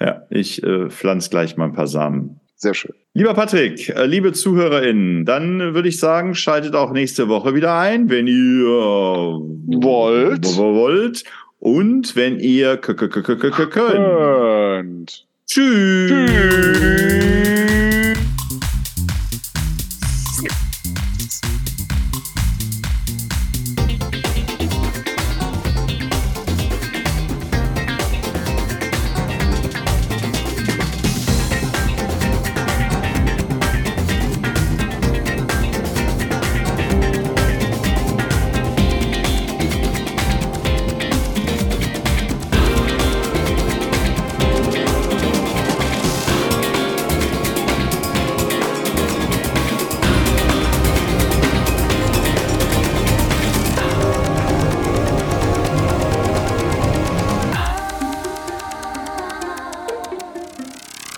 Ja, 0.00 0.22
ich 0.30 0.62
äh, 0.64 0.90
pflanze 0.90 1.30
gleich 1.30 1.56
mal 1.56 1.66
ein 1.66 1.72
paar 1.74 1.86
Samen. 1.86 2.40
Sehr 2.58 2.72
schön. 2.72 2.94
Lieber 3.12 3.34
Patrick, 3.34 3.90
äh, 3.90 4.06
liebe 4.06 4.32
ZuhörerInnen, 4.32 5.26
dann 5.26 5.74
würde 5.74 5.88
ich 5.88 5.98
sagen, 5.98 6.34
schaltet 6.34 6.74
auch 6.74 6.90
nächste 6.92 7.28
Woche 7.28 7.54
wieder 7.54 7.78
ein, 7.78 8.08
wenn 8.08 8.26
ihr 8.26 8.66
Wollt. 8.66 10.56
wollt 10.56 11.24
und 11.58 12.16
wenn 12.16 12.40
ihr 12.40 12.78
könnt. 13.66 13.98
Und 13.98 15.26
Tschüss. 15.46 16.30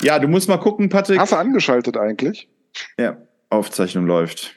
Ja, 0.09 0.19
du 0.19 0.27
musst 0.27 0.49
mal 0.49 0.57
gucken, 0.57 0.89
Patrick. 0.89 1.21
hast 1.21 1.33
du 1.33 1.37
angeschaltet 1.37 1.99
eigentlich? 1.99 2.49
Ja, 2.99 3.19
Aufzeichnung 3.51 4.07
läuft. 4.07 4.55